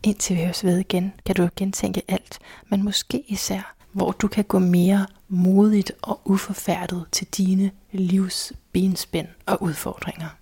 Indtil 0.03 0.35
vi 0.35 0.41
høres 0.41 0.63
ved 0.63 0.77
igen, 0.77 1.13
kan 1.25 1.35
du 1.35 1.49
gentænke 1.55 2.01
alt, 2.07 2.39
men 2.69 2.83
måske 2.83 3.23
især, 3.27 3.75
hvor 3.91 4.11
du 4.11 4.27
kan 4.27 4.43
gå 4.43 4.59
mere 4.59 5.05
modigt 5.29 5.91
og 6.01 6.21
uforfærdet 6.25 7.05
til 7.11 7.27
dine 7.37 7.71
livs 7.91 8.53
benspænd 8.71 9.27
og 9.45 9.63
udfordringer. 9.63 10.40